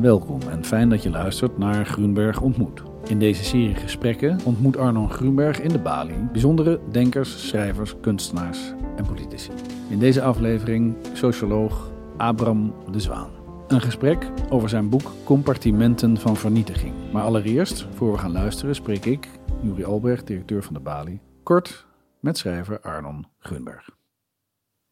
Welkom 0.00 0.40
en 0.40 0.64
fijn 0.64 0.88
dat 0.88 1.02
je 1.02 1.10
luistert 1.10 1.58
naar 1.58 1.86
Groenberg 1.86 2.40
ontmoet. 2.40 2.82
In 3.04 3.18
deze 3.18 3.44
serie 3.44 3.74
gesprekken 3.74 4.38
ontmoet 4.44 4.76
Arnon 4.76 5.10
Groenberg 5.10 5.60
in 5.60 5.68
de 5.68 5.78
Bali 5.78 6.28
bijzondere 6.32 6.80
denkers, 6.90 7.48
schrijvers, 7.48 8.00
kunstenaars 8.00 8.72
en 8.96 9.06
politici. 9.06 9.50
In 9.88 9.98
deze 9.98 10.22
aflevering 10.22 10.96
socioloog 11.12 11.90
Abram 12.16 12.74
de 12.90 13.00
Zwaan. 13.00 13.30
Een 13.68 13.80
gesprek 13.80 14.30
over 14.48 14.68
zijn 14.68 14.88
boek 14.88 15.12
Compartimenten 15.24 16.16
van 16.16 16.36
Vernietiging. 16.36 16.94
Maar 17.12 17.22
allereerst, 17.22 17.86
voor 17.94 18.12
we 18.12 18.18
gaan 18.18 18.32
luisteren, 18.32 18.74
spreek 18.74 19.04
ik, 19.04 19.28
Juri 19.62 19.84
Albrecht, 19.84 20.26
directeur 20.26 20.62
van 20.62 20.74
de 20.74 20.80
Bali, 20.80 21.20
kort 21.42 21.86
met 22.20 22.38
schrijver 22.38 22.80
Arnon 22.80 23.26
Groenberg. 23.38 23.90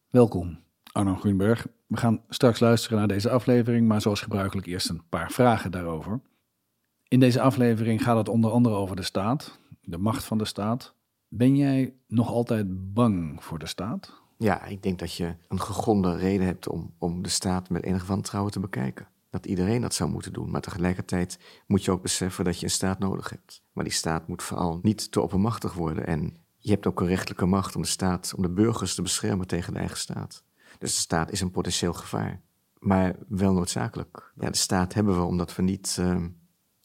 Welkom, 0.09 0.59
Arnon 0.91 1.19
Groenberg. 1.19 1.67
We 1.93 1.99
gaan 1.99 2.21
straks 2.29 2.59
luisteren 2.59 2.97
naar 2.97 3.07
deze 3.07 3.29
aflevering, 3.29 3.87
maar 3.87 4.01
zoals 4.01 4.21
gebruikelijk 4.21 4.67
eerst 4.67 4.89
een 4.89 5.03
paar 5.09 5.31
vragen 5.31 5.71
daarover. 5.71 6.21
In 7.07 7.19
deze 7.19 7.41
aflevering 7.41 8.03
gaat 8.03 8.17
het 8.17 8.29
onder 8.29 8.51
andere 8.51 8.75
over 8.75 8.95
de 8.95 9.01
staat, 9.01 9.59
de 9.81 9.97
macht 9.97 10.23
van 10.23 10.37
de 10.37 10.45
staat. 10.45 10.95
Ben 11.27 11.55
jij 11.55 11.93
nog 12.07 12.27
altijd 12.27 12.93
bang 12.93 13.43
voor 13.43 13.59
de 13.59 13.67
staat? 13.67 14.21
Ja, 14.37 14.65
ik 14.65 14.83
denk 14.83 14.99
dat 14.99 15.13
je 15.13 15.35
een 15.47 15.61
gegronde 15.61 16.15
reden 16.15 16.45
hebt 16.45 16.67
om, 16.67 16.93
om 16.97 17.21
de 17.21 17.29
staat 17.29 17.69
met 17.69 17.83
enig 17.83 18.05
wantrouwen 18.05 18.51
te 18.51 18.59
bekijken. 18.59 19.07
Dat 19.29 19.45
iedereen 19.45 19.81
dat 19.81 19.93
zou 19.93 20.09
moeten 20.09 20.33
doen. 20.33 20.51
Maar 20.51 20.61
tegelijkertijd 20.61 21.39
moet 21.67 21.83
je 21.83 21.91
ook 21.91 22.01
beseffen 22.01 22.45
dat 22.45 22.59
je 22.59 22.65
een 22.65 22.71
staat 22.71 22.99
nodig 22.99 23.29
hebt. 23.29 23.63
Maar 23.73 23.83
die 23.83 23.93
staat 23.93 24.27
moet 24.27 24.43
vooral 24.43 24.79
niet 24.81 25.11
te 25.11 25.21
oppermachtig 25.21 25.73
worden. 25.73 26.07
En 26.07 26.37
je 26.57 26.71
hebt 26.71 26.87
ook 26.87 27.01
een 27.01 27.07
rechtelijke 27.07 27.45
macht 27.45 27.75
om 27.75 27.81
de 27.81 27.87
staat, 27.87 28.33
om 28.35 28.41
de 28.41 28.53
burgers 28.53 28.95
te 28.95 29.01
beschermen 29.01 29.47
tegen 29.47 29.73
de 29.73 29.79
eigen 29.79 29.97
staat. 29.97 30.43
Dus 30.83 30.95
de 30.95 31.01
staat 31.01 31.31
is 31.31 31.41
een 31.41 31.51
potentieel 31.51 31.93
gevaar. 31.93 32.41
Maar 32.79 33.15
wel 33.27 33.53
noodzakelijk. 33.53 34.33
Ja, 34.35 34.49
de 34.49 34.57
staat 34.57 34.93
hebben 34.93 35.15
we 35.15 35.23
omdat 35.23 35.55
we 35.55 35.61
niet, 35.61 35.97
uh, 35.99 36.25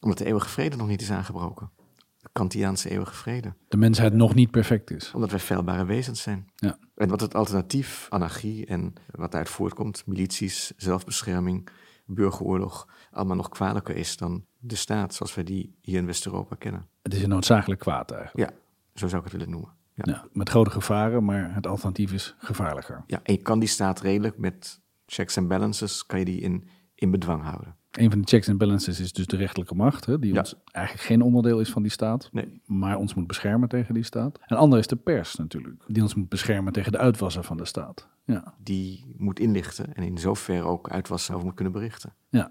omdat 0.01 0.19
de 0.19 0.25
eeuwige 0.25 0.49
vrede 0.49 0.77
nog 0.77 0.89
niet 0.89 1.01
is 1.01 1.11
aangebroken. 1.11 1.71
De 2.19 2.29
Kantiaanse 2.33 2.91
eeuwige 2.91 3.15
vrede. 3.15 3.55
De 3.69 3.77
mensheid 3.77 4.13
nog 4.13 4.35
niet 4.35 4.51
perfect 4.51 4.91
is. 4.91 5.13
Omdat 5.15 5.31
wij 5.31 5.41
feilbare 5.41 5.85
wezens 5.85 6.23
zijn. 6.23 6.51
Ja. 6.55 6.79
En 6.95 7.09
wat 7.09 7.21
het 7.21 7.35
alternatief, 7.35 8.07
anarchie 8.11 8.67
en 8.67 8.93
wat 9.11 9.31
daaruit 9.31 9.55
voortkomt, 9.55 10.07
milities, 10.07 10.73
zelfbescherming, 10.77 11.69
burgeroorlog, 12.07 12.89
allemaal 13.11 13.37
nog 13.37 13.49
kwalijker 13.49 13.97
is 13.97 14.17
dan 14.17 14.45
de 14.59 14.77
staat 14.77 15.15
zoals 15.15 15.35
wij 15.35 15.45
die 15.45 15.79
hier 15.81 15.99
in 15.99 16.07
West-Europa 16.07 16.57
kennen. 16.57 16.89
Het 17.03 17.15
is 17.15 17.23
een 17.23 17.29
noodzakelijk 17.29 17.81
kwaad 17.81 18.11
eigenlijk. 18.11 18.51
Ja, 18.51 18.57
zo 18.95 19.09
zou 19.09 19.17
ik 19.17 19.31
het 19.31 19.39
willen 19.39 19.51
noemen. 19.51 19.78
Ja. 20.07 20.25
Met 20.33 20.49
grote 20.49 20.71
gevaren, 20.71 21.25
maar 21.25 21.55
het 21.55 21.67
alternatief 21.67 22.13
is 22.13 22.35
gevaarlijker. 22.39 23.03
Ja, 23.07 23.21
en 23.23 23.33
je 23.33 23.43
kan 23.43 23.59
die 23.59 23.69
staat 23.69 24.01
redelijk 24.01 24.39
met 24.39 24.81
checks 25.07 25.37
en 25.37 25.49
balances, 25.49 26.07
kan 26.07 26.19
je 26.19 26.25
die 26.25 26.41
in, 26.41 26.69
in 26.95 27.11
bedwang 27.11 27.43
houden. 27.43 27.77
Een 27.91 28.11
van 28.11 28.21
de 28.21 28.27
checks 28.27 28.49
en 28.49 28.59
balances 28.59 29.01
is 29.01 29.13
dus 29.13 29.27
de 29.27 29.37
rechterlijke 29.37 29.75
macht, 29.75 30.05
hè, 30.05 30.19
die 30.19 30.33
Ja. 30.33 30.39
ons 30.39 30.55
eigenlijk 30.65 31.07
geen 31.07 31.23
onderdeel 31.23 31.61
is 31.61 31.71
van 31.71 31.83
die 31.83 31.91
staat, 31.91 32.29
Nee. 32.33 32.61
maar 32.67 32.97
ons 32.97 33.15
moet 33.15 33.27
beschermen 33.27 33.69
tegen 33.69 33.95
die 33.95 34.03
staat. 34.03 34.39
En 34.47 34.57
ander 34.57 34.79
is 34.79 34.87
de 34.87 34.97
pers 34.97 35.35
natuurlijk, 35.37 35.85
die 35.87 36.03
ons 36.03 36.15
moet 36.15 36.29
beschermen 36.29 36.73
tegen 36.73 36.93
de 36.93 36.99
uitwassen 36.99 37.45
van 37.45 37.57
de 37.57 37.65
staat. 37.65 38.09
Ja, 38.25 38.55
Die 38.63 39.15
moet 39.17 39.41
inlichten 39.41 39.95
en 39.95 40.03
in 40.03 40.19
zoverre 40.19 40.63
ook 40.67 40.91
uitwassen 40.91 41.35
over 41.35 41.47
moet 41.47 41.55
kunnen 41.55 41.73
berichten. 41.73 42.13
ja, 42.29 42.51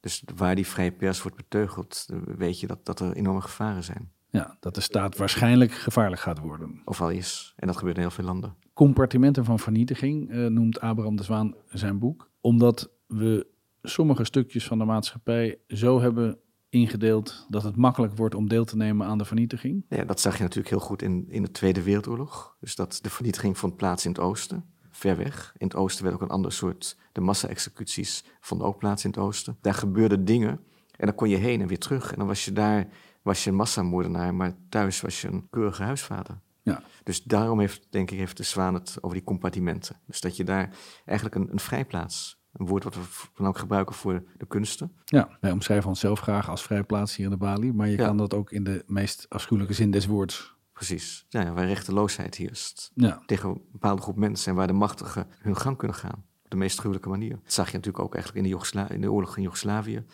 Dus 0.00 0.24
waar 0.36 0.54
die 0.54 0.66
vrije 0.66 0.92
pers 0.92 1.22
wordt 1.22 1.36
beteugeld, 1.36 2.06
weet 2.36 2.60
je 2.60 2.66
dat, 2.66 2.86
dat 2.86 3.00
er 3.00 3.12
enorme 3.12 3.40
gevaren 3.40 3.84
zijn. 3.84 4.10
Ja, 4.34 4.56
dat 4.60 4.74
de 4.74 4.80
staat 4.80 5.16
waarschijnlijk 5.16 5.72
gevaarlijk 5.72 6.20
gaat 6.20 6.38
worden. 6.38 6.82
Of 6.84 7.00
al 7.00 7.10
is. 7.10 7.52
En 7.56 7.66
dat 7.66 7.76
gebeurt 7.76 7.96
in 7.96 8.02
heel 8.02 8.10
veel 8.10 8.24
landen. 8.24 8.54
Compartimenten 8.72 9.44
van 9.44 9.58
vernietiging 9.58 10.30
eh, 10.30 10.46
noemt 10.46 10.80
Abraham 10.80 11.16
de 11.16 11.22
Zwaan 11.22 11.54
zijn 11.68 11.98
boek, 11.98 12.30
omdat 12.40 12.90
we 13.06 13.46
sommige 13.82 14.24
stukjes 14.24 14.66
van 14.66 14.78
de 14.78 14.84
maatschappij 14.84 15.58
zo 15.68 16.00
hebben 16.00 16.38
ingedeeld 16.68 17.46
dat 17.48 17.62
het 17.62 17.76
makkelijk 17.76 18.16
wordt 18.16 18.34
om 18.34 18.48
deel 18.48 18.64
te 18.64 18.76
nemen 18.76 19.06
aan 19.06 19.18
de 19.18 19.24
vernietiging. 19.24 19.84
Ja, 19.88 20.04
dat 20.04 20.20
zag 20.20 20.36
je 20.36 20.42
natuurlijk 20.42 20.70
heel 20.70 20.84
goed 20.84 21.02
in, 21.02 21.26
in 21.28 21.42
de 21.42 21.50
Tweede 21.50 21.82
Wereldoorlog. 21.82 22.56
Dus 22.60 22.74
dat 22.74 22.98
de 23.02 23.10
vernietiging 23.10 23.58
vond 23.58 23.76
plaats 23.76 24.04
in 24.04 24.10
het 24.10 24.20
oosten, 24.20 24.64
ver 24.90 25.16
weg. 25.16 25.54
In 25.56 25.66
het 25.66 25.76
oosten 25.76 26.04
werd 26.04 26.16
ook 26.16 26.22
een 26.22 26.28
ander 26.28 26.52
soort, 26.52 26.96
de 27.12 27.20
massa-executies 27.20 28.24
vonden 28.40 28.66
ook 28.66 28.78
plaats 28.78 29.04
in 29.04 29.10
het 29.10 29.18
oosten. 29.18 29.56
Daar 29.60 29.74
gebeurden 29.74 30.24
dingen 30.24 30.60
en 30.96 31.06
dan 31.06 31.14
kon 31.14 31.28
je 31.28 31.36
heen 31.36 31.60
en 31.60 31.66
weer 31.66 31.78
terug. 31.78 32.12
En 32.12 32.18
dan 32.18 32.26
was 32.26 32.44
je 32.44 32.52
daar, 32.52 32.88
was 33.24 33.44
je 33.44 33.50
een 33.50 33.56
massamoordenaar, 33.56 34.34
maar 34.34 34.54
thuis 34.68 35.00
was 35.00 35.20
je 35.20 35.28
een 35.28 35.46
keurige 35.50 35.82
huisvader. 35.82 36.40
Ja, 36.62 36.82
Dus 37.02 37.22
daarom 37.22 37.60
heeft, 37.60 37.86
denk 37.90 38.10
ik, 38.10 38.18
heeft 38.18 38.36
de 38.36 38.42
Zwaan 38.42 38.74
het 38.74 38.96
over 39.00 39.16
die 39.16 39.26
compartimenten. 39.26 39.96
Dus 40.06 40.20
dat 40.20 40.36
je 40.36 40.44
daar 40.44 40.70
eigenlijk 41.04 41.36
een, 41.38 41.48
een 41.52 41.60
vrijplaats, 41.60 42.42
een 42.52 42.66
woord 42.66 42.84
wat 42.84 42.94
we 42.94 43.00
van 43.06 43.46
ook 43.46 43.58
gebruiken 43.58 43.94
voor 43.94 44.22
de 44.36 44.46
kunsten. 44.46 44.92
Ja, 45.04 45.28
wij 45.40 45.50
omschrijven 45.52 45.88
onszelf 45.88 46.20
graag 46.20 46.48
als 46.50 46.62
vrijplaats 46.62 47.16
hier 47.16 47.24
in 47.24 47.30
de 47.30 47.36
Bali, 47.36 47.72
maar 47.72 47.88
je 47.88 47.96
Ja. 47.96 48.06
kan 48.06 48.16
dat 48.16 48.34
ook 48.34 48.50
in 48.50 48.64
de 48.64 48.82
meest 48.86 49.26
afschuwelijke 49.28 49.74
zin 49.74 49.90
des 49.90 50.06
woords. 50.06 50.54
Precies. 50.72 51.26
Ja, 51.28 51.52
waar 51.52 51.66
rechteloosheid 51.66 52.34
heerst. 52.34 52.90
Ja, 52.94 53.22
tegen 53.26 53.48
een 53.48 53.62
bepaalde 53.72 54.02
groep 54.02 54.16
mensen 54.16 54.50
en 54.50 54.56
waar 54.56 54.66
de 54.66 54.72
machtigen 54.72 55.26
hun 55.38 55.56
gang 55.56 55.76
kunnen 55.76 55.96
gaan. 55.96 56.24
De 56.54 56.60
meest 56.60 56.78
gruwelijke 56.78 57.08
manier. 57.08 57.30
Dat 57.42 57.52
zag 57.52 57.66
je 57.70 57.76
natuurlijk 57.76 58.04
ook 58.04 58.14
eigenlijk 58.14 58.44
in 58.44 58.50
de, 58.50 58.56
Jugosla- 58.56 58.90
in 58.90 59.00
de 59.00 59.12
oorlog 59.12 59.36
in 59.36 59.42
Joegoslavië. 59.42 60.04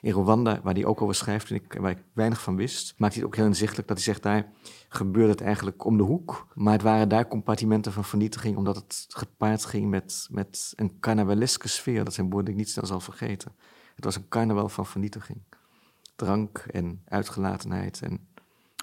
In 0.00 0.12
Rwanda, 0.12 0.60
waar 0.62 0.74
hij 0.74 0.84
ook 0.84 1.02
over 1.02 1.14
schrijft 1.14 1.50
en 1.50 1.54
ik, 1.56 1.76
waar 1.80 1.90
ik 1.90 1.98
weinig 2.12 2.42
van 2.42 2.56
wist, 2.56 2.94
maakt 2.96 3.12
hij 3.14 3.22
het 3.22 3.30
ook 3.32 3.36
heel 3.36 3.46
inzichtelijk 3.46 3.88
dat 3.88 3.96
hij 3.96 4.06
zegt 4.06 4.22
daar 4.22 4.52
gebeurde 4.88 5.30
het 5.30 5.40
eigenlijk 5.40 5.84
om 5.84 5.96
de 5.96 6.02
hoek. 6.02 6.46
Maar 6.54 6.72
het 6.72 6.82
waren 6.82 7.08
daar 7.08 7.28
compartimenten 7.28 7.92
van 7.92 8.04
vernietiging, 8.04 8.56
omdat 8.56 8.76
het 8.76 9.06
gepaard 9.08 9.64
ging 9.64 9.90
met, 9.90 10.26
met 10.30 10.72
een 10.76 11.00
carnavaleske 11.00 11.68
sfeer. 11.68 12.04
Dat 12.04 12.14
zijn 12.14 12.30
woorden 12.30 12.44
die 12.44 12.54
ik 12.54 12.60
niet 12.60 12.70
snel 12.70 12.86
zal 12.86 13.00
vergeten. 13.00 13.52
Het 13.94 14.04
was 14.04 14.16
een 14.16 14.28
carnaval 14.28 14.68
van 14.68 14.86
vernietiging. 14.86 15.38
Drank 16.16 16.58
en 16.58 17.02
uitgelatenheid 17.08 18.02
en 18.02 18.28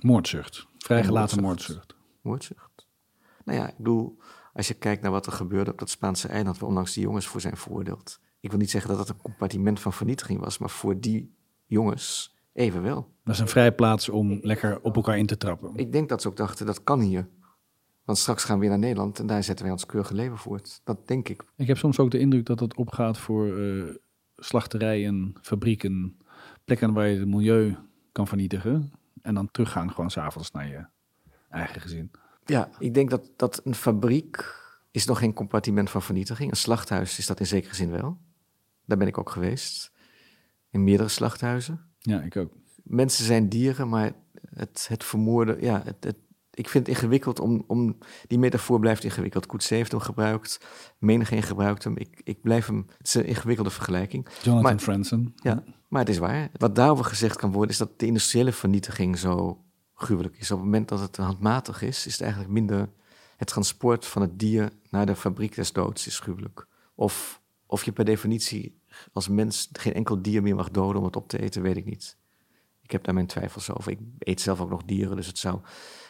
moordzucht. 0.02 0.68
Vrijgelaten 0.78 1.38
En 1.38 1.44
moordzucht. 1.44 1.96
moordzucht. 2.22 2.88
Nou 3.46 3.60
ja, 3.60 3.68
ik 3.68 3.78
bedoel, 3.78 4.18
als 4.56 4.68
je 4.68 4.74
kijkt 4.74 5.02
naar 5.02 5.12
wat 5.12 5.26
er 5.26 5.32
gebeurde 5.32 5.72
op 5.72 5.80
dat 5.80 5.90
Spaanse 5.90 6.28
eiland, 6.28 6.58
waar 6.58 6.70
onlangs 6.70 6.94
die 6.94 7.04
jongens 7.04 7.28
voor 7.28 7.42
zijn 7.42 7.58
veroordeeld. 7.58 8.20
Ik 8.40 8.50
wil 8.50 8.60
niet 8.60 8.70
zeggen 8.70 8.90
dat 8.90 9.00
het 9.00 9.10
een 9.10 9.22
compartiment 9.22 9.80
van 9.80 9.94
vernietiging 9.94 10.40
was, 10.40 10.58
maar 10.58 10.70
voor 10.70 11.00
die 11.00 11.36
jongens 11.66 12.36
evenwel. 12.54 13.14
Dat 13.24 13.34
is 13.34 13.40
een 13.42 13.48
vrijplaats 13.48 14.10
om 14.10 14.40
lekker 14.42 14.82
op 14.82 14.96
elkaar 14.96 15.18
in 15.18 15.26
te 15.26 15.38
trappen. 15.38 15.76
Ik 15.76 15.92
denk 15.92 16.10
dat 16.10 16.22
ze 16.22 16.28
ook 16.28 16.38
dachten, 16.38 16.66
dat 16.66 16.84
kan 16.84 17.00
hier. 17.00 17.28
Want 18.04 18.18
straks 18.18 18.44
gaan 18.44 18.56
we 18.56 18.62
weer 18.62 18.70
naar 18.70 18.80
Nederland 18.80 19.20
en 19.20 19.28
daar 19.28 19.44
zetten 19.44 19.66
wij 19.66 19.74
ons 19.74 19.86
keurige 19.86 20.14
leven 20.14 20.38
voort. 20.38 20.82
Dat 20.84 21.08
denk 21.08 21.30
ik. 21.30 21.44
Ik 21.56 21.68
heb 21.68 21.78
soms 21.78 22.00
ook 22.00 22.12
de 22.12 22.20
indruk 22.20 22.46
dat 22.46 22.60
het 22.60 22.76
opgaat 22.76 23.18
voor 23.18 23.58
eh, 23.58 23.84
slachterijen, 24.36 25.34
fabrieken, 25.42 26.18
plekken 26.66 26.94
waar 26.94 27.08
je 27.08 27.20
het 27.20 27.28
milieu 27.28 27.76
kan 28.12 28.28
vernietigen. 28.28 28.92
En 29.22 29.34
dan 29.34 29.52
teruggaan 29.52 29.92
gewoon 29.92 30.12
s'avonds 30.12 30.52
naar 30.52 30.68
je 30.68 30.86
eigen 31.50 31.82
gezin. 31.82 32.12
Ja, 32.46 32.70
ik 32.80 32.94
denk 32.94 33.10
dat, 33.10 33.32
dat 33.36 33.62
een 33.64 33.76
fabriek 33.76 34.56
is 34.92 35.06
nog 35.06 35.20
geen 35.20 35.34
compartiment 35.34 35.90
van 35.90 36.02
vernietiging. 36.02 36.52
Een 36.52 36.58
slachthuis 36.58 37.18
is 37.18 37.26
dat 37.28 37.40
in 37.40 37.46
zekere 37.46 37.76
zin 37.76 37.92
wel. 37.92 38.18
Daar 38.86 38.98
ben 38.98 39.08
ik 39.08 39.18
ook 39.18 39.30
geweest. 39.30 39.92
In 40.70 40.84
meerdere 40.84 41.10
slachthuizen. 41.10 41.82
Ja, 42.00 42.22
ik 42.22 42.36
ook. 42.38 42.52
mensen 42.84 43.26
zijn 43.26 43.50
dieren, 43.50 43.90
maar 43.90 44.12
het, 44.56 44.86
het 44.90 45.04
vermoorden, 45.04 45.62
ja, 45.62 45.82
het, 45.86 46.04
het, 46.04 46.16
ik 46.52 46.70
vind 46.70 46.88
het 46.88 46.96
ingewikkeld 46.96 47.40
om, 47.40 47.64
om, 47.68 47.98
die 48.28 48.40
metafoor 48.40 48.80
blijft 48.80 49.04
ingewikkeld. 49.04 49.46
Coetzee 49.46 49.78
heeft 49.78 49.92
hem 49.92 50.00
gebruikt, 50.00 50.60
menigeen 51.00 51.44
gebruikt 51.44 51.84
hem. 51.84 51.98
Ik, 51.98 52.22
ik 52.24 52.42
blijf 52.42 52.66
hem, 52.66 52.86
het 52.98 53.08
is 53.08 53.14
een 53.14 53.26
ingewikkelde 53.26 53.70
vergelijking. 53.70 54.28
Jonathan 54.42 54.62
Maar- 54.72 54.80
Franzen. 54.82 55.34
Ja, 55.36 55.64
maar 55.90 56.00
het 56.00 56.10
is 56.10 56.18
waar. 56.18 56.50
Wat 56.58 56.76
daarover 56.76 57.06
gezegd 57.06 57.36
kan 57.38 57.52
worden, 57.52 57.72
is 57.72 57.78
dat 57.78 58.00
de 58.00 58.06
industriële 58.06 58.52
vernietiging 58.52 59.18
zo 59.18 59.64
gruwelijk 59.96 60.38
is. 60.38 60.52
Op 60.52 60.58
het 60.58 60.66
moment 60.66 60.90
dat 60.90 61.00
het 61.00 61.18
handmatig 61.18 61.82
is, 61.82 62.06
is 62.06 62.12
het 62.12 62.22
eigenlijk 62.22 62.52
minder 62.52 62.90
het 63.38 63.48
transport 63.48 64.06
van 64.06 64.22
het 64.22 64.40
dier 64.40 64.72
naar 64.90 65.06
de 65.06 65.16
fabriek 65.16 65.56
des 65.56 65.74
doods 65.74 66.08
is 66.08 66.20
gruwelijk. 66.20 66.68
Of, 66.96 67.42
of 67.66 67.84
je 67.84 67.92
per 67.92 68.06
definitie 68.06 68.80
als 69.14 69.28
mens 69.28 69.70
geen 69.72 69.94
enkel 69.94 70.22
dier 70.22 70.42
meer 70.42 70.56
mag 70.56 70.72
doden 70.72 70.98
om 71.00 71.06
het 71.06 71.16
op 71.16 71.28
te 71.28 71.40
eten, 71.40 71.62
weet 71.62 71.78
ik 71.78 71.86
niet. 71.86 72.18
Ik 72.82 72.92
heb 72.92 73.04
daar 73.04 73.14
mijn 73.14 73.28
twijfels 73.28 73.72
over. 73.72 73.92
Ik 73.92 74.00
eet 74.20 74.42
zelf 74.42 74.62
ook 74.62 74.70
nog 74.70 74.84
dieren, 74.84 75.16
dus 75.16 75.28
het 75.28 75.38
zou 75.38 75.60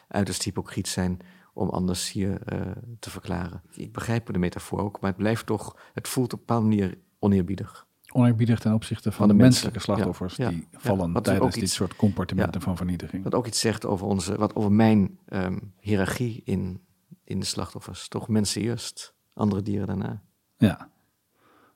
uiterst 0.08 0.44
hypocriet 0.44 0.88
zijn 0.88 1.20
om 1.54 1.70
anders 1.70 2.12
hier 2.12 2.42
eh, 2.42 2.72
te 3.00 3.10
verklaren. 3.10 3.62
Ik 3.72 3.92
begrijp 3.92 4.34
de 4.34 4.40
metafoor 4.40 4.80
ook, 4.80 5.00
maar 5.00 5.10
het 5.10 5.20
blijft 5.20 5.46
toch, 5.46 5.78
het 5.94 6.08
voelt 6.08 6.34
op 6.34 6.40
een 6.40 6.46
bepaalde 6.46 6.68
manier 6.68 6.98
oneerbiedig. 7.20 7.88
Oneerbiedig 8.16 8.60
ten 8.60 8.74
opzichte 8.74 9.12
van, 9.12 9.28
Van 9.28 9.38
de 9.38 9.44
menselijke 9.44 9.80
slachtoffers 9.80 10.36
Ja, 10.36 10.50
die 10.50 10.68
ja. 10.72 10.80
vallen 10.80 11.24
tijdens 11.24 11.54
dit 11.54 11.64
iets- 11.64 11.74
soort 11.74 11.96
compartimenten 11.96 12.62
van 12.62 12.78
vernietiging. 12.78 13.24
Wat 13.24 13.34
ook 13.34 13.48
iets 13.48 13.60
zegt 13.60 13.86
over, 13.86 14.08
onze, 14.08 14.38
wat 14.38 14.56
over 14.56 14.72
mijn 14.72 15.20
ehm, 15.26 15.60
hiërarchie 15.80 16.42
in, 16.46 16.82
in 17.24 17.40
de 17.40 17.46
slachtoffers. 17.46 18.08
Toch 18.08 18.28
mensen 18.28 18.62
eerst, 18.62 19.16
andere 19.34 19.62
dieren 19.62 19.88
daarna. 19.88 20.24
Ja. 20.58 20.90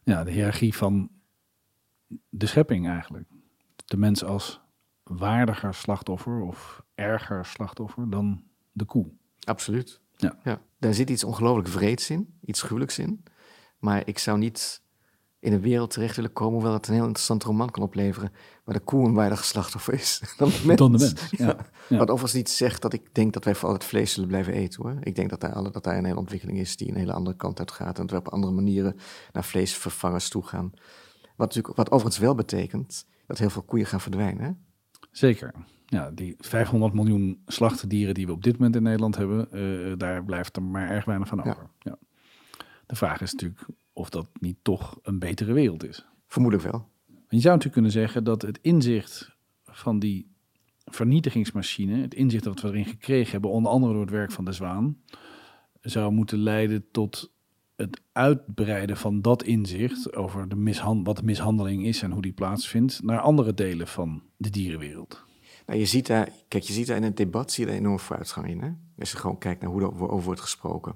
ja, 0.04 0.24
de 0.24 0.32
hiërarchie 0.32 0.76
van 0.76 1.10
de 2.30 2.46
schepping 2.46 2.88
eigenlijk. 2.88 3.28
De 3.86 3.98
mens 3.98 4.24
als 4.24 4.62
waardiger 5.04 5.74
slachtoffer 5.74 6.42
of 6.42 6.84
erger 6.96 7.46
slachtoffer 7.46 8.10
dan 8.10 8.44
de 8.72 8.86
koe. 8.86 9.12
Absoluut. 9.44 10.02
Ja. 10.18 10.40
ja. 10.44 10.62
Daar 10.78 10.94
zit 10.94 11.10
iets 11.10 11.24
ongelooflijk 11.24 11.68
vreeds 11.68 12.10
in, 12.10 12.34
iets 12.42 12.62
gruwelijks 12.62 13.00
in. 13.00 13.24
Maar 13.80 14.02
ik 14.08 14.18
zou 14.18 14.38
niet 14.38 14.82
in 15.40 15.54
een 15.54 15.62
wereld 15.62 15.92
terecht 15.92 16.16
willen 16.16 16.34
komen, 16.34 16.54
hoewel 16.54 16.74
het 16.74 16.88
een 16.88 16.94
heel 16.94 17.04
interessant 17.04 17.44
roman 17.44 17.70
kan 17.70 17.84
opleveren, 17.84 18.32
waar 18.64 18.76
de 18.76 18.82
koe 18.82 19.08
een 19.08 19.14
waardig 19.14 19.46
slachtoffer 19.46 19.94
is 19.94 20.22
dan 20.38 20.50
de 20.50 20.62
mens. 20.66 20.80
Dan 20.80 20.92
de 20.92 20.98
mens, 20.98 21.30
ja. 21.38 21.58
Ja. 21.90 21.98
Wat 21.98 22.10
overigens 22.10 22.34
niet 22.34 22.50
zegt 22.50 22.82
dat 22.82 22.94
ik 22.94 23.14
denk 23.14 23.34
dat 23.34 23.44
wij 23.44 23.56
voor 23.56 23.74
het 23.74 23.84
vlees 23.84 24.14
zullen 24.14 24.30
blijven 24.30 24.54
eten 24.54 24.84
hoor. 24.84 24.98
Ik 25.02 25.16
denk 25.16 25.30
dat 25.30 25.42
daar, 25.42 25.54
alle, 25.54 25.72
dat 25.72 25.84
daar 25.84 25.98
een 25.98 26.06
hele 26.06 26.18
ontwikkeling 26.18 26.60
is 26.60 26.76
die 26.76 26.90
een 26.90 26.96
hele 26.96 27.14
andere 27.14 27.36
kant 27.36 27.60
uit 27.60 27.72
gaat 27.72 28.00
en 28.00 28.06
dat 28.06 28.12
we 28.12 28.28
op 28.28 28.34
andere 28.34 28.54
manieren 28.54 28.96
naar 29.32 29.44
vleesvervangers 29.44 30.30
toe 30.30 30.44
gaan. 30.44 30.72
Wat, 31.36 31.48
natuurlijk, 31.48 31.76
wat 31.76 31.92
overigens 31.92 32.18
wel 32.18 32.36
betekent 32.36 33.06
dat 33.28 33.38
heel 33.38 33.50
veel 33.50 33.64
koeien 33.64 33.86
gaan 33.86 34.02
verdwijnen. 34.02 34.44
Hè? 34.44 34.52
Zeker. 35.12 35.54
Ja, 35.86 36.12
die 36.12 36.36
500 36.38 36.94
miljoen 36.94 37.42
slachtdieren 37.46 38.14
die 38.14 38.26
we 38.26 38.32
op 38.32 38.44
dit 38.44 38.54
moment 38.54 38.76
in 38.76 38.84
Nederland 38.84 39.16
hebben, 39.16 39.52
eh, 39.52 39.98
daar 39.98 40.24
blijft 40.24 40.56
er 40.56 40.64
maar 40.64 40.90
erg 40.90 41.06
weinig 41.06 41.28
van 41.28 41.40
over. 41.40 41.70
Ja. 41.80 41.98
De 42.86 42.96
vraag 42.96 43.22
is 43.22 43.32
natuurlijk 43.32 43.66
of 44.00 44.10
dat 44.10 44.30
niet 44.40 44.58
toch 44.62 45.00
een 45.02 45.20
betere 45.20 45.54
wereld 45.54 45.84
is. 45.84 46.06
Vermoedelijk 46.28 46.72
wel. 46.72 46.88
Je 47.08 47.40
zou 47.40 47.56
natuurlijk 47.56 47.74
kunnen 47.74 47.92
zeggen 47.92 48.24
dat 48.24 48.42
het 48.42 48.60
inzicht 48.62 49.36
van 49.64 50.00
die 50.00 50.32
vernietigingsmachine, 50.86 52.02
het 52.02 52.14
inzicht 52.14 52.44
dat 52.44 52.62
we 52.62 52.68
erin 52.68 52.86
gekregen 52.86 53.32
hebben, 53.32 53.50
onder 53.50 53.72
andere 53.72 53.94
door 53.94 54.02
het 54.02 54.12
werk 54.12 54.32
van 54.32 54.46
de 54.46 54.52
Zwaan, 54.52 54.98
zou 55.82 56.12
moeten 56.12 56.38
leiden 56.38 56.86
tot 56.92 57.32
het 57.76 58.02
uitbreiden 58.12 58.98
van 58.98 59.22
dat 59.22 59.44
inzicht 59.44 60.16
over 60.16 60.50
de 60.50 60.56
mishan 60.56 61.04
wat 61.04 61.22
mishandeling 61.22 61.86
is 61.86 62.02
en 62.02 62.12
hoe 62.12 62.22
die 62.22 62.34
plaatsvindt 62.34 63.04
naar 63.04 63.20
andere 63.20 63.54
delen 63.54 63.88
van 63.88 64.24
de 64.38 64.50
dierenwereld. 64.50 65.24
Nou, 65.66 65.80
je 65.80 65.86
ziet 65.86 66.08
daar, 66.08 66.30
kijk, 66.48 66.64
je 66.64 66.74
ziet 66.74 66.88
daar 66.88 66.98
in 66.98 67.04
het 67.04 67.18
debat 67.18 67.52
zie 67.52 67.64
je 67.64 67.70
daar 67.70 67.80
enorme 67.80 68.00
vooruitgang 68.00 68.48
in. 68.48 68.62
Hè? 68.62 68.70
Als 69.00 69.12
je 69.12 69.18
gewoon 69.18 69.38
kijkt 69.38 69.62
naar 69.62 69.72
hoe 69.72 69.82
er 69.82 70.10
over 70.10 70.26
wordt 70.26 70.42
gesproken. 70.42 70.96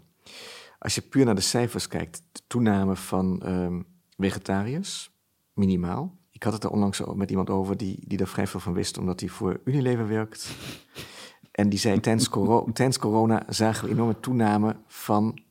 Als 0.84 0.96
je 0.96 1.02
puur 1.02 1.26
naar 1.26 1.36
de 1.36 1.42
cijfers 1.42 1.88
kijkt, 1.88 2.24
de 2.32 2.42
toename 2.48 2.96
van 2.96 3.42
um, 3.46 3.86
vegetariërs, 4.18 5.12
minimaal. 5.54 6.18
Ik 6.32 6.44
had 6.44 6.54
het 6.54 6.64
er 6.64 6.70
onlangs 6.70 7.02
met 7.16 7.30
iemand 7.30 7.50
over 7.50 7.78
die, 7.78 8.04
die 8.08 8.20
er 8.20 8.28
vrij 8.28 8.48
veel 8.48 8.60
van 8.60 8.74
wist, 8.74 8.98
omdat 8.98 9.20
hij 9.20 9.30
voor 9.30 9.62
Unilever 9.64 10.08
werkt. 10.08 10.56
En 11.52 11.70
die 11.70 11.80
zei, 11.80 12.00
tijdens, 12.00 12.30
coro 12.30 12.66
tijdens 12.74 12.98
corona 12.98 13.44
zagen 13.48 13.86
we 13.86 13.94
enorme 13.94 14.20
toename 14.20 14.76
van 14.88 15.42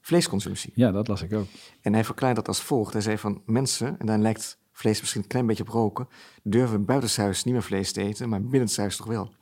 vleesconsumptie. 0.00 0.72
Ja, 0.74 0.92
dat 0.92 1.08
las 1.08 1.22
ik 1.22 1.32
ook. 1.32 1.46
En 1.80 1.92
hij 1.92 2.04
verklaarde 2.04 2.36
dat 2.36 2.48
als 2.48 2.62
volgt. 2.62 2.92
Hij 2.92 3.02
zei 3.02 3.18
van 3.18 3.42
mensen, 3.46 3.98
en 3.98 4.06
dan 4.06 4.22
lijkt 4.22 4.58
vlees 4.72 5.00
misschien 5.00 5.22
een 5.22 5.28
klein 5.28 5.46
beetje 5.46 5.62
op 5.62 5.68
roken, 5.68 6.08
durven 6.42 6.84
buitenshuis 6.84 7.44
niet 7.44 7.54
meer 7.54 7.62
vlees 7.62 7.92
te 7.92 8.02
eten, 8.02 8.28
maar 8.28 8.42
binnenshuis 8.42 8.96
toch 8.96 9.06
wel. 9.06 9.32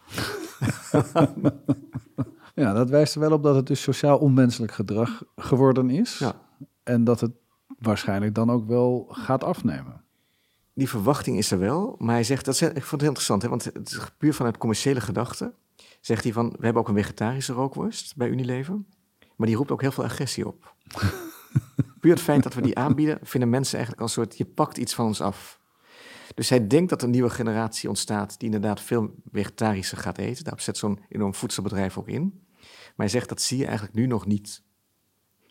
ja, 2.57 2.73
dat 2.73 2.91
wijst 2.91 3.15
er 3.15 3.21
wel 3.21 3.33
op 3.33 3.43
dat 3.43 3.55
het 3.55 3.67
dus 3.67 3.83
sociaal 3.83 4.19
onmenselijk 4.19 4.73
gedrag 4.73 5.23
geworden 5.37 5.91
is. 5.91 6.19
Ja. 6.19 6.35
En 6.83 7.05
dat 7.05 7.21
het 7.21 7.33
waarschijnlijk 7.79 8.35
dan 8.35 8.51
ook 8.51 8.67
wel 8.67 9.07
gaat 9.11 9.45
afnemen. 9.45 10.05
Die 10.73 10.89
verwachting 10.89 11.39
is 11.39 11.51
er 11.51 11.59
wel, 11.59 11.95
maar 11.99 12.15
hij 12.15 12.25
zegt, 12.25 12.45
dat 12.45 12.61
ik 12.61 12.71
vond 12.71 12.91
het 12.91 13.01
heel 13.01 13.09
interessant, 13.09 13.43
hè, 13.43 13.49
want 13.49 13.65
het 13.65 13.91
is 13.91 13.99
puur 14.19 14.35
vanuit 14.35 14.59
commerciële 14.59 15.01
gedachten. 15.01 15.55
Zegt 16.01 16.25
hij 16.25 16.33
van, 16.33 16.49
we 16.59 16.65
hebben 16.65 16.83
ook 16.83 16.89
een 16.89 16.95
vegetarische 16.95 17.53
rookworst 17.53 18.17
bij 18.17 18.29
Unilever, 18.29 18.79
maar 19.37 19.47
die 19.47 19.57
roept 19.57 19.71
ook 19.71 19.81
heel 19.81 19.93
veel 19.93 20.05
agressie 20.05 20.47
op. 20.47 20.75
puur 22.01 22.13
het 22.13 22.21
feit 22.21 22.43
dat 22.43 22.55
we 22.55 22.61
die 22.61 22.79
aanbieden, 22.79 23.19
vinden 23.23 23.51
mensen 23.51 23.75
eigenlijk 23.75 24.03
als 24.03 24.17
een 24.17 24.23
soort, 24.23 24.39
je 24.39 24.45
pakt 24.45 24.79
iets 24.79 24.95
van 24.95 25.07
ons 25.07 25.21
af. 25.21 25.61
Dus 26.35 26.49
hij 26.49 26.67
denkt 26.67 26.91
dat 26.91 27.03
een 27.03 27.11
nieuwe 27.11 27.31
generatie 27.31 27.89
ontstaat 27.89 28.39
die 28.39 28.49
inderdaad 28.53 28.81
veel 28.81 29.15
vegetarischer 29.33 29.99
gaat 29.99 30.19
eten. 30.19 30.45
Daar 30.45 30.61
zet 30.61 30.77
zo'n 30.77 30.99
enorm 31.09 31.35
voedselbedrijf 31.35 31.99
ook 31.99 32.09
in. 32.09 32.46
Maar 32.97 33.07
hij 33.07 33.09
zegt 33.09 33.29
dat 33.29 33.41
zie 33.41 33.59
je 33.59 33.65
eigenlijk 33.65 33.95
nu 33.95 34.07
nog 34.07 34.27
niet. 34.27 34.63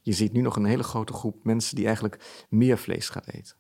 Je 0.02 0.14
ziet 0.14 0.34
nu 0.34 0.42
nog 0.42 0.56
een 0.56 0.66
hele 0.66 0.84
grote 0.84 1.14
groep 1.14 1.44
mensen 1.44 1.76
die 1.76 1.86
eigenlijk 1.86 2.46
meer 2.50 2.78
vlees 2.78 3.10
gaat 3.10 3.28
eten. 3.28 3.56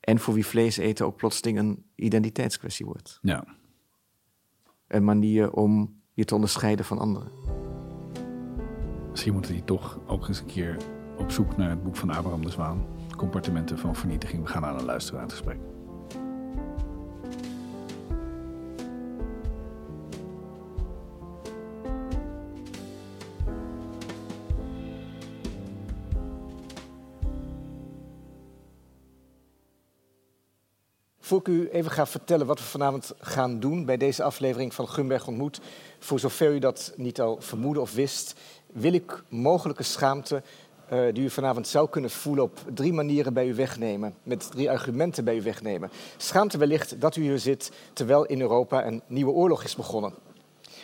En 0.00 0.18
voor 0.18 0.34
wie 0.34 0.46
vlees 0.46 0.76
eten 0.76 1.06
ook 1.06 1.16
plotseling 1.16 1.58
een 1.58 1.84
identiteitskwestie 1.94 2.86
wordt. 2.86 3.18
Ja. 3.22 3.44
Een 4.86 5.04
manier 5.04 5.52
om 5.52 6.00
je 6.12 6.24
te 6.24 6.34
onderscheiden 6.34 6.84
van 6.84 6.98
anderen. 6.98 7.32
Misschien 9.10 9.32
moeten 9.32 9.52
die 9.52 9.64
toch 9.64 10.00
ook 10.06 10.28
eens 10.28 10.40
een 10.40 10.46
keer 10.46 10.76
op 11.16 11.30
zoek 11.30 11.56
naar 11.56 11.70
het 11.70 11.82
boek 11.82 11.96
van 11.96 12.10
Abraham 12.10 12.44
de 12.44 12.50
Zwaan. 12.50 12.86
Compartimenten 13.16 13.78
van 13.78 13.96
vernietiging. 13.96 14.42
We 14.42 14.48
gaan 14.48 14.62
naar 14.62 14.74
een 14.74 14.84
luisteraarsgesprek. 14.84 15.73
Voor 31.34 31.42
ik 31.42 31.48
u 31.48 31.68
even 31.68 31.90
ga 31.90 32.06
vertellen 32.06 32.46
wat 32.46 32.58
we 32.58 32.64
vanavond 32.64 33.12
gaan 33.20 33.60
doen 33.60 33.84
bij 33.84 33.96
deze 33.96 34.22
aflevering 34.22 34.74
van 34.74 34.88
Gunberg 34.88 35.26
ontmoet, 35.26 35.60
voor 35.98 36.18
zover 36.18 36.54
u 36.54 36.58
dat 36.58 36.92
niet 36.96 37.20
al 37.20 37.36
vermoedde 37.40 37.80
of 37.80 37.94
wist, 37.94 38.34
wil 38.72 38.92
ik 38.92 39.22
mogelijke 39.28 39.82
schaamte 39.82 40.42
uh, 40.92 41.12
die 41.12 41.24
u 41.24 41.30
vanavond 41.30 41.68
zou 41.68 41.88
kunnen 41.88 42.10
voelen 42.10 42.44
op 42.44 42.58
drie 42.74 42.92
manieren 42.92 43.34
bij 43.34 43.48
u 43.48 43.54
wegnemen. 43.54 44.14
Met 44.22 44.50
drie 44.50 44.70
argumenten 44.70 45.24
bij 45.24 45.36
u 45.36 45.42
wegnemen. 45.42 45.90
Schaamte 46.16 46.58
wellicht 46.58 47.00
dat 47.00 47.16
u 47.16 47.22
hier 47.22 47.38
zit 47.38 47.72
terwijl 47.92 48.24
in 48.24 48.40
Europa 48.40 48.86
een 48.86 49.02
nieuwe 49.06 49.32
oorlog 49.32 49.64
is 49.64 49.76
begonnen. 49.76 50.14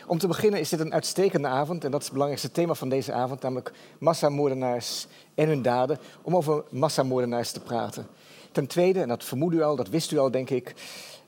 Om 0.07 0.17
te 0.17 0.27
beginnen 0.27 0.59
is 0.59 0.69
dit 0.69 0.79
een 0.79 0.93
uitstekende 0.93 1.47
avond 1.47 1.83
en 1.83 1.91
dat 1.91 1.99
is 1.99 2.05
het 2.05 2.13
belangrijkste 2.13 2.51
thema 2.51 2.73
van 2.73 2.89
deze 2.89 3.13
avond, 3.13 3.41
namelijk 3.41 3.71
massamoordenaars 3.97 5.07
en 5.35 5.47
hun 5.47 5.61
daden, 5.61 5.99
om 6.21 6.35
over 6.35 6.63
massamoordenaars 6.69 7.51
te 7.51 7.59
praten. 7.59 8.07
Ten 8.51 8.67
tweede, 8.67 9.01
en 9.01 9.07
dat 9.07 9.23
vermoedt 9.23 9.55
u 9.55 9.61
al, 9.61 9.75
dat 9.75 9.89
wist 9.89 10.11
u 10.11 10.17
al 10.17 10.31
denk 10.31 10.49
ik, 10.49 10.73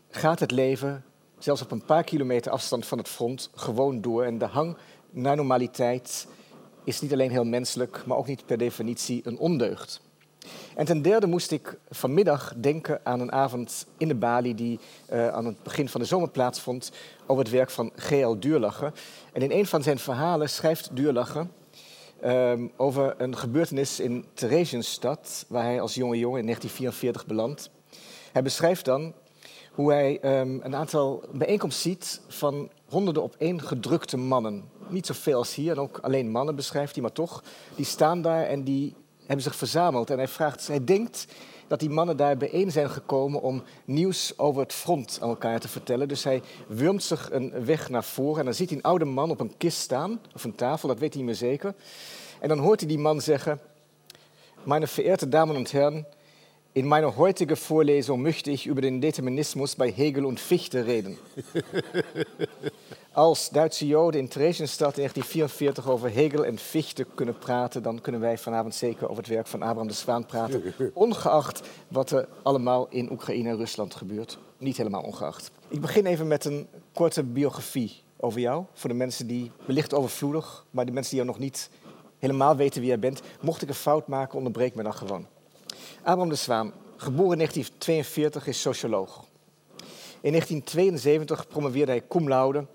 gaat 0.09 0.39
het 0.39 0.51
leven, 0.51 1.03
zelfs 1.37 1.61
op 1.61 1.71
een 1.71 1.85
paar 1.85 2.03
kilometer 2.03 2.51
afstand 2.51 2.85
van 2.85 2.97
het 2.97 3.07
front, 3.07 3.49
gewoon 3.55 4.01
door. 4.01 4.23
En 4.23 4.37
de 4.37 4.45
hang 4.45 4.77
naar 5.09 5.35
normaliteit 5.35 6.27
is 6.83 7.01
niet 7.01 7.13
alleen 7.13 7.31
heel 7.31 7.43
menselijk, 7.43 8.03
maar 8.05 8.17
ook 8.17 8.27
niet 8.27 8.45
per 8.45 8.57
definitie 8.57 9.21
een 9.23 9.37
ondeugd. 9.37 10.01
En 10.75 10.85
ten 10.85 11.01
derde 11.01 11.27
moest 11.27 11.51
ik 11.51 11.77
vanmiddag 11.89 12.53
denken 12.57 12.99
aan 13.03 13.19
een 13.19 13.31
avond 13.31 13.85
in 13.97 14.07
de 14.07 14.15
Bali 14.15 14.55
die 14.55 14.79
uh, 15.13 15.27
aan 15.27 15.45
het 15.45 15.63
begin 15.63 15.89
van 15.89 16.01
de 16.01 16.07
zomer 16.07 16.29
plaatsvond 16.29 16.91
over 17.25 17.43
het 17.43 17.53
werk 17.53 17.69
van 17.69 17.91
G.L. 17.95 18.39
Duurlacher. 18.39 18.93
En 19.33 19.41
in 19.41 19.51
een 19.51 19.65
van 19.65 19.83
zijn 19.83 19.99
verhalen 19.99 20.49
schrijft 20.49 20.95
Duurlacher 20.95 21.47
um, 22.25 22.71
over 22.77 23.15
een 23.17 23.37
gebeurtenis 23.37 23.99
in 23.99 24.25
Theresienstadt, 24.33 25.45
waar 25.47 25.63
hij 25.63 25.81
als 25.81 25.93
jonge 25.93 26.17
jongen 26.17 26.39
in 26.39 26.45
1944 26.45 27.25
belandt. 27.25 27.69
Hij 28.31 28.41
beschrijft 28.41 28.85
dan 28.85 29.13
hoe 29.71 29.91
hij 29.91 30.39
um, 30.39 30.59
een 30.63 30.75
aantal 30.75 31.23
bijeenkomsten 31.31 31.91
ziet 31.91 32.21
van 32.27 32.69
honderden 32.89 33.23
op 33.23 33.35
één 33.37 33.61
gedrukte 33.61 34.17
mannen. 34.17 34.63
Niet 34.87 35.05
zoveel 35.05 35.37
als 35.37 35.55
hier, 35.55 35.71
en 35.71 35.79
ook 35.79 35.97
alleen 35.97 36.31
mannen 36.31 36.55
beschrijft 36.55 36.93
hij, 36.93 37.01
maar 37.01 37.11
toch. 37.11 37.43
Die 37.75 37.85
staan 37.85 38.21
daar 38.21 38.43
en 38.43 38.63
die 38.63 38.95
hebben 39.19 39.43
zich 39.43 39.55
verzameld. 39.55 40.09
En 40.09 40.17
hij 40.17 40.27
vraagt, 40.27 40.67
hij 40.67 40.83
denkt 40.83 41.27
dat 41.73 41.81
die 41.81 41.91
mannen 41.91 42.17
daar 42.17 42.37
bijeen 42.37 42.71
zijn 42.71 42.89
gekomen 42.89 43.41
om 43.41 43.63
nieuws 43.85 44.37
over 44.37 44.61
het 44.61 44.73
front 44.73 45.17
aan 45.21 45.29
elkaar 45.29 45.59
te 45.59 45.67
vertellen. 45.67 46.07
Dus 46.07 46.23
hij 46.23 46.41
wurmt 46.67 47.03
zich 47.03 47.31
een 47.31 47.65
weg 47.65 47.89
naar 47.89 48.03
voren 48.03 48.39
en 48.39 48.45
dan 48.45 48.53
ziet 48.53 48.69
hij 48.69 48.77
een 48.77 48.83
oude 48.83 49.05
man 49.05 49.29
op 49.29 49.39
een 49.39 49.57
kist 49.57 49.77
staan, 49.77 50.19
of 50.33 50.43
een 50.43 50.55
tafel, 50.55 50.87
dat 50.87 50.99
weet 50.99 51.13
hij 51.13 51.23
niet 51.23 51.31
meer 51.31 51.49
zeker. 51.49 51.73
En 52.39 52.47
dan 52.47 52.59
hoort 52.59 52.79
hij 52.79 52.89
die 52.89 52.97
man 52.97 53.21
zeggen, 53.21 53.59
meine 54.63 54.87
verehrte 54.87 55.29
Damen 55.29 55.55
und 55.55 55.71
Herren, 55.71 56.05
in 56.71 56.87
meiner 56.87 57.17
heutigen 57.17 57.57
Vorlesung 57.57 58.21
möchte 58.21 58.51
ich 58.51 58.67
über 58.67 58.81
den 58.81 59.01
Determinismus 59.01 59.75
bei 59.75 59.91
Hegel 59.91 60.25
und 60.25 60.39
Fichte 60.39 60.85
reden. 60.85 61.17
Als 63.13 63.49
Duitse 63.49 63.87
Joden 63.87 64.19
in 64.19 64.27
Theresienstadt 64.27 64.97
in 64.97 65.01
1944 65.01 65.89
over 65.89 66.11
Hegel 66.11 66.45
en 66.45 66.57
Fichte 66.57 67.05
kunnen 67.15 67.37
praten, 67.37 67.83
dan 67.83 68.01
kunnen 68.01 68.21
wij 68.21 68.37
vanavond 68.37 68.75
zeker 68.75 69.09
over 69.09 69.23
het 69.23 69.27
werk 69.33 69.47
van 69.47 69.61
Abraham 69.61 69.87
de 69.87 69.93
Zwaan 69.93 70.25
praten. 70.25 70.73
Ongeacht 70.93 71.61
wat 71.87 72.11
er 72.11 72.27
allemaal 72.43 72.87
in 72.89 73.11
Oekraïne 73.11 73.49
en 73.49 73.57
Rusland 73.57 73.95
gebeurt. 73.95 74.37
Niet 74.57 74.77
helemaal 74.77 75.01
ongeacht. 75.01 75.51
Ik 75.67 75.81
begin 75.81 76.05
even 76.05 76.27
met 76.27 76.45
een 76.45 76.67
korte 76.93 77.23
biografie 77.23 78.01
over 78.17 78.39
jou. 78.39 78.65
Voor 78.73 78.89
de 78.89 78.95
mensen 78.95 79.27
die 79.27 79.51
wellicht 79.65 79.93
overvloedig, 79.93 80.65
maar 80.71 80.85
de 80.85 80.91
mensen 80.91 81.15
die 81.15 81.23
jou 81.23 81.31
nog 81.31 81.43
niet 81.43 81.69
helemaal 82.19 82.55
weten 82.55 82.79
wie 82.79 82.89
jij 82.89 82.99
bent. 82.99 83.21
Mocht 83.41 83.61
ik 83.61 83.69
een 83.69 83.75
fout 83.75 84.07
maken, 84.07 84.37
onderbreek 84.37 84.75
me 84.75 84.83
dan 84.83 84.93
gewoon. 84.93 85.25
Abraham 85.97 86.29
de 86.29 86.35
Zwaan, 86.35 86.73
geboren 86.95 87.31
in 87.31 87.37
1942, 87.37 88.47
is 88.47 88.61
socioloog. 88.61 89.25
In 90.21 90.31
1972 90.31 91.47
promoveerde 91.47 91.91
hij 91.91 92.07
cum 92.07 92.27
laude. 92.27 92.65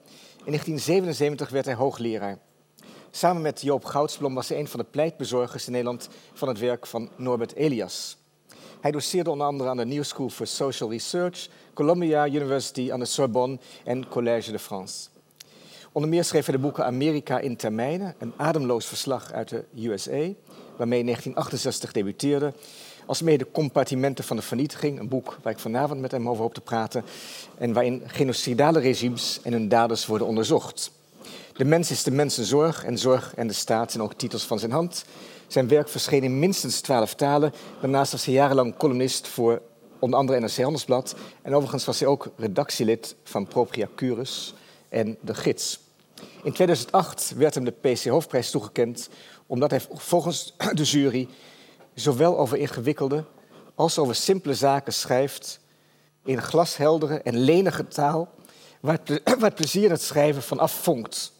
In 0.48 0.54
1977 0.54 1.50
werd 1.50 1.64
hij 1.64 1.74
hoogleraar. 1.74 2.38
Samen 3.10 3.42
met 3.42 3.60
Joop 3.60 3.84
Goudsblom 3.84 4.34
was 4.34 4.48
hij 4.48 4.58
een 4.58 4.68
van 4.68 4.80
de 4.80 4.86
pleitbezorgers 4.90 5.66
in 5.66 5.72
Nederland 5.72 6.08
van 6.32 6.48
het 6.48 6.58
werk 6.58 6.86
van 6.86 7.10
Norbert 7.16 7.54
Elias. 7.54 8.16
Hij 8.80 8.90
doseerde 8.90 9.30
onder 9.30 9.46
andere 9.46 9.70
aan 9.70 9.76
de 9.76 9.84
New 9.84 10.04
School 10.04 10.28
for 10.28 10.46
Social 10.46 10.90
Research, 10.90 11.48
Columbia 11.74 12.26
University 12.26 12.92
aan 12.92 12.98
de 12.98 13.04
Sorbonne 13.04 13.58
en 13.84 14.08
Collège 14.08 14.52
de 14.52 14.58
France. 14.58 15.08
Onder 15.92 16.10
meer 16.10 16.24
schreef 16.24 16.44
hij 16.44 16.54
de 16.54 16.60
boeken 16.60 16.84
Amerika 16.84 17.38
in 17.38 17.56
termijnen, 17.56 18.14
een 18.18 18.32
ademloos 18.36 18.86
verslag 18.86 19.32
uit 19.32 19.48
de 19.48 19.64
USA, 19.74 20.32
waarmee 20.76 20.98
in 20.98 21.06
1968 21.06 21.92
debuteerde. 21.92 22.52
Als 23.08 23.22
mede 23.22 23.50
compartimenten 23.50 24.24
van 24.24 24.36
de 24.36 24.42
vernietiging. 24.42 24.98
Een 24.98 25.08
boek 25.08 25.38
waar 25.42 25.52
ik 25.52 25.58
vanavond 25.58 26.00
met 26.00 26.10
hem 26.10 26.28
over 26.28 26.42
hoop 26.42 26.54
te 26.54 26.60
praten. 26.60 27.04
En 27.58 27.72
waarin 27.72 28.02
genocidale 28.06 28.78
regimes 28.78 29.40
en 29.42 29.52
hun 29.52 29.68
daders 29.68 30.06
worden 30.06 30.26
onderzocht. 30.26 30.90
De 31.52 31.64
mens 31.64 31.90
is 31.90 32.02
de 32.02 32.10
mensenzorg 32.10 32.84
en 32.84 32.98
zorg 32.98 33.34
en 33.34 33.46
de 33.46 33.52
staat 33.52 33.90
zijn 33.90 34.02
ook 34.02 34.14
titels 34.14 34.44
van 34.44 34.58
zijn 34.58 34.70
hand. 34.70 35.04
Zijn 35.46 35.68
werk 35.68 35.88
verscheen 35.88 36.22
in 36.22 36.38
minstens 36.38 36.80
twaalf 36.80 37.14
talen. 37.14 37.52
Daarnaast 37.80 38.12
was 38.12 38.24
hij 38.24 38.34
jarenlang 38.34 38.76
columnist 38.76 39.28
voor 39.28 39.62
onder 39.98 40.18
andere 40.18 40.40
NRC 40.40 40.56
Handelsblad. 40.56 41.14
En 41.42 41.54
overigens 41.54 41.84
was 41.84 41.98
hij 41.98 42.08
ook 42.08 42.28
redactielid 42.36 43.14
van 43.24 43.46
Propria 43.46 43.88
Curus 43.96 44.54
en 44.88 45.16
De 45.20 45.34
Gids. 45.34 45.80
In 46.42 46.52
2008 46.52 47.32
werd 47.36 47.54
hem 47.54 47.64
de 47.64 47.70
PC 47.80 48.04
Hoofdprijs 48.04 48.50
toegekend 48.50 49.08
omdat 49.46 49.70
hij 49.70 49.80
volgens 49.94 50.54
de 50.72 50.82
jury 50.82 51.28
zowel 52.00 52.38
over 52.38 52.58
ingewikkelde 52.58 53.24
als 53.74 53.98
over 53.98 54.14
simpele 54.14 54.54
zaken 54.54 54.92
schrijft 54.92 55.60
in 56.24 56.42
glasheldere 56.42 57.20
en 57.22 57.38
lenige 57.38 57.88
taal, 57.88 58.34
waar 58.80 58.98
het, 59.04 59.54
plezier 59.54 59.90
het 59.90 60.02
schrijven 60.02 60.42
van 60.42 60.58
afvonkt. 60.58 61.32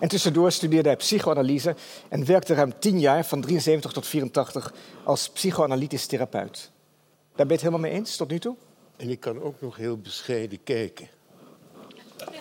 En 0.00 0.08
tussendoor 0.08 0.52
studeerde 0.52 0.88
hij 0.88 0.96
psychoanalyse 0.96 1.74
en 2.08 2.24
werkte 2.24 2.54
ruim 2.54 2.78
tien 2.78 3.00
jaar, 3.00 3.24
van 3.24 3.40
73 3.40 3.92
tot 3.92 4.06
84, 4.06 4.72
als 5.04 5.28
psychoanalytisch 5.28 6.06
therapeut. 6.06 6.70
Daar 7.36 7.46
ben 7.46 7.46
je 7.46 7.52
het 7.52 7.62
helemaal 7.62 7.90
mee 7.90 7.92
eens 7.92 8.16
tot 8.16 8.30
nu 8.30 8.38
toe? 8.38 8.56
En 8.96 9.10
ik 9.10 9.20
kan 9.20 9.42
ook 9.42 9.60
nog 9.60 9.76
heel 9.76 9.98
bescheiden 9.98 10.62
kijken. 10.64 11.08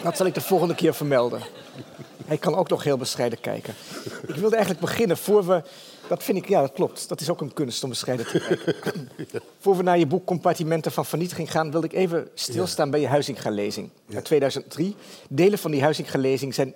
Dat 0.03 0.17
zal 0.17 0.25
ik 0.25 0.33
de 0.33 0.41
volgende 0.41 0.75
keer 0.75 0.93
vermelden. 0.93 1.41
Hij 2.25 2.37
kan 2.37 2.55
ook 2.55 2.69
nog 2.69 2.83
heel 2.83 2.97
bescheiden 2.97 3.39
kijken. 3.39 3.73
Ik 4.27 4.35
wilde 4.35 4.55
eigenlijk 4.55 4.85
beginnen 4.85 5.17
voor 5.17 5.47
we. 5.47 5.63
Dat 6.07 6.23
vind 6.23 6.37
ik, 6.37 6.47
ja, 6.47 6.61
dat 6.61 6.73
klopt. 6.73 7.09
Dat 7.09 7.21
is 7.21 7.29
ook 7.29 7.41
een 7.41 7.53
kunst 7.53 7.83
om 7.83 7.89
bescheiden 7.89 8.27
te 8.27 8.39
kijken. 8.39 9.09
voor 9.59 9.77
we 9.77 9.83
naar 9.83 9.97
je 9.97 10.07
boek 10.07 10.25
Compartimenten 10.25 10.91
van 10.91 11.05
Vernietiging 11.05 11.51
gaan, 11.51 11.71
wilde 11.71 11.87
ik 11.87 11.93
even 11.93 12.29
stilstaan 12.33 12.89
bij 12.89 12.99
je 12.99 13.07
Huizinga-lezing 13.07 13.89
uit 14.13 14.25
2003. 14.25 14.95
Delen 15.29 15.59
van 15.59 15.71
die 15.71 15.81
Huizinga-lezing 15.81 16.53
zijn 16.53 16.73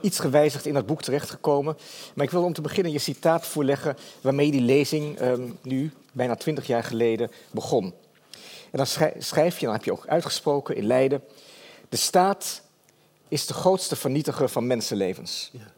iets 0.00 0.18
gewijzigd 0.18 0.66
in 0.66 0.74
dat 0.74 0.86
boek 0.86 1.02
terechtgekomen. 1.02 1.76
Maar 2.14 2.24
ik 2.24 2.30
wil 2.30 2.44
om 2.44 2.52
te 2.52 2.60
beginnen 2.60 2.92
je 2.92 2.98
citaat 2.98 3.46
voorleggen 3.46 3.96
waarmee 4.20 4.50
die 4.50 4.60
lezing 4.60 5.18
ehm, 5.18 5.42
nu, 5.62 5.92
bijna 6.12 6.36
twintig 6.36 6.66
jaar 6.66 6.84
geleden, 6.84 7.30
begon. 7.50 7.94
En 8.70 8.84
dan 8.84 8.86
schrijf 9.18 9.58
je, 9.58 9.64
dan 9.64 9.74
heb 9.74 9.84
je 9.84 9.92
ook 9.92 10.06
uitgesproken 10.06 10.76
in 10.76 10.86
Leiden. 10.86 11.22
De 11.88 11.96
staat 11.96 12.62
is 13.28 13.46
de 13.46 13.54
grootste 13.54 13.96
vernietiger 13.96 14.48
van 14.48 14.66
mensenlevens. 14.66 15.50
Ja. 15.52 15.72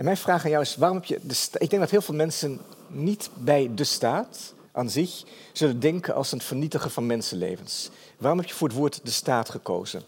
En 0.00 0.06
mijn 0.06 0.16
vraag 0.16 0.44
aan 0.44 0.50
jou 0.50 0.62
is, 0.62 0.76
waarom 0.76 0.96
heb 0.96 1.06
je... 1.06 1.18
De 1.22 1.34
ik 1.58 1.70
denk 1.70 1.82
dat 1.82 1.90
heel 1.90 2.00
veel 2.02 2.14
mensen 2.14 2.60
niet 2.88 3.30
bij 3.34 3.70
de 3.74 3.84
staat 3.84 4.54
aan 4.72 4.90
zich 4.90 5.22
zullen 5.52 5.80
denken 5.80 6.14
als 6.14 6.32
een 6.32 6.40
vernietiger 6.40 6.90
van 6.90 7.06
mensenlevens. 7.06 7.90
Waarom 8.18 8.38
heb 8.38 8.48
je 8.48 8.54
voor 8.54 8.68
het 8.68 8.76
woord 8.76 9.00
de 9.04 9.10
staat 9.10 9.50
gekozen? 9.50 10.02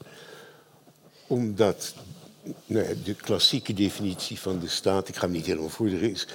Omdat 1.27 1.95
nou 2.67 3.03
de 3.05 3.15
klassieke 3.15 3.75
definitie 3.75 4.41
van 4.41 4.59
de 4.59 4.69
staat, 4.69 5.09
ik 5.09 5.15
ga 5.17 5.21
hem 5.21 5.31
niet 5.31 5.47
helemaal 5.47 5.69
voeren, 5.69 6.11
is 6.11 6.27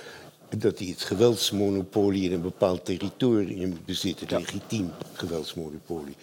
dat 0.57 0.79
hij 0.79 0.87
het 0.87 1.01
geweldsmonopolie 1.01 2.23
in 2.23 2.33
een 2.33 2.41
bepaald 2.41 2.85
territorium 2.85 3.77
bezit, 3.85 4.19
het 4.19 4.31
legitiem 4.31 4.91
geweldsmonopolie. 5.13 6.15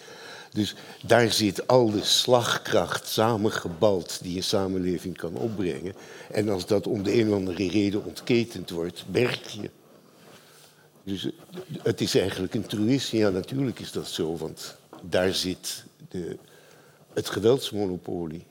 Dus 0.55 0.75
daar 1.03 1.33
zit 1.33 1.67
al 1.67 1.91
de 1.91 2.05
slagkracht 2.05 3.09
samengebald 3.09 4.19
die 4.23 4.37
een 4.37 4.43
samenleving 4.43 5.17
kan 5.17 5.37
opbrengen. 5.37 5.95
En 6.31 6.49
als 6.49 6.67
dat 6.67 6.87
om 6.87 7.03
de 7.03 7.21
een 7.21 7.29
of 7.29 7.35
andere 7.35 7.69
reden 7.69 8.05
ontketend 8.05 8.71
wordt, 8.71 9.05
berg 9.09 9.49
je. 9.49 9.71
Dus 11.05 11.29
het 11.83 12.01
is 12.01 12.15
eigenlijk 12.15 12.55
een 12.55 12.67
truïsme. 12.67 13.19
Ja, 13.19 13.31
natuurlijk 13.31 13.81
is 13.81 13.93
dat 13.93 14.07
zo, 14.07 14.37
want 14.37 14.77
daar 15.03 15.35
zit 15.35 15.85
de, 16.09 16.37
het 17.13 17.29
geweldsmonopolie. 17.29 18.47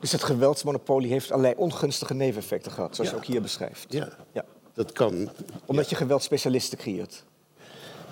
Dus 0.00 0.12
het 0.12 0.24
geweldsmonopolie 0.24 1.10
heeft 1.10 1.30
allerlei 1.30 1.54
ongunstige 1.56 2.14
neveneffecten 2.14 2.72
gehad, 2.72 2.94
zoals 2.94 3.10
je 3.10 3.16
ook 3.16 3.24
hier 3.24 3.42
beschrijft. 3.42 3.92
Ja, 3.92 4.16
ja. 4.32 4.44
dat 4.74 4.92
kan. 4.92 5.30
Omdat 5.66 5.90
je 5.90 5.96
geweldspecialisten 5.96 6.78
creëert. 6.78 7.24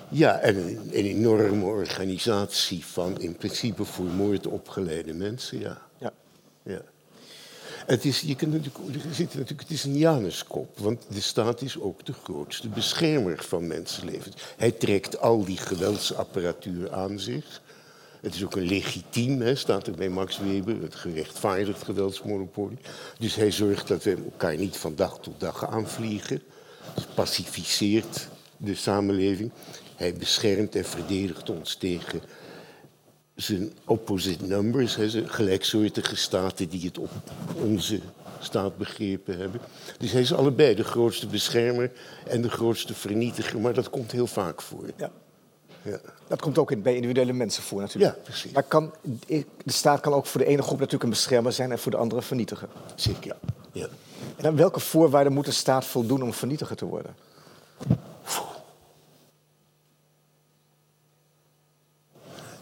Ja, 0.09 0.39
en 0.39 0.55
een, 0.57 0.89
enorme 0.91 1.65
organisatie 1.65 2.85
van 2.85 3.21
in 3.21 3.35
principe 3.35 3.85
voor 3.85 4.05
moord 4.05 4.47
opgeleide 4.47 5.13
mensen, 5.13 5.59
ja. 5.59 5.81
ja. 5.97 6.13
ja. 6.63 6.81
Het 7.85 8.05
is, 8.05 8.21
je 8.21 8.35
kunt 8.35 8.51
natuurlijk, 8.51 9.05
er 9.05 9.13
zit 9.13 9.33
natuurlijk, 9.33 9.61
het 9.61 9.71
is 9.71 9.83
een 9.83 9.97
Januskop, 9.97 10.79
want 10.79 11.05
de 11.09 11.21
staat 11.21 11.61
is 11.61 11.79
ook 11.79 12.05
de 12.05 12.13
grootste 12.23 12.69
beschermer 12.69 13.43
van 13.43 13.67
mensenlevens. 13.67 14.35
Hij 14.57 14.71
trekt 14.71 15.19
al 15.19 15.45
die 15.45 15.57
geweldsapparatuur 15.57 16.93
aan 16.93 17.19
zich. 17.19 17.61
Het 18.21 18.35
is 18.35 18.43
ook 18.43 18.55
een 18.55 18.67
legitiem, 18.67 19.41
hè, 19.41 19.55
staat 19.55 19.87
er 19.87 19.93
bij 19.93 20.09
Max 20.09 20.39
Weber, 20.39 20.81
het 20.81 20.95
gerechtvaardigd 20.95 21.83
geweldsmonopolie. 21.83 22.77
Dus 23.19 23.35
hij 23.35 23.51
zorgt 23.51 23.87
dat 23.87 24.03
we 24.03 24.15
elkaar 24.15 24.57
niet 24.57 24.77
van 24.77 24.95
dag 24.95 25.19
tot 25.19 25.39
dag 25.39 25.69
aanvliegen. 25.69 26.41
Het 26.93 27.15
pacificeert 27.15 28.27
de 28.57 28.75
samenleving. 28.75 29.51
Hij 29.95 30.13
beschermt 30.13 30.75
en 30.75 30.85
verdedigt 30.85 31.49
ons 31.49 31.75
tegen 31.75 32.21
zijn 33.35 33.73
opposite 33.85 34.45
numbers, 34.45 34.95
hè, 34.95 35.09
zijn 35.09 35.29
gelijksoortige 35.29 36.15
staten 36.15 36.69
die 36.69 36.85
het 36.85 36.97
op 36.97 37.09
onze 37.61 37.99
staat 38.39 38.77
begrepen 38.77 39.37
hebben. 39.37 39.61
Dus 39.97 40.11
hij 40.11 40.21
is 40.21 40.33
allebei 40.33 40.75
de 40.75 40.83
grootste 40.83 41.27
beschermer 41.27 41.91
en 42.27 42.41
de 42.41 42.49
grootste 42.49 42.93
vernietiger, 42.93 43.59
maar 43.59 43.73
dat 43.73 43.89
komt 43.89 44.11
heel 44.11 44.27
vaak 44.27 44.61
voor. 44.61 44.85
Ja. 44.97 45.11
Ja. 45.81 45.99
Dat 46.27 46.41
komt 46.41 46.57
ook 46.57 46.81
bij 46.81 46.95
individuele 46.95 47.33
mensen 47.33 47.63
voor 47.63 47.81
natuurlijk. 47.81 48.15
Ja, 48.15 48.21
precies. 48.21 48.51
Maar 48.51 48.63
kan, 48.63 48.93
de 49.27 49.45
staat 49.65 49.99
kan 49.99 50.13
ook 50.13 50.25
voor 50.25 50.41
de 50.41 50.47
ene 50.47 50.61
groep 50.61 50.77
natuurlijk 50.77 51.03
een 51.03 51.09
beschermer 51.09 51.51
zijn 51.51 51.71
en 51.71 51.79
voor 51.79 51.91
de 51.91 51.97
andere 51.97 52.21
vernietigen. 52.21 52.69
Zeker, 52.95 53.35
ja. 53.71 53.87
En 54.35 54.45
aan 54.45 54.55
welke 54.55 54.79
voorwaarden 54.79 55.33
moet 55.33 55.45
de 55.45 55.51
staat 55.51 55.85
voldoen 55.85 56.21
om 56.21 56.33
vernietiger 56.33 56.75
te 56.75 56.85
worden? 56.85 57.15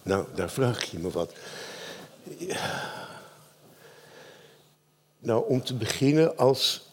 Nou, 0.03 0.25
daar 0.35 0.49
vraag 0.49 0.83
je 0.83 0.99
me 0.99 1.09
wat. 1.09 1.33
Nou, 5.19 5.47
om 5.47 5.63
te 5.63 5.75
beginnen 5.75 6.37
als 6.37 6.89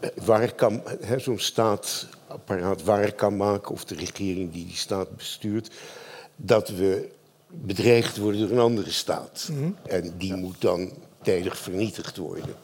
eh, 0.00 0.10
waar 0.24 0.54
kan 0.54 0.82
zo'n 1.16 1.38
staatapparaat 1.38 2.82
waar 2.82 3.12
kan 3.12 3.36
maken, 3.36 3.70
of 3.70 3.84
de 3.84 3.94
regering 3.94 4.52
die 4.52 4.66
die 4.66 4.76
staat 4.76 5.16
bestuurt, 5.16 5.74
dat 6.36 6.68
we 6.68 7.10
bedreigd 7.48 8.16
worden 8.16 8.40
door 8.40 8.50
een 8.50 8.58
andere 8.58 8.90
staat. 8.90 9.48
Mhm. 9.52 9.70
En 9.86 10.14
die 10.18 10.34
moet 10.34 10.60
dan 10.60 10.92
tijdig 11.22 11.58
vernietigd 11.58 12.16
worden. 12.16 12.54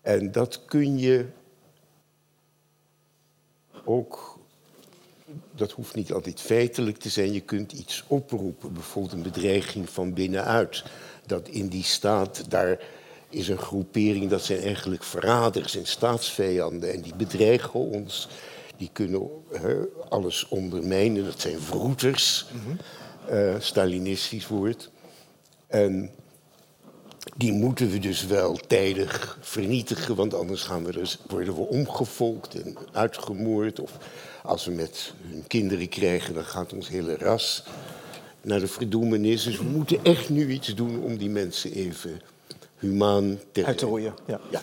En 0.00 0.32
dat 0.32 0.64
kun 0.64 0.98
je 0.98 1.26
ook 3.84 4.37
dat 5.54 5.72
hoeft 5.72 5.94
niet 5.94 6.12
altijd 6.12 6.40
feitelijk 6.40 6.98
te 6.98 7.08
zijn. 7.08 7.32
Je 7.32 7.40
kunt 7.40 7.72
iets 7.72 8.04
oproepen, 8.06 8.72
bijvoorbeeld 8.72 9.14
een 9.14 9.32
bedreiging 9.32 9.90
van 9.90 10.14
binnenuit. 10.14 10.84
Dat 11.26 11.48
in 11.48 11.68
die 11.68 11.84
staat, 11.84 12.50
daar 12.50 12.78
is 13.28 13.48
een 13.48 13.58
groepering, 13.58 14.30
dat 14.30 14.44
zijn 14.44 14.60
eigenlijk 14.62 15.04
verraders 15.04 15.76
en 15.76 15.86
staatsvijanden. 15.86 16.92
En 16.92 17.00
die 17.00 17.14
bedreigen 17.14 17.80
ons. 17.80 18.28
Die 18.76 18.90
kunnen 18.92 19.28
alles 20.08 20.48
ondermijnen. 20.48 21.24
Dat 21.24 21.40
zijn 21.40 21.60
vroeters, 21.60 22.46
mm 22.52 22.78
Stalinistisch 23.58 24.46
woord. 24.46 24.90
En 25.66 26.10
die 27.36 27.52
moeten 27.52 27.90
we 27.90 27.98
dus 27.98 28.26
wel 28.26 28.56
tijdig 28.66 29.38
vernietigen, 29.40 30.14
want 30.14 30.34
anders 30.34 30.62
gaan 30.62 30.84
we 30.84 30.92
dus, 30.92 31.18
worden 31.28 31.54
we 31.54 31.60
omgevolkt 31.60 32.62
en 32.62 32.76
uitgemoord. 32.92 33.80
Of 33.80 33.92
als 34.48 34.64
we 34.64 34.70
met 34.70 35.12
hun 35.22 35.44
kinderen 35.46 35.88
krijgen, 35.88 36.34
dan 36.34 36.44
gaat 36.44 36.72
ons 36.72 36.88
hele 36.88 37.16
ras 37.16 37.64
naar 38.42 38.60
de 38.60 38.66
verdoemenis. 38.66 39.42
Dus 39.42 39.58
we 39.58 39.64
moeten 39.64 40.04
echt 40.04 40.28
nu 40.28 40.50
iets 40.50 40.74
doen 40.74 41.02
om 41.02 41.16
die 41.16 41.30
mensen 41.30 41.72
even 41.72 42.20
humaan 42.78 43.38
te... 43.52 43.64
Uit 43.64 43.78
te 43.78 43.86
roeien, 43.86 44.14
ja. 44.26 44.40
ja. 44.50 44.62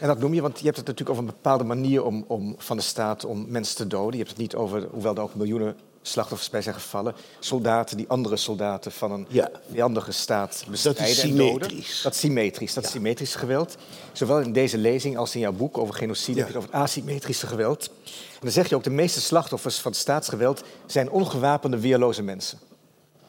En 0.00 0.08
dat 0.08 0.18
noem 0.18 0.34
je, 0.34 0.42
want 0.42 0.58
je 0.58 0.64
hebt 0.64 0.76
het 0.76 0.86
natuurlijk 0.86 1.18
over 1.18 1.28
een 1.28 1.34
bepaalde 1.42 1.64
manier 1.64 2.04
om, 2.04 2.24
om, 2.26 2.54
van 2.58 2.76
de 2.76 2.82
staat 2.82 3.24
om 3.24 3.44
mensen 3.48 3.76
te 3.76 3.86
doden. 3.86 4.12
Je 4.12 4.18
hebt 4.18 4.30
het 4.30 4.38
niet 4.38 4.54
over, 4.54 4.88
hoewel 4.90 5.14
er 5.14 5.22
ook 5.22 5.34
miljoenen 5.34 5.76
slachtoffers 6.08 6.50
bij 6.50 6.62
zijn 6.62 6.74
gevallen. 6.74 7.14
Soldaten 7.38 7.96
die 7.96 8.08
andere 8.08 8.36
soldaten 8.36 8.92
van 8.92 9.12
een 9.12 9.26
ja. 9.28 9.50
vijandige 9.70 10.12
staat 10.12 10.64
bestrijden 10.70 11.02
dat 11.02 11.10
is 11.10 11.20
symmetrisch. 11.20 12.02
Dat 12.02 12.14
is 12.14 12.20
symmetrisch. 12.20 12.74
Dat 12.74 12.84
is 12.84 12.90
symmetrisch 12.90 13.34
geweld. 13.34 13.76
Zowel 14.12 14.40
in 14.40 14.52
deze 14.52 14.78
lezing 14.78 15.16
als 15.16 15.34
in 15.34 15.40
jouw 15.40 15.52
boek 15.52 15.78
over 15.78 15.94
genocide 15.94 16.38
heb 16.38 16.48
je 16.48 16.54
het 16.54 16.62
over 16.62 16.74
asymmetrische 16.74 17.46
geweld. 17.46 17.90
En 18.04 18.40
dan 18.40 18.50
zeg 18.50 18.68
je 18.68 18.74
ook, 18.74 18.84
de 18.84 18.90
meeste 18.90 19.20
slachtoffers 19.20 19.78
van 19.78 19.94
staatsgeweld 19.94 20.62
zijn 20.86 21.10
ongewapende, 21.10 21.80
weerloze 21.80 22.22
mensen. 22.22 22.58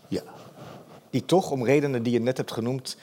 Ja. 0.08 0.24
Die 1.10 1.26
toch, 1.26 1.52
om 1.52 1.66
redenen 1.66 2.04
die 2.04 2.14
je 2.14 2.20
net 2.20 2.38
hebt 2.38 2.52
genoemd, 2.52 2.98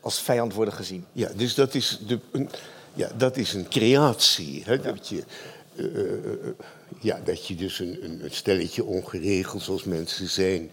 als 0.00 0.20
vijand 0.20 0.54
worden 0.54 0.74
gezien. 0.74 1.04
Ja, 1.12 1.30
dus 1.36 1.54
dat 1.54 1.74
is, 1.74 2.00
de, 2.06 2.18
een, 2.32 2.50
ja, 2.94 3.10
dat 3.16 3.36
is 3.36 3.54
een 3.54 3.68
creatie. 3.68 4.62
Hè, 4.64 4.80
dat 4.80 5.08
je, 5.08 5.24
ja, 6.98 7.20
dat 7.24 7.46
je 7.46 7.54
dus 7.54 7.78
een, 7.78 8.24
een, 8.24 8.30
stelletje 8.30 8.84
ongeregeld 8.84 9.62
zoals 9.62 9.84
mensen 9.84 10.28
zijn, 10.28 10.70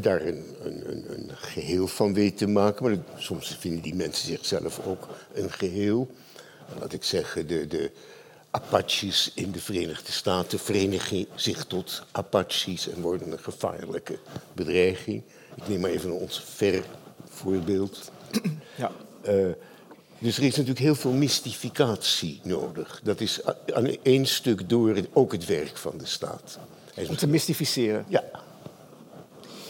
daar 0.00 0.22
een, 0.22 0.44
een, 0.62 1.04
een, 1.12 1.30
geheel 1.34 1.86
van 1.86 2.14
weet 2.14 2.38
te 2.38 2.46
maken. 2.46 2.84
Maar 2.84 2.96
soms 3.16 3.56
vinden 3.60 3.82
die 3.82 3.94
mensen 3.94 4.26
zichzelf 4.26 4.86
ook 4.86 5.08
een 5.32 5.50
geheel. 5.50 6.10
Laat 6.78 6.92
ik 6.92 7.04
zeggen, 7.04 7.46
de, 7.46 7.66
de 7.66 7.90
Apaches 8.50 9.32
in 9.34 9.50
de 9.50 9.60
Verenigde 9.60 10.12
Staten 10.12 10.58
verenigen 10.58 11.26
zich 11.34 11.64
tot 11.64 12.02
Apaches 12.12 12.88
en 12.88 13.00
worden 13.00 13.32
een 13.32 13.38
gevaarlijke 13.38 14.18
bedreiging. 14.52 15.22
Ik 15.56 15.68
neem 15.68 15.80
maar 15.80 15.90
even 15.90 16.12
ons 16.12 16.44
ver 16.44 16.84
voorbeeld. 17.28 18.10
Ja. 18.76 18.92
Uh, 19.28 19.52
dus 20.24 20.36
er 20.36 20.42
is 20.42 20.50
natuurlijk 20.50 20.78
heel 20.78 20.94
veel 20.94 21.12
mystificatie 21.12 22.40
nodig. 22.42 23.00
Dat 23.02 23.20
is 23.20 23.40
aan 23.74 23.86
één 24.02 24.26
stuk 24.26 24.68
door 24.68 24.96
ook 25.12 25.32
het 25.32 25.44
werk 25.44 25.76
van 25.76 25.98
de 25.98 26.06
staat. 26.06 26.58
Om 27.08 27.16
te 27.16 27.26
mystificeren? 27.26 28.04
Ja. 28.08 28.24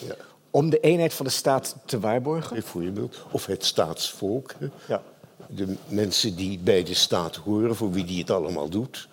ja. 0.06 0.14
Om 0.50 0.70
de 0.70 0.80
eenheid 0.80 1.14
van 1.14 1.26
de 1.26 1.32
staat 1.32 1.76
te 1.84 2.00
waarborgen? 2.00 2.52
Bijvoorbeeld. 2.52 3.22
Of 3.30 3.46
het 3.46 3.64
staatsvolk. 3.64 4.54
Ja. 4.88 5.02
De 5.46 5.76
mensen 5.88 6.36
die 6.36 6.58
bij 6.58 6.82
de 6.82 6.94
staat 6.94 7.36
horen, 7.36 7.76
voor 7.76 7.92
wie 7.92 8.04
die 8.04 8.18
het 8.18 8.30
allemaal 8.30 8.68
doet. 8.68 9.08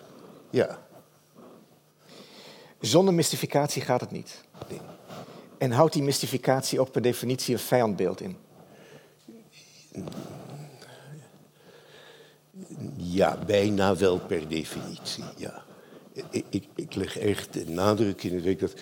Ja. 0.50 0.78
Zonder 2.80 3.14
mystificatie 3.14 3.82
gaat 3.82 4.00
het 4.00 4.10
niet. 4.10 4.44
Nee. 4.68 4.80
En 5.58 5.70
houdt 5.70 5.92
die 5.92 6.02
mystificatie 6.02 6.80
ook 6.80 6.90
per 6.90 7.02
definitie 7.02 7.54
een 7.54 7.60
vijandbeeld 7.60 8.20
in? 8.20 8.36
Ja, 12.96 13.38
bijna 13.46 13.96
wel 13.96 14.18
per 14.18 14.48
definitie, 14.48 15.24
ja. 15.36 15.62
Ik, 16.30 16.44
ik, 16.50 16.64
ik 16.74 16.94
leg 16.94 17.18
echt 17.18 17.52
de 17.52 17.68
nadruk 17.68 18.22
in 18.22 18.44
het 18.44 18.60
dat 18.60 18.74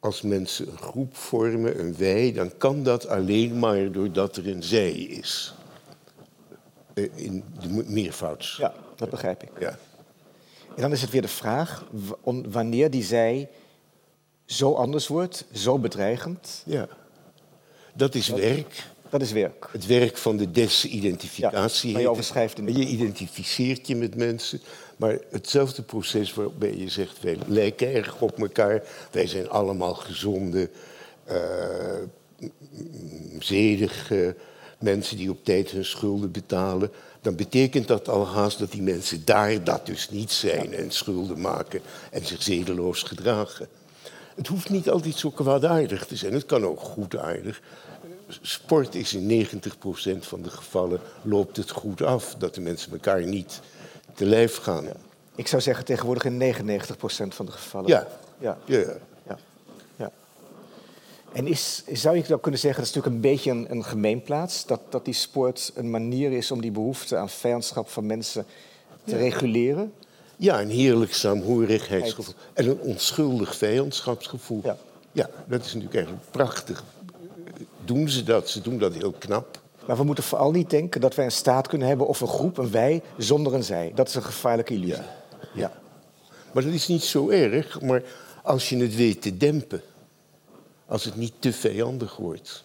als 0.00 0.22
mensen 0.22 0.68
een 0.68 0.78
groep 0.78 1.16
vormen, 1.16 1.80
een 1.80 1.96
wij, 1.96 2.32
dan 2.32 2.56
kan 2.56 2.82
dat 2.82 3.08
alleen 3.08 3.58
maar 3.58 3.92
doordat 3.92 4.36
er 4.36 4.48
een 4.48 4.62
zij 4.62 4.92
is. 4.92 5.54
Eh, 6.94 7.04
in 7.14 7.44
de 7.60 7.68
meervouds. 7.68 8.56
Ja, 8.56 8.74
dat 8.96 9.10
begrijp 9.10 9.42
ik. 9.42 9.50
Ja. 9.60 9.78
En 10.74 10.82
dan 10.82 10.92
is 10.92 11.02
het 11.02 11.10
weer 11.10 11.22
de 11.22 11.28
vraag 11.28 11.84
wanneer 12.24 12.90
die 12.90 13.02
zij 13.02 13.48
zo 14.44 14.74
anders 14.74 15.06
wordt, 15.06 15.44
zo 15.52 15.78
bedreigend. 15.78 16.62
Ja, 16.64 16.88
dat 17.94 18.14
is 18.14 18.28
werk. 18.28 18.86
Dat 19.10 19.20
is 19.20 19.32
werk. 19.32 19.68
Het 19.72 19.86
werk 19.86 20.16
van 20.16 20.36
de 20.36 20.50
desidentificatie. 20.50 21.92
Ja, 21.92 21.98
je 21.98 22.10
overschrijft 22.10 22.56
Je 22.56 22.86
identificeert 22.86 23.86
je 23.86 23.96
met 23.96 24.14
mensen. 24.14 24.60
Maar 24.96 25.18
hetzelfde 25.30 25.82
proces 25.82 26.34
waarbij 26.34 26.76
je 26.76 26.88
zegt, 26.88 27.20
wij 27.20 27.38
lijken 27.46 27.94
erg 27.94 28.20
op 28.20 28.38
elkaar. 28.38 28.82
Wij 29.10 29.26
zijn 29.26 29.48
allemaal 29.48 29.94
gezonde, 29.94 30.70
uh, 31.30 31.38
zedige 33.38 34.36
mensen 34.78 35.16
die 35.16 35.30
op 35.30 35.44
tijd 35.44 35.70
hun 35.70 35.84
schulden 35.84 36.30
betalen. 36.30 36.90
Dan 37.20 37.36
betekent 37.36 37.88
dat 37.88 38.08
al 38.08 38.26
haast 38.26 38.58
dat 38.58 38.72
die 38.72 38.82
mensen 38.82 39.24
daar 39.24 39.64
dat 39.64 39.86
dus 39.86 40.10
niet 40.10 40.32
zijn. 40.32 40.74
En 40.74 40.90
schulden 40.90 41.40
maken 41.40 41.80
en 42.10 42.26
zich 42.26 42.42
zedeloos 42.42 43.02
gedragen. 43.02 43.68
Het 44.34 44.46
hoeft 44.46 44.70
niet 44.70 44.90
altijd 44.90 45.14
zo 45.14 45.30
kwaadaardig 45.30 46.06
te 46.06 46.16
zijn. 46.16 46.32
Het 46.32 46.46
kan 46.46 46.64
ook 46.64 46.80
goedaardig 46.80 47.60
sport 48.28 48.94
is 48.94 49.14
in 49.14 49.46
90% 49.46 49.48
van 50.18 50.42
de 50.42 50.50
gevallen 50.50 51.00
loopt 51.22 51.56
het 51.56 51.70
goed 51.70 52.02
af. 52.02 52.34
Dat 52.38 52.54
de 52.54 52.60
mensen 52.60 52.92
elkaar 52.92 53.22
niet 53.22 53.60
te 54.14 54.26
lijf 54.26 54.56
gaan. 54.56 54.86
Ik 55.34 55.46
zou 55.46 55.62
zeggen 55.62 55.84
tegenwoordig 55.84 56.24
in 56.24 56.54
99% 56.54 56.56
van 57.28 57.46
de 57.46 57.52
gevallen. 57.52 57.88
Ja. 57.88 58.06
Ja. 58.38 58.58
ja. 58.64 58.78
ja. 59.26 59.38
ja. 59.96 60.10
En 61.32 61.46
is, 61.46 61.82
zou 61.92 62.16
je 62.16 62.22
dan 62.22 62.40
kunnen 62.40 62.60
zeggen, 62.60 62.80
dat 62.80 62.90
is 62.90 62.94
natuurlijk 62.94 63.24
een 63.24 63.30
beetje 63.30 63.50
een, 63.50 63.70
een 63.70 63.84
gemeenplaats, 63.84 64.66
dat, 64.66 64.80
dat 64.88 65.04
die 65.04 65.14
sport 65.14 65.72
een 65.74 65.90
manier 65.90 66.32
is 66.32 66.50
om 66.50 66.60
die 66.60 66.70
behoefte 66.70 67.16
aan 67.16 67.28
vijandschap 67.28 67.88
van 67.88 68.06
mensen 68.06 68.46
te 69.04 69.16
reguleren? 69.16 69.92
Ja, 70.36 70.60
een 70.60 70.70
heerlijk 70.70 71.14
saamhorigheidsgevoel. 71.14 72.34
En 72.52 72.68
een 72.68 72.80
onschuldig 72.80 73.56
vijandschapsgevoel. 73.56 74.60
Ja. 74.64 74.76
ja, 75.12 75.30
dat 75.46 75.60
is 75.60 75.66
natuurlijk 75.66 75.94
eigenlijk 75.94 76.30
prachtig 76.30 76.84
doen 77.86 78.08
ze 78.08 78.22
dat. 78.22 78.48
Ze 78.48 78.60
doen 78.60 78.78
dat 78.78 78.94
heel 78.94 79.12
knap. 79.12 79.60
Maar 79.86 79.96
we 79.96 80.04
moeten 80.04 80.24
vooral 80.24 80.50
niet 80.50 80.70
denken 80.70 81.00
dat 81.00 81.14
wij 81.14 81.24
een 81.24 81.32
staat 81.32 81.68
kunnen 81.68 81.88
hebben 81.88 82.06
of 82.06 82.20
een 82.20 82.28
groep, 82.28 82.58
een 82.58 82.70
wij, 82.70 83.02
zonder 83.16 83.54
een 83.54 83.64
zij. 83.64 83.92
Dat 83.94 84.08
is 84.08 84.14
een 84.14 84.22
gevaarlijke 84.22 84.74
illusie. 84.74 84.94
Ja. 84.94 85.50
ja. 85.54 85.72
Maar 86.52 86.62
dat 86.62 86.72
is 86.72 86.86
niet 86.86 87.02
zo 87.02 87.28
erg, 87.28 87.80
maar 87.80 88.02
als 88.42 88.68
je 88.68 88.76
het 88.76 88.96
weet 88.96 89.22
te 89.22 89.36
dempen. 89.36 89.82
Als 90.86 91.04
het 91.04 91.16
niet 91.16 91.32
te 91.38 91.52
vijandig 91.52 92.16
wordt. 92.16 92.64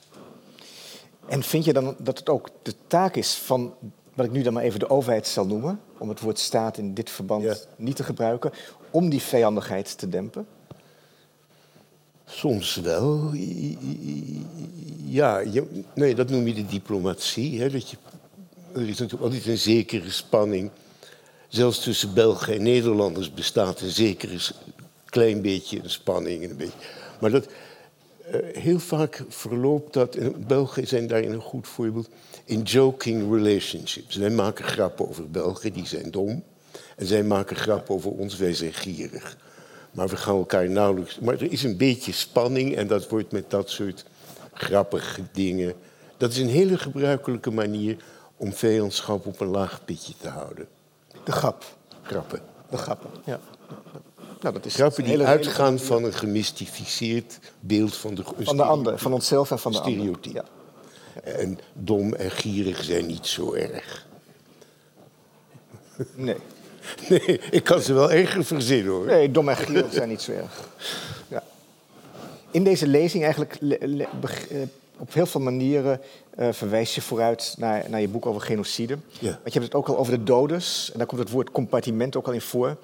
En 1.28 1.44
vind 1.44 1.66
je 1.66 1.74
dan 1.74 1.96
dat 1.98 2.18
het 2.18 2.30
ook 2.30 2.50
de 2.62 2.74
taak 2.88 3.16
is 3.16 3.34
van, 3.34 3.74
wat 4.14 4.26
ik 4.26 4.32
nu 4.32 4.42
dan 4.42 4.54
maar 4.54 4.64
even 4.64 4.80
de 4.80 4.90
overheid 4.90 5.28
zal 5.28 5.46
noemen, 5.46 5.80
om 5.98 6.10
het 6.10 6.20
woord 6.20 6.40
staat 6.40 6.78
in 6.78 6.94
dit 6.94 7.10
verband 7.10 7.68
niet 7.76 7.96
te 7.96 8.04
gebruiken, 8.04 8.52
om 8.92 9.10
die 9.10 9.22
vijandigheid 9.22 9.98
te 9.98 10.10
dempen? 10.10 10.48
Soms 12.32 12.76
wel. 12.76 13.32
Ja, 15.06 15.44
nee, 15.94 16.16
dat 16.16 16.30
noem 16.30 16.48
je 16.48 16.54
de 16.54 16.66
diplomatie. 16.66 17.62
Hè, 17.62 17.70
dat 17.70 17.90
je, 17.90 17.98
er 18.74 18.82
is 18.82 18.88
natuurlijk 18.88 19.22
altijd 19.22 19.46
een 19.46 19.58
zekere 19.58 20.12
spanning. 20.12 20.70
Zelfs 21.48 21.84
tussen 21.84 22.14
Belgen 22.14 22.54
en 22.54 22.64
Nederlanders 22.64 23.34
bestaat 23.34 23.82
een 23.82 23.90
zekere 23.90 24.38
klein 25.06 25.42
beetje 25.42 25.80
een 25.84 25.90
spanning. 25.90 26.50
Een 26.50 26.58
beetje. 26.58 26.78
Maar 27.20 27.32
dat, 27.32 27.48
uh, 27.48 28.36
heel 28.54 28.80
vaak 28.80 29.24
verloopt 29.28 29.94
dat, 29.94 30.16
en 30.16 30.48
Belgen 30.48 30.88
zijn 30.88 31.08
daarin 31.08 31.32
een 31.32 31.42
goed 31.42 31.68
voorbeeld, 31.68 32.10
in 32.46 32.62
joking 32.62 33.34
relationships. 33.34 34.16
Wij 34.16 34.30
maken 34.30 34.66
grappen 34.66 35.10
over 35.10 35.30
Belgen, 35.30 35.74
die 35.74 35.88
zijn 35.88 36.12
dom. 36.12 36.44
En 36.96 37.06
zij 37.06 37.24
maken 37.24 37.56
grappen 37.56 37.96
over 37.96 38.12
ons, 38.12 38.38
wij 38.38 38.54
zijn 38.54 38.74
gierig. 38.74 39.38
Maar 39.92 40.08
we 40.08 40.18
gaan 40.18 40.36
elkaar 40.36 40.70
nauwelijks. 40.70 41.20
Maar 41.20 41.34
er 41.34 41.52
is 41.52 41.64
een 41.64 41.78
beetje 41.78 42.12
spanning 42.12 42.76
en 42.76 42.88
dat 42.88 43.10
wordt 43.10 43.32
met 43.32 43.50
dat 43.50 43.70
soort 43.70 44.06
grappige 44.54 45.22
dingen. 45.32 45.74
Dat 46.18 46.32
is 46.32 46.38
een 46.38 46.50
hele 46.50 46.78
gebruikelijke 46.78 47.52
manier 47.52 47.98
om 48.38 48.54
vijandschap 48.54 49.26
op 49.26 49.40
een 49.40 49.48
laag 49.48 49.86
pitje 49.86 50.14
te 50.18 50.30
houden. 50.30 50.68
De 51.24 51.32
grap. 51.32 51.64
Grappen. 52.02 52.40
De 52.70 52.78
grappen, 52.78 53.10
ja. 53.26 53.40
Nou, 54.42 54.54
dat 54.54 54.66
is 54.66 54.76
Grappen 54.76 55.04
die 55.04 55.24
uitgaan 55.24 55.80
van 55.80 56.04
een 56.04 56.14
gemystificeerd 56.14 57.40
beeld 57.60 57.96
van 57.96 58.16
de... 58.16 58.24
Van 58.40 58.58
de 58.58 58.64
ander, 58.64 59.00
van 59.00 59.14
onszelf 59.14 59.52
en 59.52 59.60
van 59.60 59.72
de 59.72 59.78
stereotype. 59.78 60.40
ander. 60.40 60.52
Ja. 61.26 61.32
En 61.32 61.60
dom 61.74 62.14
en 62.14 62.32
gierig 62.32 62.84
zijn 62.84 63.06
niet 63.06 63.28
zo 63.28 63.54
erg. 63.54 64.08
Nee. 66.16 66.38
Nee, 67.10 67.40
ik 67.52 67.64
kan 67.64 67.82
ze 67.82 67.94
wel 67.94 68.12
erger 68.12 68.46
verzinnen 68.46 68.92
hoor. 68.92 69.06
Nee, 69.06 69.32
dom 69.32 69.50
en 69.50 69.58
gierig 69.58 69.94
zijn 69.94 70.10
niet 70.10 70.22
zo 70.22 70.32
erg. 70.32 70.68
Ja. 71.28 71.44
In 72.52 72.64
deze 72.64 72.88
lezing 72.88 73.24
eigenlijk 73.24 73.54
eh, 73.56 74.62
op 74.98 75.14
heel 75.14 75.26
veel 75.26 75.42
manieren 75.42 76.02
uh, 76.40 76.48
verwijs 76.52 76.96
je 76.96 77.02
vooruit 77.02 77.56
naar, 77.58 77.86
naar 77.90 78.02
je 78.02 78.08
boek 78.08 78.26
over 78.26 78.42
genocide. 78.42 78.98
Ja. 79.20 79.30
Want 79.30 79.54
je 79.54 79.60
hebt 79.60 79.64
het 79.64 79.76
ook 79.76 79.88
al 79.88 79.98
over 79.98 80.18
de 80.18 80.24
doders. 80.24 80.92
En 80.92 80.98
daar 80.98 81.08
komt 81.08 81.22
het 81.22 81.30
woord 81.30 81.52
compartiment 81.52 82.16
ook 82.16 82.28
al 82.28 82.34
in 82.34 82.42
voor. 82.42 82.78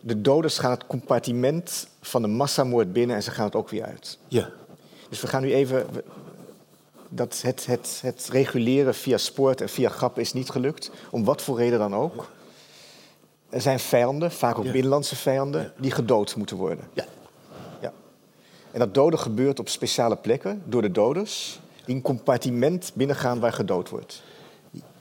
De 0.00 0.20
doders 0.20 0.58
gaan 0.58 0.70
het 0.70 0.86
compartiment 0.86 1.86
van 2.00 2.22
de 2.22 2.28
massamoord 2.28 2.92
binnen 2.92 3.16
en 3.16 3.22
ze 3.22 3.30
gaan 3.30 3.44
het 3.44 3.54
ook 3.54 3.68
weer 3.68 3.84
uit. 3.84 4.18
Ja. 4.28 4.50
Dus 5.08 5.20
we 5.20 5.26
gaan 5.26 5.42
nu 5.42 5.54
even. 5.54 5.86
Dat 7.08 7.40
het, 7.42 7.66
het, 7.66 7.98
het 8.02 8.28
reguleren 8.32 8.94
via 8.94 9.16
sport 9.16 9.60
en 9.60 9.68
via 9.68 9.88
grappen 9.88 10.22
is 10.22 10.32
niet 10.32 10.50
gelukt. 10.50 10.90
Om 11.10 11.24
wat 11.24 11.42
voor 11.42 11.58
reden 11.58 11.78
dan 11.78 11.94
ook. 11.94 12.30
Er 13.50 13.60
zijn 13.60 13.78
vijanden, 13.78 14.32
vaak 14.32 14.58
ook 14.58 14.72
binnenlandse 14.72 15.16
vijanden, 15.16 15.72
die 15.76 15.90
gedood 15.90 16.36
moeten 16.36 16.56
worden. 16.56 16.88
Ja. 16.92 17.04
ja. 17.80 17.92
En 18.70 18.78
dat 18.78 18.94
doden 18.94 19.18
gebeurt 19.18 19.58
op 19.58 19.68
speciale 19.68 20.16
plekken 20.16 20.62
door 20.64 20.82
de 20.82 20.90
doders, 20.90 21.60
die 21.84 21.94
een 21.94 22.02
compartiment 22.02 22.90
binnengaan 22.94 23.40
waar 23.40 23.52
gedood 23.52 23.88
wordt. 23.88 24.22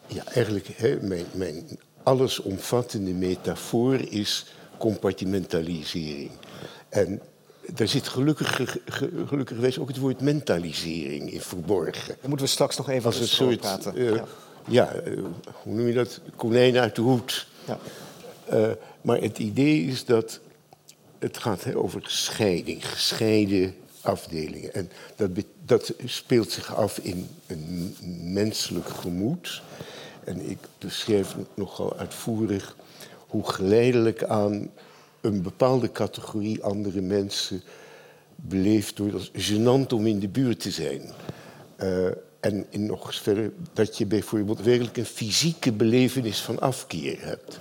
Ja, 0.08 0.24
eigenlijk, 0.26 0.68
hè, 0.68 0.98
mijn, 1.02 1.26
mijn 1.32 1.80
allesomvattende 2.04 3.14
metafoor 3.14 3.96
is 3.96 4.46
compartimentalisering. 4.78 6.32
En 6.90 7.22
daar 7.74 7.88
zit 7.88 8.08
gelukkig, 8.08 8.78
gelukkig 9.26 9.80
ook 9.80 9.88
het 9.88 9.98
woord 9.98 10.22
mentalisering 10.22 11.32
in 11.32 11.42
verborgen. 11.42 12.08
Daar 12.08 12.30
moeten 12.30 12.46
we 12.46 12.52
straks 12.52 12.78
nog 12.78 12.90
even 12.90 13.10
over 13.10 13.58
praten. 13.58 14.00
Uh, 14.02 14.16
ja, 14.16 14.26
ja 14.68 14.94
uh, 15.06 15.24
hoe 15.64 15.74
noem 15.74 15.88
je 15.88 15.94
dat? 15.94 16.22
Konijn 16.36 16.78
uit 16.78 16.96
de 16.96 17.02
hoed. 17.02 17.48
Ja. 17.66 17.78
Uh, 18.54 18.72
maar 19.02 19.22
het 19.22 19.40
idee 19.40 19.84
is 19.86 20.06
dat 20.06 20.40
het 21.20 21.38
gaat 21.38 21.76
over 21.76 22.02
scheiding, 22.04 22.90
gescheiden 22.90 23.76
afdelingen. 24.02 24.74
En 24.74 24.90
dat, 25.16 25.30
dat 25.66 25.94
speelt 26.06 26.52
zich 26.52 26.76
af 26.76 26.98
in 26.98 27.28
een 27.48 27.96
menselijk 28.24 28.90
gemoed. 28.90 29.62
En 30.24 30.50
ik 30.50 30.58
beschrijf 30.78 31.36
nogal 31.54 31.98
uitvoerig 31.98 32.76
hoe 33.28 33.50
geleidelijk 33.50 34.24
aan 34.24 34.70
een 35.22 35.42
bepaalde 35.42 35.92
categorie 35.92 36.64
andere 36.64 37.02
mensen 37.02 37.62
beleefd 38.36 38.98
wordt 38.98 39.14
als 39.14 39.32
gênant 39.52 39.94
om 39.94 40.08
in 40.08 40.20
de 40.20 40.28
buurt 40.28 40.60
te 40.60 40.72
zijn. 40.72 41.02
Uh, 41.84 42.08
en 42.40 42.66
nog 42.72 43.08
eens 43.08 43.20
verder 43.20 43.52
dat 43.74 43.98
je 43.98 44.06
bijvoorbeeld 44.06 44.62
werkelijk 44.62 44.98
een 44.98 45.06
fysieke 45.06 45.72
belevenis 45.72 46.42
van 46.42 46.60
afkeer 46.60 47.18
hebt. 47.22 47.58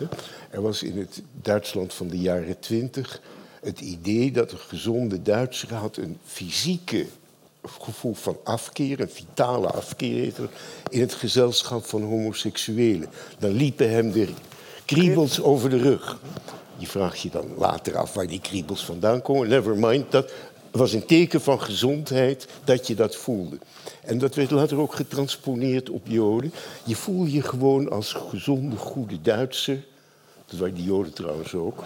Er 0.50 0.62
was 0.62 0.82
in 0.82 0.98
het 0.98 1.22
Duitsland 1.42 1.94
van 1.94 2.08
de 2.08 2.18
jaren 2.18 2.58
twintig 2.58 3.20
het 3.60 3.80
idee 3.80 4.32
dat 4.32 4.52
een 4.52 4.58
gezonde 4.58 5.22
Duitser 5.22 5.74
had 5.74 5.96
een 5.96 6.18
fysieke 6.24 7.06
gevoel 7.62 8.14
van 8.14 8.36
afkeer, 8.44 9.00
een 9.00 9.10
vitale 9.10 9.66
afkeer 9.66 10.32
in 10.90 11.00
het 11.00 11.14
gezelschap 11.14 11.84
van 11.84 12.02
homoseksuelen. 12.02 13.08
Dan 13.38 13.50
liepen 13.50 13.90
hem 13.90 14.12
de 14.12 14.28
kriebels 14.84 15.42
over 15.42 15.70
de 15.70 15.78
rug. 15.78 16.18
Je 16.76 16.86
vraagt 16.86 17.20
je 17.20 17.30
dan 17.30 17.46
later 17.56 17.96
af 17.96 18.14
waar 18.14 18.26
die 18.26 18.40
kriebels 18.40 18.84
vandaan 18.84 19.22
komen. 19.22 19.48
Never 19.48 19.76
mind, 19.76 20.10
dat 20.10 20.32
was 20.78 20.92
een 20.92 21.06
teken 21.06 21.40
van 21.40 21.60
gezondheid 21.60 22.48
dat 22.64 22.86
je 22.86 22.94
dat 22.94 23.16
voelde. 23.16 23.58
En 24.04 24.18
dat 24.18 24.34
werd 24.34 24.50
later 24.50 24.78
ook 24.78 24.94
getransponeerd 24.94 25.90
op 25.90 26.06
Joden. 26.06 26.52
Je 26.84 26.96
voel 26.96 27.24
je 27.24 27.42
gewoon 27.42 27.90
als 27.90 28.12
gezonde, 28.12 28.76
goede 28.76 29.20
Duitser. 29.20 29.84
Dat 30.46 30.58
waren 30.58 30.74
die 30.74 30.84
Joden 30.84 31.12
trouwens 31.12 31.54
ook. 31.54 31.84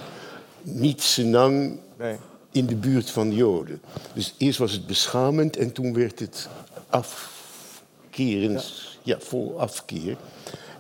Niet 0.63 1.03
senang 1.03 1.79
nee. 1.99 2.17
in 2.51 2.67
de 2.67 2.77
buurt 2.77 3.11
van 3.11 3.35
Joden. 3.35 3.81
Dus 4.15 4.35
eerst 4.39 4.59
was 4.59 4.73
het 4.73 4.87
beschamend 4.87 5.57
en 5.57 5.73
toen 5.73 5.95
werd 5.95 6.19
het 6.19 6.49
afkerend. 6.89 8.73
Ja, 9.03 9.17
vol 9.21 9.61
afkeer. 9.61 10.17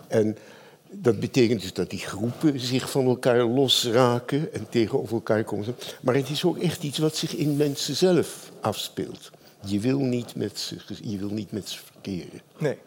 En 0.08 0.36
dat 0.92 1.20
betekent 1.20 1.60
dus 1.60 1.72
dat 1.72 1.90
die 1.90 1.98
groepen 1.98 2.60
zich 2.60 2.90
van 2.90 3.06
elkaar 3.06 3.44
losraken 3.44 4.52
en 4.52 4.68
tegenover 4.68 5.14
elkaar 5.14 5.44
komen. 5.44 5.74
Maar 6.00 6.14
het 6.14 6.30
is 6.30 6.44
ook 6.44 6.58
echt 6.58 6.82
iets 6.82 6.98
wat 6.98 7.16
zich 7.16 7.36
in 7.36 7.56
mensen 7.56 7.96
zelf 7.96 8.50
afspeelt. 8.60 9.30
Je 9.64 9.80
wil 9.80 9.98
niet 9.98 10.34
met 10.34 10.58
ze, 10.58 10.76
je 11.02 11.18
wil 11.18 11.28
niet 11.28 11.52
met 11.52 11.68
ze 11.68 11.78
verkeren. 11.84 12.40
Nee. 12.58 12.78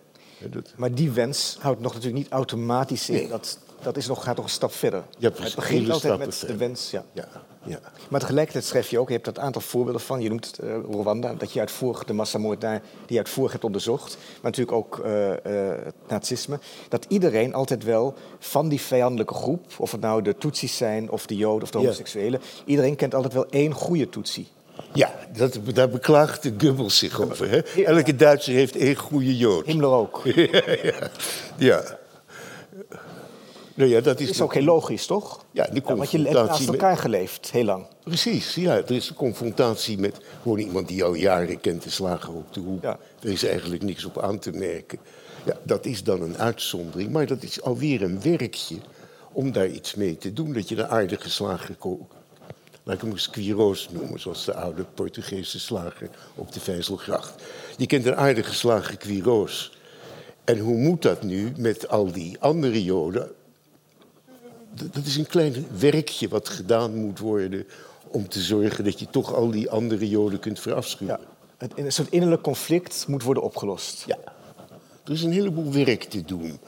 Maar 0.75 0.95
die 0.95 1.11
wens 1.11 1.57
houdt 1.59 1.81
nog 1.81 1.93
natuurlijk 1.93 2.23
niet 2.23 2.31
automatisch 2.31 3.09
in. 3.09 3.29
Dat, 3.29 3.59
dat 3.81 3.97
is 3.97 4.07
nog, 4.07 4.23
gaat 4.23 4.35
nog 4.35 4.45
een 4.45 4.51
stap 4.51 4.73
verder. 4.73 5.03
Ja, 5.17 5.31
Het 5.35 5.55
begint 5.55 5.89
altijd 5.89 6.19
met 6.19 6.43
de 6.47 6.57
wens. 6.57 6.91
Ja. 6.91 7.05
Ja, 7.13 7.27
ja. 7.65 7.79
Maar 8.09 8.19
tegelijkertijd 8.19 8.65
schrijf 8.65 8.89
je 8.89 8.99
ook, 8.99 9.07
je 9.07 9.13
hebt 9.13 9.27
een 9.27 9.39
aantal 9.39 9.61
voorbeelden 9.61 10.01
van. 10.01 10.21
Je 10.21 10.29
noemt 10.29 10.59
uh, 10.63 10.75
Rwanda, 10.91 11.33
dat 11.33 11.51
je 11.51 11.59
uitvoerig 11.59 12.03
de 12.03 12.13
massamoord 12.13 12.61
daar, 12.61 12.81
die 12.81 13.03
je 13.05 13.17
uitvoerig 13.17 13.51
hebt 13.51 13.63
onderzocht. 13.63 14.17
Maar 14.41 14.51
natuurlijk 14.51 14.77
ook 14.77 15.01
uh, 15.05 15.29
uh, 15.29 15.35
het 15.83 15.95
nazisme. 16.07 16.59
Dat 16.89 17.05
iedereen 17.07 17.53
altijd 17.53 17.83
wel 17.83 18.13
van 18.39 18.69
die 18.69 18.81
vijandelijke 18.81 19.33
groep, 19.33 19.65
of 19.77 19.91
het 19.91 20.01
nou 20.01 20.21
de 20.21 20.37
Tutsis 20.37 20.77
zijn, 20.77 21.11
of 21.11 21.25
de 21.25 21.35
Joden 21.35 21.63
of 21.63 21.71
de 21.71 21.77
homoseksuelen, 21.77 22.41
iedereen 22.65 22.95
kent 22.95 23.15
altijd 23.15 23.33
wel 23.33 23.49
één 23.49 23.71
goede 23.71 24.09
Tutsi. 24.09 24.47
Ja, 24.93 25.13
dat, 25.37 25.59
daar 25.73 25.89
beklaagt 25.89 26.43
de 26.43 26.53
Goebbels 26.57 26.97
zich 26.97 27.21
over. 27.21 27.49
Hè? 27.49 27.83
Elke 27.83 28.15
Duitser 28.15 28.53
heeft 28.53 28.75
één 28.75 28.95
goede 28.95 29.37
Jood. 29.37 29.65
Himmler 29.65 29.89
ook. 29.89 30.21
ja, 30.25 30.61
ja. 30.83 31.09
ja. 31.57 31.97
Nou 33.75 33.89
ja, 33.89 34.01
dat 34.01 34.19
is, 34.19 34.29
is 34.29 34.41
ook 34.41 34.53
heel 34.53 34.63
logisch, 34.63 35.05
toch? 35.05 35.45
Ja, 35.51 35.67
de 35.67 35.81
want 35.81 36.11
je 36.11 36.21
hebt 36.21 36.47
naast 36.47 36.67
elkaar 36.67 36.97
geleefd, 36.97 37.51
heel 37.51 37.63
lang. 37.63 37.87
Precies, 38.03 38.55
ja. 38.55 38.75
Er 38.75 38.91
is 38.91 39.09
een 39.09 39.15
confrontatie 39.15 39.97
met 39.97 40.17
gewoon 40.41 40.57
iemand 40.57 40.87
die 40.87 40.97
jou 40.97 41.17
jaren 41.17 41.59
kent, 41.59 41.83
de 41.83 41.89
slager 41.89 42.33
op 42.33 42.53
de 42.53 42.59
hoek. 42.59 42.81
Ja. 42.81 42.99
Er 43.21 43.29
is 43.29 43.43
eigenlijk 43.43 43.83
niks 43.83 44.05
op 44.05 44.21
aan 44.21 44.39
te 44.39 44.51
merken. 44.51 44.99
Ja, 45.45 45.57
dat 45.63 45.85
is 45.85 46.03
dan 46.03 46.21
een 46.21 46.37
uitzondering, 46.37 47.11
maar 47.11 47.25
dat 47.25 47.43
is 47.43 47.61
alweer 47.61 48.01
een 48.01 48.21
werkje 48.21 48.75
om 49.31 49.51
daar 49.51 49.69
iets 49.69 49.95
mee 49.95 50.17
te 50.17 50.33
doen. 50.33 50.53
Dat 50.53 50.69
je 50.69 50.75
de 50.75 50.87
aardige 50.87 51.29
slager 51.29 51.75
Laat 52.83 52.95
ik 52.95 53.01
hem 53.01 53.13
Quiroz 53.31 53.87
noemen, 53.91 54.19
zoals 54.19 54.45
de 54.45 54.53
oude 54.53 54.83
Portugese 54.93 55.59
slager 55.59 56.09
op 56.35 56.51
de 56.51 56.59
Vijzelgracht. 56.59 57.43
Je 57.77 57.85
kent 57.85 58.05
een 58.05 58.15
aardige 58.15 58.53
slager 58.53 58.97
Quiroz. 58.97 59.71
En 60.43 60.59
hoe 60.59 60.77
moet 60.77 61.01
dat 61.01 61.23
nu 61.23 61.53
met 61.57 61.89
al 61.89 62.11
die 62.11 62.39
andere 62.39 62.83
Joden? 62.83 63.31
Dat 64.75 65.05
is 65.05 65.15
een 65.15 65.27
klein 65.27 65.67
werkje 65.79 66.27
wat 66.27 66.49
gedaan 66.49 66.95
moet 66.95 67.19
worden 67.19 67.65
om 68.07 68.29
te 68.29 68.41
zorgen 68.41 68.83
dat 68.83 68.99
je 68.99 69.09
toch 69.09 69.33
al 69.33 69.51
die 69.51 69.69
andere 69.69 70.09
Joden 70.09 70.39
kunt 70.39 70.59
verafschuwen. 70.59 71.19
Ja, 71.57 71.67
een 71.75 71.91
soort 71.91 72.11
innerlijk 72.11 72.41
conflict 72.41 73.05
moet 73.07 73.23
worden 73.23 73.43
opgelost. 73.43 74.03
Ja, 74.07 74.17
er 75.05 75.11
is 75.11 75.23
een 75.23 75.31
heleboel 75.31 75.71
werk 75.71 76.03
te 76.03 76.21
doen 76.25 76.59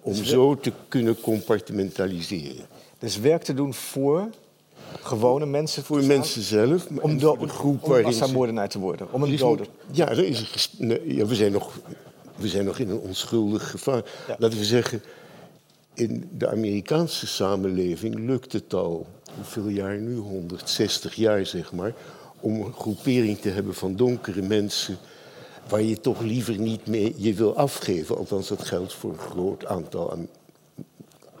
om 0.00 0.14
zo 0.14 0.56
te 0.56 0.72
kunnen 0.88 1.20
compartimentaliseren. 1.20 2.66
Dus 2.98 3.18
werk 3.18 3.42
te 3.42 3.54
doen 3.54 3.74
voor 3.74 4.28
gewone 5.00 5.46
mensen 5.46 5.84
Voor 5.84 6.04
mensen 6.04 6.42
zelf. 6.42 6.86
Om, 7.00 7.18
de, 7.18 7.36
de 7.38 7.48
groep 7.48 7.84
om 7.84 8.02
massamoordenaar 8.02 8.68
te 8.68 8.78
worden. 8.78 9.12
Om 9.12 9.22
een 9.22 9.36
dode. 9.36 9.66
Ja, 9.90 10.08
er 10.08 10.24
is 10.24 10.70
een, 10.78 11.00
ja, 11.04 11.26
we, 11.26 11.34
zijn 11.34 11.52
nog, 11.52 11.78
we 12.36 12.48
zijn 12.48 12.64
nog 12.64 12.78
in 12.78 12.90
een 12.90 12.98
onschuldig 12.98 13.70
gevaar. 13.70 14.02
Laten 14.38 14.58
we 14.58 14.64
zeggen, 14.64 15.02
in 15.94 16.30
de 16.32 16.48
Amerikaanse 16.48 17.26
samenleving 17.26 18.14
lukt 18.14 18.52
het 18.52 18.74
al, 18.74 19.06
hoeveel 19.34 19.68
jaar 19.68 19.98
nu? 19.98 20.16
160 20.16 21.14
jaar 21.14 21.46
zeg 21.46 21.72
maar. 21.72 21.94
Om 22.40 22.60
een 22.60 22.72
groepering 22.72 23.38
te 23.38 23.48
hebben 23.48 23.74
van 23.74 23.96
donkere 23.96 24.42
mensen 24.42 24.98
waar 25.68 25.82
je 25.82 26.00
toch 26.00 26.20
liever 26.20 26.58
niet 26.58 26.86
mee 26.86 27.14
je 27.16 27.34
wil 27.34 27.56
afgeven. 27.56 28.16
Althans, 28.16 28.48
dat 28.48 28.64
geldt 28.64 28.92
voor 28.92 29.10
een 29.10 29.18
groot 29.18 29.66
aantal 29.66 30.28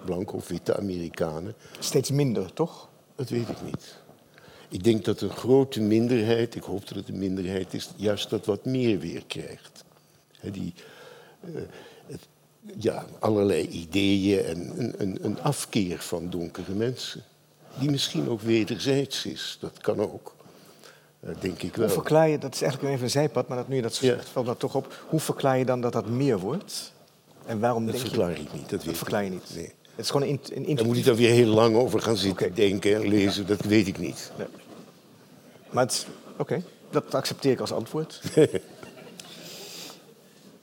blanke 0.04 0.34
of 0.34 0.48
witte 0.48 0.76
Amerikanen. 0.76 1.54
Steeds 1.78 2.10
minder, 2.10 2.52
toch? 2.52 2.88
Dat 3.14 3.28
weet 3.28 3.48
ik 3.48 3.62
niet. 3.64 4.02
Ik 4.68 4.84
denk 4.84 5.04
dat 5.04 5.20
een 5.20 5.30
grote 5.30 5.80
minderheid, 5.80 6.54
ik 6.54 6.62
hoop 6.62 6.88
dat 6.88 6.96
het 6.96 7.08
een 7.08 7.18
minderheid 7.18 7.74
is, 7.74 7.90
juist 7.96 8.30
dat 8.30 8.46
wat 8.46 8.64
meer 8.64 8.98
weer 8.98 9.24
krijgt. 9.26 9.84
die, 10.52 10.74
uh, 11.44 11.60
het, 12.06 12.28
ja, 12.78 13.06
allerlei 13.18 13.68
ideeën 13.68 14.44
en 14.44 14.92
een, 14.98 15.18
een, 15.24 15.40
afkeer 15.40 15.98
van 15.98 16.30
donkere 16.30 16.72
mensen. 16.72 17.22
Die 17.78 17.90
misschien 17.90 18.28
ook 18.28 18.40
wederzijds 18.40 19.26
is, 19.26 19.56
dat 19.60 19.78
kan 19.78 20.00
ook. 20.00 20.34
Uh, 21.20 21.30
denk 21.40 21.62
ik 21.62 21.76
wel. 21.76 21.86
Hoe 21.86 21.94
verklaar 21.94 22.28
je, 22.28 22.38
dat 22.38 22.54
is 22.54 22.62
eigenlijk 22.62 22.92
even 22.92 23.04
een 23.04 23.10
zijpad, 23.10 23.48
maar 23.48 23.56
dat 23.56 23.68
nu 23.68 23.76
je 23.76 23.82
dat 23.82 23.94
zo 23.94 24.04
zegt, 24.04 24.28
valt 24.28 24.46
dat 24.46 24.58
toch 24.58 24.74
op. 24.74 25.04
Hoe 25.08 25.20
verklaar 25.20 25.58
je 25.58 25.64
dan 25.64 25.80
dat 25.80 25.92
dat 25.92 26.06
meer 26.06 26.38
wordt? 26.38 26.92
En 27.46 27.60
waarom 27.60 27.86
dat 27.86 27.94
denk 27.94 28.06
verklaar 28.06 28.30
ik 28.30 28.52
niet. 28.52 28.70
Dat, 28.70 28.84
dat 28.84 28.96
verklaar 28.96 29.24
je 29.24 29.30
niet. 29.30 29.50
Nee. 29.54 29.72
Het 29.94 30.04
is 30.04 30.10
gewoon 30.10 30.28
een, 30.28 30.40
een 30.66 30.74
Daar 30.76 30.86
moet 30.86 30.96
ik 30.96 31.04
dan 31.04 31.16
weer 31.16 31.30
heel 31.30 31.54
lang 31.54 31.76
over 31.76 32.00
gaan 32.00 32.16
zitten 32.16 32.54
denken 32.54 32.94
en 32.94 33.08
lezen. 33.08 33.46
Dat 33.46 33.60
weet 33.60 33.86
ik 33.86 33.98
niet. 33.98 34.32
Nee. 34.38 34.46
Maar 35.70 35.92
oké, 36.36 36.62
dat 36.90 37.14
accepteer 37.14 37.52
ik 37.52 37.60
als 37.60 37.72
antwoord. 37.72 38.20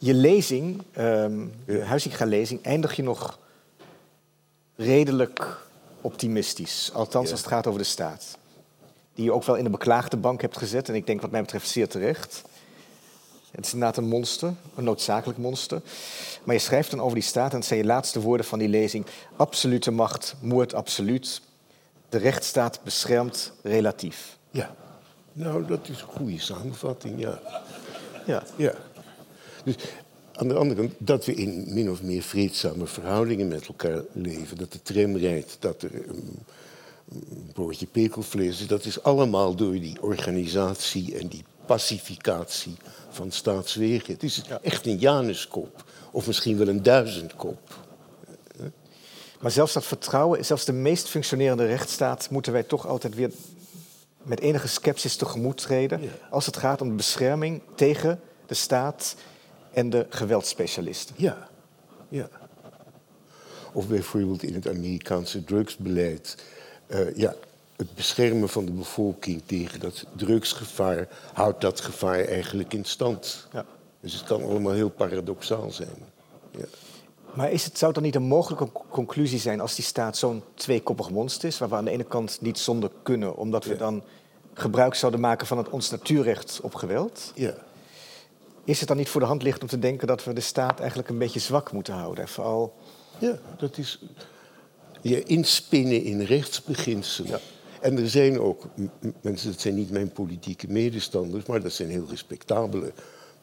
je 0.04 0.14
lezing, 0.14 0.82
um, 0.98 1.54
je 1.66 1.82
Huizinga-lezing, 1.82 2.64
eindig 2.64 2.96
je 2.96 3.04
nog 3.04 3.40
redelijk 4.76 5.58
optimistisch. 6.02 6.90
Althans, 6.94 7.32
als 7.32 7.40
het 7.40 7.50
gaat 7.50 7.68
over 7.68 7.80
de 7.80 7.86
staat. 7.86 8.38
Die 9.14 9.26
je 9.26 9.32
ook 9.32 9.44
wel 9.44 9.56
in 9.56 9.64
de 9.64 9.70
beklaagde 9.70 10.18
bank 10.18 10.42
hebt 10.42 10.58
gezet. 10.58 10.90
En 10.90 10.96
ik 10.96 11.06
denk 11.06 11.22
wat 11.22 11.32
mij 11.32 11.42
betreft 11.42 11.70
zeer 11.70 11.88
terecht. 11.88 12.42
Het 13.52 13.66
is 13.66 13.74
inderdaad 13.74 13.98
een 13.98 14.08
monster, 14.08 14.54
een 14.76 14.84
noodzakelijk 14.84 15.40
monster. 15.40 15.82
Maar 16.44 16.56
je 16.56 16.62
schrijft 16.62 16.92
dan 16.92 17.02
over 17.02 17.16
die 17.16 17.24
staat, 17.24 17.52
en 17.52 17.58
het 17.58 17.66
zijn 17.66 17.80
je 17.80 17.86
laatste 17.86 18.22
woorden 18.22 18.46
van 18.46 18.60
die 18.60 18.70
lezing: 18.70 19.06
absolute 19.36 19.92
macht, 19.92 20.36
moord 20.40 20.74
absoluut. 20.74 21.42
De 22.10 22.18
rechtsstaat 22.18 22.80
beschermt 22.84 23.52
relatief. 23.62 24.38
Ja, 24.52 24.76
nou, 25.34 25.66
dat 25.66 25.90
is 25.90 26.02
een 26.02 26.08
goede 26.08 26.40
samenvatting, 26.40 27.20
ja. 27.20 27.40
Ja. 28.26 28.44
ja. 28.56 28.74
Dus 29.63 29.76
aan 30.34 30.47
de 30.47 30.54
andere 30.54 30.82
kant, 30.82 30.93
dat 30.97 31.26
we 31.26 31.34
in 31.34 31.74
min 31.74 31.89
of 31.89 32.02
meer 32.02 32.21
vreedzame 32.21 32.88
verhoudingen 32.88 33.47
met 33.47 33.67
elkaar 33.67 34.02
leven, 34.12 34.58
dat 34.58 34.71
de 34.71 34.82
tram 34.82 35.17
rijdt, 35.17 35.58
dat 35.60 35.82
er 35.82 35.93
een, 35.93 36.39
een 37.12 37.50
broodje 37.54 37.86
pekelvlees 37.86 38.62
is, 38.62 38.67
dat 38.67 38.86
is 38.86 39.04
allemaal 39.04 39.56
door 39.56 39.71
die 39.71 40.02
organisatie 40.02 41.17
en 41.17 41.28
die 41.28 41.43
pacificatie 41.65 42.76
van 43.10 43.32
staatswegen. 43.32 44.13
Het 44.13 44.24
is 44.24 44.43
echt 44.62 44.86
een 44.86 44.97
Januskop, 44.97 45.84
of 46.12 46.28
misschien 46.28 46.58
wel 46.58 46.67
een 46.67 46.84
duizendkop. 46.84 47.80
Maar 49.41 49.52
zelfs 49.52 49.74
dat 49.74 49.86
vertrouwen, 49.86 50.45
zelfs 50.45 50.65
de 50.65 50.74
meest 50.74 51.08
functionerende 51.08 51.65
rechtsstaat, 51.65 52.30
moeten 52.30 52.54
wij 52.54 52.63
toch 52.63 52.88
altijd 52.88 53.15
weer 53.15 53.32
met 54.24 54.39
enige 54.39 54.67
sceptisch 54.67 55.15
tegemoet 55.15 55.58
treden. 55.58 56.02
Als 56.30 56.45
het 56.45 56.58
gaat 56.58 56.82
om 56.82 56.89
de 56.89 56.95
bescherming 56.95 57.62
tegen 57.76 58.19
de 58.45 58.54
staat 58.54 59.15
en 59.74 59.90
de 59.90 60.06
geweldsspecialisten. 60.10 61.16
Ja, 61.18 61.50
ja. 62.10 62.30
Of 63.74 63.88
bijvoorbeeld 63.88 64.44
in 64.44 64.54
het 64.54 64.68
Amerikaanse 64.68 65.44
drugsbeleid. 65.44 66.44
Uh, 66.88 67.16
ja, 67.16 67.36
het 67.76 67.96
beschermen 67.96 68.50
van 68.50 68.66
de 68.66 68.72
bevolking 68.72 69.42
tegen 69.46 69.80
dat 69.80 70.06
drugsgevaar 70.16 71.08
houdt 71.34 71.62
dat 71.62 71.82
gevaar 71.82 72.26
eigenlijk 72.26 72.74
in 72.74 72.86
stand. 72.86 73.48
Ja. 73.54 73.66
Dus 74.00 74.14
het 74.14 74.24
kan 74.24 74.44
allemaal 74.44 74.74
heel 74.74 74.90
paradoxaal 74.90 75.72
zijn. 75.72 75.96
Ja. 76.52 76.66
Maar 77.34 77.52
is 77.52 77.64
het, 77.64 77.78
zou 77.78 77.86
het 77.92 78.02
dan 78.02 78.04
niet 78.04 78.16
een 78.16 78.28
mogelijke 78.28 78.70
conclusie 78.90 79.40
zijn 79.40 79.60
als 79.60 79.76
die 79.76 79.86
staat 79.86 80.18
zo'n 80.18 80.44
tweekoppig 80.54 81.10
monster 81.10 81.48
is, 81.48 81.58
waar 81.58 81.70
we 81.70 81.76
aan 81.76 81.86
de 81.86 81.92
ene 81.92 82.04
kant 82.04 82.42
niet 82.42 82.60
zonder 82.60 82.92
kunnen, 83.04 83.36
omdat 83.36 83.66
we 83.66 83.76
dan 83.76 84.04
gebruik 84.54 84.96
zouden 84.96 85.20
maken 85.20 85.48
van 85.48 85.58
het 85.58 85.70
ons 85.70 85.90
natuurrecht 85.90 86.60
op 86.62 86.76
geweld? 86.76 87.32
Ja. 87.36 87.54
Is 88.63 88.80
het 88.80 88.88
dan 88.88 88.97
niet 88.97 89.10
voor 89.10 89.21
de 89.21 89.28
hand 89.28 89.43
licht 89.43 89.62
om 89.62 89.67
te 89.67 89.80
denken 89.80 90.08
dat 90.08 90.24
we 90.24 90.34
de 90.34 90.41
staat 90.41 90.80
eigenlijk 90.80 91.10
een 91.10 91.17
beetje 91.17 91.39
zwak 91.39 91.71
moeten 91.71 91.93
houden? 91.93 92.28
Vooral... 92.28 92.74
Ja, 93.17 93.39
dat 93.58 93.78
is 93.78 94.00
je 95.02 95.24
inspinnen 95.24 96.04
in 96.04 96.21
rechtsbeginselen. 96.21 97.30
Ja. 97.30 97.39
En 97.82 97.97
er 97.97 98.10
zijn 98.10 98.39
ook 98.39 98.63
mensen, 99.21 99.52
dat 99.52 99.60
zijn 99.60 99.76
niet 99.76 99.91
mijn 99.91 100.12
politieke 100.12 100.67
medestanders, 100.67 101.45
maar 101.45 101.62
dat 101.62 101.71
zijn 101.71 101.89
heel 101.89 102.06
respectabele 102.10 102.93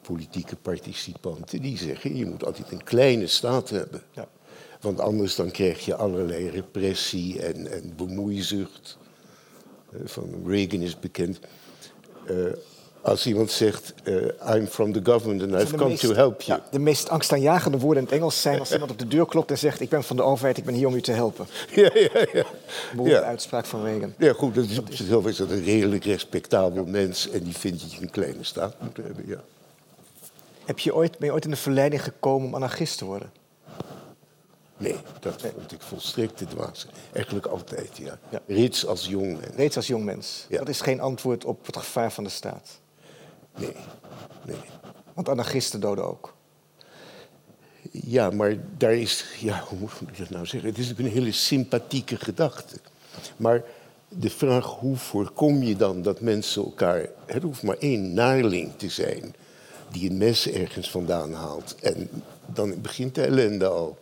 politieke 0.01 0.55
participanten 0.55 1.61
die 1.61 1.77
zeggen 1.77 2.15
je 2.15 2.25
moet 2.25 2.45
altijd 2.45 2.71
een 2.71 2.83
kleine 2.83 3.27
staat 3.27 3.69
hebben. 3.69 4.01
Ja. 4.11 4.27
Want 4.81 4.99
anders 4.99 5.35
dan 5.35 5.51
krijg 5.51 5.85
je 5.85 5.95
allerlei 5.95 6.49
repressie 6.49 7.41
en, 7.41 7.71
en 7.71 7.93
bemoeizucht. 7.95 8.97
Eh, 9.91 9.99
van 10.03 10.43
Reagan 10.45 10.81
is 10.81 10.99
bekend. 10.99 11.39
Uh, 12.29 12.51
als 13.01 13.25
iemand 13.25 13.51
zegt, 13.51 13.93
uh, 14.03 14.55
I'm 14.55 14.67
from 14.67 14.91
the 14.93 14.99
government 15.03 15.41
and 15.41 15.61
I've 15.61 15.75
come 15.75 15.95
to 15.95 16.13
help 16.13 16.41
you. 16.41 16.59
Ja, 16.59 16.65
de 16.71 16.79
meest 16.79 17.09
angstaanjagende 17.09 17.77
woorden 17.77 18.03
in 18.03 18.09
het 18.09 18.17
Engels 18.17 18.41
zijn 18.41 18.59
als 18.59 18.71
iemand 18.71 18.91
op 18.91 18.99
de 18.99 19.07
deur 19.07 19.25
klopt 19.25 19.51
en 19.51 19.57
zegt, 19.57 19.81
ik 19.81 19.89
ben 19.89 20.03
van 20.03 20.15
de 20.15 20.23
overheid, 20.23 20.57
ik 20.57 20.63
ben 20.65 20.73
hier 20.73 20.87
om 20.87 20.93
u 20.93 21.01
te 21.01 21.11
helpen. 21.11 21.47
Ja, 21.75 21.89
ja, 21.93 22.25
ja. 22.33 22.45
Beroemde 22.91 23.23
uitspraak 23.23 23.65
van 23.65 23.83
Reagan. 23.83 24.13
Ja, 24.17 24.33
goed, 24.33 24.55
dat 24.55 24.65
is, 24.65 24.79
op 24.79 24.87
zichzelf 24.89 25.27
is 25.27 25.37
dat 25.37 25.49
een 25.49 25.63
redelijk 25.63 26.03
respectabel 26.03 26.85
mens 26.85 27.29
en 27.29 27.43
die 27.43 27.57
vindt 27.57 27.81
dat 27.81 27.93
je 27.93 28.01
een 28.01 28.09
kleine 28.09 28.43
staat 28.43 28.75
moet 28.79 28.97
hebben, 28.97 29.23
ja. 29.27 29.41
Heb 30.65 30.79
je 30.79 30.95
ooit, 30.95 31.17
ben 31.17 31.27
je 31.27 31.33
ooit 31.33 31.43
in 31.43 31.49
de 31.49 31.55
verleiding 31.55 32.03
gekomen 32.03 32.47
om 32.47 32.55
anarchist 32.55 32.97
te 32.97 33.05
worden? 33.05 33.31
Nee, 34.79 34.95
dat 35.19 35.41
vond 35.41 35.71
ik 35.71 35.81
volstrekt 35.81 36.37
te 36.37 36.45
dwaas. 36.45 36.87
Eigenlijk 37.11 37.45
altijd, 37.45 37.97
ja. 37.97 38.19
ja. 38.29 38.41
Reeds 38.47 38.85
als 38.85 39.05
jong 39.05 39.39
mens. 39.39 39.55
Reeds 39.55 39.75
als 39.75 39.87
jong 39.87 40.03
mens. 40.03 40.45
Ja. 40.49 40.57
Dat 40.57 40.69
is 40.69 40.81
geen 40.81 40.99
antwoord 40.99 41.45
op 41.45 41.65
het 41.65 41.77
gevaar 41.77 42.11
van 42.11 42.23
de 42.23 42.29
staat. 42.29 42.79
Nee, 43.59 43.75
nee. 44.45 44.61
Want 45.13 45.29
anarchisten 45.29 45.79
doden 45.79 46.07
ook. 46.07 46.33
Ja, 47.91 48.29
maar 48.29 48.57
daar 48.77 48.93
is, 48.93 49.25
ja, 49.39 49.63
hoe 49.67 49.79
moet 49.79 50.09
ik 50.11 50.17
dat 50.17 50.29
nou 50.29 50.45
zeggen? 50.45 50.69
Het 50.69 50.77
is 50.79 50.93
een 50.97 51.05
hele 51.05 51.31
sympathieke 51.31 52.15
gedachte. 52.17 52.75
Maar 53.37 53.63
de 54.07 54.29
vraag 54.29 54.65
hoe 54.65 54.95
voorkom 54.95 55.63
je 55.63 55.75
dan 55.75 56.01
dat 56.01 56.21
mensen 56.21 56.63
elkaar. 56.63 57.09
Er 57.25 57.41
hoeft 57.41 57.63
maar 57.63 57.77
één 57.77 58.13
naarling 58.13 58.71
te 58.77 58.89
zijn 58.89 59.35
die 59.91 60.09
een 60.09 60.17
mes 60.17 60.49
ergens 60.49 60.91
vandaan 60.91 61.33
haalt. 61.33 61.75
En 61.81 62.09
dan 62.45 62.81
begint 62.81 63.15
de 63.15 63.21
ellende 63.21 63.67
al. 63.67 63.97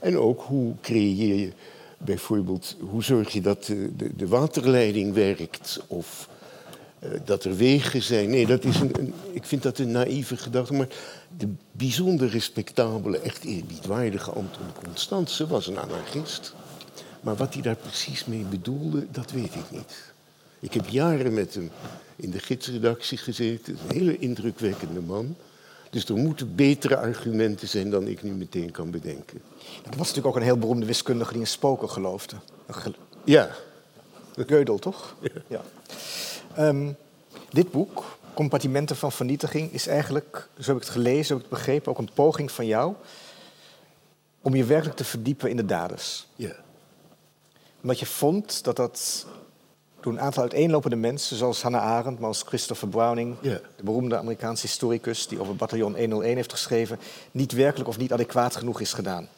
En 0.00 0.18
ook 0.18 0.42
hoe 0.42 0.74
creëer 0.80 1.34
je 1.34 1.52
bijvoorbeeld, 1.98 2.76
hoe 2.90 3.02
zorg 3.02 3.32
je 3.32 3.40
dat 3.40 3.64
de, 3.64 3.96
de, 3.96 4.16
de 4.16 4.28
waterleiding 4.28 5.14
werkt? 5.14 5.80
Of 5.86 6.28
dat 7.24 7.44
er 7.44 7.56
wegen 7.56 8.02
zijn. 8.02 8.30
Nee, 8.30 8.46
dat 8.46 8.64
is 8.64 8.80
een, 8.80 8.90
een, 8.98 9.14
ik 9.32 9.44
vind 9.44 9.62
dat 9.62 9.78
een 9.78 9.90
naïeve 9.90 10.36
gedachte. 10.36 10.72
Maar 10.72 10.88
de 11.36 11.48
bijzonder 11.72 12.28
respectabele, 12.28 13.18
echt 13.18 13.44
eerbiedwaardige 13.44 14.30
Anton 14.30 14.66
Constance 14.84 15.46
was 15.46 15.66
een 15.66 15.78
anarchist. 15.78 16.54
Maar 17.20 17.36
wat 17.36 17.52
hij 17.52 17.62
daar 17.62 17.76
precies 17.76 18.24
mee 18.24 18.44
bedoelde, 18.50 19.06
dat 19.10 19.30
weet 19.30 19.54
ik 19.54 19.70
niet. 19.70 20.12
Ik 20.60 20.72
heb 20.72 20.88
jaren 20.88 21.34
met 21.34 21.54
hem 21.54 21.70
in 22.16 22.30
de 22.30 22.38
gidsredactie 22.38 23.18
gezeten. 23.18 23.78
Een 23.88 23.96
hele 23.96 24.18
indrukwekkende 24.18 25.00
man. 25.00 25.36
Dus 25.90 26.04
er 26.04 26.16
moeten 26.16 26.54
betere 26.54 26.96
argumenten 26.96 27.68
zijn 27.68 27.90
dan 27.90 28.06
ik 28.06 28.22
nu 28.22 28.30
meteen 28.30 28.70
kan 28.70 28.90
bedenken. 28.90 29.40
Er 29.90 29.96
was 29.96 29.98
natuurlijk 29.98 30.26
ook 30.26 30.36
een 30.36 30.42
heel 30.42 30.58
beroemde 30.58 30.86
wiskundige 30.86 31.32
die 31.32 31.40
in 31.40 31.46
spoken 31.46 31.90
geloofde. 31.90 32.36
Ja. 33.24 33.50
Gödel, 34.46 34.78
toch? 34.78 35.14
Ja. 35.46 35.62
Ehm, 36.56 36.92
dit 37.50 37.70
boek, 37.70 38.18
Compartimenten 38.34 38.96
van 38.96 39.12
Vernietiging, 39.12 39.72
is 39.72 39.86
eigenlijk, 39.86 40.48
zo 40.60 40.66
heb 40.66 40.76
ik 40.76 40.82
het 40.82 40.92
gelezen, 40.92 41.24
zo 41.24 41.34
heb 41.34 41.44
ik 41.44 41.50
het 41.50 41.58
begrepen, 41.58 41.90
ook 41.90 41.98
een 41.98 42.10
poging 42.14 42.52
van 42.52 42.66
jou 42.66 42.94
om 44.42 44.54
je 44.54 44.64
werkelijk 44.64 44.96
te 44.96 45.04
verdiepen 45.04 45.50
in 45.50 45.56
de 45.56 45.64
daders. 45.64 46.26
Ja. 46.36 46.52
Omdat 47.80 47.98
je 47.98 48.06
vond 48.06 48.64
dat 48.64 48.76
dat 48.76 49.26
door 50.00 50.12
een 50.12 50.20
aantal 50.20 50.42
uiteenlopende 50.42 50.96
mensen, 50.96 51.36
zoals 51.36 51.62
Hannah 51.62 51.82
Arendt, 51.82 52.20
maar 52.20 52.28
als 52.28 52.42
Christopher 52.42 52.88
Browning, 52.88 53.36
de 53.40 53.60
beroemde 53.82 54.16
Amerikaanse 54.16 54.66
historicus 54.66 55.26
die 55.26 55.40
over 55.40 55.56
bataljon 55.56 55.96
101 55.96 56.36
heeft 56.36 56.52
geschreven, 56.52 56.98
niet 57.30 57.52
werkelijk 57.52 57.88
of 57.88 57.98
niet 57.98 58.12
adequaat 58.12 58.56
genoeg 58.56 58.80
is 58.80 58.92
gedaan. 58.92 59.28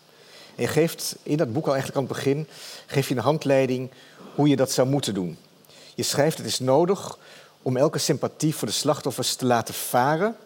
En 0.54 0.62
je 0.62 0.68
geeft 0.68 1.16
in 1.22 1.36
dat 1.36 1.52
boek 1.52 1.66
al 1.66 1.72
eigenlijk 1.72 2.00
aan 2.00 2.06
het 2.06 2.16
begin 2.16 2.46
geef 2.86 3.08
je 3.08 3.14
een 3.14 3.20
handleiding 3.20 3.90
hoe 4.34 4.48
je 4.48 4.56
dat 4.56 4.70
zou 4.70 4.88
moeten 4.88 5.14
doen. 5.14 5.36
Je 5.98 6.04
schrijft 6.04 6.38
het 6.38 6.46
is 6.46 6.58
nodig 6.58 7.18
om 7.62 7.76
elke 7.76 7.98
sympathie 7.98 8.54
voor 8.54 8.68
de 8.68 8.74
slachtoffers 8.74 9.34
te 9.34 9.46
laten 9.46 9.74
varen 9.74 10.36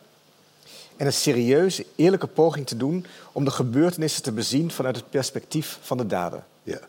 en 0.96 1.06
een 1.06 1.12
serieuze, 1.12 1.86
eerlijke 1.96 2.26
poging 2.26 2.66
te 2.66 2.76
doen 2.76 3.06
om 3.32 3.44
de 3.44 3.50
gebeurtenissen 3.50 4.22
te 4.22 4.32
bezien 4.32 4.70
vanuit 4.70 4.96
het 4.96 5.10
perspectief 5.10 5.78
van 5.82 5.96
de 5.96 6.06
dader. 6.06 6.44
Ja, 6.62 6.80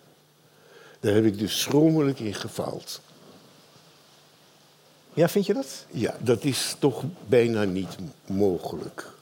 daar 1.00 1.14
heb 1.14 1.26
ik 1.26 1.38
dus 1.38 1.62
schromelijk 1.62 2.20
in 2.20 2.34
gefaald. 2.34 3.02
Ja, 5.14 5.30
vind 5.30 5.46
je 5.46 5.54
dat? 5.54 5.86
Ja, 5.92 6.16
dat 6.20 6.44
is 6.44 6.76
toch 6.80 7.04
bijna 7.28 7.64
niet 7.64 7.96
mogelijk. 8.26 9.13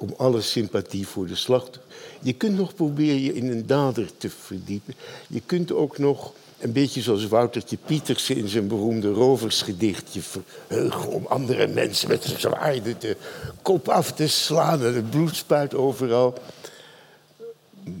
Om 0.00 0.14
alle 0.16 0.40
sympathie 0.40 1.06
voor 1.06 1.26
de 1.26 1.34
slacht. 1.34 1.78
Je 2.20 2.32
kunt 2.32 2.56
nog 2.56 2.74
proberen 2.74 3.20
je 3.20 3.34
in 3.34 3.50
een 3.50 3.66
dader 3.66 4.10
te 4.16 4.30
verdiepen. 4.30 4.94
Je 5.28 5.42
kunt 5.46 5.72
ook 5.72 5.98
nog, 5.98 6.32
een 6.58 6.72
beetje 6.72 7.00
zoals 7.00 7.28
Woutertje 7.28 7.76
Pietersen 7.86 8.36
in 8.36 8.48
zijn 8.48 8.68
beroemde 8.68 9.12
roversgedichtje 9.12 10.20
verheugen 10.22 11.08
om 11.08 11.26
andere 11.26 11.66
mensen 11.66 12.08
met 12.08 12.24
een 12.24 12.40
zwaarde 12.40 12.98
de 12.98 13.16
kop 13.62 13.88
af 13.88 14.12
te 14.12 14.28
slaan 14.28 14.84
en 14.84 14.94
het 14.94 15.10
bloed 15.10 15.36
spuit 15.36 15.74
overal. 15.74 16.34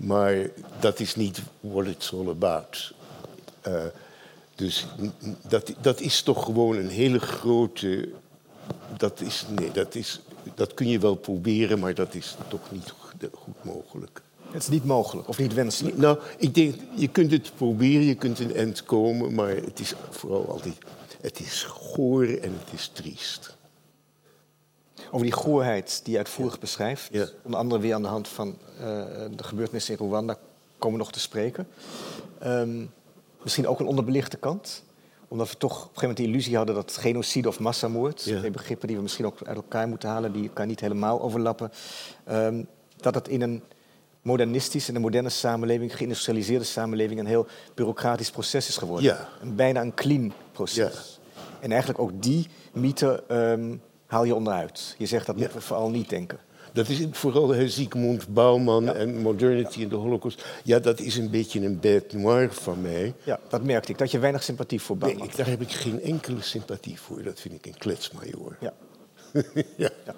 Maar 0.00 0.50
dat 0.80 1.00
is 1.00 1.16
niet 1.16 1.40
what 1.60 1.86
it's 1.86 2.12
all 2.12 2.28
about. 2.28 2.92
Uh, 3.68 3.74
dus 4.54 4.86
dat, 5.48 5.72
dat 5.80 6.00
is 6.00 6.22
toch 6.22 6.44
gewoon 6.44 6.76
een 6.76 6.88
hele 6.88 7.18
grote. 7.18 8.08
Dat, 8.96 9.20
is, 9.20 9.44
nee, 9.48 9.70
dat, 9.70 9.94
is, 9.94 10.20
dat 10.54 10.74
kun 10.74 10.88
je 10.88 10.98
wel 10.98 11.14
proberen, 11.14 11.78
maar 11.78 11.94
dat 11.94 12.14
is 12.14 12.36
toch 12.48 12.70
niet 12.70 12.94
goed 13.32 13.64
mogelijk. 13.64 14.22
Het 14.50 14.62
is 14.62 14.68
niet 14.68 14.84
mogelijk 14.84 15.28
of 15.28 15.38
niet 15.38 15.54
wenselijk? 15.54 15.96
Nou, 15.96 16.18
ik 16.38 16.54
denk, 16.54 16.74
je 16.94 17.08
kunt 17.08 17.30
het 17.30 17.52
proberen, 17.56 18.04
je 18.04 18.14
kunt 18.14 18.38
een 18.38 18.54
eind 18.54 18.82
komen, 18.82 19.34
maar 19.34 19.56
het 19.56 19.80
is 19.80 19.94
vooral 20.10 20.48
altijd. 20.48 20.78
Het 21.20 21.40
is 21.40 21.62
goor 21.62 22.24
en 22.24 22.52
het 22.58 22.72
is 22.72 22.90
triest. 22.92 23.56
Over 25.10 25.26
die 25.26 25.32
goorheid 25.34 26.00
die 26.02 26.12
je 26.12 26.18
uitvoerig 26.18 26.58
beschrijft, 26.58 27.08
ja. 27.12 27.26
onder 27.42 27.60
andere 27.60 27.80
weer 27.80 27.94
aan 27.94 28.02
de 28.02 28.08
hand 28.08 28.28
van 28.28 28.58
uh, 28.78 28.84
de 29.36 29.44
gebeurtenissen 29.44 29.98
in 29.98 30.06
Rwanda, 30.06 30.38
komen 30.78 30.98
we 30.98 31.04
nog 31.04 31.12
te 31.12 31.20
spreken. 31.20 31.68
Um, 32.44 32.90
misschien 33.42 33.66
ook 33.66 33.80
een 33.80 33.86
onderbelichte 33.86 34.36
kant? 34.36 34.82
Omdat 35.30 35.50
we 35.50 35.56
toch 35.56 35.72
op 35.72 35.78
een 35.78 35.86
gegeven 35.86 36.08
moment 36.08 36.16
de 36.16 36.24
illusie 36.24 36.56
hadden 36.56 36.74
dat 36.74 36.96
genocide 36.96 37.48
of 37.48 37.58
massamoord, 37.58 38.22
ja. 38.22 38.38
twee 38.38 38.50
begrippen 38.50 38.86
die 38.86 38.96
we 38.96 39.02
misschien 39.02 39.26
ook 39.26 39.38
uit 39.42 39.56
elkaar 39.56 39.88
moeten 39.88 40.08
halen, 40.08 40.32
die 40.32 40.42
elkaar 40.42 40.66
niet 40.66 40.80
helemaal 40.80 41.22
overlappen, 41.22 41.70
um, 42.30 42.66
dat 42.96 43.14
het 43.14 43.28
in 43.28 43.42
een 43.42 43.62
modernistische, 44.22 44.90
in 44.90 44.96
een 44.96 45.02
moderne 45.02 45.28
samenleving, 45.28 45.96
geïndustrialiseerde 45.96 46.64
samenleving, 46.64 47.20
een 47.20 47.26
heel 47.26 47.46
bureaucratisch 47.74 48.30
proces 48.30 48.68
is 48.68 48.76
geworden. 48.76 49.04
Ja. 49.04 49.28
Een 49.40 49.54
bijna 49.54 49.80
een 49.80 49.94
clean 49.94 50.32
proces. 50.52 51.20
Ja. 51.34 51.40
En 51.60 51.70
eigenlijk 51.70 52.00
ook 52.00 52.22
die 52.22 52.48
mythe 52.72 53.24
um, 53.28 53.82
haal 54.06 54.24
je 54.24 54.34
onderuit. 54.34 54.94
Je 54.98 55.06
zegt 55.06 55.26
dat 55.26 55.36
moeten 55.36 55.56
we 55.56 55.62
vooral 55.62 55.90
niet 55.90 56.08
denken. 56.08 56.38
Dat 56.72 56.88
is 56.88 57.06
vooral 57.10 57.54
Zygmunt 57.68 58.28
Bauman 58.28 58.94
en 58.94 59.22
Modernity 59.22 59.82
en 59.82 59.88
de 59.88 59.96
Holocaust. 59.96 60.44
Ja, 60.64 60.78
dat 60.78 61.00
is 61.00 61.16
een 61.16 61.30
beetje 61.30 61.60
een 61.60 61.80
bête 61.80 62.16
noire 62.16 62.52
van 62.52 62.80
mij. 62.80 63.14
Ja, 63.24 63.40
dat 63.48 63.62
merkte 63.62 63.92
ik. 63.92 63.98
Dat 63.98 64.10
je 64.10 64.18
weinig 64.18 64.42
sympathie 64.42 64.80
voor 64.80 64.96
Bauman 64.96 65.26
Nee, 65.26 65.36
daar 65.36 65.46
heb 65.46 65.60
ik 65.60 65.72
geen 65.72 66.02
enkele 66.02 66.42
sympathie 66.42 67.00
voor. 67.00 67.22
Dat 67.22 67.40
vind 67.40 67.54
ik 67.54 67.66
een 67.66 67.78
kletsmajor. 67.78 68.56
Ja. 68.60 68.72
ja. 69.76 69.90
ja. 70.06 70.14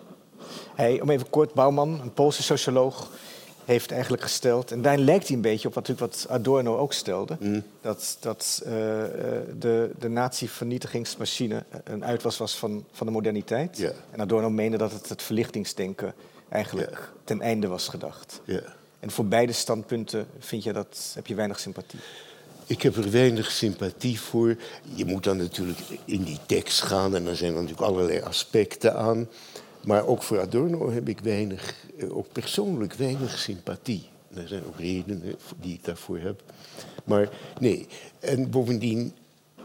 Hey, 0.75 1.01
om 1.01 1.11
even 1.11 1.31
kort, 1.31 1.55
Bauman, 1.55 2.01
een 2.01 2.12
Poolse 2.12 2.43
socioloog, 2.43 3.11
heeft 3.65 3.91
eigenlijk 3.91 4.23
gesteld... 4.23 4.71
en 4.71 4.83
daar 4.83 4.99
lijkt 4.99 5.27
hij 5.27 5.37
een 5.37 5.43
beetje 5.43 5.69
op 5.69 5.75
wat, 5.75 5.88
wat 5.88 6.27
Adorno 6.29 6.77
ook 6.77 6.93
stelde... 6.93 7.37
Mm. 7.41 7.62
dat, 7.81 8.17
dat 8.21 8.62
uh, 8.65 8.71
de, 9.59 9.91
de 9.99 10.09
nazi-vernietigingsmachine 10.09 11.65
een 11.85 12.05
uitwas 12.05 12.38
was 12.38 12.57
van, 12.57 12.85
van 12.93 13.07
de 13.07 13.12
moderniteit. 13.12 13.79
Ja. 13.79 13.93
En 14.11 14.21
Adorno 14.21 14.51
meende 14.51 14.77
dat 14.77 14.93
het 14.93 15.09
het 15.09 15.23
verlichtingsdenken 15.23 16.15
eigenlijk 16.53 17.12
ten 17.25 17.41
einde 17.41 17.67
was 17.67 17.88
gedacht. 17.88 18.41
Ja. 18.45 18.62
En 19.01 19.11
voor 19.11 19.27
beide 19.27 19.53
standpunten 19.53 20.27
vind 20.38 20.62
je 20.62 20.73
dat, 20.73 21.12
heb 21.15 21.27
je 21.27 21.35
weinig 21.35 21.61
sympathie? 21.61 22.01
Ik 22.67 22.83
heb 22.83 22.97
er 22.97 23.11
weinig 23.11 23.51
sympathie 23.51 24.21
voor. 24.21 24.57
Je 24.95 25.05
moet 25.05 25.25
dan 25.25 25.37
natuurlijk 25.37 25.79
in 26.05 26.23
die 26.23 26.38
tekst 26.47 26.83
gaan 26.83 27.15
en 27.17 27.25
dan 27.25 27.37
zijn 27.37 27.55
er 27.55 27.61
natuurlijk 27.61 27.88
allerlei 27.88 28.21
aspecten 28.21 28.97
aan. 28.97 29.29
Maar 29.85 30.07
ook 30.07 30.23
voor 30.23 30.41
Adorno 30.41 30.91
heb 30.91 31.09
ik 31.09 31.21
weinig, 31.21 31.75
eh, 31.99 32.17
ook 32.17 32.33
persoonlijk 32.33 32.95
weinig 32.95 33.38
sympathie. 33.38 34.11
er 34.35 34.49
zijn 34.49 34.65
ook 34.67 34.79
redenen 34.79 35.23
die 35.61 35.75
ik 35.75 35.85
daarvoor 35.85 36.19
heb. 36.19 36.43
Maar 37.05 37.29
nee, 37.61 37.87
en 38.21 38.51
bovendien, 38.51 39.15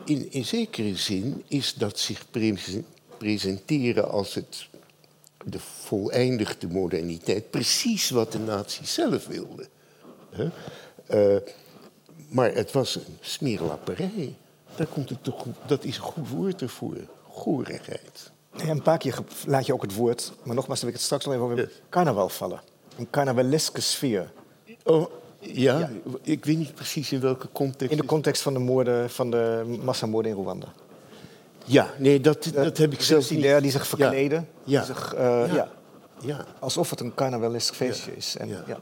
in, 0.05 0.31
in 0.31 0.45
zekere 0.45 0.95
zin 0.95 1.43
is 1.47 1.73
dat 1.73 1.99
zich 1.99 2.25
presenteren 3.17 4.09
als 4.11 4.33
het, 4.33 4.67
de 5.49 5.59
voleindigde 5.59 6.67
moderniteit 6.67 7.49
precies 7.49 8.09
wat 8.09 8.31
de 8.31 8.39
nazi's 8.39 8.93
zelf 8.93 9.27
wilden. 9.27 9.67
Uh, 11.09 11.35
maar 12.29 12.53
het 12.53 12.71
was 12.71 12.95
een 12.95 13.17
smeerlapperij. 13.21 14.35
Daar 14.75 14.87
komt 14.87 15.09
het 15.09 15.23
toch, 15.23 15.45
dat 15.65 15.83
is 15.83 15.95
een 15.95 16.01
goed 16.01 16.29
woord 16.29 16.61
ervoor. 16.61 16.95
Goorigheid. 17.31 18.31
een 18.51 18.81
paar 18.81 18.97
keer 18.97 19.19
laat 19.45 19.65
je 19.65 19.73
ook 19.73 19.81
het 19.81 19.95
woord, 19.95 20.33
maar 20.43 20.55
nogmaals, 20.55 20.79
dan 20.79 20.89
wil 20.89 20.89
ik 20.89 20.93
het 20.93 21.01
straks 21.01 21.25
nog 21.25 21.33
even 21.33 21.45
over 21.45 21.71
carnaval 21.89 22.29
vallen. 22.29 22.61
Een 22.97 23.09
carnavaleske 23.09 23.81
sfeer. 23.81 24.31
Oh, 24.83 25.11
ja, 25.39 25.89
ik 26.21 26.45
weet 26.45 26.57
niet 26.57 26.75
precies 26.75 27.11
in 27.11 27.19
welke 27.19 27.47
context. 27.51 27.91
In 27.91 27.97
de 27.97 28.05
context 28.05 28.41
van 28.41 28.53
de 28.53 28.59
moorden, 28.59 29.09
van 29.09 29.31
de 29.31 29.77
massamoorden 29.83 30.31
in 30.31 30.37
Rwanda. 30.37 30.73
Ja, 31.67 31.89
nee, 31.97 32.21
dat, 32.21 32.49
dat 32.53 32.77
heb 32.77 32.93
ik 32.93 33.01
zelf 33.01 33.31
niet. 33.31 33.61
die 33.61 33.71
zich 33.71 33.87
verkleden. 33.87 34.47
Ja. 34.63 34.79
Die 34.79 34.93
zich, 34.93 35.15
uh, 35.15 35.53
ja. 35.53 35.69
ja. 36.19 36.45
Alsof 36.59 36.89
het 36.89 36.99
een 36.99 37.13
carnavalesk 37.13 37.73
feestje 37.73 38.15
is. 38.15 38.37
En, 38.37 38.47
ja. 38.47 38.79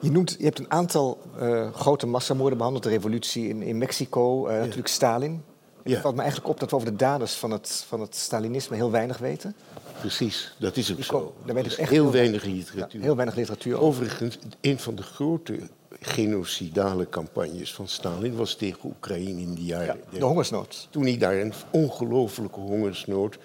Je, 0.00 0.10
noemt, 0.10 0.34
je 0.38 0.44
hebt 0.44 0.58
een 0.58 0.70
aantal 0.70 1.18
uh, 1.40 1.72
grote 1.72 2.06
massamoorden 2.06 2.56
behandeld. 2.56 2.84
De 2.84 2.90
revolutie 2.90 3.48
in, 3.48 3.62
in 3.62 3.78
Mexico, 3.78 4.48
uh, 4.48 4.54
natuurlijk 4.54 4.88
Stalin. 4.88 5.42
Het 5.82 5.98
valt 5.98 6.14
me 6.14 6.20
eigenlijk 6.20 6.50
op 6.50 6.60
dat 6.60 6.70
we 6.70 6.76
over 6.76 6.90
de 6.90 6.96
daders 6.96 7.34
van 7.34 7.50
het, 7.50 7.84
van 7.88 8.00
het 8.00 8.16
Stalinisme 8.16 8.76
heel 8.76 8.90
weinig 8.90 9.18
weten. 9.18 9.54
Precies, 10.00 10.54
dat 10.58 10.76
is 10.76 10.92
ook 10.92 11.04
zo. 11.04 11.34
Daar 11.44 11.54
weet 11.54 11.66
ik 11.66 11.72
echt 11.72 11.90
heel, 11.90 12.10
weinig 12.10 12.44
literatuur. 12.44 13.02
heel 13.02 13.16
weinig 13.16 13.36
literatuur. 13.36 13.80
Overigens, 13.80 14.38
een 14.60 14.78
van 14.78 14.94
de 14.94 15.02
grote 15.02 15.58
genocidale 16.00 17.08
campagnes 17.08 17.74
van 17.74 17.88
Stalin 17.88 18.36
was 18.36 18.54
tegen 18.54 18.80
Oekraïne 18.84 19.40
in 19.40 19.54
de 19.54 19.64
jaren. 19.64 20.00
Ja, 20.10 20.18
de 20.18 20.24
hongersnood. 20.24 20.88
Toen 20.90 21.02
hij 21.02 21.18
daar 21.18 21.36
een 21.36 21.52
ongelofelijke 21.70 22.60
hongersnood. 22.60 23.38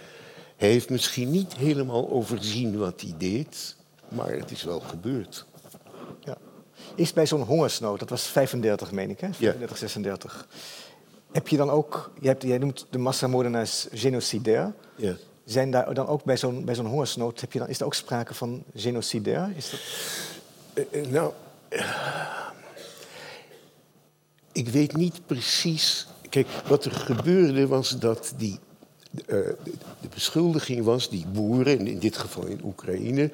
Hij 0.56 0.70
heeft 0.70 0.90
misschien 0.90 1.32
niet 1.32 1.56
helemaal 1.56 2.10
overzien 2.10 2.78
wat 2.78 3.02
hij 3.02 3.14
deed, 3.18 3.76
maar 4.08 4.34
het 4.34 4.52
is 4.52 4.64
wel 4.64 4.80
gebeurd. 4.80 5.46
Ja. 6.20 6.38
Is 6.96 7.14
bij 7.14 7.28
zo'n 7.28 7.42
hongersnood, 7.42 8.00
dat 8.00 8.10
was 8.10 8.28
35, 8.28 8.92
meen 8.92 9.10
ik, 9.10 9.20
hè? 9.20 9.34
35, 9.34 9.78
36. 9.78 10.48
Heb 11.32 11.48
je 11.48 11.58
dan 11.58 11.70
ook, 11.70 12.12
jij, 12.20 12.30
hebt, 12.30 12.44
jij 12.44 12.58
noemt 12.58 12.86
de 12.90 12.98
massamoordenaars 12.98 13.88
genocidair. 13.92 14.74
Ja. 14.96 15.16
Zijn 15.46 15.72
daar 15.72 15.94
dan 15.94 16.08
ook 16.08 16.24
bij 16.24 16.38
zo'n 16.38 16.66
bij 16.66 16.76
zo'n 16.76 16.86
hongersnood, 16.86 17.42
heb 17.42 17.52
je 17.52 17.60
dan, 17.60 17.68
is 17.68 17.80
er 17.80 17.86
ook 17.86 17.94
sprake 17.94 18.34
van 18.34 18.64
genocidair? 18.76 19.52
Is 19.56 19.70
dat... 19.70 19.80
Uh, 20.94 21.02
uh, 21.02 21.12
nou, 21.12 21.34
ik 24.52 24.70
weet 24.70 24.96
niet 24.96 25.26
precies. 25.26 26.08
Kijk, 26.30 26.48
wat 26.68 26.86
er 26.86 26.92
gebeurde 26.92 27.68
was 27.68 28.00
dat 28.00 28.34
die. 28.38 28.60
Uh, 29.14 29.38
de 30.02 30.08
beschuldiging 30.14 30.84
was 30.84 31.10
die 31.10 31.26
boeren, 31.28 31.88
in 31.88 32.00
dit 32.00 32.18
geval 32.18 32.46
in 32.46 32.62
Oekraïne, 32.64 33.32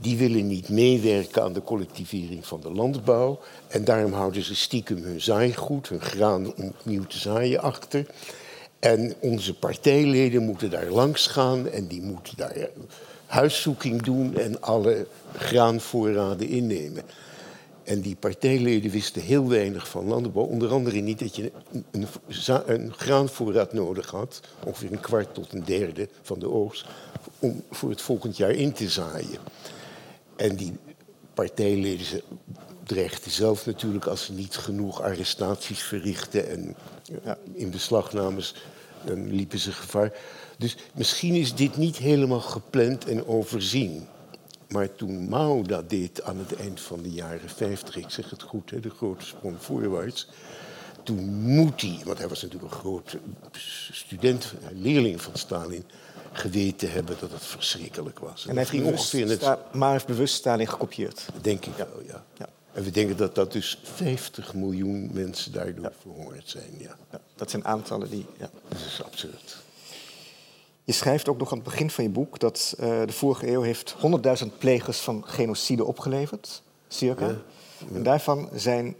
die 0.00 0.16
willen 0.16 0.46
niet 0.46 0.68
meewerken 0.68 1.42
aan 1.42 1.52
de 1.52 1.62
collectivering 1.62 2.46
van 2.46 2.60
de 2.60 2.70
landbouw. 2.70 3.40
En 3.68 3.84
daarom 3.84 4.12
houden 4.12 4.42
ze 4.42 4.54
stiekem 4.54 5.02
hun 5.02 5.20
zaaigoed, 5.20 5.88
hun 5.88 6.00
graan 6.00 6.54
opnieuw 6.56 7.04
te 7.04 7.18
zaaien 7.18 7.60
achter. 7.60 8.06
En 8.78 9.14
onze 9.20 9.54
partijleden 9.54 10.42
moeten 10.42 10.70
daar 10.70 10.90
langs 10.90 11.26
gaan 11.26 11.68
en 11.68 11.86
die 11.86 12.02
moeten 12.02 12.36
daar 12.36 12.68
huiszoeking 13.26 14.02
doen 14.02 14.36
en 14.36 14.60
alle 14.62 15.06
graanvoorraden 15.36 16.48
innemen. 16.48 17.02
En 17.88 18.00
die 18.00 18.16
partijleden 18.16 18.90
wisten 18.90 19.22
heel 19.22 19.48
weinig 19.48 19.88
van 19.88 20.06
landbouw. 20.06 20.44
Onder 20.44 20.70
andere 20.70 21.00
niet 21.00 21.18
dat 21.18 21.36
je 21.36 21.52
een, 21.90 22.06
een, 22.66 22.92
graanvoorraad 22.92 23.72
nodig 23.72 24.10
had, 24.10 24.40
ongeveer 24.64 24.92
een 24.92 25.00
kwart 25.00 25.34
tot 25.34 25.52
een 25.52 25.64
derde 25.64 26.08
van 26.22 26.38
de 26.38 26.50
oogst, 26.50 26.86
om 27.38 27.62
voor 27.70 27.90
het 27.90 28.00
volgend 28.00 28.36
jaar 28.36 28.50
in 28.50 28.72
te 28.72 28.88
zaaien. 28.88 29.38
En 30.36 30.56
die 30.56 30.76
partijleden 31.34 32.06
dreigden 32.84 33.30
zelf 33.30 33.66
natuurlijk 33.66 34.06
als 34.06 34.24
ze 34.24 34.32
niet 34.32 34.56
genoeg 34.56 35.02
arrestaties 35.02 35.82
verrichten 35.82 36.48
en 36.48 36.76
ja, 37.24 37.38
in 37.52 37.70
beslagnames, 37.70 38.54
liepen 39.14 39.58
ze 39.58 39.72
gevaar. 39.72 40.12
Dus 40.58 40.76
misschien 40.94 41.34
is 41.34 41.54
dit 41.54 41.76
niet 41.76 41.96
helemaal 41.96 42.40
gepland 42.40 43.04
en 43.04 43.26
overzien. 43.26 44.06
Maar 44.68 44.94
toen 44.94 45.28
Mao 45.28 45.62
dat 45.62 45.90
deed 45.90 46.22
aan 46.22 46.38
het 46.38 46.56
eind 46.56 46.80
van 46.80 47.02
de 47.02 47.10
jaren 47.10 47.48
50, 47.48 47.96
ik 47.96 48.10
zeg 48.10 48.30
het 48.30 48.42
goed, 48.42 48.70
hè, 48.70 48.80
de 48.80 48.90
grote 48.90 49.24
sprong 49.24 49.56
voorwaarts. 49.58 50.28
Toen 51.02 51.24
moet 51.42 51.80
hij, 51.80 52.00
want 52.04 52.18
hij 52.18 52.28
was 52.28 52.42
natuurlijk 52.42 52.72
een 52.72 52.78
grote 52.78 53.18
student, 53.90 54.54
leerling 54.72 55.22
van 55.22 55.36
Stalin, 55.36 55.84
geweten 56.32 56.90
hebben 56.90 57.16
dat 57.20 57.30
het 57.30 57.44
verschrikkelijk 57.44 58.18
was. 58.18 58.46
En, 58.46 58.56
hij 58.56 58.66
ging 58.66 58.86
ongeveer 58.86 59.26
net... 59.26 59.56
Maar 59.72 59.92
heeft 59.92 60.06
bewust 60.06 60.34
Stalin 60.34 60.68
gekopieerd. 60.68 61.26
Denk 61.40 61.66
ik 61.66 61.74
wel, 61.76 62.02
ja. 62.06 62.24
ja. 62.38 62.48
En 62.72 62.82
we 62.82 62.90
denken 62.90 63.16
dat 63.16 63.34
dat 63.34 63.52
dus 63.52 63.78
50 63.82 64.54
miljoen 64.54 65.10
mensen 65.12 65.52
daardoor 65.52 65.84
ja. 65.84 65.92
verhongerd 66.00 66.48
zijn. 66.48 66.74
Ja. 66.78 66.96
ja. 67.10 67.20
dat 67.36 67.50
zijn 67.50 67.64
aantallen 67.64 68.10
die. 68.10 68.26
Ja. 68.38 68.50
Dat 68.68 68.78
is 68.78 69.02
absurd. 69.04 69.56
Je 70.88 70.94
schrijft 70.94 71.28
ook 71.28 71.38
nog 71.38 71.50
aan 71.50 71.58
het 71.58 71.66
begin 71.66 71.90
van 71.90 72.04
je 72.04 72.10
boek 72.10 72.38
dat 72.38 72.76
uh, 72.80 72.86
de 73.06 73.12
vorige 73.12 73.50
eeuw 73.50 73.62
heeft 73.62 73.94
100.000 74.44 74.46
plegers 74.58 74.98
van 74.98 75.22
genocide 75.26 75.84
opgeleverd, 75.84 76.62
circa. 76.88 77.26
Ja. 77.26 77.36
En 77.94 78.02
daarvan 78.02 78.48
zijn 78.54 78.96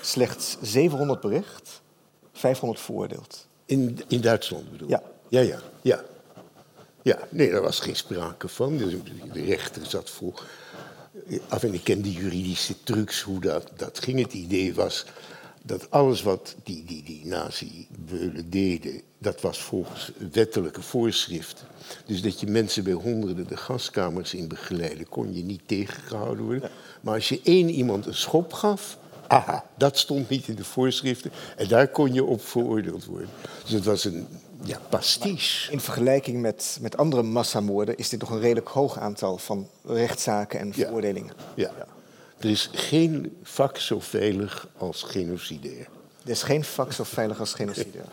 slechts 0.00 0.56
700 0.62 1.20
bericht, 1.20 1.82
500 2.32 2.80
veroordeeld. 2.80 3.46
In, 3.64 4.00
in 4.08 4.20
Duitsland 4.20 4.70
bedoel 4.70 4.88
je? 4.88 4.94
Ja. 4.94 5.02
Ja, 5.28 5.40
ja, 5.40 5.60
ja. 5.82 6.04
Ja, 7.02 7.18
nee, 7.28 7.50
daar 7.50 7.62
was 7.62 7.80
geen 7.80 7.96
sprake 7.96 8.48
van. 8.48 8.76
De, 8.76 9.00
de 9.32 9.44
rechter 9.44 9.86
zat 9.86 10.10
vol. 10.10 10.34
Af 11.48 11.62
en 11.62 11.74
ik 11.74 11.84
ken 11.84 12.02
de 12.02 12.12
juridische 12.12 12.82
trucs 12.82 13.20
hoe 13.20 13.40
dat, 13.40 13.70
dat 13.76 13.98
ging. 13.98 14.20
Het 14.20 14.32
idee 14.32 14.74
was 14.74 15.04
dat 15.62 15.90
alles 15.90 16.22
wat 16.22 16.56
die, 16.64 16.84
die, 16.84 17.02
die 17.02 17.26
nazi-beulen 17.26 18.50
deden, 18.50 19.00
dat 19.18 19.40
was 19.40 19.62
volgens 19.62 20.12
wettelijke 20.32 20.82
voorschriften. 20.82 21.66
Dus 22.06 22.22
dat 22.22 22.40
je 22.40 22.46
mensen 22.46 22.84
bij 22.84 22.92
honderden 22.92 23.46
de 23.46 23.56
gaskamers 23.56 24.34
in 24.34 24.48
begeleiden, 24.48 25.08
kon 25.08 25.34
je 25.34 25.44
niet 25.44 25.62
tegengehouden 25.66 26.44
worden. 26.44 26.70
Maar 27.00 27.14
als 27.14 27.28
je 27.28 27.40
één 27.44 27.70
iemand 27.70 28.06
een 28.06 28.14
schop 28.14 28.52
gaf, 28.52 28.98
aha, 29.26 29.64
dat 29.76 29.98
stond 29.98 30.28
niet 30.28 30.48
in 30.48 30.54
de 30.54 30.64
voorschriften. 30.64 31.30
En 31.56 31.68
daar 31.68 31.88
kon 31.88 32.12
je 32.12 32.24
op 32.24 32.44
veroordeeld 32.44 33.04
worden. 33.04 33.28
Dus 33.62 33.72
het 33.72 33.84
was 33.84 34.04
een 34.04 34.26
ja, 34.62 34.78
pastiche. 34.88 35.72
in 35.72 35.80
vergelijking 35.80 36.40
met, 36.40 36.78
met 36.80 36.96
andere 36.96 37.22
massamoorden 37.22 37.96
is 37.96 38.08
dit 38.08 38.20
toch 38.20 38.30
een 38.30 38.40
redelijk 38.40 38.68
hoog 38.68 38.98
aantal 38.98 39.38
van 39.38 39.68
rechtszaken 39.84 40.60
en 40.60 40.72
veroordelingen. 40.74 41.34
Ja. 41.54 41.70
ja. 41.78 41.86
Er 42.38 42.50
is 42.50 42.70
geen 42.72 43.38
vak 43.42 43.78
zo 43.78 44.00
veilig 44.00 44.68
als 44.76 45.02
genocidair. 45.02 45.88
Er 46.24 46.30
is 46.30 46.42
geen 46.42 46.64
vak 46.64 46.92
zo 46.92 47.04
veilig 47.04 47.40
als 47.40 47.54
genocidair. 47.54 48.04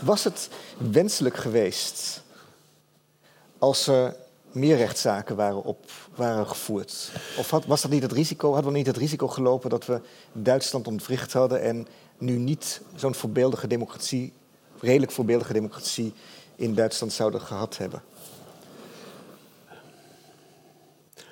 Was 0.00 0.24
het 0.24 0.48
wenselijk 0.78 1.36
geweest 1.36 2.22
als 3.58 3.86
er 3.86 4.16
meer 4.52 4.76
rechtszaken 4.76 5.36
waren, 5.36 5.64
op, 5.64 5.90
waren 6.14 6.46
gevoerd? 6.46 7.10
Of 7.38 7.50
had, 7.50 7.64
was 7.64 7.82
dat 7.82 7.90
niet 7.90 8.02
het 8.02 8.12
risico, 8.12 8.52
hadden 8.52 8.72
we 8.72 8.78
niet 8.78 8.86
het 8.86 8.96
risico 8.96 9.28
gelopen 9.28 9.70
dat 9.70 9.86
we 9.86 10.00
Duitsland 10.32 10.86
ontwricht 10.86 11.32
hadden 11.32 11.62
en 11.62 11.86
nu 12.18 12.36
niet 12.36 12.80
zo'n 12.94 13.14
voorbeeldige 13.14 13.66
democratie 13.66 14.32
redelijk 14.80 15.12
voorbeeldige 15.12 15.52
democratie 15.52 16.12
in 16.56 16.74
Duitsland 16.74 17.12
zouden 17.12 17.40
gehad 17.40 17.76
hebben? 17.76 18.02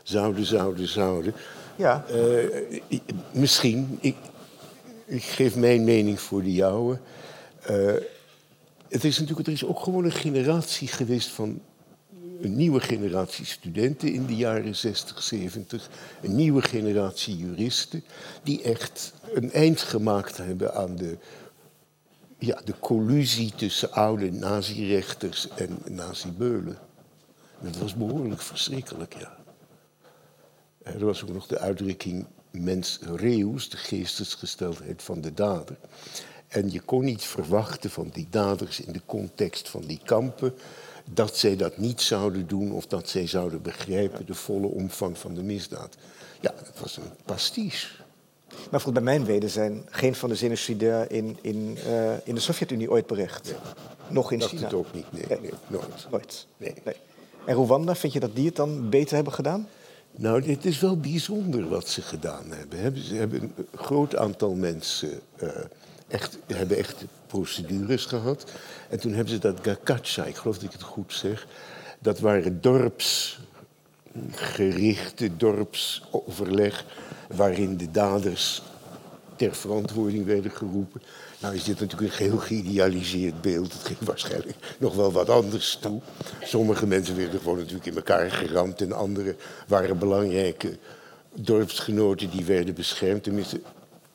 Zouden, 0.02 0.44
zouden, 0.44 0.88
zouden. 0.88 1.34
Ja. 1.76 2.04
Uh, 2.10 3.00
misschien. 3.32 3.98
Ik, 4.00 4.16
ik, 5.04 5.22
geef 5.22 5.56
mijn 5.56 5.84
mening 5.84 6.20
voor 6.20 6.42
de 6.42 6.52
jouwe. 6.52 6.98
Uh, 7.70 7.92
het 8.88 9.04
is 9.04 9.18
natuurlijk, 9.18 9.46
er 9.46 9.52
is 9.52 9.64
ook 9.64 9.80
gewoon 9.80 10.04
een 10.04 10.12
generatie 10.12 10.88
geweest 10.88 11.28
van 11.28 11.60
een 12.40 12.56
nieuwe 12.56 12.80
generatie 12.80 13.44
studenten 13.44 14.12
in 14.12 14.26
de 14.26 14.36
jaren 14.36 14.76
60, 14.76 15.22
70, 15.22 15.90
een 16.22 16.36
nieuwe 16.36 16.62
generatie 16.62 17.36
juristen, 17.36 18.04
die 18.42 18.62
echt 18.62 19.12
een 19.34 19.52
eind 19.52 19.80
gemaakt 19.80 20.36
hebben 20.36 20.74
aan 20.74 20.96
de 20.96 21.18
ja, 22.38 22.60
de 22.64 22.74
collusie 22.80 23.52
tussen 23.54 23.92
oude 23.92 24.30
nazirechters 24.30 25.48
en 25.48 25.78
nazibeulen. 25.88 26.78
Dat 27.60 27.76
was 27.76 27.94
behoorlijk 27.94 28.40
verschrikkelijk, 28.40 29.14
ja. 29.18 29.41
Er 30.82 31.04
was 31.04 31.22
ook 31.22 31.32
nog 31.32 31.46
de 31.46 31.58
uitdrukking 31.58 32.26
mens 32.50 32.98
reus, 33.14 33.70
de 33.70 33.76
geestesgesteldheid 33.76 35.02
van 35.02 35.20
de 35.20 35.34
dader. 35.34 35.76
En 36.48 36.72
je 36.72 36.80
kon 36.80 37.04
niet 37.04 37.22
verwachten 37.22 37.90
van 37.90 38.08
die 38.12 38.26
daders 38.30 38.80
in 38.80 38.92
de 38.92 39.00
context 39.06 39.68
van 39.68 39.82
die 39.86 40.00
kampen 40.04 40.54
dat 41.04 41.36
zij 41.36 41.56
dat 41.56 41.76
niet 41.76 42.00
zouden 42.00 42.46
doen 42.46 42.72
of 42.72 42.86
dat 42.86 43.08
zij 43.08 43.26
zouden 43.26 43.62
begrijpen 43.62 44.26
de 44.26 44.34
volle 44.34 44.66
omvang 44.66 45.18
van 45.18 45.34
de 45.34 45.42
misdaad. 45.42 45.96
Ja, 46.40 46.54
dat 46.64 46.80
was 46.80 46.96
een 46.96 47.10
pastiche. 47.24 47.86
Maar 48.48 48.80
volgens 48.80 48.92
bij 48.92 49.02
mijn 49.02 49.24
weten 49.24 49.50
zijn 49.50 49.86
geen 49.90 50.14
van 50.14 50.28
de 50.28 50.36
genocidair 50.36 51.10
in, 51.10 51.38
in, 51.40 51.78
uh, 51.86 52.12
in 52.24 52.34
de 52.34 52.40
Sovjet-Unie 52.40 52.90
ooit 52.90 53.06
bericht. 53.06 53.54
Nog 54.08 54.32
in 54.32 54.38
dat 54.38 54.48
China. 54.48 54.62
Dat 54.62 54.74
ook 54.74 54.94
niet, 54.94 55.12
nee, 55.12 55.38
nee. 55.40 55.50
nooit. 55.66 56.06
Nooit. 56.10 56.46
Nee. 56.56 56.74
En 57.44 57.54
Rwanda, 57.54 57.94
vind 57.94 58.12
je 58.12 58.20
dat 58.20 58.34
die 58.34 58.46
het 58.46 58.56
dan 58.56 58.90
beter 58.90 59.14
hebben 59.14 59.32
gedaan? 59.32 59.68
Nou, 60.16 60.50
het 60.50 60.64
is 60.64 60.80
wel 60.80 60.96
bijzonder 60.96 61.68
wat 61.68 61.88
ze 61.88 62.02
gedaan 62.02 62.44
hebben. 62.48 62.98
Ze 62.98 63.14
hebben 63.14 63.42
een 63.42 63.54
groot 63.74 64.16
aantal 64.16 64.54
mensen 64.54 65.20
uh, 65.42 65.48
echt, 66.08 66.38
hebben 66.46 66.76
echt 66.76 67.04
procedures 67.26 68.04
gehad. 68.04 68.50
En 68.88 69.00
toen 69.00 69.12
hebben 69.12 69.32
ze 69.32 69.38
dat 69.38 69.58
Gakacha, 69.62 70.24
ik 70.24 70.36
geloof 70.36 70.54
dat 70.54 70.64
ik 70.64 70.72
het 70.72 70.82
goed 70.82 71.12
zeg, 71.12 71.46
dat 71.98 72.20
waren 72.20 72.60
dorpsgerichte, 72.60 75.36
dorpsoverleg, 75.36 76.84
waarin 77.34 77.76
de 77.76 77.90
daders 77.90 78.62
ter 79.36 79.54
verantwoording 79.54 80.26
werden 80.26 80.50
geroepen. 80.50 81.02
Nou 81.42 81.54
is 81.54 81.64
dit 81.64 81.80
natuurlijk 81.80 82.10
een 82.10 82.16
geheel 82.16 82.38
geïdealiseerd 82.38 83.40
beeld. 83.40 83.72
Het 83.72 83.82
ging 83.82 83.98
waarschijnlijk 84.00 84.56
nog 84.78 84.94
wel 84.94 85.12
wat 85.12 85.28
anders 85.28 85.78
toe. 85.80 86.00
Sommige 86.42 86.86
mensen 86.86 87.16
werden 87.16 87.40
gewoon 87.40 87.58
natuurlijk 87.58 87.86
in 87.86 87.96
elkaar 87.96 88.30
geramd 88.30 88.80
en 88.80 88.92
andere 88.92 89.36
waren 89.66 89.98
belangrijke 89.98 90.78
dorpsgenoten 91.34 92.30
die 92.30 92.44
werden 92.44 92.74
beschermd. 92.74 93.22
Tenminste, 93.22 93.60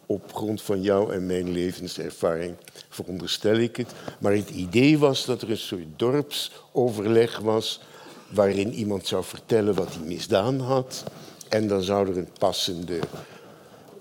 op 0.05 0.33
grond 0.33 0.61
van 0.61 0.81
jou 0.81 1.13
en 1.13 1.25
mijn 1.25 1.51
levenservaring 1.51 2.55
veronderstel 2.89 3.55
ik 3.55 3.75
het. 3.75 3.91
Maar 4.19 4.33
het 4.33 4.49
idee 4.49 4.97
was 4.97 5.25
dat 5.25 5.41
er 5.41 5.49
een 5.49 5.57
soort 5.57 5.87
dorpsoverleg 5.95 7.39
was 7.39 7.81
waarin 8.29 8.73
iemand 8.73 9.07
zou 9.07 9.23
vertellen 9.23 9.75
wat 9.75 9.93
hij 9.93 10.07
misdaan 10.07 10.59
had. 10.59 11.03
En 11.49 11.67
dan 11.67 11.83
zou 11.83 12.09
er 12.09 12.17
een 12.17 12.29
passende 12.39 12.99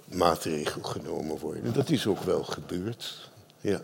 maatregel 0.09 0.83
genomen 0.83 1.39
worden. 1.39 1.73
Dat 1.73 1.91
is 1.91 2.07
ook 2.07 2.23
wel 2.23 2.45
gebeurd. 2.45 3.31
Ja. 3.61 3.81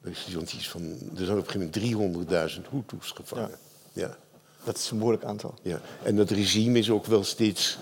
Er, 0.00 0.10
is 0.10 0.54
iets 0.54 0.68
van, 0.68 0.82
er 1.16 1.24
zijn 1.24 1.38
op 1.38 1.54
een 1.54 1.68
gegeven 1.72 2.24
moment 2.26 2.56
300.000 2.56 2.70
Hutus 2.70 3.10
gevangen. 3.10 3.58
Ja. 3.92 4.02
ja. 4.06 4.16
Dat 4.64 4.76
is 4.76 4.90
een 4.90 4.98
behoorlijk 4.98 5.24
aantal. 5.24 5.54
Ja. 5.62 5.80
En 6.02 6.16
dat 6.16 6.30
regime 6.30 6.78
is 6.78 6.90
ook 6.90 7.06
wel 7.06 7.24
steeds 7.24 7.78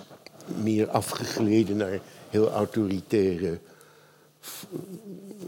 meer 0.47 0.91
afgegleden 0.91 1.77
naar 1.77 2.01
heel 2.31 2.51
autoritaire 2.51 3.59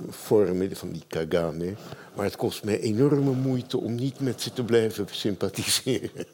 vormen 0.08 0.76
van 0.76 0.92
die 0.92 1.04
Kagame. 1.06 1.74
Maar 2.14 2.24
het 2.24 2.36
kost 2.36 2.64
mij 2.64 2.80
enorme 2.80 3.32
moeite 3.32 3.78
om 3.78 3.94
niet 3.94 4.20
met 4.20 4.40
ze 4.40 4.52
te 4.52 4.64
blijven 4.64 5.06
sympathiseren. 5.10 6.26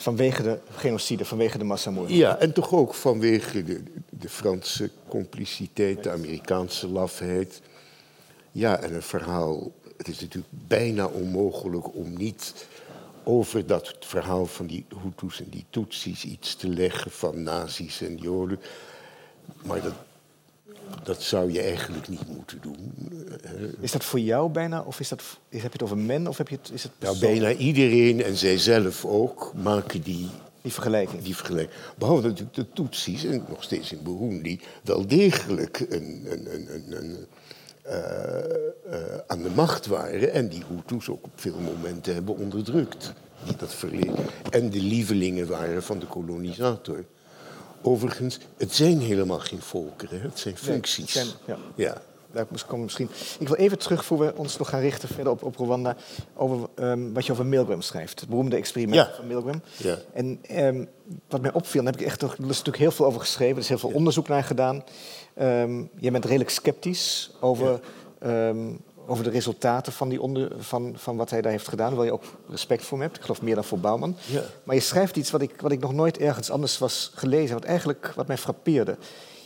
Vanwege 0.00 0.42
de 0.42 0.58
genocide, 0.76 1.24
vanwege 1.24 1.58
de 1.58 1.64
massamoord. 1.64 2.10
Ja, 2.10 2.38
en 2.38 2.52
toch 2.52 2.72
ook 2.72 2.94
vanwege 2.94 3.64
de, 3.64 3.82
de 4.10 4.28
Franse 4.28 4.90
compliciteit, 5.08 6.02
de 6.02 6.10
Amerikaanse 6.10 6.88
lafheid. 6.88 7.60
Ja, 8.52 8.80
en 8.80 8.94
een 8.94 9.02
verhaal. 9.02 9.72
Het 9.96 10.08
is 10.08 10.20
natuurlijk 10.20 10.52
bijna 10.66 11.06
onmogelijk 11.06 11.94
om 11.94 12.16
niet 12.16 12.66
over 13.24 13.66
dat 13.66 13.96
verhaal 14.00 14.46
van 14.46 14.66
die 14.66 14.84
Hutus 15.02 15.40
en 15.40 15.48
die 15.50 15.64
Tutsis 15.70 16.24
iets 16.24 16.56
te 16.56 16.68
leggen 16.68 17.10
van 17.10 17.42
nazi's 17.42 18.00
en 18.00 18.16
joden. 18.16 18.60
Maar 19.62 19.82
dat, 19.82 19.94
dat 21.02 21.22
zou 21.22 21.52
je 21.52 21.60
eigenlijk 21.60 22.08
niet 22.08 22.28
moeten 22.28 22.58
doen. 22.60 22.92
Is 23.80 23.92
dat 23.92 24.04
voor 24.04 24.20
jou 24.20 24.50
bijna, 24.50 24.82
of 24.82 25.00
is 25.00 25.08
dat, 25.08 25.22
heb 25.48 25.62
je 25.62 25.68
het 25.68 25.82
over 25.82 25.98
men, 25.98 26.26
of 26.26 26.38
heb 26.38 26.48
je 26.48 26.56
het, 26.62 26.70
is 26.72 26.82
het 26.82 26.92
nou, 26.98 27.18
bijna 27.18 27.52
iedereen, 27.52 28.22
en 28.22 28.36
zij 28.36 28.58
zelf 28.58 29.04
ook, 29.04 29.52
maken 29.54 30.02
die... 30.02 30.28
Die 30.62 30.72
vergelijking. 30.72 31.22
Die 31.22 31.36
vergelijking. 31.36 31.76
Behalve 31.98 32.26
natuurlijk 32.26 32.54
de 32.54 32.66
Tutsis, 32.72 33.24
en 33.24 33.44
nog 33.48 33.62
steeds 33.62 33.92
in 33.92 34.02
Burundi, 34.02 34.60
wel 34.82 35.06
degelijk 35.06 35.86
een, 35.88 36.26
een, 36.28 36.54
een, 36.54 36.96
een 36.96 37.26
uh, 37.86 37.94
uh, 38.90 39.18
aan 39.26 39.42
de 39.42 39.50
macht 39.54 39.86
waren. 39.86 40.32
En 40.32 40.48
die 40.48 40.62
Hutus 40.68 41.08
ook 41.08 41.24
op 41.24 41.30
veel 41.34 41.58
momenten 41.58 42.14
hebben 42.14 42.36
onderdrukt. 42.36 43.12
Die 43.44 43.56
dat 43.56 43.74
verleden. 43.74 44.24
En 44.50 44.70
de 44.70 44.80
lievelingen 44.80 45.46
waren 45.46 45.82
van 45.82 45.98
de 45.98 46.06
kolonisator. 46.06 47.04
Overigens, 47.82 48.38
het 48.56 48.74
zijn 48.74 49.00
helemaal 49.00 49.38
geen 49.38 49.60
volkeren, 49.60 50.20
het 50.20 50.38
zijn 50.38 50.56
functies. 50.56 51.14
Nee, 51.14 51.24
zijn, 51.24 51.36
ja. 51.46 51.56
ja. 51.74 52.02
Daar 52.32 52.46
komen 52.66 52.84
misschien. 52.84 53.08
Ik 53.38 53.48
wil 53.48 53.56
even 53.56 53.78
terug, 53.78 54.04
voor 54.04 54.18
we 54.18 54.32
ons 54.36 54.56
nog 54.56 54.68
gaan 54.68 54.80
richten 54.80 55.08
verder 55.08 55.32
op, 55.32 55.42
op 55.42 55.56
Rwanda, 55.56 55.96
over 56.34 56.68
um, 56.74 57.14
wat 57.14 57.26
je 57.26 57.32
over 57.32 57.46
Milgram 57.46 57.82
schrijft. 57.82 58.20
Het 58.20 58.28
beroemde 58.28 58.56
experiment 58.56 58.96
ja. 58.96 59.14
van 59.16 59.26
Milgram. 59.26 59.62
Ja. 59.76 59.98
En 60.12 60.40
um, 60.50 60.88
wat 61.28 61.40
mij 61.40 61.52
opviel, 61.52 61.82
daar 61.82 61.92
heb 61.92 62.00
ik 62.00 62.06
echt, 62.06 62.22
er 62.22 62.30
is 62.30 62.38
natuurlijk 62.38 62.76
heel 62.76 62.90
veel 62.90 63.06
over 63.06 63.20
geschreven, 63.20 63.54
er 63.54 63.62
is 63.62 63.68
heel 63.68 63.78
veel 63.78 63.90
onderzoek 63.90 64.28
naar 64.28 64.44
gedaan. 64.44 64.84
Um, 65.40 65.90
je 65.98 66.10
bent 66.10 66.24
redelijk 66.24 66.50
sceptisch 66.50 67.30
over 67.40 67.80
over 69.08 69.24
de 69.24 69.30
resultaten 69.30 69.92
van, 69.92 70.08
die 70.08 70.22
onder, 70.22 70.52
van, 70.58 70.92
van 70.96 71.16
wat 71.16 71.30
hij 71.30 71.40
daar 71.40 71.52
heeft 71.52 71.68
gedaan. 71.68 71.94
Waar 71.94 72.04
je 72.04 72.12
ook 72.12 72.24
respect 72.48 72.84
voor 72.84 72.98
hem 72.98 73.06
hebt. 73.06 73.16
Ik 73.16 73.22
geloof 73.22 73.42
meer 73.42 73.54
dan 73.54 73.64
voor 73.64 73.78
Bouwman. 73.78 74.16
Ja. 74.26 74.42
Maar 74.64 74.74
je 74.74 74.80
schrijft 74.80 75.16
iets 75.16 75.30
wat 75.30 75.42
ik, 75.42 75.60
wat 75.60 75.72
ik 75.72 75.80
nog 75.80 75.92
nooit 75.92 76.18
ergens 76.18 76.50
anders 76.50 76.78
was 76.78 77.12
gelezen. 77.14 77.54
Wat 77.54 77.64
eigenlijk 77.64 78.12
wat 78.16 78.26
mij 78.26 78.38
frappeerde. 78.38 78.96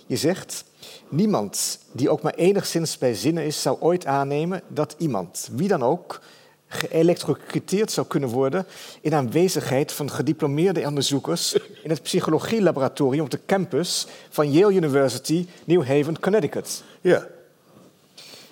Je 0.06 0.16
zegt, 0.16 0.64
niemand 1.08 1.78
die 1.92 2.10
ook 2.10 2.22
maar 2.22 2.34
enigszins 2.34 2.98
bij 2.98 3.14
zinnen 3.14 3.44
is... 3.44 3.62
zou 3.62 3.76
ooit 3.80 4.06
aannemen 4.06 4.62
dat 4.68 4.94
iemand, 4.98 5.48
wie 5.52 5.68
dan 5.68 5.82
ook... 5.82 6.20
geëlectrocuteerd 6.66 7.90
zou 7.90 8.06
kunnen 8.06 8.28
worden... 8.28 8.66
in 9.00 9.14
aanwezigheid 9.14 9.92
van 9.92 10.10
gediplomeerde 10.10 10.86
onderzoekers... 10.86 11.52
in 11.82 11.90
het 11.90 12.02
psychologielaboratorium 12.02 13.24
op 13.24 13.30
de 13.30 13.40
campus 13.46 14.06
van 14.30 14.52
Yale 14.52 14.74
University, 14.74 15.46
New 15.64 15.86
Haven, 15.86 16.20
Connecticut. 16.20 16.82
Ja. 17.00 17.26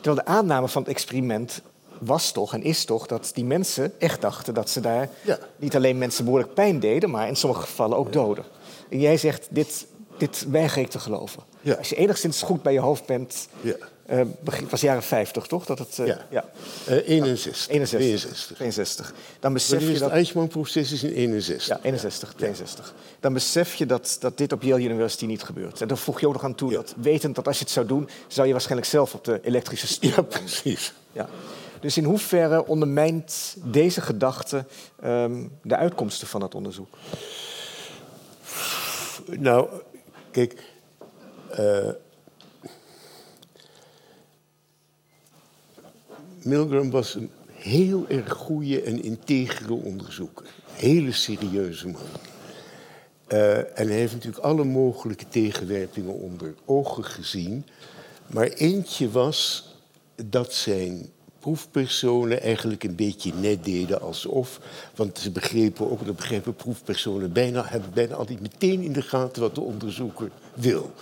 Terwijl 0.01 0.25
de 0.25 0.31
aanname 0.31 0.69
van 0.69 0.83
het 0.83 0.91
experiment 0.91 1.63
was 1.99 2.33
toch 2.33 2.55
en 2.55 2.63
is 2.63 2.85
toch 2.85 3.07
dat 3.07 3.31
die 3.35 3.45
mensen 3.45 3.93
echt 3.99 4.21
dachten 4.21 4.55
dat 4.55 4.71
ze 4.71 4.81
daar 4.81 5.09
ja. 5.25 5.39
niet 5.57 5.77
alleen 5.77 5.99
mensen 5.99 6.25
behoorlijk 6.25 6.55
pijn 6.55 6.81
deden, 6.81 7.11
maar 7.11 7.29
in 7.29 7.37
sommige 7.37 7.63
gevallen 7.63 7.97
ook 7.97 8.13
doden. 8.13 8.45
En 8.89 9.01
jij 9.01 9.17
zegt, 9.17 9.49
dit, 9.51 9.87
dit 10.21 10.47
weiger 10.51 10.83
ik 10.83 10.91
te 10.91 10.99
geloven. 10.99 11.43
Ja. 11.61 11.75
Als 11.75 11.89
je 11.89 11.97
enigszins 11.97 12.43
goed 12.43 12.63
bij 12.63 12.73
je 12.73 12.81
hoofd 12.81 13.07
bent, 13.07 13.49
ja. 13.61 13.75
uh, 14.11 14.21
het 14.45 14.71
was 14.71 14.81
jaren 14.81 15.03
50 15.03 15.47
toch? 15.47 15.67
Dat 15.67 15.79
het, 15.79 15.99
uh, 15.99 16.07
ja. 16.07 16.27
ja. 16.31 16.45
Uh, 16.89 17.09
61. 17.09 17.69
61. 17.69 17.99
62. 17.99 18.57
62. 18.57 19.15
Dan 19.41 19.53
besef 19.53 19.81
je 19.81 19.93
dat... 19.93 20.01
Het 20.01 20.11
Eichmann-proces 20.11 20.93
is 20.93 21.03
in 21.03 21.13
61. 21.13 21.69
Ja, 21.69 21.79
61, 21.83 22.35
62. 22.35 22.95
Dan 23.21 23.33
besef 23.33 23.75
je 23.75 23.87
dat, 23.87 24.17
dat 24.21 24.39
dit 24.39 24.53
op 24.53 24.63
Yale 24.63 24.83
University 24.83 25.27
niet 25.27 25.43
gebeurt. 25.43 25.81
En 25.81 25.89
dan 25.89 25.99
voeg 25.99 26.21
je 26.21 26.27
ook 26.27 26.33
nog 26.33 26.45
aan 26.45 26.55
toe 26.55 26.73
dat, 26.73 26.95
wetend 26.97 27.35
dat 27.35 27.47
als 27.47 27.59
je 27.59 27.65
het 27.65 27.73
zou 27.73 27.87
doen, 27.87 28.09
zou 28.27 28.47
je 28.47 28.53
waarschijnlijk 28.53 28.91
zelf 28.91 29.15
op 29.15 29.25
de 29.25 29.41
elektrische 29.43 29.87
stoel. 29.87 30.11
Ja, 30.11 30.23
precies. 30.23 30.93
Ja. 31.13 31.29
Dus 31.81 31.97
in 31.97 32.05
hoeverre 32.05 32.67
ondermijnt 32.67 33.57
deze 33.63 34.01
gedachte 34.01 34.65
um, 35.05 35.53
de 35.63 35.77
uitkomsten 35.77 36.27
van 36.27 36.43
het 36.43 36.55
onderzoek? 36.55 36.89
Nou, 39.27 39.69
kijk. 40.31 40.63
Uh, 41.59 41.89
Milgram 46.43 46.91
was 46.91 47.15
een 47.15 47.31
heel 47.53 48.09
erg 48.09 48.33
goede 48.33 48.83
en 48.83 49.03
integere 49.03 49.73
onderzoeker. 49.73 50.47
Hele 50.73 51.13
serieuze 51.13 51.89
man. 51.89 52.03
Uh, 53.29 53.59
en 53.59 53.87
hij 53.89 53.97
heeft 53.97 54.13
natuurlijk 54.13 54.45
alle 54.45 54.65
mogelijke 54.65 55.29
tegenwerpingen 55.29 56.15
onder 56.15 56.55
ogen 56.65 57.05
gezien. 57.05 57.67
Maar 58.27 58.47
eentje 58.47 59.11
was 59.11 59.69
dat 60.25 60.53
zijn 60.53 61.11
proefpersonen 61.41 62.43
eigenlijk 62.43 62.85
een 62.85 62.95
beetje 62.95 63.33
net 63.35 63.65
deden 63.65 64.01
alsof. 64.01 64.61
Want 64.95 65.19
ze 65.19 65.31
begrepen 65.31 65.91
ook, 65.91 66.07
dat 66.07 66.17
begrepen 66.17 66.55
proefpersonen 66.55 67.33
bijna, 67.33 67.65
hebben 67.67 67.91
bijna 67.95 68.15
altijd 68.15 68.41
meteen 68.41 68.83
in 68.83 68.93
de 68.93 69.03
gaten 69.03 69.43
wat 69.43 69.55
de 69.55 69.61
onderzoeker 69.61 70.31
wil. 70.55 70.93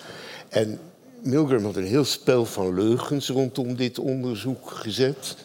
En 0.48 0.80
Milgram 1.22 1.64
had 1.64 1.76
een 1.76 1.86
heel 1.86 2.04
spel 2.04 2.44
van 2.44 2.74
leugens 2.74 3.28
rondom 3.28 3.76
dit 3.76 3.98
onderzoek 3.98 4.70
gezet. 4.70 5.36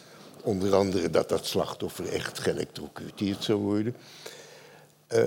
Onder 0.42 0.74
andere 0.74 1.10
dat 1.10 1.28
dat 1.28 1.46
slachtoffer 1.46 2.08
echt 2.08 2.38
geëlectrocuteerd 2.38 3.44
zou 3.44 3.60
worden. 3.60 3.96
Uh, 5.14 5.24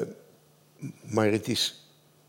maar 1.02 1.32
het 1.32 1.48
is. 1.48 1.82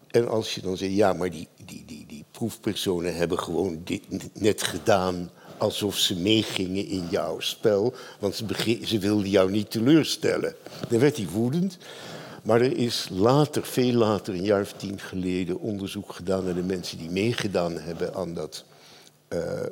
En 0.08 0.28
als 0.28 0.54
je 0.54 0.60
dan 0.60 0.76
zegt, 0.76 0.94
ja, 0.94 1.12
maar 1.12 1.30
die, 1.30 1.48
die, 1.64 1.84
die, 1.86 2.06
die 2.06 2.24
proefpersonen 2.30 3.16
hebben 3.16 3.38
gewoon 3.38 3.80
dit 3.84 4.02
net 4.40 4.62
gedaan 4.62 5.30
alsof 5.58 5.96
ze 5.96 6.16
meegingen 6.16 6.86
in 6.86 7.06
jouw 7.10 7.40
spel, 7.40 7.94
want 8.18 8.34
ze, 8.34 8.78
ze 8.84 8.98
wilden 8.98 9.30
jou 9.30 9.50
niet 9.50 9.70
teleurstellen. 9.70 10.54
Dan 10.88 10.98
werd 11.00 11.16
hij 11.16 11.28
woedend. 11.28 11.78
Maar 12.42 12.60
er 12.60 12.76
is 12.76 13.08
later, 13.10 13.64
veel 13.64 13.92
later, 13.92 14.34
een 14.34 14.44
jaar 14.44 14.60
of 14.60 14.72
tien 14.72 14.98
geleden, 15.00 15.58
onderzoek 15.58 16.12
gedaan 16.12 16.44
naar 16.44 16.54
de 16.54 16.62
mensen 16.62 16.98
die 16.98 17.10
meegedaan 17.10 17.78
hebben 17.78 18.14
aan 18.14 18.34
dat 18.34 18.64
uh, 19.28 19.66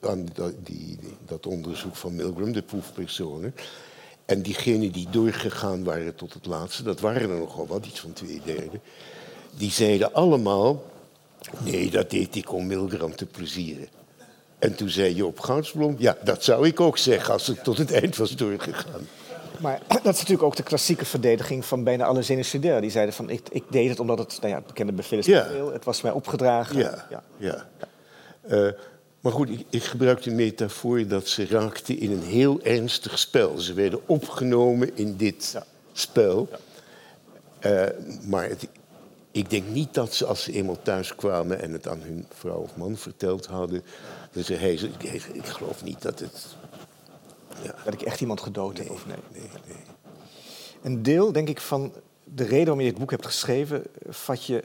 aan 0.00 0.26
die, 0.62 0.98
dat 1.26 1.46
onderzoek 1.46 1.96
van 1.96 2.14
Milgram, 2.14 2.52
de 2.52 2.62
proefpersonen. 2.62 3.54
En 4.24 4.42
diegenen 4.42 4.92
die 4.92 5.06
doorgegaan 5.10 5.84
waren 5.84 6.14
tot 6.14 6.34
het 6.34 6.46
laatste, 6.46 6.82
dat 6.82 7.00
waren 7.00 7.30
er 7.30 7.38
nogal 7.38 7.66
wat, 7.66 7.86
iets 7.86 8.00
van 8.00 8.12
twee 8.12 8.40
derde, 8.44 8.80
die 9.56 9.70
zeiden 9.70 10.12
allemaal, 10.12 10.82
nee, 11.64 11.90
dat 11.90 12.10
deed 12.10 12.34
ik 12.34 12.52
om 12.52 12.66
Milgram 12.66 13.16
te 13.16 13.26
plezieren. 13.26 13.88
En 14.64 14.74
toen 14.74 14.88
zei 14.88 15.14
Joop 15.14 15.40
Goudsblom, 15.40 15.94
ja, 15.98 16.16
dat 16.22 16.44
zou 16.44 16.66
ik 16.66 16.80
ook 16.80 16.98
zeggen 16.98 17.32
als 17.32 17.48
ik 17.48 17.62
tot 17.62 17.78
het 17.78 17.92
eind 17.92 18.16
was 18.16 18.36
doorgegaan. 18.36 19.08
Maar 19.60 19.80
dat 19.88 19.98
is 19.98 20.18
natuurlijk 20.18 20.42
ook 20.42 20.56
de 20.56 20.62
klassieke 20.62 21.04
verdediging 21.04 21.64
van 21.64 21.84
bijna 21.84 22.04
alle 22.04 22.22
genocidair. 22.22 22.80
Die 22.80 22.90
zeiden 22.90 23.14
van, 23.14 23.30
ik, 23.30 23.48
ik 23.50 23.64
deed 23.70 23.88
het 23.88 24.00
omdat 24.00 24.18
het, 24.18 24.36
nou 24.40 24.48
ja, 24.48 24.56
het 24.56 24.66
bekende 24.66 24.92
bevel 24.92 25.18
is 25.18 25.26
ja. 25.26 25.46
het 25.72 25.84
was 25.84 26.00
mij 26.00 26.12
opgedragen. 26.12 26.76
Ja, 26.76 27.06
ja. 27.10 27.22
ja. 27.36 27.66
Uh, 28.48 28.72
maar 29.20 29.32
goed, 29.32 29.50
ik, 29.50 29.64
ik 29.70 29.82
gebruik 29.82 30.22
de 30.22 30.30
metafoor 30.30 31.06
dat 31.06 31.28
ze 31.28 31.46
raakten 31.46 31.98
in 31.98 32.10
een 32.10 32.22
heel 32.22 32.60
ernstig 32.62 33.18
spel. 33.18 33.58
Ze 33.58 33.74
werden 33.74 34.00
opgenomen 34.06 34.96
in 34.96 35.16
dit 35.16 35.58
spel. 35.92 36.48
Uh, 37.60 37.82
maar 38.26 38.48
het, 38.48 38.68
ik 39.34 39.50
denk 39.50 39.68
niet 39.68 39.94
dat 39.94 40.14
ze, 40.14 40.26
als 40.26 40.42
ze 40.42 40.52
eenmaal 40.52 40.78
thuis 40.82 41.14
kwamen 41.14 41.62
en 41.62 41.72
het 41.72 41.88
aan 41.88 42.00
hun 42.02 42.26
vrouw 42.34 42.58
of 42.58 42.76
man 42.76 42.96
verteld 42.96 43.46
hadden, 43.46 43.82
ze, 44.42 44.54
hey, 44.54 44.72
ik, 44.72 45.24
ik 45.32 45.46
geloof 45.46 45.84
niet 45.84 46.02
dat 46.02 46.18
het. 46.18 46.46
Ja. 47.62 47.74
Dat 47.84 47.94
ik 47.94 48.02
echt 48.02 48.20
iemand 48.20 48.40
gedood 48.40 48.78
heb 48.78 48.90
of 48.90 49.06
nee. 49.06 49.16
nee, 49.32 49.48
nee. 49.66 49.76
Een 50.82 51.02
deel, 51.02 51.32
denk 51.32 51.48
ik, 51.48 51.60
van 51.60 51.92
de 52.24 52.44
reden 52.44 52.64
waarom 52.64 52.80
je 52.80 52.90
dit 52.90 52.98
boek 52.98 53.10
hebt 53.10 53.26
geschreven, 53.26 53.82
vat 54.08 54.44
je 54.44 54.64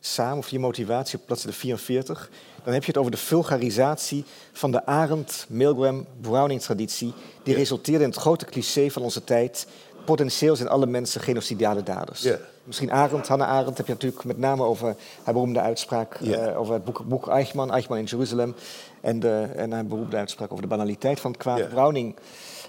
samen, 0.00 0.38
of 0.38 0.48
je 0.48 0.58
motivatie 0.58 1.18
op 1.18 1.26
bladzijde 1.26 1.56
44. 1.56 2.30
Dan 2.64 2.72
heb 2.72 2.82
je 2.82 2.88
het 2.88 2.98
over 3.00 3.10
de 3.10 3.16
vulgarisatie 3.16 4.24
van 4.52 4.70
de 4.70 4.86
Arendt, 4.86 5.46
Milgram, 5.48 6.06
Browning-traditie, 6.20 7.12
die 7.42 7.54
resulteerde 7.54 8.04
in 8.04 8.10
het 8.10 8.18
grote 8.18 8.44
cliché 8.44 8.90
van 8.90 9.02
onze 9.02 9.24
tijd. 9.24 9.66
Potentieel 10.06 10.56
zijn 10.56 10.68
alle 10.68 10.86
mensen 10.86 11.20
genocidale 11.20 11.82
daders. 11.82 12.22
Ja. 12.22 12.38
Misschien 12.64 12.92
Arendt, 12.92 13.28
Hannah 13.28 13.48
Arendt, 13.48 13.76
heb 13.76 13.86
je 13.86 13.92
natuurlijk 13.92 14.24
met 14.24 14.38
name 14.38 14.62
over 14.62 14.96
haar 15.22 15.34
beroemde 15.34 15.60
uitspraak 15.60 16.20
uh, 16.20 16.60
over 16.60 16.74
het 16.74 16.84
boek, 16.84 17.04
boek 17.04 17.28
Eichmann, 17.28 17.70
Eichmann 17.70 18.00
in 18.00 18.06
Jeruzalem. 18.06 18.54
En, 19.00 19.20
de, 19.20 19.48
en 19.56 19.72
haar 19.72 19.86
beroemde 19.86 20.16
uitspraak 20.16 20.50
over 20.50 20.62
de 20.62 20.68
banaliteit 20.68 21.20
van 21.20 21.30
het 21.30 21.40
kwaad. 21.40 21.68
Browning 21.68 22.14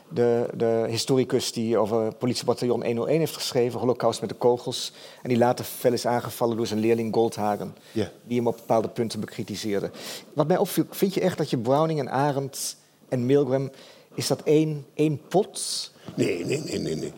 de, 0.10 0.48
de 0.54 0.86
historicus 0.90 1.52
die 1.52 1.78
over 1.78 2.14
politiebataljon 2.14 2.84
101 2.86 3.20
heeft 3.20 3.34
geschreven, 3.34 3.80
Holocaust 3.80 4.22
met 4.22 4.30
de 4.30 4.36
kogels. 4.36 4.92
En 5.22 5.30
die 5.30 5.38
later 5.38 5.66
fel 5.66 5.94
is 5.94 6.06
aangevallen 6.06 6.58
door 6.58 6.68
zijn 6.68 6.80
leerling 6.80 7.14
Goldhagen, 7.14 7.76
die 8.24 8.38
hem 8.38 8.48
op 8.48 8.58
bepaalde 8.58 8.90
punten 8.90 9.20
bekritiseerde. 9.20 9.92
Wat 10.34 10.48
mij 10.48 10.58
opviel, 10.58 10.86
vind 10.90 11.14
je 11.14 11.22
echt 11.22 11.38
dat 11.38 11.50
je 11.50 11.58
Browning 11.58 12.00
en 12.00 12.10
Arendt 12.10 12.78
en 13.10 13.26
Milgram, 13.26 13.72
is 14.14 14.28
dat 14.28 14.42
één, 14.42 14.86
één 14.94 15.22
pot? 15.28 15.92
Nee, 16.16 16.46
nee, 16.46 16.62
nee, 16.62 16.80
nee. 16.80 16.96
nee. 16.96 17.14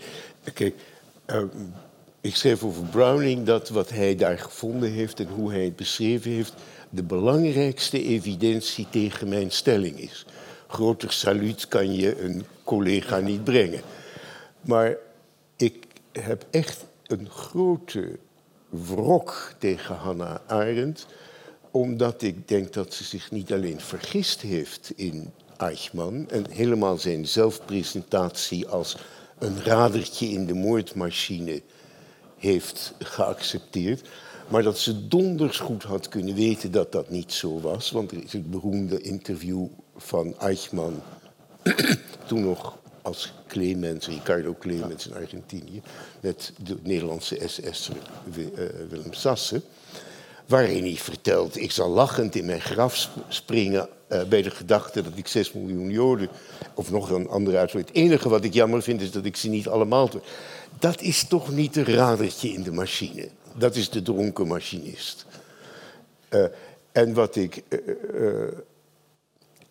Kijk, 0.53 0.75
uh, 1.27 1.43
ik 2.21 2.35
schreef 2.35 2.63
over 2.63 2.83
Browning 2.83 3.45
dat 3.45 3.69
wat 3.69 3.89
hij 3.89 4.15
daar 4.15 4.39
gevonden 4.39 4.91
heeft 4.91 5.19
en 5.19 5.27
hoe 5.27 5.51
hij 5.51 5.63
het 5.63 5.75
beschreven 5.75 6.31
heeft, 6.31 6.53
de 6.89 7.03
belangrijkste 7.03 8.03
evidentie 8.03 8.87
tegen 8.89 9.29
mijn 9.29 9.51
stelling 9.51 9.99
is. 9.99 10.25
Groter 10.67 11.11
saluut 11.11 11.67
kan 11.67 11.93
je 11.95 12.21
een 12.21 12.45
collega 12.63 13.17
niet 13.17 13.43
brengen. 13.43 13.81
Maar 14.61 14.97
ik 15.55 15.85
heb 16.11 16.45
echt 16.49 16.85
een 17.07 17.29
grote 17.29 18.19
wrok 18.69 19.53
tegen 19.57 19.95
Hannah 19.95 20.35
Arendt, 20.47 21.07
omdat 21.71 22.21
ik 22.21 22.47
denk 22.47 22.73
dat 22.73 22.93
ze 22.93 23.03
zich 23.03 23.31
niet 23.31 23.53
alleen 23.53 23.79
vergist 23.79 24.41
heeft 24.41 24.91
in 24.95 25.31
Eichmann 25.59 26.29
en 26.29 26.45
helemaal 26.49 26.97
zijn 26.97 27.27
zelfpresentatie 27.27 28.67
als 28.67 28.97
een 29.37 29.63
radertje 29.63 30.27
in 30.27 30.45
de 30.45 30.53
moordmachine 30.53 31.61
heeft 32.37 32.93
geaccepteerd, 32.99 34.09
maar 34.47 34.63
dat 34.63 34.77
ze 34.77 35.07
donders 35.07 35.59
goed 35.59 35.83
had 35.83 36.09
kunnen 36.09 36.35
weten 36.35 36.71
dat 36.71 36.91
dat 36.91 37.09
niet 37.09 37.33
zo 37.33 37.59
was. 37.59 37.91
Want 37.91 38.11
er 38.11 38.23
is 38.23 38.33
het 38.33 38.51
beroemde 38.51 39.01
interview 39.01 39.65
van 39.95 40.39
Eichmann 40.39 41.01
toen 42.27 42.43
nog 42.43 42.77
als 43.01 43.33
Clemens, 43.47 44.07
Ricardo 44.07 44.55
Clemens 44.59 45.07
in 45.07 45.13
Argentinië, 45.13 45.81
met 46.21 46.53
de 46.63 46.77
Nederlandse 46.83 47.39
SS'er 47.45 47.95
eh, 48.35 48.63
Willem 48.89 49.13
Sasse, 49.13 49.61
waarin 50.49 50.83
hij 50.83 50.95
vertelt, 50.95 51.57
ik 51.57 51.71
zal 51.71 51.89
lachend 51.89 52.35
in 52.35 52.45
mijn 52.45 52.61
graf 52.61 53.09
springen 53.27 53.89
uh, 54.09 54.23
bij 54.23 54.41
de 54.41 54.49
gedachte 54.49 55.01
dat 55.01 55.11
ik 55.15 55.27
6 55.27 55.51
miljoen 55.51 55.89
Joden, 55.89 56.29
of 56.73 56.91
nog 56.91 57.09
een 57.09 57.27
andere 57.27 57.57
uitdrukking, 57.57 57.95
het 57.95 58.05
enige 58.05 58.29
wat 58.29 58.43
ik 58.43 58.53
jammer 58.53 58.81
vind 58.81 59.01
is 59.01 59.11
dat 59.11 59.25
ik 59.25 59.35
ze 59.35 59.49
niet 59.49 59.67
allemaal... 59.67 60.09
Dat 60.79 61.01
is 61.01 61.23
toch 61.23 61.51
niet 61.51 61.75
een 61.75 61.85
radertje 61.85 62.49
in 62.49 62.63
de 62.63 62.71
machine. 62.71 63.29
Dat 63.55 63.75
is 63.75 63.89
de 63.89 64.01
dronken 64.01 64.47
machinist. 64.47 65.25
Uh, 66.29 66.45
en 66.91 67.13
wat 67.13 67.35
ik 67.35 67.63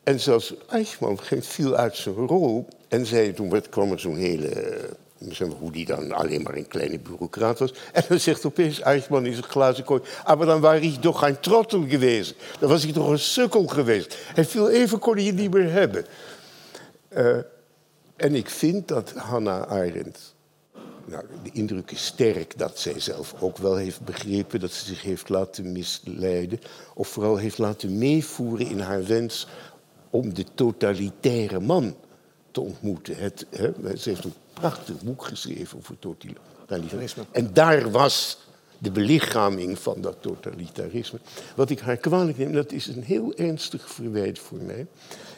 en 0.09 0.21
zelfs 0.21 0.55
Eichmann 0.69 1.19
viel 1.41 1.77
uit 1.77 1.97
zijn 1.97 2.15
rol 2.15 2.67
en 2.89 3.07
zei, 3.07 3.33
toen 3.33 3.63
kwam 3.71 3.93
er 3.93 4.01
zo'n 4.01 4.17
hele, 4.17 4.49
eh, 4.49 4.85
hoe 5.59 5.73
die 5.73 5.85
dan 5.85 6.13
alleen 6.13 6.43
maar 6.43 6.55
een 6.55 6.69
kleine 6.69 6.99
bureaucraat 6.99 7.59
was. 7.59 7.75
En 7.93 8.03
dan 8.09 8.21
zegt 8.21 8.45
opeens 8.45 8.81
Eichmann 8.81 9.27
in 9.27 9.33
zijn 9.33 9.45
glazen 9.45 9.85
kooi, 9.85 10.03
ah, 10.25 10.39
maar 10.39 10.47
dan 10.47 10.61
was 10.61 10.79
hij 10.79 10.97
toch 11.01 11.19
geen 11.19 11.41
trottel 11.41 11.85
geweest. 11.89 12.35
Dan 12.59 12.69
was 12.69 12.83
hij 12.83 12.93
toch 12.93 13.09
een 13.09 13.19
sukkel 13.19 13.67
geweest. 13.67 14.17
Hij 14.35 14.45
viel 14.45 14.71
even, 14.71 14.99
kon 14.99 15.25
je 15.25 15.33
niet 15.33 15.53
meer 15.53 15.71
hebben. 15.71 16.07
Uh, 17.17 17.37
en 18.17 18.35
ik 18.35 18.51
vind 18.51 18.89
dat 18.89 19.13
Hannah 19.13 19.71
Arendt 19.71 20.37
nou, 21.09 21.25
de 21.43 21.51
indruk 21.53 21.91
is 21.91 22.07
sterk 22.07 22.59
dat 22.59 22.79
zij 22.79 23.01
zelf 23.01 23.35
ook 23.41 23.59
wel 23.59 23.77
heeft 23.77 24.01
begrepen 24.01 24.61
dat 24.61 24.71
ze 24.71 24.85
zich 24.85 25.03
heeft 25.03 25.29
laten 25.29 25.73
misleiden. 25.73 26.61
Of 26.95 27.09
vooral 27.09 27.37
heeft 27.37 27.59
laten 27.59 27.99
meevoeren 27.99 28.67
in 28.67 28.79
haar 28.79 29.07
wens 29.07 29.47
om 30.11 30.35
de 30.35 30.45
totalitaire 30.55 31.61
man 31.61 31.97
te 32.51 32.61
ontmoeten. 32.61 33.17
Het, 33.17 33.47
hè, 33.51 33.97
ze 33.97 34.09
heeft 34.09 34.25
een 34.25 34.33
prachtig 34.59 35.03
boek 35.03 35.25
geschreven 35.25 35.79
over 35.79 35.99
totalitarisme. 35.99 37.25
En 37.31 37.53
daar 37.53 37.91
was 37.91 38.39
de 38.79 38.91
belichaming 38.91 39.79
van 39.79 40.01
dat 40.01 40.17
totalitarisme. 40.21 41.19
Wat 41.57 41.71
ik 41.71 41.79
haar 41.79 41.97
kwalijk 41.97 42.39
neem, 42.39 42.53
dat 42.53 42.73
is 42.73 42.87
een 42.87 43.03
heel 43.03 43.35
ernstig 43.35 43.91
verwijt 43.91 44.39
voor 44.39 44.59
mij, 44.59 44.87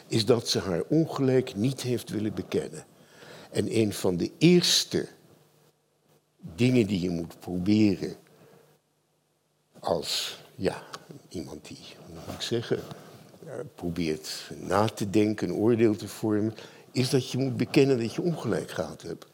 is 0.07 0.25
dat 0.25 0.47
ze 0.47 0.59
haar 0.59 0.83
ongelijk 0.89 1.55
niet 1.55 1.81
heeft 1.81 2.09
willen 2.09 2.33
bekennen. 2.33 2.85
En 3.51 3.77
een 3.77 3.93
van 3.93 4.17
de 4.17 4.31
eerste 4.37 5.07
dingen 6.55 6.87
die 6.87 7.01
je 7.01 7.09
moet 7.09 7.39
proberen 7.39 8.15
als 9.79 10.39
ja, 10.55 10.83
iemand 11.29 11.67
die, 11.67 11.77
hoe 12.05 12.15
moet 12.25 12.33
ik 12.33 12.41
zeggen, 12.41 12.79
eh, 13.45 13.53
probeert 13.75 14.51
na 14.57 14.85
te 14.85 15.09
denken, 15.09 15.49
een 15.49 15.55
oordeel 15.55 15.95
te 15.95 16.07
vormen, 16.07 16.53
is 16.91 17.09
dat 17.09 17.31
je 17.31 17.37
moet 17.37 17.57
bekennen 17.57 17.99
dat 17.99 18.13
je 18.13 18.21
ongelijk 18.21 18.71
gehad 18.71 19.01
hebt. 19.01 19.25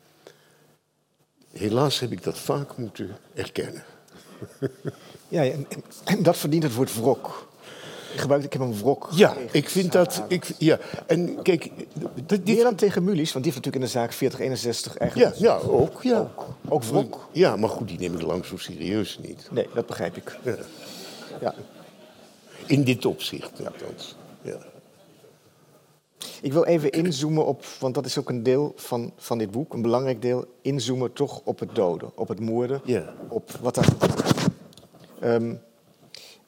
Helaas 1.51 1.99
heb 1.99 2.11
ik 2.11 2.23
dat 2.23 2.37
vaak 2.37 2.77
moeten 2.77 3.17
erkennen. 3.33 3.83
Ja, 5.29 5.43
en, 5.43 5.67
en 6.03 6.23
dat 6.23 6.37
verdient 6.37 6.63
het 6.63 6.73
woord 6.73 6.95
wrok. 6.95 7.47
Ik 8.13 8.19
gebruik, 8.19 8.43
ik 8.43 8.53
heb 8.53 8.61
een 8.61 8.77
wrok. 8.77 9.09
Ja, 9.11 9.35
ik 9.51 9.69
vind 9.69 9.91
dat. 9.91 10.23
Ik, 10.27 10.51
ja, 10.57 10.79
en 11.07 11.41
kijk. 11.41 11.69
Dit... 12.43 12.61
dan 12.61 12.75
tegen 12.75 13.03
Mulis, 13.03 13.33
want 13.33 13.43
die 13.45 13.53
heeft 13.53 13.65
natuurlijk 13.65 13.75
in 13.75 13.81
de 13.81 13.87
zaak 13.99 14.13
4061 14.13 14.97
eigenlijk. 14.97 15.35
Ja, 15.35 15.45
ja 15.45 15.67
ook. 15.67 16.03
Ja. 16.03 16.19
Ook, 16.19 16.45
ook 16.67 16.83
wrok. 16.83 17.27
Ja, 17.31 17.55
maar 17.55 17.69
goed, 17.69 17.87
die 17.87 17.99
neem 17.99 18.13
ik 18.13 18.21
lang 18.21 18.45
zo 18.45 18.57
serieus 18.57 19.19
niet. 19.21 19.47
Nee, 19.51 19.67
dat 19.73 19.85
begrijp 19.85 20.17
ik. 20.17 20.37
Ja. 20.43 20.55
ja. 21.41 21.53
In 22.65 22.83
dit 22.83 23.05
opzicht, 23.05 23.51
althans. 23.65 24.15
Ja. 24.41 24.57
Ik 26.41 26.53
wil 26.53 26.63
even 26.63 26.91
inzoomen 26.91 27.45
op, 27.45 27.65
want 27.79 27.95
dat 27.95 28.05
is 28.05 28.17
ook 28.17 28.29
een 28.29 28.43
deel 28.43 28.73
van, 28.75 29.11
van 29.17 29.37
dit 29.37 29.51
boek, 29.51 29.73
een 29.73 29.81
belangrijk 29.81 30.21
deel, 30.21 30.45
inzoomen 30.61 31.13
toch 31.13 31.41
op 31.43 31.59
het 31.59 31.75
doden, 31.75 32.11
op 32.15 32.27
het 32.27 32.39
moorden, 32.39 32.81
op 33.27 33.51
wat 33.61 33.75
daar 33.75 33.89
um, 35.23 35.59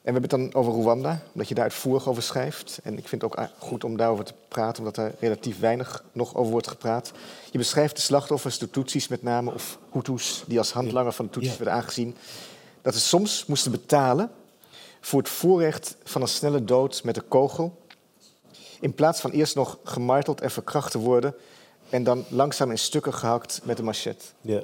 en 0.02 0.14
we 0.14 0.20
hebben 0.20 0.40
het 0.40 0.52
dan 0.52 0.62
over 0.62 0.80
Rwanda, 0.80 1.22
omdat 1.32 1.48
je 1.48 1.54
daar 1.54 1.64
uitvoerig 1.64 2.08
over 2.08 2.22
schrijft. 2.22 2.80
En 2.82 2.98
ik 2.98 3.08
vind 3.08 3.22
het 3.22 3.32
ook 3.32 3.48
goed 3.58 3.84
om 3.84 3.96
daarover 3.96 4.24
te 4.24 4.34
praten, 4.48 4.78
omdat 4.78 4.96
er 4.96 5.14
relatief 5.18 5.60
weinig 5.60 6.04
nog 6.12 6.34
over 6.34 6.52
wordt 6.52 6.68
gepraat. 6.68 7.12
Je 7.50 7.58
beschrijft 7.58 7.96
de 7.96 8.02
slachtoffers, 8.02 8.58
de 8.58 8.70
Tutsis 8.70 9.08
met 9.08 9.22
name, 9.22 9.52
of 9.52 9.78
Hutus, 9.92 10.44
die 10.46 10.58
als 10.58 10.72
handlanger 10.72 11.12
van 11.12 11.24
de 11.24 11.30
Tutsis 11.30 11.56
werden 11.56 11.74
aangezien. 11.74 12.16
Dat 12.82 12.94
ze 12.94 13.00
soms 13.00 13.46
moesten 13.46 13.70
betalen 13.70 14.30
voor 15.00 15.18
het 15.18 15.28
voorrecht 15.28 15.96
van 16.04 16.22
een 16.22 16.28
snelle 16.28 16.64
dood 16.64 17.04
met 17.04 17.16
een 17.16 17.28
kogel. 17.28 17.78
In 18.80 18.94
plaats 18.94 19.20
van 19.20 19.30
eerst 19.30 19.54
nog 19.54 19.78
gemarteld 19.84 20.40
en 20.40 20.50
verkracht 20.50 20.90
te 20.90 20.98
worden 20.98 21.34
en 21.88 22.04
dan 22.04 22.24
langzaam 22.28 22.70
in 22.70 22.78
stukken 22.78 23.14
gehakt 23.14 23.60
met 23.64 23.78
een 23.78 23.84
machette. 23.84 24.24
Ja. 24.40 24.62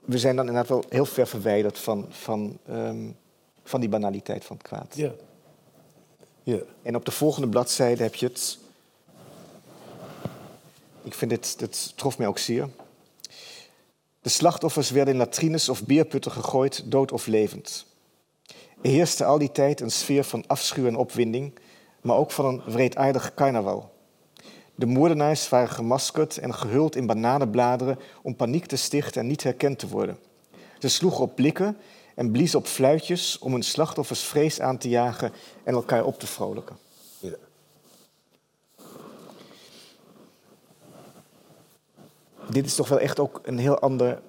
We 0.00 0.18
zijn 0.18 0.36
dan 0.36 0.46
inderdaad 0.46 0.70
wel 0.70 0.84
heel 0.88 1.06
ver 1.06 1.26
verwijderd 1.26 1.78
van, 1.78 2.06
van 2.10 2.58
um, 2.70 3.16
van 3.68 3.80
die 3.80 3.88
banaliteit 3.88 4.44
van 4.44 4.56
het 4.56 4.66
kwaad. 4.66 4.96
Ja. 4.96 5.12
ja. 6.42 6.58
En 6.82 6.96
op 6.96 7.04
de 7.04 7.10
volgende 7.10 7.48
bladzijde 7.48 8.02
heb 8.02 8.14
je 8.14 8.26
het. 8.26 8.58
Ik 11.02 11.14
vind 11.14 11.30
dit, 11.30 11.58
dit 11.58 11.96
trof 11.96 12.18
mij 12.18 12.26
ook 12.26 12.38
zeer. 12.38 12.68
De 14.20 14.28
slachtoffers 14.28 14.90
werden 14.90 15.14
in 15.14 15.20
latrines 15.20 15.68
of 15.68 15.84
beerputten 15.84 16.32
gegooid, 16.32 16.82
dood 16.84 17.12
of 17.12 17.26
levend. 17.26 17.85
Er 18.82 18.90
heerste 18.90 19.24
al 19.24 19.38
die 19.38 19.52
tijd 19.52 19.80
een 19.80 19.90
sfeer 19.90 20.24
van 20.24 20.44
afschuw 20.46 20.86
en 20.86 20.96
opwinding, 20.96 21.58
maar 22.00 22.16
ook 22.16 22.30
van 22.30 22.44
een 22.44 22.62
wreedaardig 22.66 23.34
carnaval. 23.34 23.94
De 24.74 24.86
moordenaars 24.86 25.48
waren 25.48 25.68
gemaskerd 25.68 26.38
en 26.38 26.54
gehuld 26.54 26.96
in 26.96 27.06
bananenbladeren 27.06 27.98
om 28.22 28.36
paniek 28.36 28.66
te 28.66 28.76
stichten 28.76 29.20
en 29.20 29.26
niet 29.26 29.42
herkend 29.42 29.78
te 29.78 29.88
worden. 29.88 30.18
Ze 30.78 30.88
sloegen 30.88 31.20
op 31.20 31.34
blikken 31.34 31.76
en 32.14 32.30
bliezen 32.30 32.58
op 32.58 32.66
fluitjes 32.66 33.38
om 33.38 33.52
hun 33.52 33.62
slachtoffers 33.62 34.22
vrees 34.22 34.60
aan 34.60 34.78
te 34.78 34.88
jagen 34.88 35.32
en 35.64 35.74
elkaar 35.74 36.04
op 36.04 36.18
te 36.18 36.26
vrolijken. 36.26 36.76
Ja. 37.18 37.34
Dit 42.50 42.66
is 42.66 42.74
toch 42.74 42.88
wel 42.88 43.00
echt 43.00 43.18
ook 43.18 43.40
een 43.42 43.58
heel 43.58 43.78
ander 43.78 44.20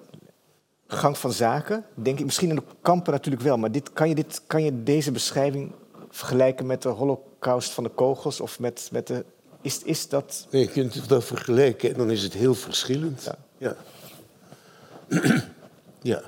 gang 0.88 1.18
van 1.18 1.32
zaken. 1.32 1.84
Denk 1.94 2.18
ik, 2.18 2.24
misschien 2.24 2.48
in 2.48 2.54
de 2.54 2.62
kampen 2.82 3.12
natuurlijk 3.12 3.44
wel, 3.44 3.58
maar 3.58 3.72
dit, 3.72 3.92
kan, 3.92 4.08
je 4.08 4.14
dit, 4.14 4.42
kan 4.46 4.62
je 4.62 4.82
deze 4.82 5.12
beschrijving 5.12 5.72
vergelijken 6.10 6.66
met 6.66 6.82
de 6.82 6.88
holocaust 6.88 7.70
van 7.70 7.84
de 7.84 7.90
kogels 7.90 8.40
of 8.40 8.58
met, 8.58 8.88
met 8.92 9.06
de. 9.06 9.24
Is, 9.60 9.82
is 9.82 10.08
dat. 10.08 10.46
Nee, 10.50 10.62
je 10.62 10.68
kunt 10.68 10.94
het 10.94 11.06
wel 11.06 11.20
vergelijken 11.20 11.90
en 11.90 11.96
dan 11.96 12.10
is 12.10 12.22
het 12.22 12.32
heel 12.32 12.54
verschillend. 12.54 13.22
Ja. 13.58 13.76
ja. 15.08 15.14
ja. 16.12 16.22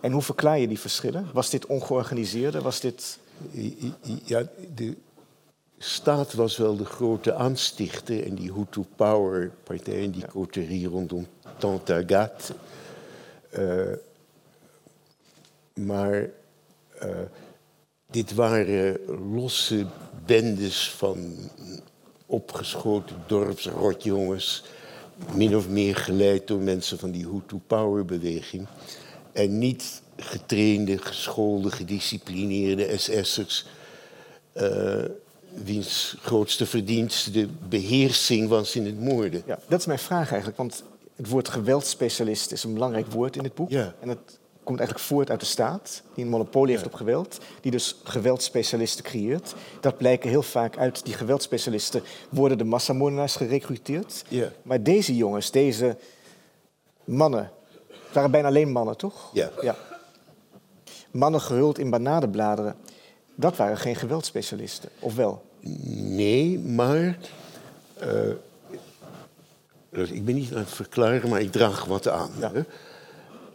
En 0.00 0.12
hoe 0.12 0.22
verklaar 0.22 0.58
je 0.58 0.68
die 0.68 0.80
verschillen? 0.80 1.28
Was 1.32 1.50
dit 1.50 1.66
ongeorganiseerde? 1.66 2.60
Was 2.60 2.80
dit... 2.80 3.18
Ja, 4.24 4.42
de 4.74 4.96
staat 5.78 6.32
was 6.32 6.56
wel 6.56 6.76
de 6.76 6.84
grote 6.84 7.34
aanstichter 7.34 8.24
en 8.26 8.34
die 8.34 8.52
Hutu 8.52 8.84
Power 8.96 9.50
partij 9.62 10.02
en 10.02 10.10
die 10.10 10.20
ja. 10.20 10.26
coterie 10.26 10.88
rondom 10.88 11.26
Tantagat. 11.58 12.52
Uh, 13.58 13.92
maar 15.74 16.30
uh, 17.02 17.08
dit 18.10 18.34
waren 18.34 18.98
losse 19.34 19.86
bendes 20.26 20.90
van 20.90 21.34
opgeschoten 22.26 23.16
dorpsrotjongens, 23.26 24.64
min 25.34 25.56
of 25.56 25.68
meer 25.68 25.96
geleid 25.96 26.46
door 26.46 26.60
mensen 26.60 26.98
van 26.98 27.10
die 27.10 27.26
Hutu 27.26 27.58
Power 27.66 28.04
beweging 28.04 28.66
en 29.32 29.58
niet 29.58 30.02
getrainde, 30.16 30.98
geschoolde, 30.98 31.70
gedisciplineerde 31.70 32.98
SS'ers. 32.98 33.66
Uh, 34.54 35.04
wiens 35.64 36.16
grootste 36.20 36.66
verdienste 36.66 37.30
de 37.30 37.48
beheersing 37.68 38.48
was 38.48 38.76
in 38.76 38.86
het 38.86 39.00
moorden. 39.00 39.42
Ja, 39.46 39.58
dat 39.68 39.80
is 39.80 39.86
mijn 39.86 39.98
vraag 39.98 40.28
eigenlijk, 40.28 40.56
want 40.56 40.82
het 41.16 41.28
woord 41.28 41.48
geweldspecialist 41.48 42.52
is 42.52 42.64
een 42.64 42.74
belangrijk 42.74 43.06
woord 43.06 43.36
in 43.36 43.44
het 43.44 43.54
boek. 43.54 43.70
Ja. 43.70 43.94
En 44.00 44.08
het 44.08 44.38
komt 44.62 44.78
eigenlijk 44.78 45.08
voort 45.08 45.30
uit 45.30 45.40
de 45.40 45.46
staat, 45.46 46.02
die 46.14 46.24
een 46.24 46.30
monopolie 46.30 46.74
heeft 46.74 46.86
op 46.86 46.94
geweld, 46.94 47.38
die 47.60 47.70
dus 47.70 48.00
geweldspecialisten 48.04 49.04
creëert. 49.04 49.54
Dat 49.80 49.96
blijken 49.96 50.30
heel 50.30 50.42
vaak 50.42 50.76
uit 50.76 51.04
die 51.04 51.14
geweldspecialisten 51.14 52.02
worden 52.28 52.58
de 52.58 52.64
massamoordenaars 52.64 53.36
gerecruiteerd. 53.36 54.24
Ja. 54.28 54.52
Maar 54.62 54.82
deze 54.82 55.16
jongens, 55.16 55.50
deze 55.50 55.96
mannen, 57.04 57.50
het 57.88 58.12
waren 58.12 58.30
bijna 58.30 58.48
alleen 58.48 58.72
mannen, 58.72 58.96
toch? 58.96 59.30
Ja. 59.32 59.50
ja. 59.62 59.76
Mannen 61.10 61.40
gehuld 61.40 61.78
in 61.78 61.90
bananenbladeren. 61.90 62.76
Dat 63.34 63.56
waren 63.56 63.76
geen 63.76 63.96
geweldspecialisten, 63.96 64.88
of 64.98 65.14
wel? 65.14 65.42
Nee, 65.60 66.58
maar. 66.58 67.18
Uh, 68.02 68.32
ik 69.96 70.24
ben 70.24 70.34
niet 70.34 70.52
aan 70.52 70.58
het 70.58 70.70
verklaren, 70.70 71.28
maar 71.28 71.40
ik 71.40 71.52
draag 71.52 71.84
wat 71.84 72.08
aan. 72.08 72.30
Ja. 72.40 72.52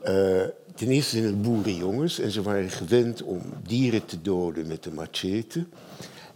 Uh, 0.05 0.47
ten 0.75 0.87
eerste 0.87 1.09
zijn 1.09 1.23
het 1.23 1.41
boerenjongens 1.41 2.19
en 2.19 2.31
ze 2.31 2.41
waren 2.41 2.69
gewend 2.69 3.23
om 3.23 3.41
dieren 3.67 4.05
te 4.05 4.21
doden 4.21 4.67
met 4.67 4.83
de 4.83 4.91
machete. 4.91 5.65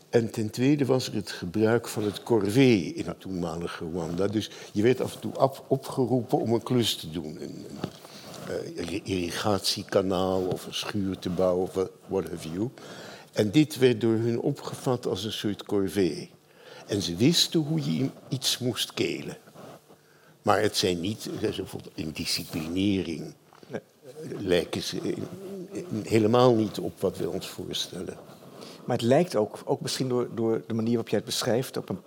En 0.09 0.31
ten 0.31 0.49
tweede 0.49 0.85
was 0.85 1.07
er 1.07 1.15
het 1.15 1.31
gebruik 1.31 1.87
van 1.87 2.03
het 2.03 2.23
corvée 2.23 2.93
in 2.93 3.05
het 3.07 3.19
toenmalige 3.19 3.85
Rwanda. 3.85 4.27
Dus 4.27 4.49
je 4.71 4.81
werd 4.81 5.01
af 5.01 5.13
en 5.13 5.19
toe 5.19 5.51
opgeroepen 5.67 6.39
om 6.39 6.53
een 6.53 6.63
klus 6.63 6.95
te 6.95 7.11
doen. 7.11 7.37
Een, 7.41 7.65
uh, 8.77 8.99
irrigatiekanaal 9.03 10.41
of 10.41 10.65
een 10.65 10.73
schuur 10.73 11.19
te 11.19 11.29
bouwen 11.29 11.63
of 11.63 11.89
what 12.07 12.29
have 12.29 12.49
you. 12.51 12.69
En 13.31 13.51
dit 13.51 13.77
werd 13.77 14.01
door 14.01 14.15
hun 14.15 14.39
opgevat 14.39 15.05
als 15.05 15.23
een 15.23 15.31
soort 15.31 15.63
corvée. 15.63 16.29
En 16.87 17.01
ze 17.01 17.15
wisten 17.15 17.59
hoe 17.59 17.97
je 17.97 18.09
iets 18.29 18.57
moest 18.57 18.93
kelen. 18.93 19.37
Maar 20.45 20.61
het 20.61 20.77
zijn 20.77 20.99
niet, 20.99 21.29
bijvoorbeeld 21.41 21.91
in 21.93 22.11
disciplinering, 22.11 23.33
nee. 23.67 23.81
lijken 24.37 24.81
ze 24.81 25.15
helemaal 26.03 26.55
niet 26.55 26.79
op 26.79 27.01
wat 27.01 27.17
we 27.17 27.29
ons 27.29 27.47
voorstellen. 27.47 28.17
Maar 28.85 28.97
het 28.97 29.05
lijkt 29.05 29.35
ook, 29.35 29.59
ook 29.65 29.81
misschien 29.81 30.07
door, 30.09 30.29
door 30.35 30.63
de 30.67 30.73
manier 30.73 30.91
waarop 30.91 31.09
jij 31.09 31.17
het 31.17 31.27
beschrijft, 31.27 31.77
op 31.77 31.89
een 31.89 31.99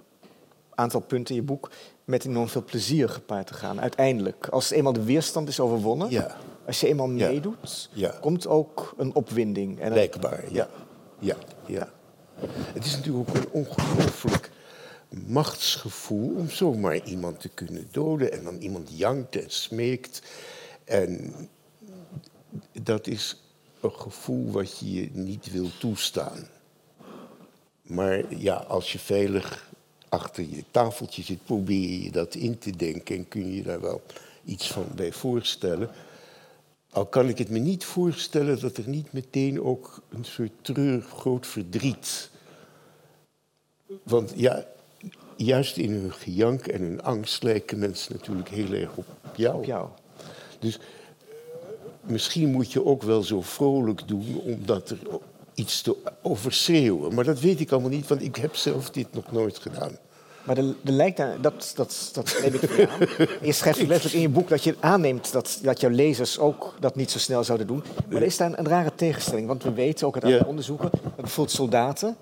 aantal 0.75 1.01
punten 1.01 1.35
in 1.35 1.41
je 1.41 1.47
boek, 1.47 1.71
met 2.05 2.25
enorm 2.25 2.49
veel 2.49 2.65
plezier 2.65 3.09
gepaard 3.09 3.47
te 3.47 3.55
gaan. 3.55 3.81
Uiteindelijk, 3.81 4.49
als 4.49 4.71
eenmaal 4.71 4.93
de 4.93 5.05
weerstand 5.05 5.49
is 5.49 5.61
overwonnen, 5.61 6.11
ja. 6.11 6.37
als 6.67 6.81
je 6.81 6.87
eenmaal 6.87 7.09
meedoet, 7.09 7.91
ja. 7.93 8.15
komt 8.21 8.47
ook 8.47 8.95
een 8.97 9.15
opwinding. 9.15 9.81
En 9.81 9.93
Blijkbaar, 9.93 10.53
ja. 10.53 10.69
ja. 11.19 11.37
ja. 11.67 11.89
Het 12.49 12.85
is 12.85 12.97
natuurlijk 12.97 13.29
ook 13.29 13.37
een 13.37 13.49
ongelooflijk 13.51 14.51
machtsgevoel 15.09 16.35
om 16.37 16.51
zomaar 16.51 17.05
iemand 17.05 17.41
te 17.41 17.49
kunnen 17.49 17.89
doden 17.91 18.33
en 18.33 18.45
dan 18.45 18.57
iemand 18.57 18.89
jankt 18.99 19.37
en 19.37 19.51
smeekt. 19.51 20.23
En 20.85 21.35
dat 22.83 23.07
is 23.07 23.43
een 23.81 23.93
gevoel 23.93 24.51
wat 24.51 24.79
je 24.79 25.09
niet 25.13 25.51
wil 25.51 25.71
toestaan. 25.79 26.49
Maar 27.83 28.35
ja, 28.35 28.55
als 28.55 28.93
je 28.93 28.99
veilig 28.99 29.71
achter 30.09 30.45
je 30.51 30.65
tafeltje 30.71 31.23
zit, 31.23 31.45
probeer 31.45 32.03
je 32.03 32.11
dat 32.11 32.35
in 32.35 32.59
te 32.59 32.77
denken 32.77 33.17
en 33.17 33.29
kun 33.29 33.55
je 33.55 33.63
daar 33.63 33.81
wel 33.81 34.03
iets 34.45 34.71
van 34.71 34.87
bij 34.95 35.13
voorstellen. 35.13 35.91
Al 36.91 37.07
kan 37.07 37.29
ik 37.29 37.39
het 37.39 37.51
me 37.51 37.59
niet 37.59 37.85
voorstellen 37.85 38.61
dat 38.61 38.77
er 38.77 38.89
niet 38.89 39.13
meteen 39.13 39.63
ook 39.63 40.03
een 40.09 40.25
soort 40.25 40.53
treurig 40.61 41.09
groot 41.09 41.47
verdriet. 41.47 42.31
Want 44.03 44.33
ja, 44.37 44.67
juist 45.39 45.77
in 45.77 45.91
hun 45.91 46.13
gejank 46.13 46.67
en 46.67 46.81
hun 46.81 47.03
angst 47.03 47.43
lijken 47.43 47.79
mensen 47.79 48.13
natuurlijk 48.13 48.49
heel 48.49 48.73
erg 48.73 48.91
op 48.95 49.07
jou. 49.35 49.57
Op 49.57 49.65
jou. 49.65 49.89
Dus 50.59 50.79
eh, 50.79 50.85
misschien 52.01 52.51
moet 52.51 52.73
je 52.73 52.85
ook 52.85 53.03
wel 53.03 53.23
zo 53.23 53.43
vrolijk 53.43 54.09
doen, 54.09 54.41
omdat 54.45 54.91
er 54.91 54.99
iets 55.55 55.83
te 55.83 55.97
overschreeuwen. 56.23 57.15
Maar 57.15 57.25
dat 57.25 57.41
weet 57.41 57.61
ik 57.61 57.73
allemaal 57.73 57.91
niet, 57.91 58.07
want 58.07 58.23
ik 58.23 58.37
heb 58.37 58.57
zelf 58.57 58.91
dit 58.91 59.07
nog 59.13 59.33
nooit 59.33 59.59
gedaan. 59.59 59.99
Maar 60.49 60.59
er, 60.59 60.75
lijkt 60.83 61.17
daar, 61.17 61.41
dat, 61.41 61.73
dat, 61.75 62.11
dat 62.13 62.39
neem 62.43 62.55
ik 62.55 62.89
aan. 62.89 63.27
Je 63.49 63.53
schrijft 63.53 63.79
letterlijk 63.79 64.15
in 64.15 64.21
je 64.21 64.29
boek 64.29 64.49
dat 64.49 64.65
je 64.65 64.75
aanneemt 64.81 65.33
dat, 65.33 65.59
dat 65.63 65.81
jouw 65.81 65.91
lezers 65.91 66.39
ook 66.39 66.75
dat 66.81 66.97
niet 66.97 67.11
zo 67.11 67.19
snel 67.19 67.45
zouden 67.45 67.67
doen. 67.67 67.83
Maar 68.09 68.17
er 68.17 68.27
is 68.27 68.37
daar 68.37 68.49
een, 68.49 68.59
een 68.59 68.69
rare 68.69 68.95
tegenstelling. 68.95 69.47
Want 69.47 69.63
we 69.63 69.73
weten 69.73 70.07
ook 70.07 70.15
uit 70.15 70.25
andere 70.25 70.47
onderzoeken 70.47 70.91
dat 70.91 71.17
bijvoorbeeld 71.17 71.57
soldaten 71.57 72.17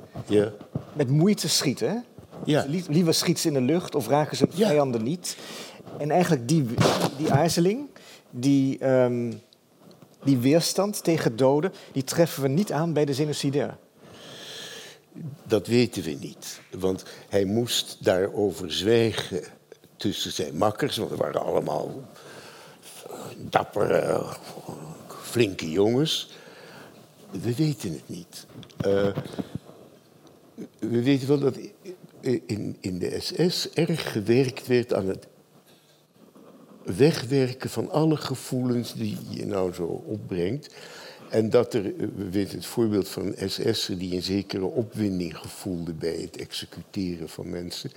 met 0.92 1.08
moeite 1.08 1.48
schieten. 1.48 2.04
Ja. 2.46 2.64
Liever 2.88 3.14
schieten 3.14 3.42
ze 3.42 3.48
in 3.48 3.54
de 3.54 3.72
lucht 3.72 3.94
of 3.94 4.08
raken 4.08 4.36
ze 4.36 4.46
vijanden 4.50 5.02
niet. 5.02 5.36
En 5.98 6.10
eigenlijk 6.10 6.48
die, 6.48 6.64
die 7.16 7.32
aarzeling, 7.32 7.88
die, 8.30 8.86
um, 8.88 9.40
die 10.24 10.38
weerstand 10.38 11.04
tegen 11.04 11.36
doden, 11.36 11.72
die 11.92 12.04
treffen 12.04 12.42
we 12.42 12.48
niet 12.48 12.72
aan 12.72 12.92
bij 12.92 13.04
de 13.04 13.14
genocidair. 13.14 13.76
Dat 15.42 15.66
weten 15.66 16.02
we 16.02 16.16
niet. 16.20 16.60
Want 16.70 17.04
hij 17.28 17.44
moest 17.44 17.96
daarover 18.00 18.72
zwijgen 18.72 19.42
tussen 19.96 20.32
zijn 20.32 20.56
makkers, 20.56 20.96
want 20.96 21.10
er 21.10 21.16
waren 21.16 21.42
allemaal 21.42 22.02
dappere, 23.36 24.26
flinke 25.22 25.70
jongens. 25.70 26.30
We 27.30 27.54
weten 27.54 27.92
het 27.92 28.08
niet. 28.08 28.46
Uh, 28.86 29.08
we 30.78 31.02
weten 31.02 31.28
wel 31.28 31.38
dat 31.38 31.58
in, 32.26 32.76
in 32.80 32.98
de 32.98 33.20
SS 33.20 33.70
erg 33.70 34.12
gewerkt 34.12 34.66
werd 34.66 34.94
aan 34.94 35.08
het 35.08 35.26
wegwerken 36.84 37.70
van 37.70 37.90
alle 37.90 38.16
gevoelens 38.16 38.94
die 38.94 39.18
je 39.30 39.46
nou 39.46 39.72
zo 39.72 40.02
opbrengt. 40.06 40.74
En 41.30 41.50
dat 41.50 41.74
er, 41.74 41.82
we 41.96 42.30
weten 42.30 42.56
het 42.56 42.66
voorbeeld 42.66 43.08
van 43.08 43.32
een 43.36 43.50
SS'er 43.50 43.98
die 43.98 44.14
een 44.14 44.22
zekere 44.22 44.64
opwinding 44.64 45.38
gevoelde 45.38 45.92
bij 45.92 46.16
het 46.16 46.36
executeren 46.36 47.28
van 47.28 47.50
mensen. 47.50 47.90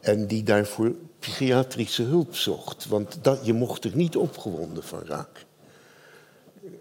En 0.00 0.26
die 0.26 0.42
daarvoor 0.42 0.94
psychiatrische 1.18 2.02
hulp 2.02 2.34
zocht. 2.34 2.86
Want 2.86 3.18
dat, 3.22 3.46
je 3.46 3.52
mocht 3.52 3.84
er 3.84 3.96
niet 3.96 4.16
opgewonden 4.16 4.82
van 4.82 5.02
raken. 5.04 5.44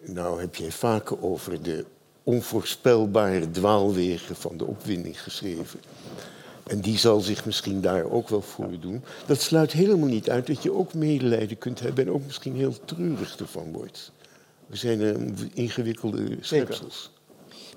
Nou 0.01 0.41
heb 0.41 0.55
jij 0.55 0.71
vaker 0.71 1.23
over 1.23 1.61
de 1.61 1.85
onvoorspelbare 2.23 3.51
dwaalwegen 3.51 4.35
van 4.35 4.57
de 4.57 4.65
opwinding 4.65 5.21
geschreven. 5.21 5.79
En 6.67 6.79
die 6.79 6.97
zal 6.97 7.19
zich 7.19 7.45
misschien 7.45 7.81
daar 7.81 8.03
ook 8.03 8.29
wel 8.29 8.41
voor 8.41 8.79
doen. 8.79 9.03
Dat 9.25 9.41
sluit 9.41 9.71
helemaal 9.71 10.07
niet 10.07 10.29
uit 10.29 10.47
dat 10.47 10.63
je 10.63 10.73
ook 10.73 10.93
medelijden 10.93 11.57
kunt 11.57 11.79
hebben 11.79 12.05
en 12.05 12.11
ook 12.11 12.25
misschien 12.25 12.55
heel 12.55 12.75
treurig 12.85 13.39
ervan 13.39 13.71
wordt. 13.71 14.11
We 14.67 14.75
zijn 14.75 15.01
een 15.01 15.51
ingewikkelde 15.53 16.37
schepsels. 16.39 17.11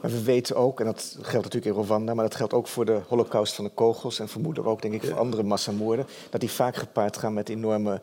Maar 0.00 0.10
we 0.10 0.22
weten 0.22 0.56
ook, 0.56 0.80
en 0.80 0.86
dat 0.86 1.18
geldt 1.20 1.44
natuurlijk 1.44 1.76
in 1.76 1.82
Rwanda, 1.82 2.14
maar 2.14 2.24
dat 2.24 2.34
geldt 2.34 2.52
ook 2.52 2.66
voor 2.68 2.84
de 2.84 3.00
holocaust 3.08 3.54
van 3.54 3.64
de 3.64 3.70
kogels 3.70 4.18
en 4.18 4.28
vermoedelijk 4.28 4.70
ook, 4.70 4.82
denk 4.82 4.94
ik, 4.94 5.04
voor 5.04 5.18
andere 5.18 5.42
massamoorden, 5.42 6.06
dat 6.30 6.40
die 6.40 6.50
vaak 6.50 6.76
gepaard 6.76 7.16
gaan 7.16 7.34
met 7.34 7.48
enorme, 7.48 8.00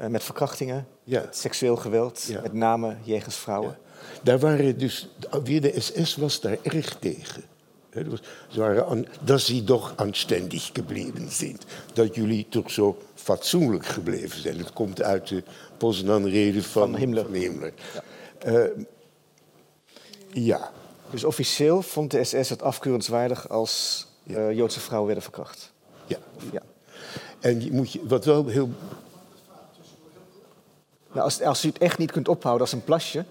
uh, 0.00 0.06
met 0.06 0.22
verkrachtingen, 0.22 0.86
ja. 1.04 1.20
met 1.20 1.36
seksueel 1.36 1.76
geweld, 1.76 2.28
met 2.42 2.52
name 2.52 2.96
jegens 3.02 3.36
vrouwen. 3.36 3.78
Daar 4.22 4.38
waren 4.38 4.78
dus, 4.78 5.08
weer 5.44 5.60
de 5.60 5.80
SS 5.80 6.16
was 6.16 6.40
daar 6.40 6.56
erg 6.62 6.96
tegen. 6.98 7.42
Aan, 8.88 9.06
dat 9.24 9.40
ze 9.40 9.64
toch 9.64 9.92
aanständig 9.96 10.70
gebleven 10.72 11.30
zijn. 11.30 11.58
Dat 11.92 12.14
jullie 12.14 12.46
toch 12.48 12.70
zo 12.70 12.98
fatsoenlijk 13.14 13.86
gebleven 13.86 14.40
zijn. 14.40 14.58
Het 14.58 14.72
komt 14.72 15.02
uit 15.02 15.28
de 15.28 15.42
Poznan-reden 15.76 16.62
van, 16.62 16.90
van 16.90 16.96
Himmler. 16.96 17.24
Van 17.24 17.34
Himmler. 17.34 17.72
Ja. 17.94 18.52
Uh, 18.52 18.84
ja. 20.32 20.70
Dus 21.10 21.24
officieel 21.24 21.82
vond 21.82 22.10
de 22.10 22.24
SS 22.24 22.48
het 22.48 22.62
afkeurenswaardig 22.62 23.48
als 23.48 24.06
uh, 24.24 24.52
Joodse 24.52 24.80
vrouwen 24.80 25.06
werden 25.06 25.24
verkracht? 25.24 25.72
Ja. 26.06 26.18
ja. 26.52 26.62
En 27.40 27.64
je 27.64 27.72
moet 27.72 27.92
je, 27.92 28.00
wat 28.06 28.24
wel 28.24 28.46
heel... 28.46 28.68
Nou, 31.12 31.24
als, 31.24 31.42
als 31.42 31.64
u 31.64 31.68
het 31.68 31.78
echt 31.78 31.98
niet 31.98 32.10
kunt 32.10 32.28
ophouden 32.28 32.62
als 32.62 32.72
een 32.72 32.84
plasje... 32.84 33.24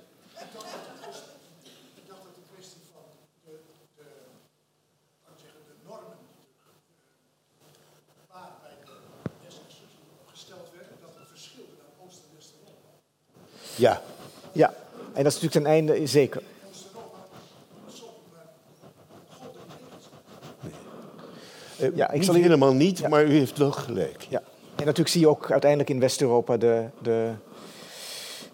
Ja. 13.76 14.02
Ja, 14.52 14.74
en 15.20 15.26
dat 15.26 15.34
is 15.34 15.42
natuurlijk 15.42 15.66
ten 15.66 15.74
einde 15.74 16.08
zeker. 16.08 16.42
Uh, 21.82 21.96
ja, 21.96 22.12
ik 22.12 22.24
zal 22.24 22.34
helemaal 22.34 22.74
niet, 22.74 23.08
maar 23.08 23.26
u 23.26 23.32
heeft 23.32 23.58
wel 23.58 23.72
gelijk. 23.72 24.26
Ja. 24.30 24.42
En 24.76 24.86
natuurlijk 24.86 25.10
zie 25.10 25.22
je 25.22 25.28
ook 25.28 25.52
uiteindelijk 25.52 25.90
in 25.90 26.00
West-Europa 26.00 26.58
de, 26.58 26.86
de, 27.02 27.32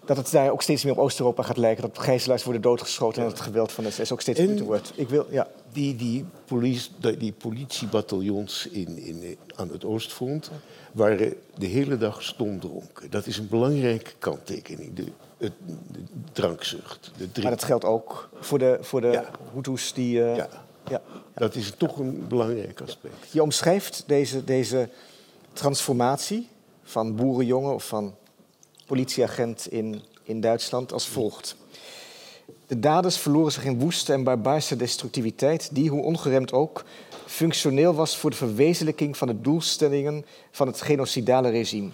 dat 0.04 0.16
het 0.16 0.30
daar 0.30 0.50
ook 0.50 0.62
steeds 0.62 0.84
meer 0.84 0.92
op 0.92 0.98
Oost-Europa 0.98 1.42
gaat 1.42 1.56
lijken. 1.56 1.82
Dat 1.82 1.98
gijzelaars 1.98 2.44
worden 2.44 2.62
doodgeschoten 2.62 3.22
en 3.22 3.28
dat 3.28 3.38
het 3.38 3.46
geweld 3.46 3.72
van 3.72 3.84
de 3.84 3.90
SS 3.90 4.12
ook 4.12 4.20
steeds 4.20 4.40
meer 4.40 4.64
wordt. 4.64 4.92
Ik 4.94 5.08
wil, 5.08 5.26
ja. 5.30 5.48
Die, 5.72 5.96
die, 5.96 6.24
politie, 6.44 7.16
die 7.18 7.32
politiebataljons 7.32 8.68
in, 8.68 8.98
in, 8.98 9.36
aan 9.54 9.68
het 9.68 9.84
Oostfront 9.84 10.50
waren 10.92 11.34
de 11.58 11.66
hele 11.66 11.96
dag 11.96 12.22
stomdronken. 12.22 13.10
Dat 13.10 13.26
is 13.26 13.38
een 13.38 13.48
belangrijke 13.48 14.12
kanttekening, 14.18 14.94
de, 14.94 15.04
het, 15.36 15.52
de 15.92 16.00
drankzucht. 16.32 17.10
De 17.32 17.42
maar 17.42 17.50
dat 17.50 17.64
geldt 17.64 17.84
ook 17.84 18.28
voor 18.40 18.58
de, 18.58 18.78
voor 18.80 19.00
de 19.00 19.10
ja. 19.10 19.30
Hutus 19.54 19.92
die... 19.92 20.18
Uh, 20.18 20.36
ja. 20.36 20.48
Ja. 20.88 21.02
Dat 21.34 21.54
is 21.54 21.72
toch 21.76 21.98
een 21.98 22.28
belangrijk 22.28 22.80
aspect. 22.80 23.32
Je 23.32 23.42
omschrijft 23.42 24.04
deze, 24.06 24.44
deze 24.44 24.88
transformatie 25.52 26.48
van 26.82 27.16
boerenjongen 27.16 27.74
of 27.74 27.86
van 27.86 28.14
politieagent 28.86 29.66
in, 29.66 30.02
in 30.22 30.40
Duitsland 30.40 30.92
als 30.92 31.08
volgt. 31.08 31.56
De 32.66 32.80
daders 32.80 33.18
verloren 33.18 33.52
zich 33.52 33.64
in 33.64 33.78
woeste 33.78 34.12
en 34.12 34.24
barbaarse 34.24 34.76
destructiviteit, 34.76 35.68
die, 35.72 35.90
hoe 35.90 36.02
ongeremd 36.02 36.52
ook, 36.52 36.84
functioneel 37.26 37.94
was 37.94 38.16
voor 38.16 38.30
de 38.30 38.36
verwezenlijking 38.36 39.16
van 39.16 39.28
de 39.28 39.40
doelstellingen 39.40 40.24
van 40.50 40.66
het 40.66 40.80
genocidale 40.80 41.50
regime. 41.50 41.90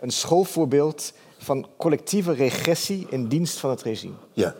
Een 0.00 0.10
schoolvoorbeeld 0.10 1.12
van 1.42 1.66
collectieve 1.76 2.32
regressie 2.32 3.06
in 3.10 3.26
dienst 3.26 3.58
van 3.58 3.70
het 3.70 3.82
regime. 3.82 4.14
Ja, 4.32 4.54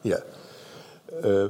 ja. 0.00 0.22
Uh, 1.24 1.44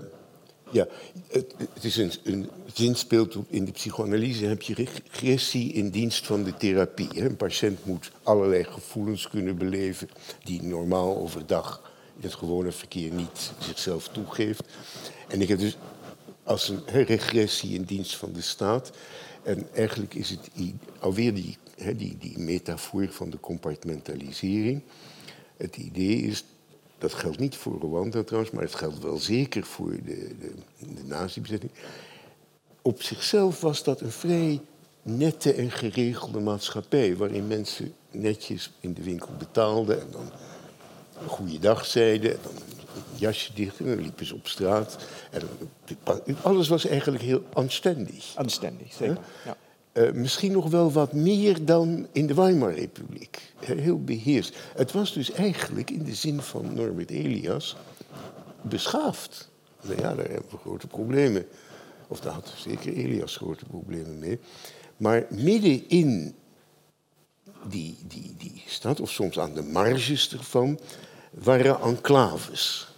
ja, 0.71 0.87
het, 1.29 1.55
is 1.81 1.97
een, 1.97 2.13
een 2.25 2.51
zinspeelt 2.73 3.37
in 3.49 3.65
de 3.65 3.73
psychoanalyse 3.73 4.45
heb 4.45 4.63
je 4.63 4.75
regressie 4.75 5.73
in 5.73 5.91
dienst 5.91 6.27
van 6.27 6.43
de 6.43 6.57
therapie. 6.57 7.23
Een 7.23 7.37
patiënt 7.37 7.85
moet 7.85 8.11
allerlei 8.23 8.65
gevoelens 8.65 9.29
kunnen 9.29 9.57
beleven 9.57 10.09
die 10.45 10.63
normaal 10.63 11.17
overdag 11.17 11.93
in 12.17 12.23
het 12.23 12.35
gewone 12.35 12.73
verkeer 12.73 13.13
niet 13.13 13.53
zichzelf 13.59 14.09
toegeeft. 14.09 14.63
En 15.29 15.41
ik 15.41 15.49
heb 15.49 15.59
dus 15.59 15.77
als 16.43 16.69
een 16.69 17.05
regressie 17.05 17.75
in 17.75 17.83
dienst 17.83 18.17
van 18.17 18.33
de 18.33 18.41
staat. 18.41 18.91
En 19.43 19.69
eigenlijk 19.75 20.15
is 20.15 20.31
het 20.31 20.51
alweer 20.99 21.35
die, 21.35 21.57
die, 21.77 22.17
die 22.19 22.39
metafoor 22.39 23.09
van 23.09 23.31
de 23.31 23.41
compartmentalisering. 23.41 24.83
Het 25.57 25.77
idee 25.77 26.17
is 26.17 26.45
dat 26.99 27.15
geldt 27.15 27.39
niet 27.39 27.57
voor 27.57 27.79
Rwanda 27.81 28.23
trouwens, 28.23 28.53
maar 28.53 28.63
het 28.63 28.75
geldt 28.75 28.99
wel 28.99 29.19
zeker 29.19 29.65
voor 29.65 29.91
de, 29.91 30.35
de, 30.39 30.53
de 30.79 31.05
nazi-bezetting. 31.05 31.73
Op 32.83 33.03
zichzelf 33.03 33.61
was 33.61 33.85
dat 33.85 34.01
een 34.01 34.11
vrij 34.11 34.61
nette 35.03 35.53
en 35.53 35.71
geregelde 35.71 36.41
maatschappij, 36.41 37.17
waarin 37.17 37.47
mensen 37.47 37.95
netjes 38.11 38.73
in 38.81 38.95
de 38.95 39.03
winkel 39.03 39.31
betaalden 39.39 40.01
en 40.01 40.07
dan 40.11 40.31
een 41.23 41.29
goede 41.29 41.59
dag 41.59 41.87
zeiden, 41.87 42.31
en 42.31 42.39
dan 42.43 42.53
een 42.53 43.19
jasje 43.19 43.53
dicht 43.55 43.79
en 43.79 43.87
dan 43.87 44.01
liepen 44.01 44.27
ze 44.27 44.35
op 44.35 44.47
straat. 44.47 44.97
En 46.25 46.37
alles 46.43 46.69
was 46.69 46.87
eigenlijk 46.87 47.23
heel 47.23 47.43
aanständig. 47.53 48.33
Aanständig, 48.37 48.93
zeker. 48.93 49.19
Ja. 49.45 49.57
Uh, 49.97 50.11
misschien 50.13 50.53
nog 50.53 50.71
wel 50.71 50.93
wat 50.93 51.13
meer 51.13 51.65
dan 51.65 52.07
in 52.13 52.27
de 52.27 52.35
Weimarrepubliek. 52.35 53.53
Heel 53.59 54.05
beheerst. 54.05 54.57
Het 54.75 54.93
was 54.93 55.13
dus 55.13 55.33
eigenlijk 55.33 55.91
in 55.91 56.05
de 56.05 56.15
zin 56.15 56.41
van 56.41 56.75
Norbert 56.75 57.11
Elias 57.11 57.77
beschaafd. 58.63 59.51
Nou 59.83 60.01
ja, 60.01 60.15
daar 60.15 60.29
hebben 60.29 60.51
we 60.51 60.57
grote 60.57 60.87
problemen. 60.87 61.47
Of 62.09 62.21
daar 62.21 62.33
had 62.33 62.53
zeker 62.57 62.93
Elias 62.93 63.37
grote 63.37 63.65
problemen 63.65 64.19
mee. 64.19 64.39
Maar 64.97 65.27
midden 65.31 65.89
in 65.89 66.35
die, 67.69 67.97
die, 68.07 68.35
die 68.39 68.63
stad, 68.67 69.01
of 69.01 69.11
soms 69.11 69.39
aan 69.39 69.55
de 69.55 69.63
marges 69.63 70.33
ervan, 70.33 70.79
waren 71.31 71.81
enclaves. 71.81 72.89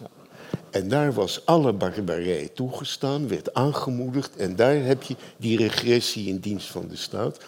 En 0.71 0.89
daar 0.89 1.13
was 1.13 1.47
alle 1.47 1.73
barbarij 1.73 2.51
toegestaan, 2.55 3.29
werd 3.29 3.55
aangemoedigd. 3.55 4.37
En 4.37 4.57
daar 4.57 4.75
heb 4.75 5.03
je 5.03 5.17
die 5.37 5.59
regressie 5.59 6.29
in 6.29 6.39
dienst 6.39 6.69
van 6.69 6.89
de 6.89 6.97
staat. 6.97 7.39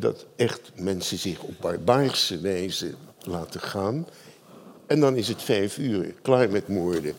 Dat 0.00 0.26
echt 0.36 0.70
mensen 0.74 1.18
zich 1.18 1.40
op 1.40 1.54
barbaarse 1.60 2.40
wijze 2.40 2.94
laten 3.20 3.60
gaan. 3.60 4.06
En 4.86 5.00
dan 5.00 5.16
is 5.16 5.28
het 5.28 5.42
vijf 5.42 5.78
uur, 5.78 6.14
klaar 6.22 6.50
met 6.50 6.68
moorden. 6.68 7.14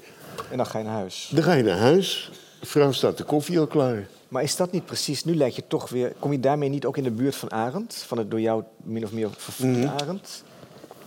En 0.52 0.58
dan 0.58 0.66
ga 0.66 0.78
je 0.78 0.84
naar 0.84 0.94
huis. 0.94 1.30
Dan 1.34 1.44
ga 1.44 1.54
je 1.54 1.64
naar 1.64 1.78
huis. 1.78 2.32
De 2.60 2.66
vrouw 2.66 2.92
staat 2.92 3.18
de 3.18 3.24
koffie 3.24 3.60
al 3.60 3.68
klaar. 3.68 4.08
Maar 4.28 4.44
is 4.44 4.56
dat 4.56 4.72
niet 4.72 4.86
precies, 4.86 5.24
nu 5.24 5.36
lijkt 5.36 5.56
je 5.56 5.64
toch 5.68 5.90
weer... 5.90 6.14
Kom 6.20 6.32
je 6.32 6.40
daarmee 6.40 6.70
niet 6.70 6.86
ook 6.86 6.98
in 6.98 7.04
de 7.04 7.12
buurt 7.12 7.36
van 7.36 7.52
Arend? 7.52 7.96
Van 8.08 8.18
het 8.18 8.32
door 8.32 8.42
jou 8.42 8.64
min 8.84 9.04
of 9.04 9.12
meer 9.12 9.30
vervoerde 9.38 9.78
mm 9.78 9.88
Arend? 9.88 10.44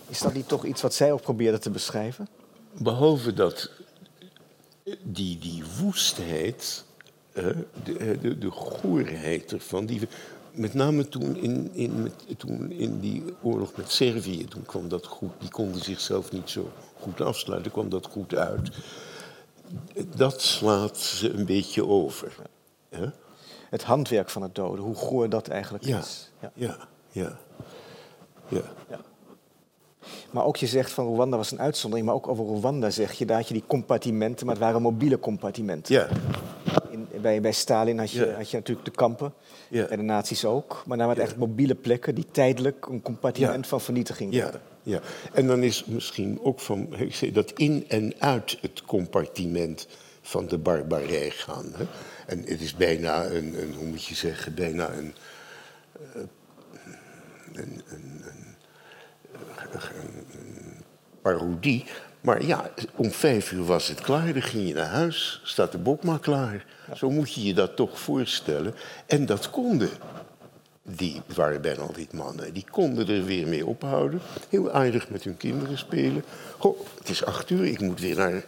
Is 0.09 0.19
dat 0.19 0.35
niet 0.35 0.49
toch 0.49 0.65
iets 0.65 0.83
wat 0.83 0.95
zij 0.95 1.13
ook 1.13 1.23
probeerde 1.23 1.59
te 1.59 1.71
beschrijven? 1.71 2.29
Behalve 2.79 3.33
dat 3.33 3.71
die, 5.03 5.39
die 5.39 5.63
woestheid, 5.81 6.85
de, 7.33 8.19
de, 8.21 8.39
de 8.39 8.51
goorheid 8.51 9.53
ervan, 9.53 9.87
die, 9.87 10.09
met 10.53 10.75
name 10.75 11.09
toen 11.09 11.37
in, 11.37 11.71
in, 11.73 12.03
met, 12.03 12.39
toen 12.39 12.71
in 12.71 13.01
die 13.01 13.25
oorlog 13.43 13.77
met 13.77 13.91
Servië, 13.91 14.45
toen 14.45 14.63
kwam 14.63 14.89
dat 14.89 15.07
goed, 15.07 15.31
die 15.39 15.51
konden 15.51 15.83
zichzelf 15.83 16.33
niet 16.33 16.51
zo 16.51 16.73
goed 17.01 17.21
afsluiten, 17.21 17.73
kwam 17.73 17.89
dat 17.89 18.07
goed 18.07 18.35
uit. 18.35 18.71
Dat 20.17 20.43
slaat 20.43 20.99
ze 20.99 21.33
een 21.33 21.47
beetje 21.47 21.87
over. 21.87 22.37
Het 23.71 23.83
handwerk 23.83 24.31
van 24.31 24.43
het 24.43 24.55
doden, 24.55 24.85
hoe 24.85 24.95
goor 24.95 25.29
dat 25.29 25.49
eigenlijk 25.49 25.85
is. 25.85 26.31
Ja, 26.41 26.53
ja, 26.55 26.77
ja. 27.11 27.39
ja. 28.49 28.63
ja. 28.89 29.01
Maar 30.31 30.45
ook 30.45 30.57
je 30.57 30.67
zegt 30.67 30.93
van 30.93 31.15
Rwanda 31.15 31.37
was 31.37 31.51
een 31.51 31.61
uitzondering, 31.61 32.07
maar 32.07 32.17
ook 32.17 32.29
over 32.29 32.45
Rwanda 32.45 32.91
zeg 32.91 33.13
je, 33.13 33.25
daar 33.25 33.37
had 33.37 33.49
je 33.49 33.55
die 33.55 33.65
compartimenten, 33.67 34.47
maar 34.47 34.55
het 34.55 34.65
waren 34.65 34.83
mobiele 34.83 35.19
compartimenten. 35.19 35.95
Ja. 35.95 36.09
In, 36.91 37.09
bij, 37.21 37.41
bij 37.41 37.53
Stalin 37.53 37.99
had 37.99 38.11
je, 38.11 38.33
had 38.37 38.51
je 38.51 38.57
natuurlijk 38.57 38.87
de 38.87 38.95
kampen, 38.95 39.33
ja. 39.69 39.87
bij 39.87 39.97
de 39.97 40.03
nazi's 40.03 40.45
ook, 40.45 40.83
maar 40.87 40.99
daar 40.99 41.07
waren 41.07 41.23
echt 41.23 41.37
mobiele 41.37 41.75
plekken 41.75 42.15
die 42.15 42.27
tijdelijk 42.31 42.87
een 42.87 43.03
compartiment 43.03 43.67
van 43.67 43.81
vernietiging 43.81 44.35
werden. 44.35 44.61
Ja, 44.83 45.01
en 45.33 45.47
dan 45.47 45.63
is 45.63 45.85
misschien 45.85 46.39
ook 46.43 46.61
van, 46.61 46.95
ik 46.97 47.15
zeg, 47.15 47.33
dat 47.33 47.53
in 47.53 47.85
en 47.89 48.15
uit 48.19 48.59
het 48.61 48.83
compartiment 48.83 49.87
van 50.23 50.47
de 50.47 50.59
barbarij 50.59 51.31
gaan. 51.31 51.73
Hè? 51.77 51.85
En 52.27 52.39
het 52.39 52.61
is 52.61 52.75
bijna 52.75 53.27
een, 53.27 53.63
een, 53.63 53.75
hoe 53.75 53.87
moet 53.87 54.05
je 54.05 54.15
zeggen, 54.15 54.55
bijna 54.55 54.93
een, 54.93 55.15
een, 57.53 57.83
een, 57.89 58.10
een 59.75 60.85
parodie. 61.23 61.85
Maar 62.21 62.45
ja, 62.45 62.71
om 62.97 63.11
vijf 63.11 63.53
uur 63.53 63.65
was 63.65 63.89
het 63.89 64.01
klaar, 64.01 64.33
dan 64.33 64.43
ging 64.43 64.69
je 64.69 64.75
naar 64.75 64.87
huis, 64.87 65.41
staat 65.45 65.73
de 65.73 65.79
bok 65.79 66.05
maar 66.05 66.19
klaar. 66.19 66.65
Zo 66.95 67.11
moet 67.11 67.35
je 67.35 67.45
je 67.45 67.55
dat 67.55 67.77
toch 67.77 68.01
voorstellen. 68.01 68.75
En 69.07 69.27
dat 69.27 69.51
konden. 69.51 69.91
Die 70.83 71.23
waren 71.35 71.61
bijna 71.61 71.81
altijd 71.81 72.13
mannen. 72.13 72.53
Die 72.53 72.67
konden 72.71 73.09
er 73.09 73.25
weer 73.25 73.49
mee 73.49 73.67
ophouden. 73.67 74.21
Heel 74.49 74.71
aardig 74.71 75.11
met 75.11 75.25
hun 75.25 75.37
kinderen 75.37 75.79
spelen. 75.79 76.25
Goh, 76.59 76.79
het 76.99 77.09
is 77.09 77.25
acht 77.25 77.51
uur, 77.51 77.65
ik 77.65 77.81
moet 77.81 78.01
weer 78.01 78.17
naar 78.17 78.45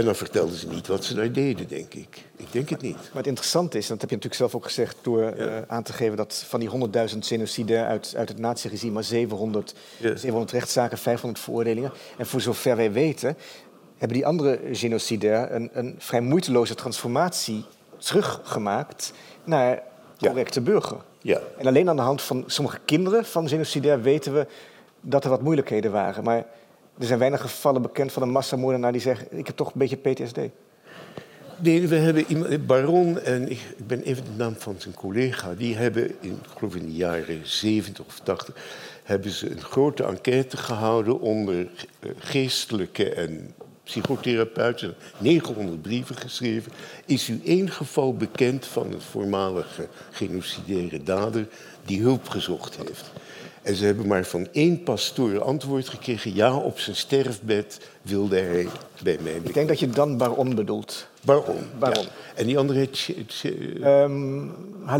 en 0.00 0.06
dan 0.06 0.14
vertelden 0.16 0.56
ze 0.56 0.68
niet 0.68 0.86
wat 0.86 1.04
ze 1.04 1.14
daar 1.14 1.32
deden, 1.32 1.68
denk 1.68 1.94
ik. 1.94 2.24
Ik 2.36 2.52
denk 2.52 2.68
het 2.68 2.80
niet. 2.80 2.96
Maar 2.96 3.16
het 3.16 3.26
interessante 3.26 3.78
is, 3.78 3.84
en 3.84 3.92
dat 3.92 4.00
heb 4.00 4.10
je 4.10 4.16
natuurlijk 4.16 4.42
zelf 4.42 4.54
ook 4.54 4.64
gezegd... 4.64 4.96
door 5.02 5.22
eh, 5.22 5.62
aan 5.66 5.82
te 5.82 5.92
geven 5.92 6.16
dat 6.16 6.44
van 6.46 6.60
die 6.60 6.70
100.000 7.12 7.18
genocide 7.18 7.84
uit, 7.84 8.14
uit 8.16 8.28
het 8.28 8.38
nazi-regime... 8.38 8.92
maar 8.92 9.04
700, 9.04 9.74
700 10.00 10.50
rechtszaken, 10.50 10.98
500 10.98 11.42
veroordelingen. 11.42 11.92
En 12.18 12.26
voor 12.26 12.40
zover 12.40 12.76
wij 12.76 12.92
weten 12.92 13.36
hebben 13.98 14.16
die 14.16 14.26
andere 14.26 14.60
genocide 14.72 15.48
een, 15.50 15.70
een 15.72 15.94
vrij 15.98 16.20
moeiteloze 16.20 16.74
transformatie 16.74 17.64
teruggemaakt 17.98 19.12
naar 19.44 19.82
correcte 20.18 20.60
burger. 20.60 20.96
Ja. 21.18 21.40
En 21.58 21.66
alleen 21.66 21.88
aan 21.88 21.96
de 21.96 22.02
hand 22.02 22.22
van 22.22 22.44
sommige 22.46 22.78
kinderen 22.84 23.24
van 23.24 23.48
genocidair 23.48 24.02
weten 24.02 24.34
we 24.34 24.46
dat 25.00 25.24
er 25.24 25.30
wat 25.30 25.42
moeilijkheden 25.42 25.92
waren. 25.92 26.24
Maar 26.24 26.46
er 27.00 27.06
zijn 27.06 27.18
weinig 27.18 27.40
gevallen 27.40 27.82
bekend 27.82 28.12
van 28.12 28.22
een 28.22 28.30
massamoordenaar 28.30 28.92
die 28.92 29.00
zegt: 29.00 29.26
Ik 29.32 29.46
heb 29.46 29.56
toch 29.56 29.66
een 29.66 29.78
beetje 29.78 29.96
PTSD. 29.96 30.38
Nee, 31.62 31.88
we 31.88 31.96
hebben 31.96 32.24
iemand, 32.28 32.66
Baron 32.66 33.20
en 33.20 33.50
ik, 33.50 33.60
ben 33.86 34.02
even 34.02 34.24
de 34.24 34.30
naam 34.36 34.54
van 34.58 34.74
zijn 34.78 34.94
collega. 34.94 35.54
Die 35.54 35.76
hebben, 35.76 36.14
in, 36.20 36.30
ik 36.30 36.58
geloof 36.58 36.74
in 36.74 36.86
de 36.86 36.94
jaren 36.94 37.40
70 37.42 38.04
of 38.06 38.18
80, 38.18 38.54
hebben 39.02 39.30
ze 39.30 39.50
een 39.50 39.60
grote 39.60 40.04
enquête 40.04 40.56
gehouden 40.56 41.20
onder 41.20 41.68
eh, 42.00 42.10
geestelijke 42.18 43.14
en 43.14 43.54
psychotherapeuten. 43.84 44.94
900 45.18 45.82
brieven 45.82 46.16
geschreven. 46.16 46.72
Is 47.06 47.28
u 47.28 47.40
één 47.44 47.70
geval 47.70 48.14
bekend 48.14 48.66
van 48.66 48.92
een 48.92 49.00
voormalige 49.00 49.88
genocidaire 50.10 51.02
dader 51.02 51.48
die 51.84 52.00
hulp 52.00 52.28
gezocht 52.28 52.76
heeft? 52.76 53.10
En 53.70 53.76
ze 53.76 53.84
hebben 53.84 54.06
maar 54.06 54.24
van 54.24 54.48
één 54.52 54.82
pastoor 54.82 55.42
antwoord 55.42 55.88
gekregen. 55.88 56.34
Ja, 56.34 56.56
op 56.56 56.78
zijn 56.78 56.96
sterfbed 56.96 57.80
wilde 58.02 58.40
hij 58.40 58.68
bij 59.02 59.18
mij. 59.22 59.40
Ik 59.42 59.54
denk 59.54 59.68
dat 59.68 59.78
je 59.78 59.88
dan 59.88 60.16
Baron 60.16 60.54
bedoelt. 60.54 61.06
Baron. 61.22 61.58
Baron. 61.78 62.06
En 62.34 62.46
die 62.46 62.58
andere. 62.58 62.88
Um, 63.84 64.54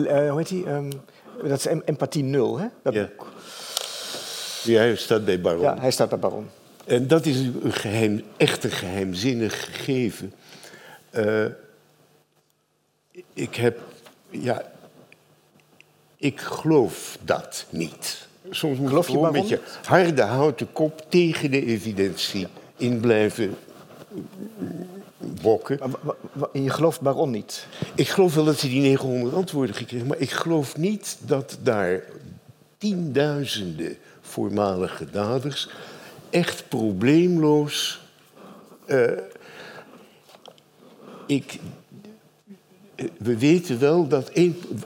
hoe 0.04 0.34
heet 0.36 0.48
hij? 0.48 0.74
Um, 0.74 0.88
dat 1.42 1.58
is 1.58 1.66
empathie 1.84 2.22
nul, 2.22 2.58
hè? 2.58 2.66
Dat 2.82 2.94
ja. 2.94 3.08
ja, 4.62 4.78
hij 4.78 4.96
staat 4.96 5.24
bij 5.24 5.40
Baron. 5.40 5.62
Ja, 5.62 5.78
hij 5.78 5.90
staat 5.90 6.08
bij 6.08 6.18
Baron. 6.18 6.48
En 6.84 7.08
dat 7.08 7.26
is 7.26 7.38
een 7.38 7.72
geheim, 7.72 8.22
echt 8.36 8.64
een 8.64 8.70
geheimzinnig 8.70 9.64
gegeven. 9.64 10.32
Uh, 11.14 11.44
ik 13.32 13.54
heb. 13.54 13.78
Ja, 14.30 14.72
ik 16.16 16.40
geloof 16.40 17.18
dat 17.24 17.66
niet. 17.70 18.28
Soms 18.50 18.78
moet 18.78 18.88
Geloof 18.88 19.06
je 19.06 19.12
gewoon 19.12 19.32
met 19.32 19.48
je 19.48 19.60
harde 19.84 20.22
houten 20.22 20.72
kop 20.72 21.06
tegen 21.08 21.50
de 21.50 21.66
evidentie 21.66 22.46
in 22.76 23.00
blijven 23.00 23.56
bokken. 25.42 25.78
je 26.52 26.70
gelooft 26.70 27.00
Baron 27.00 27.30
niet? 27.30 27.66
Ik 27.94 28.08
geloof 28.08 28.34
wel 28.34 28.44
dat 28.44 28.60
hij 28.60 28.70
die 28.70 28.80
900 28.80 29.34
antwoorden 29.34 29.74
gekregen 29.74 30.06
maar 30.06 30.18
ik 30.18 30.30
geloof 30.30 30.76
niet 30.76 31.18
dat 31.20 31.58
daar 31.62 32.02
tienduizenden 32.78 33.96
voormalige 34.20 35.10
daders 35.10 35.68
echt 36.30 36.68
probleemloos. 36.68 38.00
Uh, 38.86 39.10
ik 41.26 41.58
we 43.18 43.38
weten 43.38 43.78
wel 43.78 44.08
dat 44.08 44.30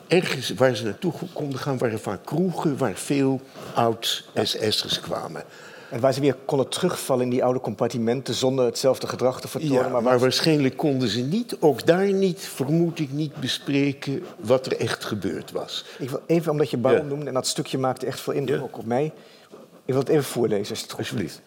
ergens 0.06 0.50
waar 0.50 0.76
ze 0.76 0.84
naartoe 0.84 1.12
konden 1.32 1.58
gaan, 1.58 1.78
waren 1.78 2.00
vaak 2.00 2.26
kroegen 2.26 2.76
waar 2.76 2.94
veel 2.94 3.40
oud-SS'ers 3.74 5.00
kwamen. 5.00 5.42
En 5.90 6.00
waar 6.00 6.12
ze 6.12 6.20
weer 6.20 6.36
konden 6.44 6.68
terugvallen 6.68 7.24
in 7.24 7.30
die 7.30 7.44
oude 7.44 7.60
compartimenten 7.60 8.34
zonder 8.34 8.64
hetzelfde 8.64 9.06
gedrag 9.06 9.40
te 9.40 9.48
vertonen. 9.48 9.74
Ja, 9.74 9.88
maar, 9.88 10.02
maar 10.02 10.18
waarschijnlijk 10.18 10.76
konden 10.76 11.08
ze 11.08 11.20
niet, 11.20 11.56
ook 11.60 11.86
daar 11.86 12.12
niet, 12.12 12.40
vermoed 12.40 12.98
ik 12.98 13.12
niet, 13.12 13.34
bespreken 13.34 14.22
wat 14.36 14.66
er 14.66 14.76
echt 14.76 15.04
gebeurd 15.04 15.52
was. 15.52 15.84
Ik 15.98 16.10
wil 16.10 16.20
even, 16.26 16.52
omdat 16.52 16.70
je 16.70 16.76
Baron 16.76 17.02
ja. 17.02 17.08
noemde, 17.08 17.26
en 17.26 17.34
dat 17.34 17.46
stukje 17.46 17.78
maakte 17.78 18.06
echt 18.06 18.20
veel 18.20 18.32
indruk 18.32 18.78
op 18.78 18.84
mij. 18.84 19.12
Ik 19.84 19.92
wil 19.92 19.98
het 19.98 20.08
even 20.08 20.24
voorlezen, 20.24 20.70
als 20.70 20.80
het 20.80 20.90
goed 20.90 20.98
Alsjeblieft. 20.98 21.40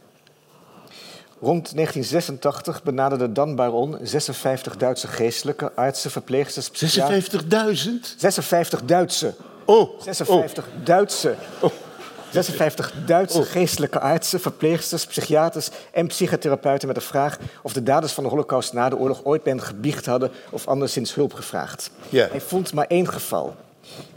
Rond 1.42 1.76
1986 1.76 2.84
benaderde 2.84 3.32
Dan 3.32 3.56
Baron 3.56 3.98
56 4.02 4.78
Duitse 4.78 5.08
geestelijke, 5.08 5.72
artsen, 5.76 6.12
verpleegsters... 6.12 6.70
56.000? 6.70 7.90
56 8.18 8.82
Duitse. 8.86 9.34
Oh. 9.66 10.02
56 10.02 10.66
oh. 10.68 10.86
Duitse. 10.86 11.36
Oh. 11.62 11.72
56 12.32 12.94
Duitse 13.06 13.40
oh. 13.40 13.46
geestelijke 13.46 14.00
artsen, 14.00 14.40
verpleegsters, 14.40 15.06
psychiaters 15.06 15.70
en 15.92 16.08
psychotherapeuten 16.08 16.88
met 16.88 16.96
de 16.96 17.02
vraag 17.02 17.38
of 17.62 17.74
de 17.74 17.84
daders 17.84 18.14
van 18.14 18.24
de 18.24 18.30
Holocaust 18.30 18.74
na 18.74 18.90
de 18.90 18.98
oorlog 18.98 19.24
ooit 19.24 19.44
ben 19.44 19.62
gebiecht 19.62 20.06
hadden 20.06 20.32
of 20.50 20.68
anderszins 20.68 21.16
hulp 21.16 21.34
gevraagd. 21.34 21.92
Yeah. 22.10 22.32
Hij 22.32 22.42
vond 22.42 22.74
maar 22.74 22.88
één 22.88 23.08
geval. 23.08 23.56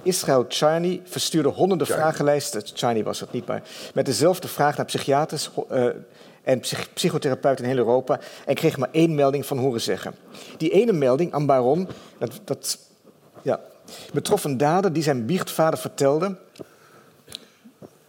Israël 0.02 0.44
Charney 0.48 1.00
verstuurde 1.04 1.48
honderden 1.48 1.86
vragenlijsten, 1.86 2.62
Charney 2.74 3.04
was 3.04 3.20
het 3.20 3.32
niet, 3.32 3.46
maar 3.46 3.62
met 3.94 4.06
dezelfde 4.06 4.48
vraag 4.48 4.76
naar 4.76 4.86
psychiaters, 4.86 5.50
uh, 5.72 5.86
en 6.42 6.60
psychotherapeuten 6.94 7.64
in 7.64 7.70
heel 7.70 7.78
Europa 7.78 8.20
en 8.46 8.54
kreeg 8.54 8.76
maar 8.76 8.88
één 8.92 9.14
melding 9.14 9.46
van 9.46 9.58
horen 9.58 9.80
zeggen. 9.80 10.14
Die 10.56 10.70
ene 10.70 10.92
melding 10.92 11.32
aan 11.32 11.46
Baron, 11.46 11.88
dat, 12.18 12.40
dat 12.44 12.78
ja, 13.42 13.60
betrof 14.12 14.44
een 14.44 14.56
dader 14.56 14.92
die 14.92 15.02
zijn 15.02 15.26
biechtvader 15.26 15.78
vertelde 15.78 16.36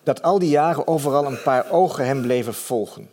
dat 0.04 0.22
al 0.22 0.40
die 0.40 0.50
jaren 0.50 0.88
overal 0.88 1.26
een 1.26 1.42
paar 1.42 1.72
ogen 1.72 2.06
hem 2.06 2.22
bleven 2.22 2.54
volgen. 2.54 3.10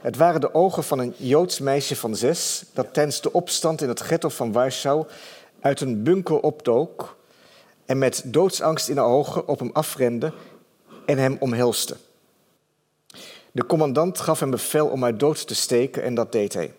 Het 0.00 0.16
waren 0.16 0.40
de 0.40 0.54
ogen 0.54 0.84
van 0.84 0.98
een 0.98 1.14
Joods 1.16 1.58
meisje 1.58 1.96
van 1.96 2.16
zes 2.16 2.64
dat 2.72 2.92
tijdens 2.92 3.20
de 3.20 3.32
opstand 3.32 3.82
in 3.82 3.88
het 3.88 4.00
ghetto 4.00 4.28
van 4.28 4.52
Warschau 4.52 5.06
uit 5.60 5.80
een 5.80 6.02
bunker 6.02 6.40
opdook 6.40 7.16
en 7.86 7.98
met 7.98 8.22
doodsangst 8.24 8.88
in 8.88 8.94
de 8.94 9.00
ogen 9.00 9.48
op 9.48 9.58
hem 9.58 9.70
afrende 9.72 10.32
en 11.06 11.18
hem 11.18 11.36
omhelste. 11.40 11.96
De 13.54 13.66
commandant 13.66 14.20
gaf 14.20 14.40
hem 14.40 14.50
bevel 14.50 14.86
om 14.86 15.02
haar 15.02 15.18
dood 15.18 15.46
te 15.46 15.54
steken 15.54 16.02
en 16.02 16.14
dat 16.14 16.32
deed 16.32 16.54
hij. 16.54 16.74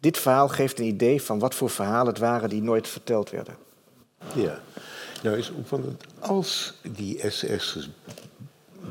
Dit 0.00 0.18
verhaal 0.18 0.48
geeft 0.48 0.78
een 0.78 0.84
idee 0.84 1.22
van 1.22 1.38
wat 1.38 1.54
voor 1.54 1.70
verhalen 1.70 2.06
het 2.06 2.18
waren 2.18 2.48
die 2.48 2.62
nooit 2.62 2.88
verteld 2.88 3.30
werden. 3.30 3.56
Ja, 4.34 4.60
nou 5.22 5.38
is 5.38 5.50
opvallend, 5.50 6.04
als 6.18 6.74
die 6.82 7.30
SS'ers 7.30 7.88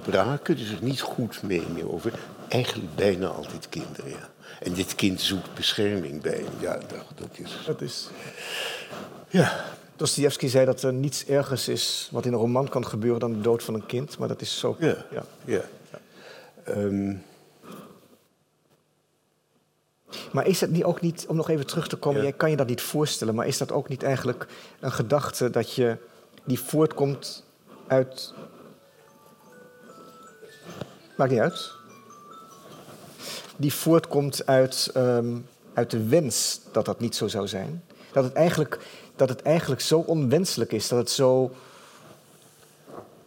braken, 0.03 0.57
dus 0.57 0.71
er 0.71 0.77
niet 0.81 1.01
goed 1.01 1.43
mee 1.43 1.91
over, 1.91 2.19
eigenlijk 2.47 2.95
bijna 2.95 3.27
altijd 3.27 3.69
kinderen, 3.69 4.09
ja. 4.09 4.29
En 4.59 4.73
dit 4.73 4.95
kind 4.95 5.21
zoekt 5.21 5.53
bescherming 5.53 6.21
bij 6.21 6.35
hem. 6.35 6.53
Ja, 6.59 6.73
dat, 6.73 7.05
dat 7.15 7.29
is... 7.31 7.57
Dat 7.65 7.81
is... 7.81 8.09
Ja. 9.29 9.65
Dostoevsky 9.95 10.47
zei 10.47 10.65
dat 10.65 10.83
er 10.83 10.93
niets 10.93 11.25
ergers 11.25 11.67
is 11.67 12.09
wat 12.11 12.25
in 12.25 12.33
een 12.33 12.39
roman 12.39 12.69
kan 12.69 12.85
gebeuren 12.85 13.19
dan 13.19 13.33
de 13.33 13.41
dood 13.41 13.63
van 13.63 13.73
een 13.73 13.85
kind. 13.85 14.17
Maar 14.17 14.27
dat 14.27 14.41
is 14.41 14.59
zo... 14.59 14.75
Ja, 14.79 15.05
ja. 15.11 15.23
ja. 15.45 15.61
Um... 16.67 17.23
Maar 20.31 20.47
is 20.47 20.61
het 20.61 20.71
niet 20.71 20.83
ook 20.83 21.01
niet, 21.01 21.25
om 21.27 21.35
nog 21.35 21.49
even 21.49 21.65
terug 21.65 21.87
te 21.87 21.95
komen, 21.95 22.21
jij 22.21 22.33
kan 22.33 22.49
je 22.49 22.55
dat 22.55 22.67
niet 22.67 22.81
voorstellen, 22.81 23.35
maar 23.35 23.47
is 23.47 23.57
dat 23.57 23.71
ook 23.71 23.89
niet 23.89 24.03
eigenlijk 24.03 24.47
een 24.79 24.91
gedachte 24.91 25.49
dat 25.49 25.73
je 25.73 25.97
die 26.43 26.59
voortkomt 26.59 27.43
uit. 27.87 28.33
Maakt 31.17 31.31
niet 31.31 31.39
uit. 31.39 31.71
Die 33.55 33.73
voortkomt 33.73 34.45
uit, 34.45 34.91
um, 34.97 35.45
uit 35.73 35.91
de 35.91 36.07
wens 36.07 36.59
dat 36.71 36.85
dat 36.85 36.99
niet 36.99 37.15
zo 37.15 37.27
zou 37.27 37.47
zijn. 37.47 37.83
Dat 38.11 38.23
het, 38.23 38.33
eigenlijk, 38.33 38.79
dat 39.15 39.29
het 39.29 39.41
eigenlijk 39.41 39.81
zo 39.81 39.99
onwenselijk 39.99 40.71
is, 40.71 40.87
dat 40.87 40.99
het 40.99 41.09
zo 41.09 41.51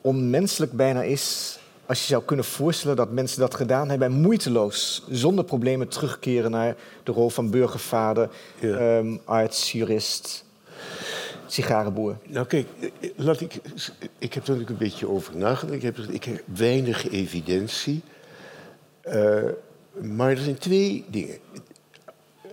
onmenselijk 0.01 0.72
bijna 0.72 1.03
is 1.03 1.59
als 1.87 2.01
je 2.01 2.07
zou 2.07 2.22
kunnen 2.24 2.45
voorstellen 2.45 2.97
dat 2.97 3.11
mensen 3.11 3.41
dat 3.41 3.55
gedaan 3.55 3.89
hebben 3.89 4.09
en 4.09 4.20
moeiteloos, 4.20 5.03
zonder 5.11 5.45
problemen 5.45 5.89
terugkeren 5.89 6.51
naar 6.51 6.76
de 7.03 7.12
rol 7.12 7.28
van 7.28 7.51
burgervader, 7.51 8.30
ehm, 8.61 9.16
arts, 9.24 9.72
jurist, 9.72 10.45
sigarenboer. 11.47 12.16
Nou 12.26 12.47
kijk, 12.47 12.66
laat 13.16 13.41
ik, 13.41 13.55
ik 14.18 14.34
heb 14.34 14.43
er 14.43 14.51
natuurlijk 14.51 14.70
een 14.70 14.76
beetje 14.76 15.09
over 15.09 15.37
nagedacht. 15.37 15.76
Ik 15.76 15.82
heb, 15.82 15.99
ik 15.99 16.24
heb 16.24 16.43
weinig 16.45 17.11
evidentie. 17.11 18.03
Uh, 19.05 19.43
maar 20.01 20.30
er 20.30 20.37
zijn 20.37 20.59
twee 20.59 21.05
dingen. 21.09 21.39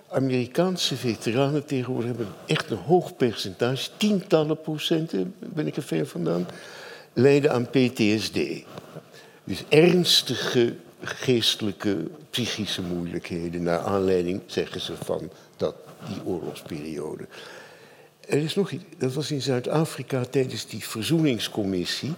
Amerikaanse 0.09 0.95
veteranen 0.95 1.65
tegenwoordig 1.65 2.09
hebben 2.09 2.27
echt 2.45 2.71
een 2.71 2.77
hoog 2.77 3.15
percentage, 3.15 3.89
tientallen 3.97 4.61
procenten, 4.61 5.36
ben 5.39 5.67
ik 5.67 5.75
er 5.75 5.84
ver 5.84 6.07
vandaan, 6.07 6.47
lijden 7.13 7.51
aan 7.51 7.69
PTSD. 7.69 8.39
Dus 9.44 9.64
ernstige 9.70 10.76
geestelijke, 11.02 11.98
psychische 12.30 12.82
moeilijkheden. 12.82 13.64
Naar 13.64 13.80
aanleiding, 13.80 14.41
zeggen 14.46 14.82
ze, 14.82 14.94
van 15.04 15.30
dat, 15.58 15.76
die 16.08 16.26
oorlogsperiode. 16.26 17.28
Er 18.28 18.38
is 18.38 18.56
nog 18.56 18.72
iets, 18.72 18.84
dat 18.98 19.14
was 19.14 19.32
in 19.32 19.41
Zuid-Afrika 19.41 20.26
tijdens 20.26 20.66
die 20.66 20.88
verzoeningscommissie. 20.88 22.14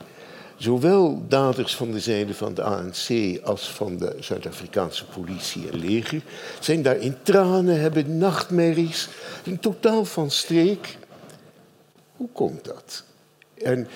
Zowel 0.57 1.23
daders 1.27 1.75
van 1.75 1.91
de 1.91 1.99
zijde 1.99 2.33
van 2.33 2.53
de 2.53 2.63
ANC 2.63 3.39
als 3.43 3.69
van 3.69 3.97
de 3.97 4.15
Zuid-Afrikaanse 4.19 5.05
politie 5.05 5.69
en 5.69 5.79
leger 5.79 6.21
zijn 6.59 6.81
daar 6.81 6.97
in 6.97 7.15
tranen, 7.23 7.79
hebben 7.79 8.17
nachtmerries, 8.17 9.07
een 9.45 9.59
totaal 9.59 10.05
van 10.05 10.31
streek. 10.31 10.97
Hoe 12.15 12.29
komt 12.31 12.65
dat? 12.65 13.03
En 13.53 13.87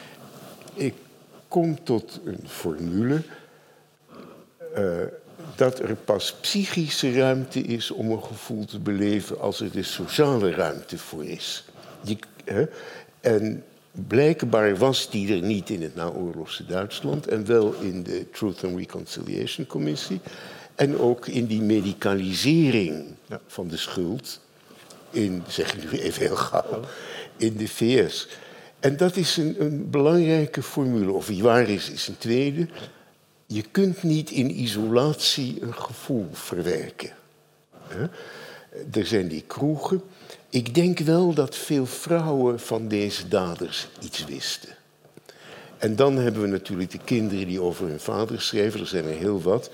ik 0.73 0.93
kom 1.49 1.83
tot 1.83 2.19
een 2.25 2.43
formule 2.47 3.21
uh, 4.77 4.83
dat 5.55 5.79
er 5.79 5.95
pas 5.95 6.33
psychische 6.33 7.13
ruimte 7.13 7.61
is 7.61 7.91
om 7.91 8.11
een 8.11 8.23
gevoel 8.23 8.65
te 8.65 8.79
beleven 8.79 9.39
als 9.39 9.59
er 9.59 9.71
de 9.71 9.83
sociale 9.83 10.51
ruimte 10.51 10.97
voor 10.97 11.25
is. 11.25 11.65
Die, 12.01 12.19
hè, 12.43 12.65
en 13.19 13.63
blijkbaar 13.91 14.77
was 14.77 15.09
die 15.09 15.35
er 15.35 15.41
niet 15.41 15.69
in 15.69 15.81
het 15.81 15.95
naoorlogse 15.95 16.65
Duitsland 16.65 17.27
en 17.27 17.45
wel 17.45 17.73
in 17.73 18.03
de 18.03 18.29
Truth 18.29 18.63
and 18.63 18.77
Reconciliation 18.77 19.67
Commissie 19.67 20.19
en 20.75 20.99
ook 20.99 21.27
in 21.27 21.45
die 21.45 21.61
medicalisering 21.61 23.05
van 23.47 23.67
de 23.67 23.77
schuld 23.77 24.39
in, 25.11 25.43
zeg 25.47 25.75
ik 25.75 25.91
nu 25.91 25.99
even 25.99 26.21
heel 26.21 26.35
gauw, 26.35 26.79
in 27.37 27.57
de 27.57 27.67
VS. 27.67 28.27
En 28.79 28.97
dat 28.97 29.15
is 29.15 29.37
een, 29.37 29.87
belangrijke 29.89 30.63
formule. 30.63 31.11
Of 31.11 31.27
wie 31.27 31.43
waar 31.43 31.69
is, 31.69 31.89
is 31.89 32.07
een 32.07 32.17
tweede. 32.17 32.67
Je 33.45 33.61
kunt 33.71 34.03
niet 34.03 34.31
in 34.31 34.59
isolatie 34.61 35.57
een 35.61 35.73
gevoel 35.73 36.27
verwerken. 36.31 37.11
Er 38.91 39.05
zijn 39.05 39.27
die 39.27 39.43
kroegen. 39.47 40.01
Ik 40.49 40.75
denk 40.75 40.99
wel 40.99 41.33
dat 41.33 41.55
veel 41.55 41.85
vrouwen 41.85 42.59
van 42.59 42.87
deze 42.87 43.27
daders 43.27 43.87
iets 44.01 44.25
wisten. 44.25 44.69
En 45.77 45.95
dan 45.95 46.15
hebben 46.15 46.41
we 46.41 46.47
natuurlijk 46.47 46.91
de 46.91 46.99
kinderen 47.03 47.47
die 47.47 47.61
over 47.61 47.87
hun 47.87 47.99
vader 47.99 48.41
schrijven, 48.41 48.79
er 48.79 48.87
zijn 48.87 49.05
er 49.05 49.17
heel 49.17 49.41
wat. 49.41 49.71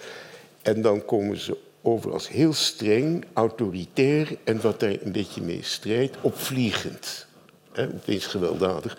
En 0.62 0.82
dan 0.82 1.06
komen 1.06 1.38
ze 1.38 1.58
over 1.82 2.14
als 2.14 2.30
heel 2.30 2.53
streng, 2.53 3.26
autoritair 3.34 4.38
en 4.43 4.62
wat 4.62 4.80
daar 4.80 4.95
een 5.01 5.12
beetje 5.12 5.41
mee 5.41 5.64
strijdt, 5.64 6.16
opvliegend. 6.22 7.28
He, 7.76 7.88
opeens 7.93 8.26
gewelddadig. 8.26 8.97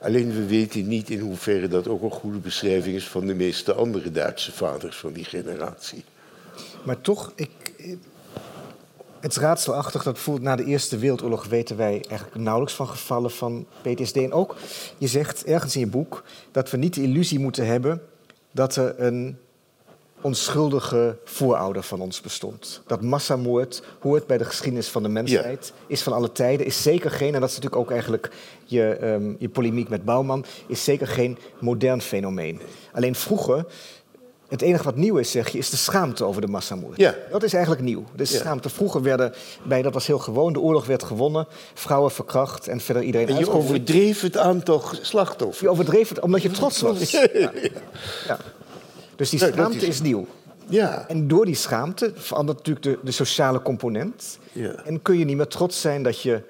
Alleen 0.00 0.32
we 0.32 0.46
weten 0.46 0.88
niet 0.88 1.10
in 1.10 1.20
hoeverre 1.20 1.68
dat 1.68 1.88
ook 1.88 2.02
een 2.02 2.10
goede 2.10 2.38
beschrijving 2.38 2.96
is 2.96 3.08
van 3.08 3.26
de 3.26 3.34
meeste 3.34 3.72
andere 3.72 4.10
Duitse 4.10 4.52
vaders 4.52 4.96
van 4.96 5.12
die 5.12 5.24
generatie. 5.24 6.04
Maar 6.82 7.00
toch, 7.00 7.32
ik, 7.34 7.50
het 9.20 9.30
is 9.30 9.36
raadselachtig 9.38 10.02
dat 10.02 10.12
bijvoorbeeld 10.12 10.46
na 10.46 10.56
de 10.56 10.64
Eerste 10.64 10.98
Wereldoorlog 10.98 11.46
weten 11.46 11.76
wij 11.76 12.04
eigenlijk 12.08 12.40
nauwelijks 12.40 12.74
van 12.74 12.88
gevallen 12.88 13.30
van 13.30 13.66
PTSD. 13.82 14.16
En 14.16 14.32
ook, 14.32 14.56
je 14.98 15.06
zegt 15.06 15.44
ergens 15.44 15.74
in 15.74 15.80
je 15.80 15.86
boek 15.86 16.24
dat 16.52 16.70
we 16.70 16.76
niet 16.76 16.94
de 16.94 17.02
illusie 17.02 17.38
moeten 17.38 17.66
hebben 17.66 18.02
dat 18.50 18.76
er 18.76 19.00
een 19.00 19.38
onschuldige 20.24 21.16
voorouder 21.24 21.82
van 21.82 22.00
ons 22.00 22.20
bestond. 22.20 22.82
Dat 22.86 23.02
massamoord 23.02 23.82
hoort 24.00 24.26
bij 24.26 24.38
de 24.38 24.44
geschiedenis 24.44 24.88
van 24.88 25.02
de 25.02 25.08
mensheid, 25.08 25.72
is 25.86 26.02
van 26.02 26.12
alle 26.12 26.32
tijden, 26.32 26.66
is 26.66 26.82
zeker 26.82 27.10
geen, 27.10 27.34
en 27.34 27.40
dat 27.40 27.48
is 27.48 27.54
natuurlijk 27.54 27.82
ook 27.82 27.90
eigenlijk 27.90 28.30
je, 28.64 28.98
um, 29.02 29.36
je 29.38 29.48
polemiek 29.48 29.88
met 29.88 30.04
Bouwman, 30.04 30.44
is 30.66 30.84
zeker 30.84 31.06
geen 31.06 31.38
modern 31.58 32.00
fenomeen. 32.00 32.60
Alleen 32.92 33.14
vroeger 33.14 33.66
het 34.48 34.62
enige 34.62 34.84
wat 34.84 34.96
nieuw 34.96 35.16
is, 35.16 35.30
zeg 35.30 35.48
je, 35.48 35.58
is 35.58 35.70
de 35.70 35.76
schaamte 35.76 36.24
over 36.24 36.40
de 36.40 36.46
massamoord. 36.46 36.96
Ja. 36.96 37.14
Dat 37.30 37.42
is 37.42 37.52
eigenlijk 37.52 37.84
nieuw. 37.84 38.04
De 38.16 38.24
schaamte. 38.24 38.68
Vroeger 38.68 39.02
werden 39.02 39.32
bij, 39.62 39.82
dat 39.82 39.94
was 39.94 40.06
heel 40.06 40.18
gewoon, 40.18 40.52
de 40.52 40.60
oorlog 40.60 40.86
werd 40.86 41.02
gewonnen, 41.02 41.46
vrouwen 41.74 42.10
verkracht 42.10 42.68
en 42.68 42.80
verder 42.80 43.02
iedereen 43.02 43.28
En 43.28 43.38
je 43.38 43.50
overdreef 43.50 44.20
het 44.20 44.36
aantal 44.36 44.82
slachtoffers. 45.00 45.60
Je 45.60 45.68
overdreef 45.68 46.08
het 46.08 46.20
omdat 46.20 46.42
je 46.42 46.50
trots 46.50 46.80
was. 46.80 47.10
Ja. 48.26 48.38
Dus 49.16 49.30
die 49.30 49.38
schaamte 49.38 49.76
is... 49.76 49.82
is... 49.82 50.00
nieuw. 50.00 50.26
Ja. 50.68 51.08
En 51.08 51.28
door 51.28 51.44
die 51.44 51.54
schaamte 51.54 52.12
verandert 52.14 52.58
natuurlijk 52.58 52.86
de, 52.86 52.98
de 53.02 53.10
sociale 53.10 53.62
component. 53.62 54.38
Ja. 54.52 54.72
En 54.84 55.02
kun 55.02 55.18
je 55.18 55.24
niet 55.24 55.36
meer 55.36 55.46
trots 55.46 55.80
zijn 55.80 56.02
dat 56.02 56.20
je 56.20 56.42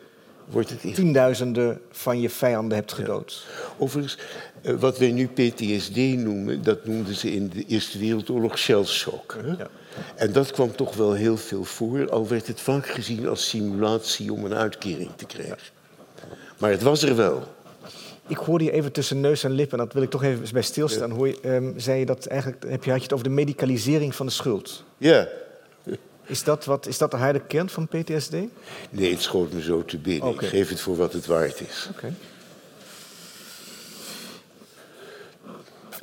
Wordt 0.51 0.71
het 0.71 0.95
tienduizenden 0.95 1.81
van 1.91 2.21
je 2.21 2.31
vijanden 2.31 2.79
hebt 2.79 2.93
gedood. 2.93 3.45
Ja. 3.47 3.65
Overigens, 3.79 4.19
eh, 4.63 4.75
wat 4.75 4.99
wij 4.99 5.13
nu 5.13 5.27
PTSD 5.27 5.97
noemen, 5.97 6.63
dat 6.63 6.87
noemden 6.87 7.15
ze 7.15 7.33
in 7.33 7.49
de 7.49 7.65
Eerste 7.67 7.99
Wereldoorlog 7.99 8.59
shellshock. 8.59 9.37
Ja. 9.59 9.69
En 10.15 10.33
dat 10.33 10.51
kwam 10.51 10.77
toch 10.77 10.95
wel 10.95 11.13
heel 11.13 11.37
veel 11.37 11.65
voor, 11.65 12.11
al 12.11 12.29
werd 12.29 12.47
het 12.47 12.61
vaak 12.61 12.87
gezien 12.87 13.29
als 13.29 13.49
simulatie 13.49 14.33
om 14.33 14.45
een 14.45 14.55
uitkering 14.55 15.11
te 15.17 15.27
krijgen. 15.27 15.73
Maar 16.59 16.71
het 16.71 16.83
was 16.83 17.03
er 17.03 17.17
wel. 17.17 17.54
Ik 18.27 18.37
hoorde 18.37 18.65
je 18.65 18.71
even 18.71 18.93
tussen 18.93 19.21
neus 19.21 19.45
en 19.45 19.51
lippen, 19.51 19.79
en 19.79 19.85
dat 19.85 19.95
wil 19.95 20.03
ik 20.03 20.11
toch 20.11 20.23
even 20.23 20.53
bij 20.53 20.63
stilstaan. 20.63 21.11
Hoor 21.11 21.27
je, 21.27 21.39
um, 21.45 21.75
zei 21.77 21.99
je 21.99 22.07
dat 22.07 22.27
eigenlijk, 22.27 22.65
heb 22.69 22.85
je, 22.85 22.91
had 22.91 22.99
je 22.99 23.05
het 23.05 23.13
over 23.13 23.29
de 23.29 23.35
medicalisering 23.35 24.15
van 24.15 24.27
de 24.27 24.33
schuld? 24.33 24.85
Ja. 24.99 25.29
Is 26.27 26.45
dat, 26.45 26.65
wat, 26.65 26.87
is 26.87 26.99
dat 26.99 27.11
de 27.11 27.17
harde 27.17 27.41
kern 27.41 27.69
van 27.69 27.89
PTSD? 27.89 28.33
Nee, 28.91 29.11
het 29.11 29.23
schoot 29.23 29.53
me 29.53 29.63
zo 29.63 29.85
te 29.85 29.99
binnen. 29.99 30.29
Okay. 30.29 30.45
Ik 30.45 30.51
geef 30.51 30.69
het 30.69 30.81
voor 30.81 30.97
wat 30.97 31.13
het 31.13 31.27
waard 31.27 31.61
is. 31.61 31.89
Okay. 31.97 32.13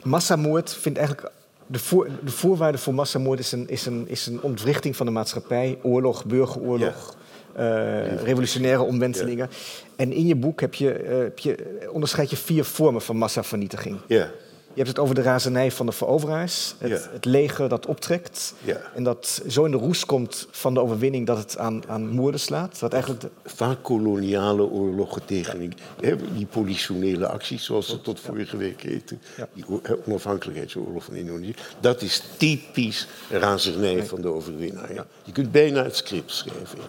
Massamoord 0.03 0.74
vindt 0.74 0.97
eigenlijk. 0.97 1.32
De, 1.67 1.80
voor, 1.80 2.09
de 2.24 2.32
voorwaarde 2.32 2.78
voor 2.78 2.93
massamoord 2.93 3.39
is 3.39 3.51
een, 3.51 3.69
is, 3.69 3.86
een, 3.86 4.07
is 4.07 4.28
een 4.28 4.41
ontwrichting 4.41 4.95
van 4.95 5.05
de 5.05 5.11
maatschappij. 5.11 5.80
Oorlog, 5.82 6.26
burgeroorlog, 6.26 7.17
ja. 7.55 8.03
uh, 8.03 8.22
revolutionaire 8.24 8.82
omwentelingen. 8.82 9.49
Ja. 9.49 9.55
En 10.02 10.12
in 10.12 10.28
je 10.28 10.36
boek 10.36 10.62
heb 10.62 10.74
je, 10.74 11.04
uh, 11.04 11.18
heb 11.18 11.39
je, 11.39 11.88
onderscheid 11.91 12.30
je 12.30 12.36
vier 12.36 12.64
vormen 12.64 13.02
van 13.02 13.18
massavernietiging. 13.18 13.97
Ja. 14.08 14.30
Je 14.74 14.78
hebt 14.78 14.88
het 14.88 14.99
over 14.99 15.16
de 15.16 15.22
razernij 15.22 15.72
van 15.72 15.86
de 15.86 15.91
veroveraars. 15.91 16.76
Het, 16.78 16.89
ja. 16.89 17.10
het 17.12 17.26
leger 17.26 17.70
dat 17.70 17.86
optrekt. 17.86 18.54
Ja. 18.64 18.82
En 18.95 19.04
dat 19.04 19.41
zo 19.47 19.66
in 19.66 19.72
de 19.72 19.78
roes 19.78 20.06
komt 20.06 20.47
van 20.52 20.74
de 20.74 20.80
overwinning 20.80 21.28
dat 21.28 21.38
het 21.38 21.58
aan, 21.58 21.84
aan 21.88 22.08
moorden 22.10 22.39
slaat. 22.39 22.80
Dat 22.80 22.93
eigenlijk 22.93 23.22
de... 23.24 23.30
Vaak 23.43 23.84
koloniale 23.84 24.64
oorlogen 24.64 25.26
tegen 25.26 25.74
ja. 25.99 26.16
die 26.36 26.45
politionele 26.45 27.28
acties, 27.28 27.66
zoals 27.66 27.89
ze 27.89 28.02
tot 28.02 28.20
vorige 28.20 28.58
week 28.58 28.82
heten. 28.82 29.22
Die 29.54 29.66
onafhankelijkheidsoorlog 30.06 31.04
van 31.04 31.16
Indonesië. 31.16 31.56
Dat 31.80 32.02
is 32.02 32.24
typisch 32.38 33.08
razernij 33.30 33.93
nee. 33.93 34.04
van 34.04 34.22
de 34.22 34.28
overwinnaar. 34.28 35.06
Je 35.24 35.32
kunt 35.32 35.52
bijna 35.52 35.84
het 35.84 35.95
script 35.95 36.32
schrijven. 36.32 36.80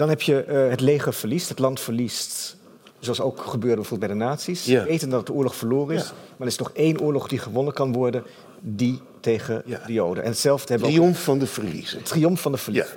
Dan 0.00 0.08
heb 0.08 0.22
je 0.22 0.44
uh, 0.48 0.68
het 0.70 0.80
leger 0.80 1.14
verliest, 1.14 1.48
het 1.48 1.58
land 1.58 1.80
verliest 1.80 2.56
Zoals 2.98 3.20
ook 3.20 3.40
gebeurde 3.40 3.76
bijvoorbeeld 3.76 4.10
bij 4.10 4.18
de 4.18 4.24
nazi's. 4.24 4.64
Ja. 4.64 4.84
weten 4.84 5.10
dat 5.10 5.26
de 5.26 5.32
oorlog 5.32 5.56
verloren 5.56 5.96
is. 5.96 6.02
Ja. 6.02 6.12
Maar 6.12 6.40
er 6.40 6.46
is 6.46 6.58
nog 6.58 6.70
één 6.74 7.00
oorlog 7.00 7.28
die 7.28 7.38
gewonnen 7.38 7.72
kan 7.72 7.92
worden. 7.92 8.22
Die 8.60 9.00
tegen 9.20 9.62
ja. 9.66 9.82
de 9.86 9.92
Joden. 9.92 10.22
En 10.22 10.28
hetzelfde 10.28 10.72
hebben 10.72 10.90
Triomf 10.90 11.18
ook... 11.18 11.24
van 11.24 11.38
de 11.38 11.46
verliezen. 11.46 12.02
Triomf 12.02 12.40
van 12.40 12.52
de 12.52 12.58
verliezen. 12.58 12.96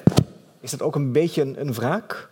Is 0.61 0.71
dat 0.71 0.81
ook 0.81 0.95
een 0.95 1.11
beetje 1.11 1.41
een, 1.41 1.59
een 1.59 1.73
wraak? 1.73 2.29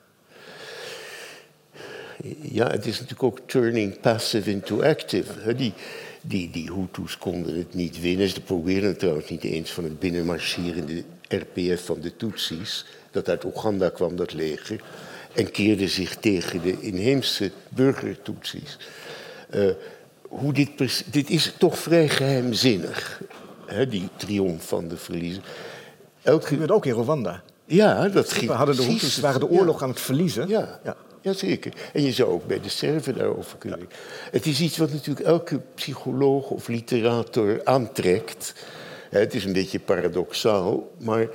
Ja, 2.41 2.67
het 2.67 2.86
is 2.86 2.93
natuurlijk 2.93 3.24
ook 3.24 3.39
turning 3.45 3.99
passive 3.99 4.51
into 4.51 4.84
active. 4.84 5.55
Die, 5.55 5.74
die, 6.22 6.49
die 6.49 6.72
Hutus 6.74 7.17
konden 7.17 7.57
het 7.57 7.74
niet 7.74 8.01
winnen. 8.01 8.30
Ze 8.30 8.41
probeerden 8.41 8.89
het 8.89 8.99
trouwens 8.99 9.30
niet 9.30 9.43
eens 9.43 9.72
van 9.72 9.84
het 9.84 9.99
binnenmarcherende 9.99 11.03
RPF 11.28 11.86
van 11.86 11.99
de 11.99 12.15
Tutsis. 12.15 12.86
Dat 13.12 13.30
uit 13.30 13.45
Oeganda 13.45 13.89
kwam, 13.89 14.16
dat 14.16 14.34
leger 14.34 14.82
en 15.34 15.51
keerde 15.51 15.88
zich 15.88 16.16
tegen 16.16 16.62
de 16.62 16.82
inheemse 16.82 17.51
burgertoetsies. 17.70 18.78
Uh, 19.55 19.72
hoe 20.22 20.53
dit, 20.53 21.03
dit 21.12 21.30
is 21.30 21.53
toch 21.57 21.78
vrij 21.78 22.09
geheimzinnig, 22.09 23.22
hè, 23.66 23.88
die 23.88 24.09
triomf 24.16 24.68
van 24.68 24.88
de 24.88 24.97
verliezen. 24.97 25.43
Elke... 26.22 26.47
Gebeurde 26.47 26.74
ook 26.74 26.86
in 26.86 26.93
Rwanda. 26.93 27.43
Ja, 27.66 28.07
dat 28.07 28.32
ging 28.32 28.47
We 28.51 28.57
hadden 28.57 28.76
de 28.76 28.84
Hutus 28.84 29.20
waren 29.20 29.39
de 29.39 29.49
oorlog 29.49 29.80
ja. 29.80 29.84
aan 29.84 29.89
het 29.89 29.99
verliezen. 29.99 30.47
Ja. 30.47 30.80
ja. 30.84 30.95
Jazeker. 31.22 31.74
En 31.93 32.03
je 32.03 32.12
zou 32.12 32.30
ook 32.30 32.47
bij 32.47 32.59
de 32.59 32.70
Serven 32.70 33.18
daarover 33.18 33.57
kunnen. 33.57 33.80
Ja. 33.80 33.95
Het 34.32 34.45
is 34.45 34.62
iets 34.62 34.78
wat 34.78 34.91
natuurlijk 34.91 35.26
elke 35.26 35.59
psycholoog 35.76 36.49
of 36.49 36.68
literator 36.68 37.62
aantrekt. 37.64 38.53
Het 39.09 39.34
is 39.34 39.45
een 39.45 39.53
beetje 39.53 39.80
paradoxaal, 39.80 40.91
maar 40.97 41.28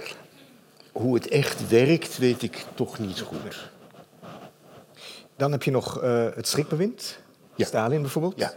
hoe 0.96 1.14
het 1.14 1.28
echt 1.28 1.68
werkt, 1.68 2.18
weet 2.18 2.42
ik 2.42 2.64
toch 2.74 2.98
niet 2.98 3.20
goed. 3.20 3.70
Dan 5.36 5.52
heb 5.52 5.62
je 5.62 5.70
nog 5.70 6.02
uh, 6.02 6.26
het 6.34 6.48
schrikbewind, 6.48 7.18
ja. 7.54 7.66
Stalin 7.66 8.00
bijvoorbeeld. 8.00 8.34
Ja. 8.36 8.52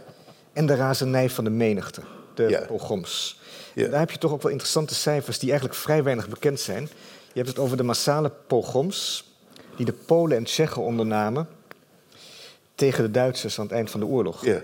En 0.52 0.66
de 0.66 0.74
razernij 0.74 1.30
van 1.30 1.44
de 1.44 1.50
menigte, 1.50 2.00
de 2.34 2.48
ja. 2.48 2.60
pogroms. 2.66 3.40
Ja. 3.74 3.88
Daar 3.88 4.00
heb 4.00 4.10
je 4.10 4.18
toch 4.18 4.32
ook 4.32 4.42
wel 4.42 4.50
interessante 4.50 4.94
cijfers 4.94 5.38
die 5.38 5.50
eigenlijk 5.50 5.80
vrij 5.80 6.02
weinig 6.02 6.28
bekend 6.28 6.60
zijn. 6.60 6.82
Je 7.32 7.38
hebt 7.38 7.48
het 7.48 7.58
over 7.58 7.76
de 7.76 7.82
massale 7.82 8.32
pogroms 8.46 9.32
die 9.76 9.86
de 9.86 9.92
Polen 9.92 10.36
en 10.36 10.44
Tsjechen 10.44 10.82
ondernamen 10.82 11.48
tegen 12.74 13.04
de 13.04 13.10
Duitsers 13.10 13.58
aan 13.58 13.64
het 13.64 13.74
eind 13.74 13.90
van 13.90 14.00
de 14.00 14.06
oorlog. 14.06 14.44
Ja. 14.44 14.62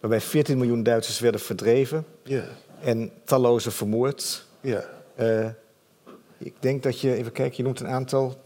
Waarbij 0.00 0.20
14 0.20 0.58
miljoen 0.58 0.82
Duitsers 0.82 1.18
werden 1.18 1.40
verdreven. 1.40 2.06
Ja. 2.22 2.44
en 2.80 3.10
talloze 3.24 3.70
vermoord. 3.70 4.44
Ja. 4.60 4.84
Uh, 5.20 5.46
ik 6.44 6.54
denk 6.60 6.82
dat 6.82 7.00
je, 7.00 7.14
even 7.14 7.32
kijken, 7.32 7.56
je 7.56 7.62
noemt 7.62 7.80
een 7.80 7.88
aantal. 7.88 8.36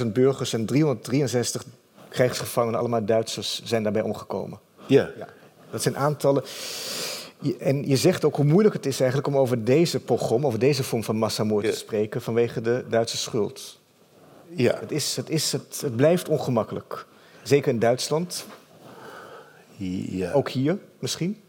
200.000 0.00 0.06
burgers 0.12 0.52
en 0.52 0.66
363 0.66 1.64
krijgsgevangenen, 2.08 2.78
allemaal 2.78 3.04
Duitsers, 3.04 3.62
zijn 3.64 3.82
daarbij 3.82 4.02
omgekomen. 4.02 4.58
Ja. 4.86 5.10
ja. 5.18 5.28
Dat 5.70 5.82
zijn 5.82 5.96
aantallen. 5.96 6.44
En 7.58 7.88
je 7.88 7.96
zegt 7.96 8.24
ook 8.24 8.36
hoe 8.36 8.44
moeilijk 8.44 8.74
het 8.74 8.86
is 8.86 9.00
eigenlijk 9.00 9.28
om 9.28 9.36
over 9.36 9.64
deze 9.64 10.00
pogrom, 10.00 10.46
over 10.46 10.58
deze 10.58 10.84
vorm 10.84 11.04
van 11.04 11.16
massamoord 11.16 11.64
te 11.64 11.76
spreken 11.76 12.22
vanwege 12.22 12.60
de 12.60 12.84
Duitse 12.88 13.16
schuld. 13.16 13.80
Ja. 14.48 14.78
Het, 14.80 14.90
is, 14.92 15.16
het, 15.16 15.30
is, 15.30 15.52
het, 15.52 15.80
het 15.80 15.96
blijft 15.96 16.28
ongemakkelijk. 16.28 17.06
Zeker 17.42 17.72
in 17.72 17.78
Duitsland. 17.78 18.46
Ja. 19.76 20.32
Ook 20.32 20.48
hier 20.48 20.78
misschien? 20.98 21.40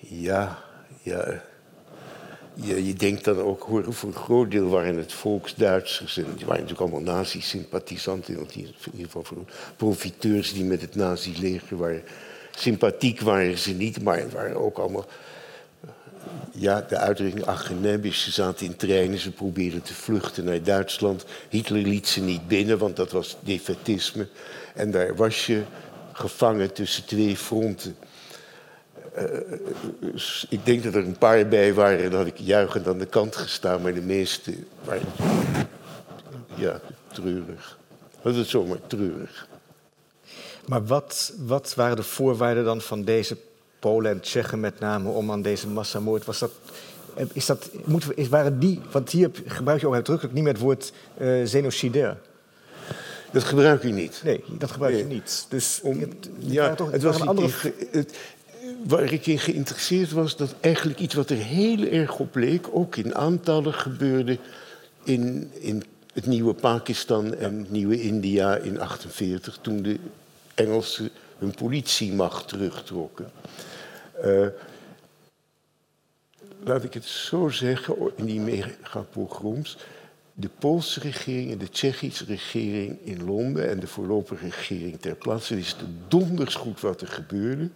Ja, 0.00 0.58
ja. 1.06 1.42
Je, 2.54 2.86
je 2.86 2.94
denkt 2.94 3.24
dan 3.24 3.38
ook, 3.38 3.62
hoor, 3.62 3.92
voor 3.94 4.08
een 4.08 4.14
groot 4.14 4.50
deel 4.50 4.68
waren 4.68 4.96
het 4.96 5.12
volksduitsers. 5.12 6.16
En 6.16 6.24
die 6.36 6.46
waren 6.46 6.62
natuurlijk 6.62 6.92
allemaal 6.92 7.14
nazi-sympathisanten. 7.14 8.34
In 8.34 8.46
ieder 8.92 9.10
geval 9.10 9.44
profiteurs 9.76 10.52
die 10.52 10.64
met 10.64 10.80
het 10.80 10.94
nazi-leger 10.94 11.76
waren. 11.76 12.02
Sympathiek 12.56 13.20
waren 13.20 13.58
ze 13.58 13.72
niet, 13.72 14.02
maar 14.02 14.30
waren 14.30 14.56
ook 14.56 14.78
allemaal. 14.78 15.06
Ja, 16.52 16.80
de 16.88 16.96
uitdrukking 16.96 17.46
Achenebisch. 17.46 18.22
Ze 18.22 18.30
zaten 18.30 18.66
in 18.66 18.76
treinen, 18.76 19.18
ze 19.18 19.30
probeerden 19.30 19.82
te 19.82 19.94
vluchten 19.94 20.44
naar 20.44 20.62
Duitsland. 20.62 21.24
Hitler 21.48 21.82
liet 21.82 22.06
ze 22.06 22.20
niet 22.20 22.48
binnen, 22.48 22.78
want 22.78 22.96
dat 22.96 23.12
was 23.12 23.36
defetisme. 23.40 24.28
En 24.74 24.90
daar 24.90 25.16
was 25.16 25.46
je 25.46 25.62
gevangen 26.12 26.72
tussen 26.72 27.04
twee 27.04 27.36
fronten. 27.36 27.96
Uh, 29.18 29.24
ik 30.48 30.64
denk 30.64 30.82
dat 30.82 30.94
er 30.94 31.04
een 31.04 31.18
paar 31.18 31.48
bij 31.48 31.74
waren, 31.74 32.10
dat 32.10 32.18
had 32.18 32.26
ik 32.26 32.38
juichend 32.38 32.86
aan 32.86 32.98
de 32.98 33.06
kant 33.06 33.36
gestaan, 33.36 33.82
maar 33.82 33.94
de 33.94 34.00
meeste 34.00 34.54
waren. 34.84 35.06
Ja, 36.54 36.80
treurig. 37.12 37.78
Dat 38.22 38.34
is 38.34 38.50
zomaar 38.50 38.78
treurig. 38.86 39.48
Maar 40.66 40.86
wat, 40.86 41.32
wat 41.38 41.74
waren 41.74 41.96
de 41.96 42.02
voorwaarden 42.02 42.64
dan 42.64 42.80
van 42.80 43.04
deze 43.04 43.36
Polen 43.78 44.10
en 44.10 44.20
Tsjechen 44.20 44.60
met 44.60 44.80
name 44.80 45.08
om 45.08 45.30
aan 45.30 45.42
deze 45.42 45.68
massamoord? 45.68 46.24
Was 46.24 46.38
dat, 46.38 46.52
is 47.32 47.46
dat, 47.46 47.70
moeten 47.84 48.08
we, 48.08 48.14
is, 48.14 48.28
waren 48.28 48.58
die, 48.58 48.80
want 48.90 49.10
hier 49.10 49.30
gebruik 49.46 49.80
je 49.80 49.86
ook 49.86 49.94
uitdrukkelijk 49.94 50.34
niet 50.34 50.44
meer 50.44 50.52
het 50.52 50.62
woord 50.62 50.92
uh, 51.18 51.48
genocidair. 51.48 52.16
Dat 53.32 53.44
gebruik 53.44 53.82
je 53.82 53.92
niet. 53.92 54.20
Nee, 54.24 54.44
dat 54.48 54.70
gebruik 54.70 54.96
je 54.96 55.04
niet. 55.04 55.46
Dus 55.48 55.80
Om, 55.82 56.00
het, 56.00 56.30
ja, 56.38 56.74
toch, 56.74 56.90
het, 56.90 57.02
was 57.02 57.20
een 57.20 57.28
andere. 57.28 57.50
Het, 57.90 58.16
waar 58.88 59.12
ik 59.12 59.26
in 59.26 59.38
geïnteresseerd 59.38 60.12
was, 60.12 60.36
dat 60.36 60.54
eigenlijk 60.60 60.98
iets 60.98 61.14
wat 61.14 61.30
er 61.30 61.36
heel 61.36 61.86
erg 61.86 62.18
op 62.18 62.34
leek, 62.34 62.66
ook 62.72 62.96
in 62.96 63.14
aantallen 63.14 63.74
gebeurde 63.74 64.38
in, 65.04 65.50
in 65.52 65.82
het 66.12 66.26
nieuwe 66.26 66.54
Pakistan 66.54 67.34
en 67.34 67.58
het 67.58 67.70
nieuwe 67.70 68.02
India 68.02 68.56
in 68.56 68.74
1948, 68.74 69.58
toen 69.60 69.82
de 69.82 69.98
Engelsen 70.54 71.10
hun 71.38 71.54
politiemacht 71.54 72.48
terugtrokken. 72.48 73.30
Uh, 74.24 74.46
laat 76.64 76.84
ik 76.84 76.94
het 76.94 77.04
zo 77.04 77.48
zeggen, 77.48 77.96
in 78.16 78.24
die 78.24 78.40
megapogroms. 78.40 79.76
De 80.32 80.50
Poolse 80.58 81.00
regering 81.00 81.52
en 81.52 81.58
de 81.58 81.68
Tsjechische 81.68 82.24
regering 82.24 82.98
in 83.04 83.24
Londen 83.24 83.68
en 83.68 83.80
de 83.80 83.86
voorlopige 83.86 84.44
regering 84.44 85.00
ter 85.00 85.14
plaatse 85.14 85.54
wisten 85.54 85.98
donders 86.08 86.54
goed 86.54 86.80
wat 86.80 87.00
er 87.00 87.08
gebeurde 87.08 87.70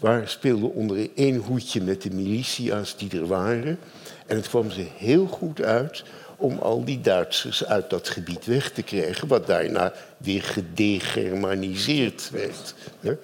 waar 0.00 0.28
speelde 0.28 0.66
onder 0.66 1.08
één 1.14 1.36
hoedje 1.36 1.80
met 1.80 2.02
de 2.02 2.10
militia's 2.10 2.96
die 2.96 3.10
er 3.20 3.26
waren. 3.26 3.78
En 4.26 4.36
het 4.36 4.48
kwam 4.48 4.70
ze 4.70 4.86
heel 4.96 5.26
goed 5.26 5.62
uit 5.62 6.04
om 6.36 6.58
al 6.58 6.84
die 6.84 7.00
Duitsers 7.00 7.64
uit 7.64 7.90
dat 7.90 8.08
gebied 8.08 8.44
weg 8.44 8.72
te 8.72 8.82
krijgen, 8.82 9.28
wat 9.28 9.46
daarna 9.46 9.92
weer 10.16 10.42
gedegermaniseerd 10.42 12.30
werd. 12.30 12.74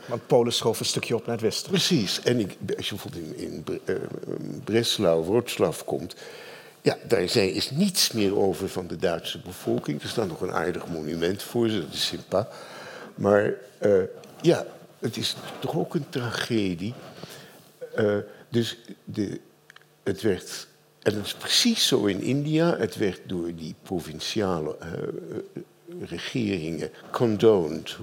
Want 0.07 0.27
Polen 0.27 0.53
schoof 0.53 0.81
een 0.81 0.87
stukje 0.87 1.15
op 1.15 1.27
naar 1.27 1.35
het 1.35 1.45
westen. 1.45 1.71
Precies. 1.71 2.21
En 2.23 2.41
ik, 2.41 2.57
als 2.77 2.89
je 2.89 2.95
bijvoorbeeld 2.95 3.37
in, 3.37 3.65
in 3.67 3.81
uh, 3.85 3.97
Breslau, 4.65 5.25
Wroclaw 5.25 5.75
komt, 5.85 6.15
ja, 6.83 6.97
daar 7.09 7.29
zijn, 7.29 7.53
is 7.53 7.71
niets 7.71 8.13
meer 8.13 8.37
over 8.37 8.69
van 8.69 8.87
de 8.87 8.97
Duitse 8.97 9.39
bevolking. 9.39 10.03
Er 10.03 10.09
staat 10.09 10.29
nog 10.29 10.41
een 10.41 10.53
aardig 10.53 10.87
monument 10.87 11.43
voor 11.43 11.69
ze, 11.69 11.81
dat 11.81 11.93
is 11.93 12.07
sympa. 12.07 12.49
Maar 13.15 13.55
uh, 13.81 14.03
ja, 14.41 14.67
het 14.99 15.17
is 15.17 15.37
toch 15.59 15.77
ook 15.77 15.95
een 15.95 16.09
tragedie. 16.09 16.95
Uh, 17.99 18.17
dus 18.49 18.79
de, 19.05 19.41
het 20.03 20.23
werd, 20.23 20.67
en 21.03 21.15
het 21.15 21.27
is 21.27 21.35
precies 21.35 21.87
zo 21.87 22.05
in 22.05 22.21
India, 22.21 22.77
het 22.77 22.97
werd 22.97 23.21
door 23.27 23.55
die 23.55 23.75
provinciale 23.83 24.77
uh, 24.81 26.05
regeringen 26.09 26.91
condoned, 27.11 27.97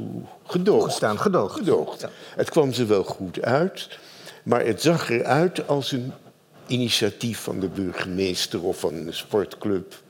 gedoogd. 0.46 0.86
Gestaan, 0.86 1.20
gedoogd. 1.20 1.56
gedoogd. 1.56 2.02
Ja. 2.02 2.10
Het 2.36 2.50
kwam 2.50 2.74
ze 2.74 2.86
wel 2.86 3.04
goed 3.04 3.42
uit, 3.42 4.00
maar 4.44 4.66
het 4.66 4.82
zag 4.82 5.10
eruit 5.10 5.68
als 5.68 5.92
een 5.92 6.14
initiatief 6.68 7.40
van 7.40 7.60
de 7.60 7.68
burgemeester 7.68 8.64
of 8.64 8.80
van 8.80 8.94
een 8.94 9.14
sportclub. 9.14 10.04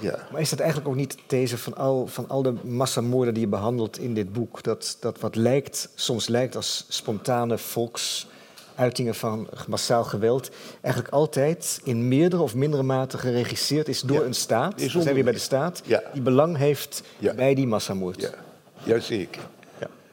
Ja. 0.00 0.26
Maar 0.32 0.40
is 0.40 0.50
dat 0.50 0.58
eigenlijk 0.58 0.90
ook 0.90 0.96
niet 0.96 1.12
de 1.12 1.18
these 1.26 1.58
van 1.58 1.76
al, 1.76 2.06
van 2.06 2.28
al 2.28 2.42
de 2.42 2.54
massamoorden 2.62 3.34
die 3.34 3.42
je 3.42 3.48
behandelt 3.48 3.98
in 3.98 4.14
dit 4.14 4.32
boek? 4.32 4.62
Dat, 4.62 4.96
dat 5.00 5.20
wat 5.20 5.36
lijkt, 5.36 5.88
soms 5.94 6.28
lijkt 6.28 6.56
als 6.56 6.84
spontane 6.88 7.58
volksuitingen 7.58 9.14
van 9.14 9.48
massaal 9.68 10.04
geweld, 10.04 10.50
eigenlijk 10.80 11.14
altijd 11.14 11.80
in 11.84 12.08
meerdere 12.08 12.42
of 12.42 12.54
mindere 12.54 12.82
mate 12.82 13.18
geregisseerd 13.18 13.88
is 13.88 14.00
door 14.00 14.20
ja. 14.20 14.24
een 14.24 14.34
staat. 14.34 14.80
We 14.80 14.88
zijn 14.88 15.14
weer 15.14 15.24
bij 15.24 15.32
de 15.32 15.38
staat, 15.38 15.82
ja. 15.84 16.02
die 16.12 16.22
belang 16.22 16.56
heeft 16.56 17.02
bij 17.36 17.54
die 17.54 17.66
massamoord. 17.66 18.20
Ja, 18.20 18.30
Jazeker. 18.82 19.42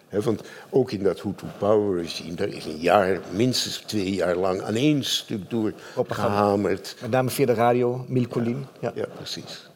Ja. 0.10 0.22
want 0.22 0.42
ook 0.70 0.92
in 0.92 1.04
dat 1.04 1.22
Hutu 1.22 1.46
Power 1.58 2.02
regime, 2.02 2.34
daar 2.34 2.48
is 2.48 2.66
een 2.66 2.78
jaar, 2.78 3.20
minstens 3.32 3.78
twee 3.78 4.14
jaar 4.14 4.36
lang 4.36 4.62
aan 4.62 4.76
één 4.76 5.04
stuk 5.04 5.50
door 5.50 5.74
gehamerd. 6.08 6.96
Met 7.02 7.12
name 7.12 7.30
via 7.30 7.46
de 7.46 7.54
radio, 7.54 8.06
Milcolin. 8.08 8.66
Ja, 8.80 8.92
ja 8.96 9.06
precies. 9.16 9.70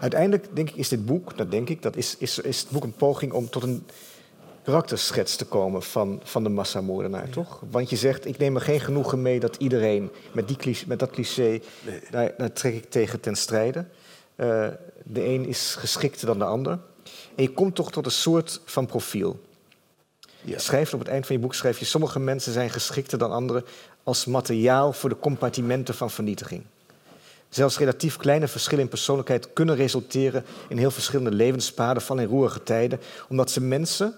Uiteindelijk 0.00 0.46
denk 0.52 0.70
ik 0.70 0.76
is 0.76 0.88
dit 0.88 1.06
boek, 1.06 1.36
dat 1.36 1.50
denk 1.50 1.68
ik, 1.68 1.82
dat 1.82 1.96
is, 1.96 2.16
is, 2.18 2.38
is 2.38 2.60
het 2.60 2.70
boek 2.70 2.84
een 2.84 2.92
poging 2.92 3.32
om 3.32 3.50
tot 3.50 3.62
een 3.62 3.86
karakterschets 4.68 5.36
te 5.36 5.44
komen 5.44 5.82
van, 5.82 6.20
van 6.24 6.42
de 6.42 6.48
massamoordenaar, 6.48 7.26
ja. 7.26 7.32
toch? 7.32 7.62
Want 7.70 7.90
je 7.90 7.96
zegt, 7.96 8.26
ik 8.26 8.38
neem 8.38 8.54
er 8.54 8.60
geen 8.60 8.80
genoegen 8.80 9.22
mee 9.22 9.40
dat 9.40 9.56
iedereen 9.56 10.10
met, 10.32 10.48
die 10.48 10.56
cliché, 10.56 10.84
met 10.88 10.98
dat 10.98 11.10
cliché, 11.10 11.42
nee. 11.42 12.00
daar, 12.10 12.34
daar, 12.36 12.52
trek 12.52 12.74
ik 12.74 12.90
tegen 12.90 13.20
ten 13.20 13.36
strijde. 13.36 13.78
Uh, 14.36 14.66
de 15.04 15.24
een 15.24 15.46
is 15.46 15.74
geschikter 15.78 16.26
dan 16.26 16.38
de 16.38 16.44
ander. 16.44 16.78
En 17.34 17.42
je 17.42 17.52
komt 17.52 17.74
toch 17.74 17.90
tot 17.90 18.06
een 18.06 18.12
soort 18.12 18.60
van 18.64 18.86
profiel. 18.86 19.40
Ja. 20.40 20.58
Schrijft 20.58 20.94
op 20.94 20.98
het 20.98 21.08
eind 21.08 21.26
van 21.26 21.36
je 21.36 21.42
boek 21.42 21.54
schrijf 21.54 21.78
je, 21.78 21.84
sommige 21.84 22.18
mensen 22.18 22.52
zijn 22.52 22.70
geschikter 22.70 23.18
dan 23.18 23.32
anderen 23.32 23.64
als 24.02 24.24
materiaal 24.24 24.92
voor 24.92 25.08
de 25.08 25.18
compartimenten 25.18 25.94
van 25.94 26.10
vernietiging. 26.10 26.62
Zelfs 27.48 27.78
relatief 27.78 28.16
kleine 28.16 28.48
verschillen 28.48 28.84
in 28.84 28.90
persoonlijkheid 28.90 29.52
kunnen 29.52 29.76
resulteren 29.76 30.44
in 30.68 30.78
heel 30.78 30.90
verschillende 30.90 31.36
levenspaden 31.36 32.02
van 32.02 32.20
in 32.20 32.28
roerige 32.28 32.62
tijden, 32.62 33.00
omdat 33.28 33.50
ze 33.50 33.60
mensen 33.60 34.14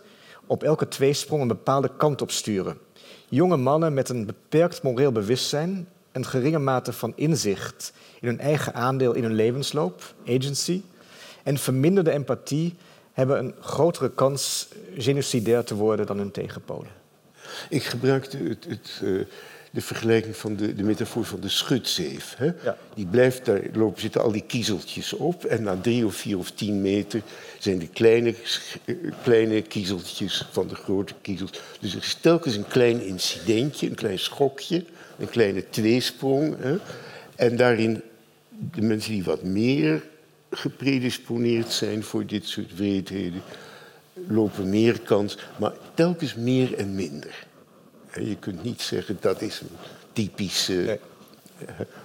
op 0.46 0.62
elke 0.62 0.88
tweesprong 0.88 1.42
een 1.42 1.48
bepaalde 1.48 1.90
kant 1.96 2.22
op 2.22 2.30
sturen. 2.30 2.78
Jonge 3.28 3.56
mannen 3.56 3.94
met 3.94 4.08
een 4.08 4.26
beperkt 4.26 4.82
moreel 4.82 5.12
bewustzijn, 5.12 5.88
een 6.12 6.26
geringe 6.26 6.58
mate 6.58 6.92
van 6.92 7.12
inzicht 7.16 7.92
in 8.20 8.28
hun 8.28 8.40
eigen 8.40 8.74
aandeel 8.74 9.12
in 9.12 9.22
hun 9.22 9.34
levensloop, 9.34 10.14
agency, 10.26 10.82
en 11.42 11.58
verminderde 11.58 12.10
empathie 12.10 12.76
hebben 13.12 13.38
een 13.38 13.54
grotere 13.60 14.10
kans 14.10 14.68
genocidair 14.96 15.64
te 15.64 15.74
worden 15.74 16.06
dan 16.06 16.18
hun 16.18 16.30
tegenpolen. 16.30 16.90
Ik 17.68 17.82
gebruikte 17.82 18.36
het, 18.36 18.66
het 18.68 19.00
uh, 19.02 19.24
de 19.70 19.80
vergelijking 19.80 20.36
van 20.36 20.56
de, 20.56 20.74
de 20.74 20.82
metafoor 20.82 21.24
van 21.24 21.40
de 21.40 21.48
schutzeef. 21.48 22.34
Hè? 22.36 22.50
Ja. 22.62 22.76
Die 22.94 23.06
blijft 23.06 23.44
daar 23.44 23.62
lopen, 23.72 24.00
zitten 24.00 24.22
al 24.22 24.32
die 24.32 24.44
kiezeltjes 24.46 25.12
op. 25.12 25.44
En 25.44 25.62
na 25.62 25.76
drie 25.76 26.06
of 26.06 26.14
vier 26.14 26.38
of 26.38 26.50
tien 26.50 26.80
meter 26.80 27.22
zijn 27.58 27.78
de 27.78 27.88
kleine, 27.88 28.34
kleine 29.22 29.62
kiezeltjes 29.62 30.48
van 30.50 30.68
de 30.68 30.74
grote 30.74 31.14
kiezels. 31.22 31.50
Dus 31.80 31.94
er 31.94 32.02
is 32.02 32.14
telkens 32.20 32.56
een 32.56 32.68
klein 32.68 33.02
incidentje, 33.02 33.86
een 33.86 33.94
klein 33.94 34.18
schokje, 34.18 34.84
een 35.18 35.30
kleine 35.30 35.68
tweesprong. 35.70 36.56
Hè? 36.58 36.76
En 37.36 37.56
daarin 37.56 38.02
de 38.48 38.82
mensen 38.82 39.12
die 39.12 39.24
wat 39.24 39.42
meer 39.42 40.02
gepredisponeerd 40.50 41.72
zijn 41.72 42.02
voor 42.02 42.26
dit 42.26 42.46
soort 42.46 42.76
wreedheden, 42.76 43.42
lopen 44.28 44.68
meer 44.68 45.00
kans, 45.00 45.38
maar 45.56 45.72
telkens 45.94 46.34
meer 46.34 46.74
en 46.74 46.94
minder. 46.94 47.48
Je 48.14 48.36
kunt 48.36 48.62
niet 48.62 48.80
zeggen 48.80 49.16
dat 49.20 49.40
is 49.40 49.60
een 49.60 49.76
typische. 50.12 50.72
Nee. 50.72 50.98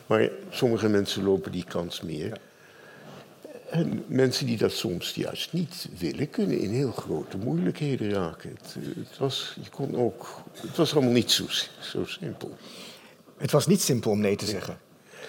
Maar 0.08 0.30
sommige 0.50 0.90
mensen 0.90 1.24
lopen 1.24 1.52
die 1.52 1.64
kans 1.64 2.02
meer. 2.02 2.28
Ja. 2.28 2.38
En 3.70 4.04
mensen 4.08 4.46
die 4.46 4.58
dat 4.58 4.72
soms 4.72 5.14
juist 5.14 5.54
niet 5.54 5.90
willen, 5.98 6.30
kunnen 6.30 6.60
in 6.60 6.70
heel 6.70 6.92
grote 6.92 7.38
moeilijkheden 7.38 8.10
raken. 8.12 8.50
Het, 8.50 8.76
het 9.10 9.18
was, 9.18 9.56
je 9.64 9.70
kon 9.70 9.96
ook, 9.96 10.42
het 10.56 10.78
was 10.78 10.94
allemaal 10.94 11.12
niet 11.12 11.32
zo, 11.32 11.44
zo 11.80 12.06
simpel. 12.06 12.56
Het 13.38 13.52
was 13.52 13.68
niet 13.68 13.82
simpel 13.82 14.12
om 14.12 14.20
nee 14.20 14.36
te 14.36 14.46
zeggen. 14.46 14.78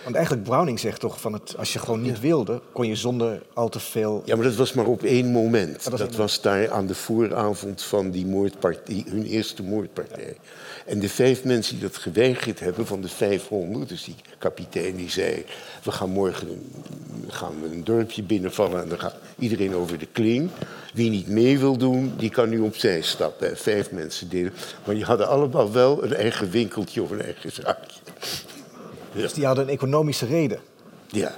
Want 0.02 0.16
eigenlijk 0.16 0.46
Browning 0.46 0.80
zegt 0.80 1.00
toch 1.00 1.20
van 1.20 1.32
het, 1.32 1.56
als 1.56 1.72
je 1.72 1.78
gewoon 1.78 2.02
niet 2.02 2.20
wilde, 2.20 2.60
kon 2.72 2.86
je 2.86 2.96
zonder 2.96 3.42
al 3.54 3.68
te 3.68 3.80
veel. 3.80 4.22
Ja, 4.24 4.36
maar 4.36 4.44
dat 4.44 4.54
was 4.54 4.72
maar 4.72 4.86
op 4.86 5.02
één 5.02 5.26
moment. 5.26 5.90
Dat 5.90 6.14
was, 6.14 6.40
daar 6.40 6.70
aan 6.70 6.86
de 6.86 6.94
vooravond 6.94 7.82
van 7.82 8.10
die 8.10 8.26
moordpartij, 8.26 9.04
hun 9.08 9.24
eerste 9.24 9.62
moordpartij. 9.62 10.36
En 10.86 10.98
de 10.98 11.08
vijf 11.08 11.44
mensen 11.44 11.74
die 11.74 11.82
dat 11.82 11.96
geweigerd 11.96 12.60
hebben 12.60 12.86
van 12.86 13.00
de 13.00 13.08
500, 13.08 13.88
dus 13.88 14.04
die 14.04 14.14
kapitein 14.38 14.96
die 14.96 15.10
zei: 15.10 15.44
We 15.82 15.92
gaan 15.92 16.10
morgen 16.10 16.72
gaan 17.28 17.62
we 17.62 17.68
een 17.68 17.84
dorpje 17.84 18.22
binnenvallen 18.22 18.82
en 18.82 18.88
dan 18.88 18.98
gaat 18.98 19.16
iedereen 19.38 19.74
over 19.74 19.98
de 19.98 20.06
kling. 20.12 20.50
Wie 20.94 21.10
niet 21.10 21.28
mee 21.28 21.58
wil 21.58 21.76
doen, 21.76 22.14
die 22.16 22.30
kan 22.30 22.48
nu 22.48 22.58
opzij 22.58 23.02
stappen. 23.02 23.56
Vijf 23.56 23.90
mensen 23.90 24.28
deden. 24.28 24.52
Maar 24.84 24.94
die 24.94 25.04
hadden 25.04 25.28
allemaal 25.28 25.72
wel 25.72 26.04
een 26.04 26.14
eigen 26.14 26.50
winkeltje 26.50 27.02
of 27.02 27.10
een 27.10 27.22
eigen 27.22 27.52
zaakje. 27.52 28.00
Dus 29.12 29.32
die 29.32 29.46
hadden 29.46 29.64
een 29.64 29.70
economische 29.70 30.26
reden. 30.26 30.60
Ja. 31.06 31.34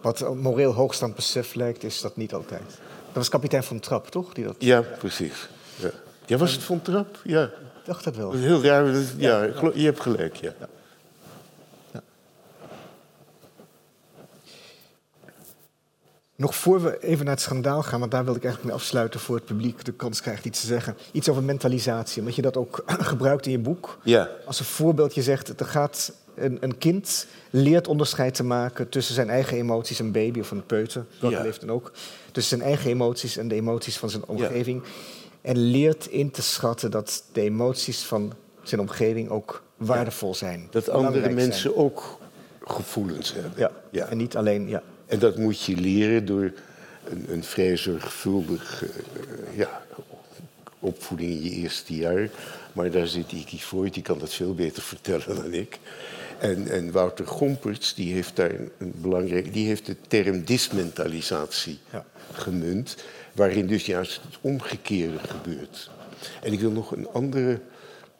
Wat 0.00 0.34
moreel 0.34 0.72
hoogstand 0.72 1.14
besef 1.14 1.54
lijkt, 1.54 1.84
is 1.84 2.00
dat 2.00 2.16
niet 2.16 2.34
altijd. 2.34 2.62
Dat 3.06 3.14
was 3.14 3.28
kapitein 3.28 3.62
van 3.62 3.80
Trap, 3.80 4.10
toch? 4.10 4.34
Die 4.34 4.44
dat... 4.44 4.54
Ja, 4.58 4.80
precies. 4.80 5.48
Ja. 5.76 5.90
ja, 6.26 6.36
was 6.36 6.52
het 6.52 6.62
van 6.62 6.82
Trap? 6.82 7.20
Ja. 7.24 7.50
Ik 7.86 7.92
dacht 7.92 8.04
dat 8.04 8.16
wel. 8.16 8.30
Dat 8.30 8.40
heel 8.40 8.62
raar. 8.62 8.86
Ja, 9.16 9.42
je 9.74 9.84
hebt 9.84 10.00
gelijk, 10.00 10.34
ja. 10.34 10.52
ja. 11.92 12.00
Nog 16.36 16.54
voor 16.54 16.82
we 16.82 16.98
even 17.02 17.24
naar 17.24 17.34
het 17.34 17.42
schandaal 17.42 17.82
gaan, 17.82 18.00
want 18.00 18.10
daar 18.10 18.24
wil 18.24 18.34
ik 18.34 18.44
eigenlijk 18.44 18.72
mee 18.72 18.82
afsluiten 18.82 19.20
voor 19.20 19.36
het 19.36 19.44
publiek 19.44 19.84
de 19.84 19.92
kans 19.92 20.20
krijgt 20.20 20.44
iets 20.44 20.60
te 20.60 20.66
zeggen. 20.66 20.96
Iets 21.12 21.28
over 21.28 21.42
mentalisatie, 21.42 22.20
omdat 22.20 22.34
je 22.34 22.42
dat 22.42 22.56
ook 22.56 22.82
gebruikt 23.12 23.46
in 23.46 23.52
je 23.52 23.58
boek. 23.58 23.98
Ja. 24.02 24.30
Als 24.46 24.58
een 24.58 24.64
voorbeeld, 24.64 25.14
je 25.14 25.22
zegt, 25.22 25.60
er 25.60 25.66
gaat 25.66 26.12
een, 26.34 26.58
een, 26.60 26.78
kind 26.78 27.26
leert 27.50 27.88
onderscheid 27.88 28.34
te 28.34 28.44
maken 28.44 28.88
tussen 28.88 29.14
zijn 29.14 29.30
eigen 29.30 29.56
emoties, 29.56 29.98
een 29.98 30.12
baby 30.12 30.40
of 30.40 30.50
een 30.50 30.66
peuter, 30.66 31.04
dat 31.20 31.30
ja. 31.30 31.42
leeft 31.42 31.60
dan 31.60 31.70
ook, 31.70 31.92
tussen 32.32 32.58
zijn 32.58 32.68
eigen 32.68 32.90
emoties 32.90 33.36
en 33.36 33.48
de 33.48 33.54
emoties 33.54 33.98
van 33.98 34.10
zijn 34.10 34.24
omgeving. 34.26 34.82
En 35.46 35.58
leert 35.58 36.06
in 36.06 36.30
te 36.30 36.42
schatten 36.42 36.90
dat 36.90 37.24
de 37.32 37.40
emoties 37.40 38.02
van 38.02 38.32
zijn 38.62 38.80
omgeving 38.80 39.28
ook 39.28 39.62
waardevol 39.76 40.34
zijn. 40.34 40.68
Dat 40.70 40.88
andere 40.88 41.30
mensen 41.30 41.76
ook 41.76 42.18
gevoelens 42.64 43.32
hebben. 43.32 43.52
Ja. 43.56 43.70
ja. 43.90 44.06
en 44.06 44.16
niet 44.16 44.36
alleen. 44.36 44.68
Ja. 44.68 44.82
En 45.06 45.18
dat 45.18 45.36
moet 45.36 45.62
je 45.62 45.76
leren 45.76 46.26
door 46.26 46.52
een, 47.04 47.26
een 47.28 47.44
vrij 47.44 47.76
zorgvuldig 47.76 48.84
uh, 48.84 48.90
ja, 49.56 49.82
opvoeding 50.78 51.30
in 51.30 51.42
je 51.42 51.50
eerste 51.50 51.96
jaar. 51.96 52.30
Maar 52.72 52.90
daar 52.90 53.06
zit 53.06 53.32
Iki 53.32 53.60
Voigt, 53.60 53.94
die 53.94 54.02
kan 54.02 54.18
dat 54.18 54.32
veel 54.32 54.54
beter 54.54 54.82
vertellen 54.82 55.36
dan 55.36 55.52
ik. 55.52 55.78
En, 56.38 56.68
en 56.68 56.92
Wouter 56.92 57.26
Gomperts, 57.26 57.94
die 57.94 58.12
heeft 58.12 58.36
daar 58.36 58.50
een, 58.78 58.92
belangrijk... 58.96 59.52
die 59.52 59.66
heeft 59.66 59.86
de 59.86 59.96
term 60.08 60.44
dismentalisatie 60.44 61.78
ja. 61.92 62.04
gemunt... 62.32 62.96
waarin 63.36 63.66
dus 63.66 63.86
juist 63.86 64.20
het 64.22 64.38
omgekeerde 64.40 65.18
gebeurt. 65.18 65.90
En 66.42 66.52
ik 66.52 66.60
wil 66.60 66.70
nog 66.70 66.90
een 66.90 67.08
andere 67.08 67.60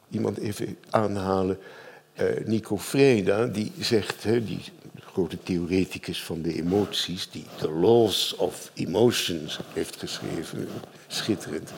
iemand 0.09 0.37
even 0.37 0.77
aanhalen... 0.89 1.59
Uh, 2.21 2.45
Nico 2.45 2.77
Freda, 2.77 3.45
die 3.45 3.71
zegt, 3.79 4.23
hè, 4.23 4.43
die 4.43 4.59
grote 4.99 5.43
theoreticus 5.43 6.23
van 6.23 6.41
de 6.41 6.53
emoties, 6.53 7.29
die 7.29 7.45
The 7.57 7.69
Laws 7.71 8.35
of 8.35 8.71
Emotions 8.73 9.59
heeft 9.73 9.95
geschreven, 9.95 10.67
schitterend, 11.07 11.71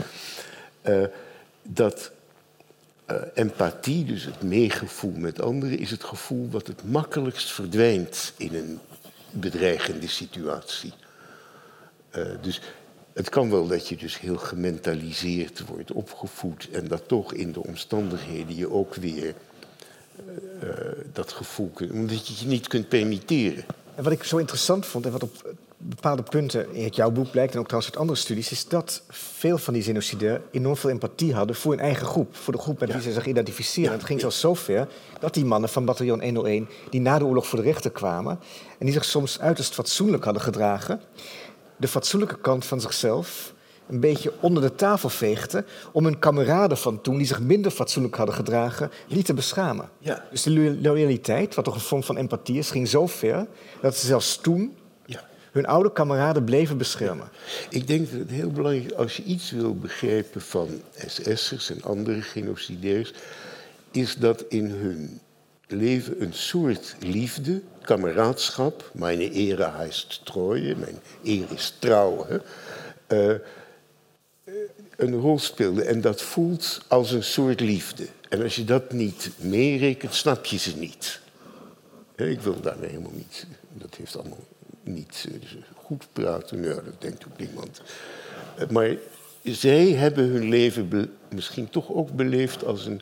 uh, 0.84 1.04
dat 1.64 2.12
uh, 3.12 3.18
empathie, 3.34 4.06
dus 4.06 4.24
het 4.24 4.42
meegevoel 4.42 5.14
met 5.16 5.42
anderen, 5.42 5.80
is 5.80 5.92
het 5.92 6.04
gevoel 6.04 6.50
wat 6.50 6.68
het 6.68 6.84
makkelijkst 6.84 7.52
verdwijnt 7.52 8.34
in 8.38 8.56
een 8.56 8.80
bedreigende 9.32 10.08
situatie. 10.08 10.94
Dus 12.42 12.62
het 13.20 13.30
kan 13.30 13.50
wel 13.50 13.68
dat 13.68 13.88
je 13.88 13.96
dus 13.96 14.20
heel 14.20 14.38
gementaliseerd 14.38 15.64
wordt 15.68 15.92
opgevoed 15.92 16.70
en 16.72 16.88
dat 16.88 17.08
toch 17.08 17.34
in 17.34 17.52
de 17.52 17.64
omstandigheden 17.64 18.56
je 18.56 18.72
ook 18.72 18.96
weer 18.96 19.34
uh, 20.64 20.70
dat 21.14 21.32
gevoel 21.32 21.70
kunt, 21.74 21.92
omdat 21.92 22.28
je 22.28 22.34
het 22.34 22.42
je 22.42 22.48
niet 22.48 22.68
kunt 22.68 22.88
permitteren. 22.88 23.64
En 23.96 24.04
wat 24.04 24.14
ik 24.14 24.24
zo 24.24 24.38
interessant 24.38 24.86
vond 24.86 25.06
en 25.06 25.12
wat 25.12 25.24
op 25.24 25.56
bepaalde 25.78 26.24
punten 26.24 26.74
in 26.74 26.88
jouw 26.88 27.12
boek 27.12 27.32
blijkt 27.32 27.54
en 27.54 27.60
ook 27.60 27.66
trouwens 27.66 27.92
uit 27.92 28.02
andere 28.02 28.20
studies, 28.20 28.52
is 28.52 28.68
dat 28.68 29.02
veel 29.10 29.58
van 29.58 29.74
die 29.74 29.84
genocidair 29.84 30.42
enorm 30.52 30.76
veel 30.76 30.90
empathie 30.90 31.34
hadden 31.34 31.56
voor 31.56 31.72
hun 31.72 31.82
eigen 31.82 32.08
groep, 32.08 32.36
voor 32.36 32.54
de 32.54 32.60
groep 32.60 32.80
met 32.80 32.92
wie 32.92 33.02
ze 33.02 33.12
zich 33.12 33.26
identificeren. 33.26 33.92
Ja. 33.92 33.98
Het 33.98 34.06
ging 34.06 34.20
zelfs 34.20 34.40
zo 34.40 34.54
ver 34.54 34.88
dat 35.20 35.34
die 35.34 35.46
mannen 35.46 35.70
van 35.70 35.86
bataljon 35.86 36.22
101, 36.24 36.68
die 36.90 37.02
na 37.02 37.18
de 37.18 37.26
oorlog 37.26 37.48
voor 37.48 37.60
de 37.60 37.66
rechter 37.66 37.92
kwamen 37.92 38.40
en 38.78 38.86
die 38.86 38.94
zich 38.94 39.06
soms 39.06 39.40
uiterst 39.40 39.74
fatsoenlijk 39.74 40.24
hadden 40.24 40.42
gedragen, 40.44 41.02
de 41.80 41.88
fatsoenlijke 41.88 42.40
kant 42.40 42.66
van 42.66 42.82
zichzelf 42.82 43.54
een 43.88 44.00
beetje 44.00 44.34
onder 44.40 44.64
de 44.64 44.76
tafel 44.76 45.10
veegden 45.10 45.66
om 45.92 46.04
hun 46.04 46.20
kameraden 46.20 46.78
van 46.78 47.02
toen, 47.02 47.18
die 47.18 47.28
zich 47.28 47.40
minder 47.40 47.72
fatsoenlijk 47.72 48.16
hadden 48.16 48.36
gedragen, 48.36 48.92
niet 49.08 49.26
te 49.26 49.34
beschamen. 49.34 49.90
Ja. 50.00 50.26
Dus 50.32 50.44
de 50.44 50.78
loyaliteit, 50.82 51.56
wat 51.56 51.66
toch 51.66 51.76
een 51.76 51.82
vorm 51.82 52.04
van 52.04 52.18
empathie 52.18 52.58
is, 52.58 52.72
ging 52.72 52.88
zo 52.88 53.08
ver 53.08 53.48
dat 53.82 53.96
ze 53.96 54.06
zelfs 54.06 54.38
toen 54.38 54.76
ja. 55.06 55.28
hun 55.52 55.66
oude 55.66 55.92
kameraden 55.92 56.44
bleven 56.44 56.78
beschermen. 56.78 57.30
Ik 57.70 57.88
denk 57.88 58.12
dat 58.12 58.20
het 58.20 58.30
heel 58.30 58.52
belangrijk 58.52 58.86
is, 58.86 58.96
als 58.98 59.18
je 59.18 59.24
iets 59.24 59.52
wil 59.52 59.76
begrijpen 59.76 60.42
van 60.42 60.82
SS'ers 61.06 61.70
en 61.70 61.84
andere 61.84 62.22
genocidairs, 62.22 63.14
is 63.92 64.16
dat 64.16 64.46
in 64.48 64.66
hun 64.66 65.20
leven 65.72 66.22
een 66.22 66.34
soort 66.34 66.96
liefde, 67.00 67.62
kameraadschap, 67.82 68.92
mijn 68.94 69.20
ere 69.20 69.70
heist 69.70 70.26
treue, 70.26 70.76
mijn 70.76 71.00
eer 71.24 71.46
is 71.54 71.74
trouw, 71.80 72.26
hè, 72.28 72.38
uh, 73.32 73.40
een 74.96 75.16
rol 75.16 75.40
speelde. 75.40 75.84
En 75.84 76.02
dat 76.02 76.22
voelt 76.22 76.82
als 76.88 77.12
een 77.12 77.24
soort 77.24 77.60
liefde. 77.60 78.08
En 78.30 78.42
als 78.42 78.56
je 78.56 78.64
dat 78.64 78.92
niet 78.92 79.30
meerekent, 79.38 80.14
snap 80.14 80.46
je 80.46 80.58
ze 80.58 80.78
niet. 80.78 81.20
Ik 82.16 82.42
wil 82.42 82.62
daarmee 82.62 82.90
helemaal 82.90 83.12
niet. 83.14 83.46
Dat 83.74 83.96
heeft 83.96 84.18
allemaal 84.18 84.46
niet 84.84 85.28
eh, 85.32 85.62
goed 85.76 86.08
praten. 86.14 86.64
Ja, 86.64 86.74
dat 86.74 87.02
denkt 87.02 87.26
ook 87.26 87.40
niemand. 87.40 87.82
Eh, 88.58 88.70
maar 88.70 88.96
zij 89.44 89.92
hebben 89.92 90.30
hun 90.30 90.50
leven 90.50 91.12
misschien 91.34 91.70
toch 91.70 91.92
ook 91.92 92.12
beleefd 92.12 92.66
als 92.66 92.86
een 92.86 93.02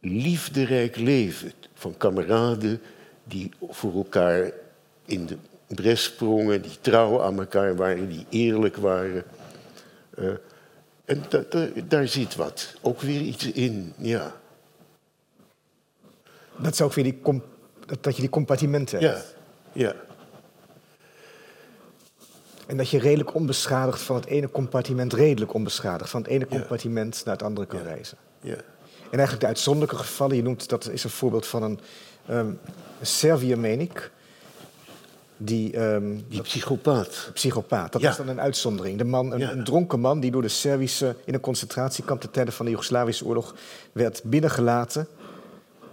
liefderijk 0.00 0.96
leven. 0.96 1.52
Van 1.74 1.96
kameraden 1.96 2.80
die 3.24 3.50
voor 3.68 3.94
elkaar 3.94 4.50
in 5.04 5.26
de 5.26 5.36
bres 5.66 6.04
sprongen, 6.04 6.62
die 6.62 6.78
trouw 6.80 7.22
aan 7.22 7.38
elkaar 7.38 7.76
waren, 7.76 8.08
die 8.08 8.26
eerlijk 8.28 8.76
waren. 8.76 9.24
Uh, 10.18 10.32
en 11.04 11.22
daar 11.88 12.08
zit 12.08 12.34
wat. 12.34 12.74
Ook 12.80 13.00
weer 13.00 13.20
iets 13.20 13.50
in, 13.50 13.92
ja. 13.96 14.34
Dat 16.56 16.72
is 16.72 16.80
ook 16.80 16.92
weer 16.92 17.04
die 17.04 17.20
dat, 17.86 18.02
dat 18.02 18.14
je 18.14 18.20
die 18.20 18.30
compartimenten 18.30 18.98
hebt. 18.98 19.34
Ja, 19.72 19.84
ja. 19.86 19.94
En 22.66 22.76
dat 22.76 22.90
je 22.90 22.98
redelijk 22.98 23.34
onbeschadigd 23.34 24.00
van 24.00 24.16
het 24.16 24.26
ene 24.26 24.50
compartiment, 24.50 25.12
redelijk 25.12 25.54
onbeschadigd, 25.54 26.10
van 26.10 26.22
het 26.22 26.30
ene 26.30 26.46
compartiment 26.46 27.22
naar 27.24 27.34
het 27.34 27.42
andere 27.42 27.66
kan 27.66 27.82
reizen. 27.82 28.18
Ja. 28.40 28.56
En 29.10 29.18
eigenlijk 29.18 29.40
de 29.40 29.46
uitzonderlijke 29.46 29.96
gevallen, 29.96 30.36
je 30.36 30.42
noemt 30.42 30.68
dat 30.68 30.88
is 30.88 31.04
een 31.04 31.10
voorbeeld 31.10 31.46
van 31.46 31.62
een, 31.62 31.80
um, 32.30 33.60
meen 33.60 33.80
ik, 33.80 34.10
die, 35.36 35.80
um, 35.80 36.24
die 36.28 36.42
psychopaat. 36.42 37.30
Psychopaat, 37.34 37.92
dat 37.92 38.00
ja. 38.00 38.10
is 38.10 38.16
dan 38.16 38.28
een 38.28 38.40
uitzondering. 38.40 38.98
De 38.98 39.04
man, 39.04 39.32
een, 39.32 39.40
een, 39.40 39.64
dronken 39.64 40.00
man 40.00 40.20
die 40.20 40.30
door 40.30 40.42
de 40.42 40.48
Servische 40.48 41.16
in 41.24 41.34
een 41.34 41.40
concentratiekamp 41.40 42.20
ten 42.20 42.30
tijde 42.30 42.52
van 42.52 42.64
de 42.64 42.70
Joegoslavische 42.70 43.24
oorlog 43.24 43.54
werd 43.92 44.22
binnengelaten 44.24 45.06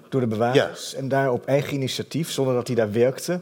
door 0.10 0.22
de 0.22 0.27
bewakers. 0.27 0.94
En 0.94 1.07
daar 1.07 1.31
op 1.31 1.45
eigen 1.45 1.73
initiatief, 1.73 2.31
zonder 2.31 2.53
dat 2.53 2.68
hij 2.68 2.76
daar 2.76 2.91
werkte, 2.91 3.39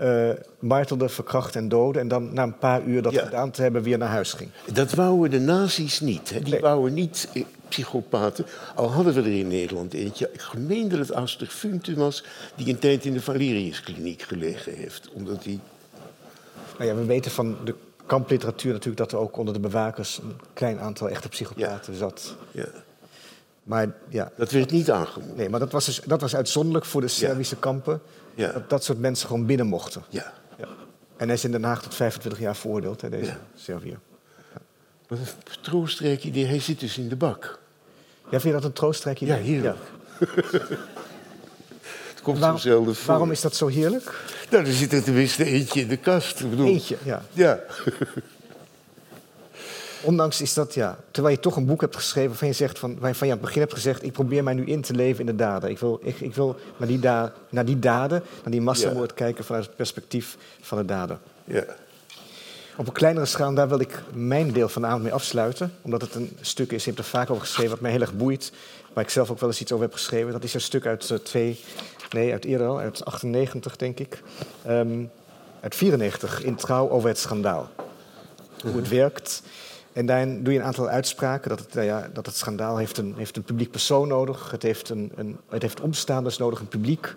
uh, 0.00 0.30
martelde, 0.58 1.08
verkracht 1.08 1.56
en 1.56 1.68
doodde. 1.68 1.98
En 1.98 2.08
dan 2.08 2.34
na 2.34 2.42
een 2.42 2.58
paar 2.58 2.82
uur 2.82 3.02
dat 3.02 3.18
gedaan 3.18 3.50
te 3.50 3.62
hebben 3.62 3.82
weer 3.82 3.98
naar 3.98 4.08
huis 4.08 4.32
ging. 4.32 4.50
Dat 4.72 4.92
wouden 4.92 5.30
de 5.30 5.40
nazi's 5.40 6.00
niet. 6.00 6.30
Hè? 6.30 6.40
Die 6.40 6.52
nee. 6.52 6.60
wouden 6.60 6.94
niet 6.94 7.28
eh, 7.32 7.44
psychopaten. 7.68 8.46
Al 8.74 8.92
hadden 8.92 9.14
we 9.14 9.20
er 9.20 9.38
in 9.38 9.48
Nederland 9.48 9.94
eentje. 9.94 10.30
Ik 10.32 10.52
meen 10.58 10.88
dat 10.88 10.98
het 10.98 11.12
Aster 11.12 11.46
Funten 11.46 11.96
was... 11.96 12.24
die 12.54 12.68
een 12.68 12.78
tijd 12.78 13.04
in 13.04 13.12
de 13.12 13.22
Valeriuskliniek 13.22 14.22
gelegen 14.22 14.74
heeft. 14.74 15.08
Omdat 15.12 15.44
hij... 15.44 15.58
Nou 16.78 16.90
ja, 16.90 16.96
we 16.96 17.04
weten 17.04 17.30
van 17.30 17.56
de 17.64 17.74
kampliteratuur 18.06 18.72
natuurlijk... 18.72 18.96
dat 18.96 19.12
er 19.12 19.18
ook 19.18 19.36
onder 19.36 19.54
de 19.54 19.60
bewakers 19.60 20.18
een 20.18 20.40
klein 20.52 20.80
aantal 20.80 21.08
echte 21.08 21.28
psychopaten 21.28 21.92
ja. 21.92 21.98
zat. 21.98 22.36
Ja. 22.50 22.68
Maar 23.62 23.92
ja... 24.08 24.30
Dat 24.36 24.50
werd 24.50 24.70
niet 24.70 24.90
aangemoedigd. 24.90 25.36
Nee, 25.36 25.48
maar 25.48 25.60
dat 25.60 25.72
was, 25.72 25.84
dus, 25.84 26.00
dat 26.04 26.20
was 26.20 26.36
uitzonderlijk 26.36 26.84
voor 26.84 27.00
de 27.00 27.08
Servische 27.08 27.54
ja. 27.54 27.60
kampen... 27.60 28.00
Ja. 28.34 28.52
dat 28.52 28.70
dat 28.70 28.84
soort 28.84 28.98
mensen 28.98 29.26
gewoon 29.26 29.46
binnen 29.46 29.66
mochten. 29.66 30.02
Ja. 30.08 30.32
En 31.18 31.26
hij 31.26 31.36
is 31.36 31.44
in 31.44 31.50
Den 31.50 31.64
Haag 31.64 31.82
tot 31.82 31.94
25 31.94 32.40
jaar 32.40 32.56
veroordeeld, 32.56 33.00
hè, 33.00 33.08
deze 33.08 33.36
ja. 33.66 33.98
Wat 35.08 35.18
een 35.18 35.60
troostrijk 35.60 36.24
idee. 36.24 36.46
Hij 36.46 36.60
zit 36.60 36.80
dus 36.80 36.98
in 36.98 37.08
de 37.08 37.16
bak. 37.16 37.58
Ja, 38.24 38.40
vind 38.40 38.42
je 38.42 38.52
dat 38.52 38.64
een 38.64 38.72
troostrijk 38.72 39.20
idee? 39.20 39.36
Ja, 39.36 39.42
heerlijk. 39.42 39.76
Ja. 40.20 40.26
het 42.12 42.22
komt 42.22 42.38
waarom, 42.38 42.58
zo 42.58 42.68
zelden 42.68 42.94
voor. 42.94 43.06
Waarom 43.06 43.30
is 43.30 43.40
dat 43.40 43.56
zo 43.56 43.66
heerlijk? 43.66 44.24
Nou, 44.50 44.64
er 44.64 44.72
zit 44.72 44.92
er 44.92 45.02
tenminste 45.02 45.44
eentje 45.44 45.80
in 45.80 45.88
de 45.88 45.96
kast. 45.96 46.40
Ik 46.40 46.50
bedoel, 46.50 46.66
eentje, 46.66 46.96
ja. 47.02 47.22
Ja. 47.32 47.60
Ondanks 50.02 50.40
is 50.40 50.54
dat, 50.54 50.74
ja, 50.74 50.98
terwijl 51.10 51.34
je 51.34 51.40
toch 51.40 51.56
een 51.56 51.66
boek 51.66 51.80
hebt 51.80 51.96
geschreven 51.96 52.28
waarvan 52.28 52.48
je, 52.48 52.54
zegt 52.54 52.78
van, 52.78 52.98
waarvan 52.98 53.26
je 53.26 53.32
aan 53.32 53.38
het 53.38 53.46
begin 53.46 53.60
hebt 53.62 53.74
gezegd... 53.74 54.02
ik 54.02 54.12
probeer 54.12 54.44
mij 54.44 54.54
nu 54.54 54.64
in 54.64 54.80
te 54.80 54.94
leven 54.94 55.20
in 55.20 55.26
de 55.26 55.34
daden. 55.34 55.70
Ik 55.70 55.78
wil, 55.78 56.00
ik, 56.02 56.20
ik 56.20 56.34
wil 56.34 56.56
naar, 56.76 56.88
die 56.88 56.98
da 56.98 57.32
naar 57.48 57.64
die 57.64 57.78
daden, 57.78 58.22
naar 58.42 58.52
die 58.52 58.60
massamoord 58.60 59.14
kijken 59.14 59.44
vanuit 59.44 59.66
het 59.66 59.76
perspectief 59.76 60.36
van 60.60 60.78
de 60.78 60.84
daden. 60.84 61.18
Ja. 61.44 61.64
Op 62.78 62.86
een 62.86 62.92
kleinere 62.92 63.26
schaal, 63.26 63.54
daar 63.54 63.68
wil 63.68 63.80
ik 63.80 64.02
mijn 64.12 64.52
deel 64.52 64.68
van 64.68 64.82
de 64.82 64.88
avond 64.88 65.02
mee 65.02 65.12
afsluiten. 65.12 65.72
Omdat 65.82 66.00
het 66.00 66.14
een 66.14 66.36
stuk 66.40 66.72
is, 66.72 66.84
je 66.84 66.90
hebt 66.90 67.02
er 67.02 67.08
vaak 67.10 67.30
over 67.30 67.42
geschreven, 67.42 67.70
wat 67.70 67.80
mij 67.80 67.90
heel 67.90 68.00
erg 68.00 68.16
boeit. 68.16 68.52
Waar 68.92 69.04
ik 69.04 69.10
zelf 69.10 69.30
ook 69.30 69.40
wel 69.40 69.48
eens 69.48 69.60
iets 69.60 69.72
over 69.72 69.84
heb 69.84 69.94
geschreven. 69.94 70.32
Dat 70.32 70.44
is 70.44 70.54
een 70.54 70.60
stuk 70.60 70.86
uit 70.86 71.10
uh, 71.10 71.18
twee, 71.18 71.60
nee, 72.10 72.32
uit 72.32 72.44
eerder 72.44 72.66
al, 72.66 72.78
uit 72.78 73.04
98 73.04 73.76
denk 73.76 73.98
ik. 73.98 74.22
Um, 74.68 75.10
uit 75.60 75.74
94, 75.74 76.44
in 76.44 76.54
Trouw 76.54 76.90
over 76.90 77.08
het 77.08 77.18
schandaal. 77.18 77.70
Hoe 78.62 78.76
het 78.76 78.88
werkt. 78.88 79.42
En 79.92 80.06
daarin 80.06 80.42
doe 80.42 80.52
je 80.52 80.58
een 80.58 80.64
aantal 80.64 80.88
uitspraken. 80.88 81.48
Dat 81.48 81.58
het, 81.58 81.74
nou 81.74 81.86
ja, 81.86 82.10
dat 82.12 82.26
het 82.26 82.36
schandaal 82.36 82.76
heeft 82.76 82.98
een, 82.98 83.14
heeft 83.16 83.36
een 83.36 83.42
publiek 83.42 83.70
persoon 83.70 84.08
nodig. 84.08 84.50
Het 84.50 84.62
heeft, 84.62 84.88
een, 84.88 85.12
een, 85.16 85.38
het 85.48 85.62
heeft 85.62 85.80
omstaanders 85.80 86.38
nodig, 86.38 86.60
een 86.60 86.68
publiek. 86.68 87.14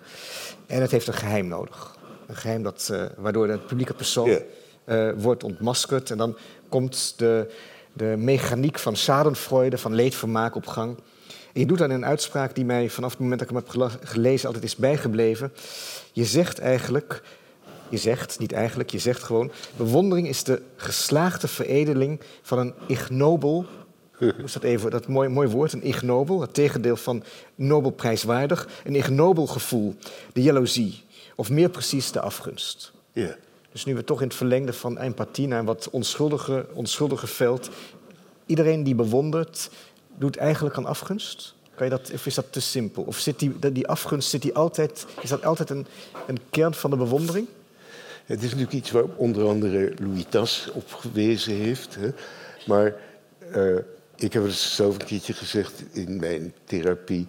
En 0.66 0.80
het 0.80 0.90
heeft 0.90 1.06
een 1.06 1.14
geheim 1.14 1.46
nodig. 1.46 1.96
Een 2.26 2.36
geheim 2.36 2.62
dat, 2.62 2.88
uh, 2.92 3.02
waardoor 3.16 3.46
de 3.46 3.58
publieke 3.58 3.94
persoon. 3.94 4.38
Uh, 4.86 5.10
wordt 5.16 5.44
ontmaskerd. 5.44 6.10
En 6.10 6.18
dan 6.18 6.36
komt 6.68 7.14
de, 7.16 7.50
de 7.92 8.14
mechaniek 8.18 8.78
van 8.78 8.96
schadenfreude, 8.96 9.78
van 9.78 9.94
leedvermaak 9.94 10.54
op 10.54 10.66
gang. 10.66 10.96
Je 11.52 11.66
doet 11.66 11.78
dan 11.78 11.90
een 11.90 12.04
uitspraak 12.04 12.54
die 12.54 12.64
mij 12.64 12.88
vanaf 12.88 13.10
het 13.10 13.20
moment 13.20 13.40
dat 13.40 13.50
ik 13.50 13.56
hem 13.56 13.64
heb 13.64 13.90
gelezen 14.02 14.46
altijd 14.46 14.64
is 14.64 14.76
bijgebleven. 14.76 15.52
Je 16.12 16.24
zegt 16.24 16.58
eigenlijk, 16.58 17.22
je 17.88 17.96
zegt, 17.96 18.38
niet 18.38 18.52
eigenlijk, 18.52 18.90
je 18.90 18.98
zegt 18.98 19.22
gewoon... 19.22 19.52
bewondering 19.76 20.28
is 20.28 20.44
de 20.44 20.62
geslaagde 20.76 21.48
veredeling 21.48 22.20
van 22.42 22.58
een 22.58 22.74
ignobel... 22.86 23.66
Moest 24.40 24.54
dat 24.54 24.62
even, 24.62 24.90
dat 24.90 25.08
mooi, 25.08 25.28
mooi 25.28 25.48
woord, 25.48 25.72
een 25.72 25.82
ignobel, 25.82 26.40
het 26.40 26.54
tegendeel 26.54 26.96
van 26.96 27.22
nobelprijswaardig. 27.54 28.68
Een 28.84 28.94
ignobel 28.94 29.46
gevoel, 29.46 29.94
de 30.32 30.42
jaloezie, 30.42 31.04
of 31.36 31.50
meer 31.50 31.68
precies 31.68 32.12
de 32.12 32.20
afgunst. 32.20 32.92
Yeah. 33.12 33.32
Dus 33.72 33.84
nu 33.84 33.94
we 33.94 34.04
toch 34.04 34.20
in 34.20 34.26
het 34.26 34.36
verlengde 34.36 34.72
van 34.72 34.98
empathie 34.98 35.46
naar 35.46 35.58
een 35.58 35.64
wat 35.64 35.88
onschuldige, 35.90 36.66
onschuldige 36.72 37.26
veld... 37.26 37.70
iedereen 38.46 38.82
die 38.82 38.94
bewondert, 38.94 39.70
doet 40.18 40.36
eigenlijk 40.36 40.76
aan 40.76 40.86
afgunst? 40.86 41.54
Kan 41.74 41.86
je 41.86 41.92
dat, 41.92 42.10
of 42.12 42.26
is 42.26 42.34
dat 42.34 42.52
te 42.52 42.60
simpel? 42.60 43.02
Of 43.02 43.18
zit 43.18 43.38
die, 43.38 43.72
die 43.72 43.88
afgunst, 43.88 44.28
zit 44.28 44.42
die 44.42 44.54
altijd, 44.54 45.06
is 45.20 45.28
dat 45.28 45.44
altijd 45.44 45.70
een, 45.70 45.86
een 46.26 46.38
kern 46.50 46.74
van 46.74 46.90
de 46.90 46.96
bewondering? 46.96 47.46
Het 48.24 48.38
is 48.42 48.44
natuurlijk 48.44 48.72
iets 48.72 48.90
waar 48.90 49.04
onder 49.16 49.46
andere 49.46 49.92
Louis 49.98 50.24
Tas 50.28 50.70
op 50.72 50.92
gewezen 50.92 51.54
heeft. 51.54 51.94
Hè. 51.94 52.08
Maar 52.66 52.94
uh, 53.56 53.78
ik 54.16 54.32
heb 54.32 54.44
het 54.44 54.52
zelf 54.52 54.94
een 54.94 55.06
keertje 55.06 55.32
gezegd 55.32 55.82
in 55.92 56.16
mijn 56.16 56.54
therapie. 56.64 57.26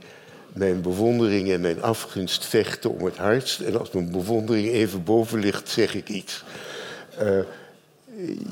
Mijn 0.53 0.81
bewondering 0.81 1.51
en 1.51 1.61
mijn 1.61 1.81
afgunst 1.81 2.45
vechten 2.45 2.89
om 2.89 3.05
het 3.05 3.17
hardst. 3.17 3.59
En 3.59 3.79
als 3.79 3.91
mijn 3.91 4.11
bewondering 4.11 4.67
even 4.67 5.03
boven 5.03 5.39
ligt, 5.39 5.69
zeg 5.69 5.95
ik 5.95 6.09
iets. 6.09 6.43
Uh, 7.21 7.39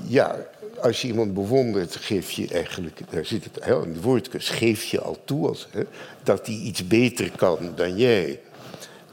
ja, 0.08 0.46
als 0.82 1.02
je 1.02 1.08
iemand 1.08 1.34
bewondert, 1.34 1.96
geef 1.96 2.32
je 2.32 2.48
eigenlijk, 2.48 3.00
daar 3.10 3.26
zit 3.26 3.44
het 3.44 3.64
heel 3.64 3.84
in 3.84 3.94
de 3.94 4.02
woordkus, 4.02 4.50
geef 4.50 4.84
je 4.84 5.02
al 5.02 5.18
toe 5.26 5.48
als, 5.48 5.68
hè, 5.72 5.84
dat 6.24 6.46
hij 6.46 6.56
iets 6.56 6.88
beter 6.88 7.32
kan 7.32 7.72
dan 7.76 7.98
jij. 7.98 8.40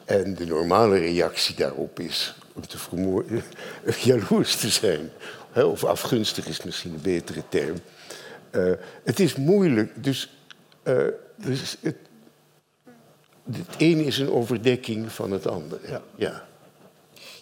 En 0.04 0.34
de 0.34 0.46
normale 0.46 0.98
reactie 0.98 1.54
daarop 1.54 2.00
is 2.00 2.34
om 2.52 2.66
te 2.66 2.78
vermoorden, 2.78 3.42
jaloers 4.04 4.56
te 4.56 4.68
zijn. 4.68 5.10
Hè, 5.52 5.62
of 5.62 5.84
afgunstig 5.84 6.46
is 6.46 6.62
misschien 6.62 6.92
een 6.92 7.00
betere 7.02 7.42
term. 7.48 7.76
Uh, 8.50 8.72
het 9.04 9.20
is 9.20 9.34
moeilijk, 9.34 10.04
dus, 10.04 10.38
uh, 10.84 11.02
dus 11.36 11.76
het 13.52 13.74
een 13.78 14.04
is 14.04 14.18
een 14.18 14.30
overdekking 14.30 15.12
van 15.12 15.30
het 15.30 15.46
andere. 15.46 15.80
Ja. 15.88 16.02
ja. 16.14 16.46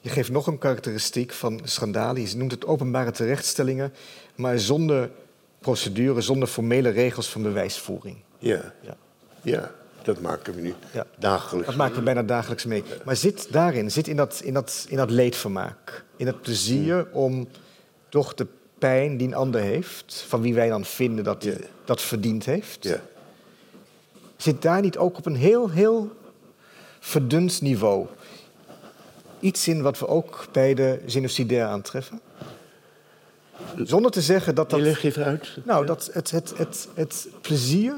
Je 0.01 0.09
geeft 0.09 0.31
nog 0.31 0.47
een 0.47 0.59
karakteristiek 0.59 1.33
van 1.33 1.61
schandalen. 1.65 2.29
Je 2.29 2.37
noemt 2.37 2.51
het 2.51 2.67
openbare 2.67 3.11
terechtstellingen, 3.11 3.93
maar 4.35 4.59
zonder 4.59 5.11
procedure, 5.59 6.21
zonder 6.21 6.49
formele 6.49 6.89
regels 6.89 7.29
van 7.29 7.43
bewijsvoering. 7.43 8.17
Ja, 8.39 8.73
ja. 8.81 8.97
ja 9.43 9.75
dat 10.03 10.21
maken 10.21 10.55
we 10.55 10.61
nu 10.61 10.75
ja. 10.93 11.07
dagelijks. 11.19 11.67
Dat 11.67 11.77
maken 11.77 11.97
we 11.97 12.03
bijna 12.03 12.23
dagelijks 12.23 12.65
mee. 12.65 12.85
Maar 13.05 13.17
zit 13.17 13.53
daarin, 13.53 13.91
zit 13.91 14.09
in 14.09 14.17
dat, 14.17 14.41
in 14.45 14.55
dat, 14.55 14.87
in 14.89 14.97
dat 14.97 15.11
leedvermaak, 15.11 16.05
in 16.17 16.27
het 16.27 16.41
plezier 16.41 17.09
om 17.13 17.49
toch 18.09 18.35
de 18.35 18.47
pijn 18.79 19.17
die 19.17 19.27
een 19.27 19.35
ander 19.35 19.61
heeft, 19.61 20.25
van 20.29 20.41
wie 20.41 20.55
wij 20.55 20.69
dan 20.69 20.85
vinden 20.85 21.25
dat 21.25 21.43
hij 21.43 21.53
ja. 21.53 21.67
dat 21.85 22.03
verdiend 22.03 22.45
heeft, 22.45 22.85
ja. 22.85 23.01
Zit 24.37 24.63
daar 24.63 24.81
niet 24.81 24.99
ook 24.99 25.19
op 25.19 25.27
een 25.27 25.37
heel, 25.37 25.71
heel 25.71 26.11
verdund 27.01 27.61
niveau 27.61 28.07
iets 29.41 29.69
in 29.69 29.83
wat 29.83 29.99
we 29.99 30.09
ook 30.09 30.47
bij 30.53 30.75
de 30.75 31.03
genocidair 31.07 31.67
aantreffen? 31.67 32.21
Zonder 33.85 34.11
te 34.11 34.21
zeggen 34.21 34.55
dat 34.55 34.71
dat... 34.71 34.81
Leg 34.81 35.05
even 35.05 35.25
uit. 35.25 35.59
Nou, 35.65 35.87
dat 35.87 36.11
het, 36.13 36.31
het, 36.31 36.53
het, 36.57 36.89
het 36.95 37.29
plezier... 37.41 37.95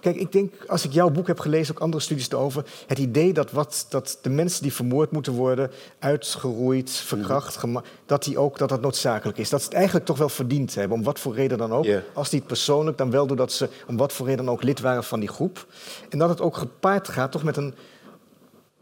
Kijk, 0.00 0.16
ik 0.16 0.32
denk, 0.32 0.54
als 0.66 0.84
ik 0.84 0.92
jouw 0.92 1.10
boek 1.10 1.26
heb 1.26 1.40
gelezen, 1.40 1.74
ook 1.74 1.80
andere 1.80 2.02
studies 2.02 2.30
erover... 2.30 2.64
het 2.86 2.98
idee 2.98 3.32
dat, 3.32 3.50
wat, 3.50 3.86
dat 3.88 4.18
de 4.22 4.30
mensen 4.30 4.62
die 4.62 4.72
vermoord 4.72 5.10
moeten 5.10 5.32
worden... 5.32 5.70
uitgeroeid, 5.98 6.90
verkracht, 6.90 7.64
dat, 8.06 8.24
die 8.24 8.38
ook, 8.38 8.58
dat 8.58 8.68
dat 8.68 8.80
noodzakelijk 8.80 9.38
is. 9.38 9.48
Dat 9.48 9.60
ze 9.60 9.66
het 9.66 9.74
eigenlijk 9.74 10.06
toch 10.06 10.18
wel 10.18 10.28
verdiend 10.28 10.74
hebben, 10.74 10.98
om 10.98 11.04
wat 11.04 11.18
voor 11.18 11.34
reden 11.34 11.58
dan 11.58 11.72
ook. 11.72 11.86
Als 12.12 12.30
niet 12.30 12.46
persoonlijk, 12.46 12.98
dan 12.98 13.10
wel 13.10 13.26
doordat 13.26 13.52
ze 13.52 13.68
om 13.86 13.96
wat 13.96 14.12
voor 14.12 14.26
reden 14.26 14.44
dan 14.44 14.54
ook 14.54 14.62
lid 14.62 14.80
waren 14.80 15.04
van 15.04 15.20
die 15.20 15.28
groep. 15.28 15.66
En 16.08 16.18
dat 16.18 16.28
het 16.28 16.40
ook 16.40 16.56
gepaard 16.56 17.08
gaat 17.08 17.32
toch 17.32 17.42
met 17.42 17.56
een 17.56 17.74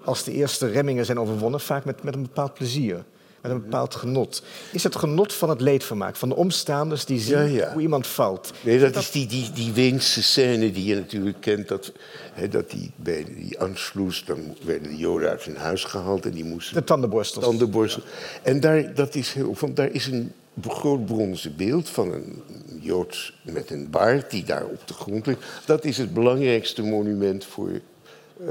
als 0.05 0.25
de 0.25 0.33
eerste 0.33 0.67
remmingen 0.67 1.05
zijn 1.05 1.19
overwonnen, 1.19 1.61
vaak 1.61 1.85
met, 1.85 2.03
met 2.03 2.15
een 2.15 2.23
bepaald 2.23 2.55
plezier. 2.55 3.05
Met 3.43 3.53
een 3.53 3.63
bepaald 3.63 3.95
genot. 3.95 4.43
Is 4.73 4.83
het 4.83 4.97
genot 4.97 5.33
van 5.33 5.49
het 5.49 5.61
leedvermaak, 5.61 6.17
van 6.17 6.29
de 6.29 6.35
omstaanders 6.37 7.05
die 7.05 7.21
zien 7.21 7.39
Ja, 7.39 7.43
ja. 7.43 7.73
hoe 7.73 7.83
iemand 7.83 8.07
valt? 8.07 8.53
Nee, 8.61 8.79
dat, 8.79 8.97
is 8.97 9.11
die, 9.11 9.27
die, 9.27 9.51
die 9.53 9.73
Weense 9.73 10.23
scène 10.23 10.73
die 10.73 10.85
je 10.85 10.95
natuurlijk 10.95 11.41
kent. 11.41 11.69
Dat, 11.69 11.93
hè, 12.33 12.49
dat 12.49 12.71
die, 12.71 12.91
bij 12.97 13.25
die 13.37 13.59
Anschluss, 13.59 14.25
dan 14.25 14.57
werden 14.65 14.89
de 14.89 14.97
Joden 14.97 15.29
uit 15.29 15.43
hun 15.43 15.57
huis 15.57 15.85
gehaald 15.85 16.25
en 16.25 16.31
die 16.31 16.45
moesten 16.45 16.75
De 16.75 16.85
tandenborstels. 16.85 17.45
tandenborstel. 17.45 18.03
En 18.43 18.61
daar, 18.61 18.95
dat 18.95 19.15
is 19.15 19.33
heel, 19.33 19.55
van, 19.55 19.75
daar 19.75 19.91
is 19.91 20.07
een 20.07 20.33
groot 20.67 21.07
bronzen 21.07 21.57
beeld 21.57 21.89
van 21.89 22.13
een 22.13 22.43
Jood 22.81 23.33
met 23.43 23.71
een 23.71 23.91
baard 23.91 24.31
die 24.31 24.45
daar 24.45 24.65
op 24.65 24.89
de 24.89 24.95
grond 24.95 25.27
ligt. 25.27 25.43
Dat 25.67 25.85
is 25.85 25.99
het 25.99 26.15
belangrijkste 26.15 26.83
monument 26.83 27.45
voor 27.45 27.69
uh, 27.71 28.47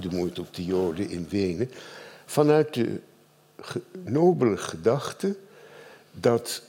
de 0.00 0.08
moord 0.10 0.38
op 0.38 0.54
de 0.54 0.64
Joden 0.64 1.10
in 1.10 1.26
Wenen. 1.30 1.70
Vanuit 2.26 2.74
de 2.74 3.00
nobele 4.04 4.56
gedachte 4.56 5.36
dat 6.12 6.62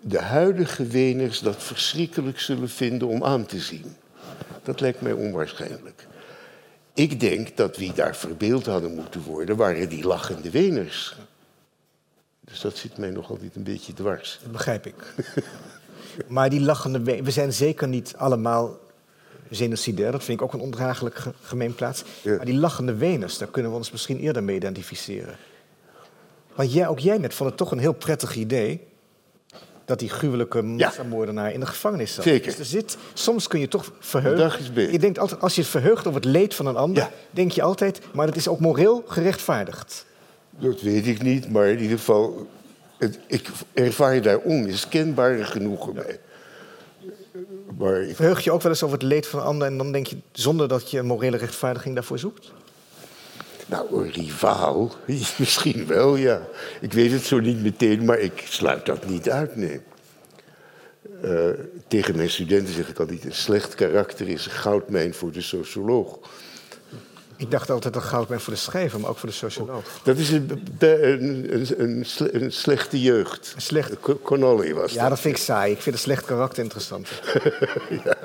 de 0.00 0.20
huidige 0.20 0.86
Weners 0.86 1.38
dat 1.40 1.62
verschrikkelijk 1.62 2.40
zullen 2.40 2.68
vinden 2.68 3.08
om 3.08 3.24
aan 3.24 3.46
te 3.46 3.58
zien. 3.60 3.96
Dat 4.62 4.80
lijkt 4.80 5.00
mij 5.00 5.12
onwaarschijnlijk. 5.12 6.06
Ik 6.94 7.20
denk 7.20 7.56
dat 7.56 7.76
wie 7.76 7.92
daar 7.92 8.16
verbeeld 8.16 8.66
hadden 8.66 8.94
moeten 8.94 9.22
worden, 9.22 9.56
waren 9.56 9.88
die 9.88 10.06
lachende 10.06 10.50
Weners. 10.50 11.16
Dus 12.40 12.60
dat 12.60 12.76
zit 12.76 12.98
mij 12.98 13.10
nog 13.10 13.30
altijd 13.30 13.56
een 13.56 13.62
beetje 13.62 13.92
dwars. 13.92 14.38
Dat 14.42 14.52
begrijp 14.52 14.86
ik. 14.86 15.14
maar 16.28 16.50
die 16.50 16.60
lachende... 16.60 17.00
we- 17.02 17.22
We 17.22 17.30
zijn 17.30 17.52
zeker 17.52 17.88
niet 17.88 18.14
allemaal 18.16 18.78
genocidair. 19.50 20.12
Dat 20.12 20.24
vind 20.24 20.40
ik 20.40 20.44
ook 20.46 20.52
een 20.52 20.60
ondraaglijk 20.60 21.14
ge- 21.14 21.32
gemeenplaats. 21.42 22.04
Ja. 22.22 22.36
Maar 22.36 22.44
die 22.44 22.54
lachende 22.56 22.94
Weners, 22.94 23.38
daar 23.38 23.48
kunnen 23.48 23.70
we 23.70 23.76
ons 23.76 23.90
misschien 23.90 24.18
eerder 24.18 24.44
mee 24.44 24.56
identificeren. 24.56 25.36
Want 26.54 26.72
jij, 26.72 26.88
ook 26.88 26.98
jij 26.98 27.18
net 27.18 27.34
vond 27.34 27.48
het 27.48 27.58
toch 27.58 27.70
een 27.70 27.78
heel 27.78 27.92
prettig 27.92 28.34
idee... 28.36 28.80
dat 29.84 29.98
die 29.98 30.08
gruwelijke 30.08 30.62
massamoordenaar 30.62 31.52
in 31.52 31.60
de 31.60 31.66
gevangenis 31.66 32.14
zat. 32.14 32.24
Zeker. 32.24 32.50
Dus 32.50 32.58
er 32.58 32.64
zit, 32.64 32.96
soms 33.14 33.46
kun 33.48 33.60
je 33.60 33.68
toch 33.68 33.92
verheugen. 33.98 34.92
Je 34.92 34.98
denkt 34.98 35.18
altijd, 35.18 35.40
als 35.40 35.54
je 35.54 35.64
verheugt 35.64 36.06
over 36.06 36.20
het 36.20 36.30
leed 36.30 36.54
van 36.54 36.66
een 36.66 36.76
ander... 36.76 37.02
Ja. 37.02 37.10
denk 37.30 37.52
je 37.52 37.62
altijd, 37.62 38.00
maar 38.12 38.26
dat 38.26 38.36
is 38.36 38.48
ook 38.48 38.60
moreel 38.60 39.04
gerechtvaardigd. 39.06 40.06
Dat 40.50 40.80
weet 40.80 41.06
ik 41.06 41.22
niet, 41.22 41.50
maar 41.50 41.66
in 41.66 41.78
ieder 41.80 41.98
geval, 41.98 42.46
het, 42.98 43.18
ik 43.26 43.48
ervaar 43.72 44.22
daar 44.22 44.38
onmiskenbare 44.38 45.44
genoegen 45.44 45.94
bij. 45.94 46.18
Maar 47.78 48.02
ik- 48.02 48.16
Verheug 48.16 48.40
je 48.44 48.52
ook 48.52 48.62
wel 48.62 48.72
eens 48.72 48.82
over 48.82 48.98
het 48.98 49.06
leed 49.06 49.26
van 49.26 49.40
een 49.40 49.46
ander... 49.46 49.66
en 49.68 49.76
dan 49.78 49.92
denk 49.92 50.06
je, 50.06 50.16
zonder 50.32 50.68
dat 50.68 50.90
je 50.90 50.98
een 50.98 51.06
morele 51.06 51.36
rechtvaardiging 51.36 51.94
daarvoor 51.94 52.18
zoekt? 52.18 52.52
Nou, 53.66 54.04
een 54.04 54.12
rivaal? 54.12 54.92
Misschien 55.38 55.86
wel, 55.86 56.16
ja. 56.16 56.42
Ik 56.80 56.92
weet 56.92 57.12
het 57.12 57.22
zo 57.22 57.40
niet 57.40 57.62
meteen, 57.62 58.04
maar 58.04 58.18
ik 58.18 58.44
sluit 58.48 58.86
dat 58.86 59.06
niet 59.06 59.30
uit, 59.30 59.56
nee. 59.56 59.80
Uh, 61.24 61.48
tegen 61.88 62.16
mijn 62.16 62.30
studenten 62.30 62.74
zeg 62.74 62.88
ik 62.88 62.98
altijd: 62.98 63.24
een 63.24 63.32
slecht 63.32 63.74
karakter 63.74 64.28
is 64.28 64.44
een 64.44 64.52
goudmijn 64.52 65.14
voor 65.14 65.32
de 65.32 65.40
socioloog. 65.40 66.18
Ik 67.36 67.50
dacht 67.50 67.70
altijd 67.70 67.94
een 67.94 68.02
goudmijn 68.02 68.40
voor 68.40 68.52
de 68.52 68.58
schrijver, 68.58 69.00
maar 69.00 69.10
ook 69.10 69.18
voor 69.18 69.28
de 69.28 69.34
socioloog. 69.34 70.00
Dat 70.02 70.16
is 70.16 70.30
een, 70.30 70.62
een, 70.78 71.80
een, 71.80 72.06
een 72.32 72.52
slechte 72.52 73.00
jeugd. 73.00 73.52
Een 73.54 73.62
slecht... 73.62 73.92
Connolly 74.22 74.74
was 74.74 74.92
Ja, 74.92 75.00
dat. 75.00 75.08
dat 75.08 75.20
vind 75.20 75.36
ik 75.36 75.42
saai. 75.42 75.72
Ik 75.72 75.80
vind 75.80 75.94
een 75.94 76.00
slecht 76.00 76.24
karakter 76.24 76.62
interessant. 76.62 77.08
ja, 78.04 78.16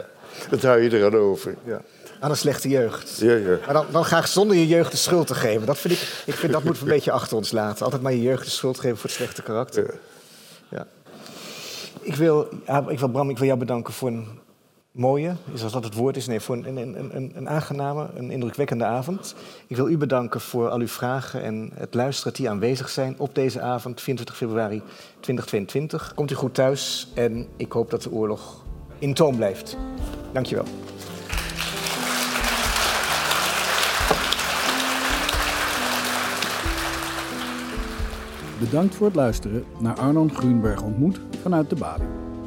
dat 0.49 0.61
hou 0.61 0.81
je 0.81 0.97
eraan 0.97 1.15
over. 1.15 1.55
Ja. 1.65 1.81
Aan 2.19 2.29
een 2.29 2.37
slechte 2.37 2.69
jeugd. 2.69 3.17
Ja, 3.19 3.35
ja. 3.35 3.57
Maar 3.65 3.73
dan, 3.73 3.85
dan 3.91 4.03
graag 4.03 4.27
zonder 4.27 4.57
je 4.57 4.67
jeugd 4.67 4.91
de 4.91 4.97
schuld 4.97 5.27
te 5.27 5.35
geven. 5.35 5.65
Dat 5.65 5.77
vind 5.77 5.93
ik, 5.93 6.23
ik 6.25 6.33
vind 6.33 6.53
dat 6.53 6.63
moeten 6.63 6.83
we 6.83 6.89
een 6.89 6.95
beetje 6.97 7.11
achter 7.11 7.37
ons 7.37 7.51
laten. 7.51 7.83
Altijd 7.85 8.01
maar 8.01 8.11
je 8.11 8.21
jeugd 8.21 8.43
de 8.43 8.49
schuld 8.49 8.79
geven 8.79 8.97
voor 8.97 9.09
het 9.09 9.17
slechte 9.17 9.41
karakter. 9.41 9.99
Ja. 10.69 10.77
ja. 10.77 10.87
Ik, 12.01 12.15
wil, 12.15 12.47
ik 12.87 12.99
wil, 12.99 13.09
Bram, 13.09 13.29
ik 13.29 13.37
wil 13.37 13.47
jou 13.47 13.59
bedanken 13.59 13.93
voor 13.93 14.07
een 14.07 14.27
mooie, 14.91 15.35
is 15.53 15.63
als 15.63 15.71
dat 15.71 15.83
het 15.83 15.93
woord 15.93 16.17
is, 16.17 16.27
nee, 16.27 16.39
voor 16.39 16.55
een, 16.55 16.77
een, 16.77 17.15
een, 17.15 17.31
een 17.35 17.49
aangename, 17.49 18.07
een 18.15 18.31
indrukwekkende 18.31 18.85
avond. 18.85 19.35
Ik 19.67 19.75
wil 19.75 19.89
u 19.89 19.97
bedanken 19.97 20.41
voor 20.41 20.69
al 20.69 20.79
uw 20.79 20.87
vragen 20.87 21.41
en 21.43 21.71
het 21.73 21.93
luisteren 21.93 22.33
die 22.33 22.49
aanwezig 22.49 22.89
zijn 22.89 23.15
op 23.17 23.35
deze 23.35 23.61
avond, 23.61 24.01
24 24.01 24.37
februari 24.37 24.81
2022. 25.19 26.11
Komt 26.15 26.31
u 26.31 26.35
goed 26.35 26.53
thuis 26.53 27.11
en 27.15 27.47
ik 27.57 27.71
hoop 27.71 27.89
dat 27.89 28.03
de 28.03 28.11
oorlog 28.11 28.63
in 28.99 29.13
toom 29.13 29.35
blijft. 29.35 29.77
Dankjewel. 30.31 30.65
Bedankt 38.59 38.95
voor 38.95 39.05
het 39.05 39.15
luisteren 39.15 39.63
naar 39.79 39.99
Arnon 39.99 40.33
Grunberg 40.33 40.83
ontmoet 40.83 41.21
vanuit 41.41 41.69
de 41.69 41.75
Bali. 41.75 42.03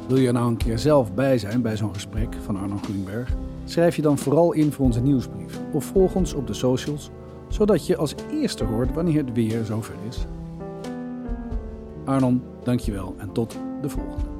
Wil 0.07 0.17
je 0.17 0.31
nou 0.31 0.47
een 0.47 0.57
keer 0.57 0.79
zelf 0.79 1.13
bij 1.13 1.37
zijn 1.37 1.61
bij 1.61 1.77
zo'n 1.77 1.93
gesprek 1.93 2.35
van 2.43 2.57
Arnon 2.57 2.83
Grunberg? 2.83 3.33
Schrijf 3.65 3.95
je 3.95 4.01
dan 4.01 4.17
vooral 4.17 4.51
in 4.51 4.71
voor 4.71 4.85
onze 4.85 5.01
nieuwsbrief 5.01 5.59
of 5.71 5.85
volg 5.85 6.15
ons 6.15 6.33
op 6.33 6.47
de 6.47 6.53
socials, 6.53 7.09
zodat 7.47 7.87
je 7.87 7.97
als 7.97 8.15
eerste 8.31 8.63
hoort 8.63 8.93
wanneer 8.93 9.25
het 9.25 9.33
weer 9.33 9.65
zover 9.65 9.95
is. 10.07 10.25
Arnon, 12.05 12.43
dankjewel 12.63 13.15
en 13.17 13.31
tot 13.31 13.57
de 13.81 13.89
volgende. 13.89 14.32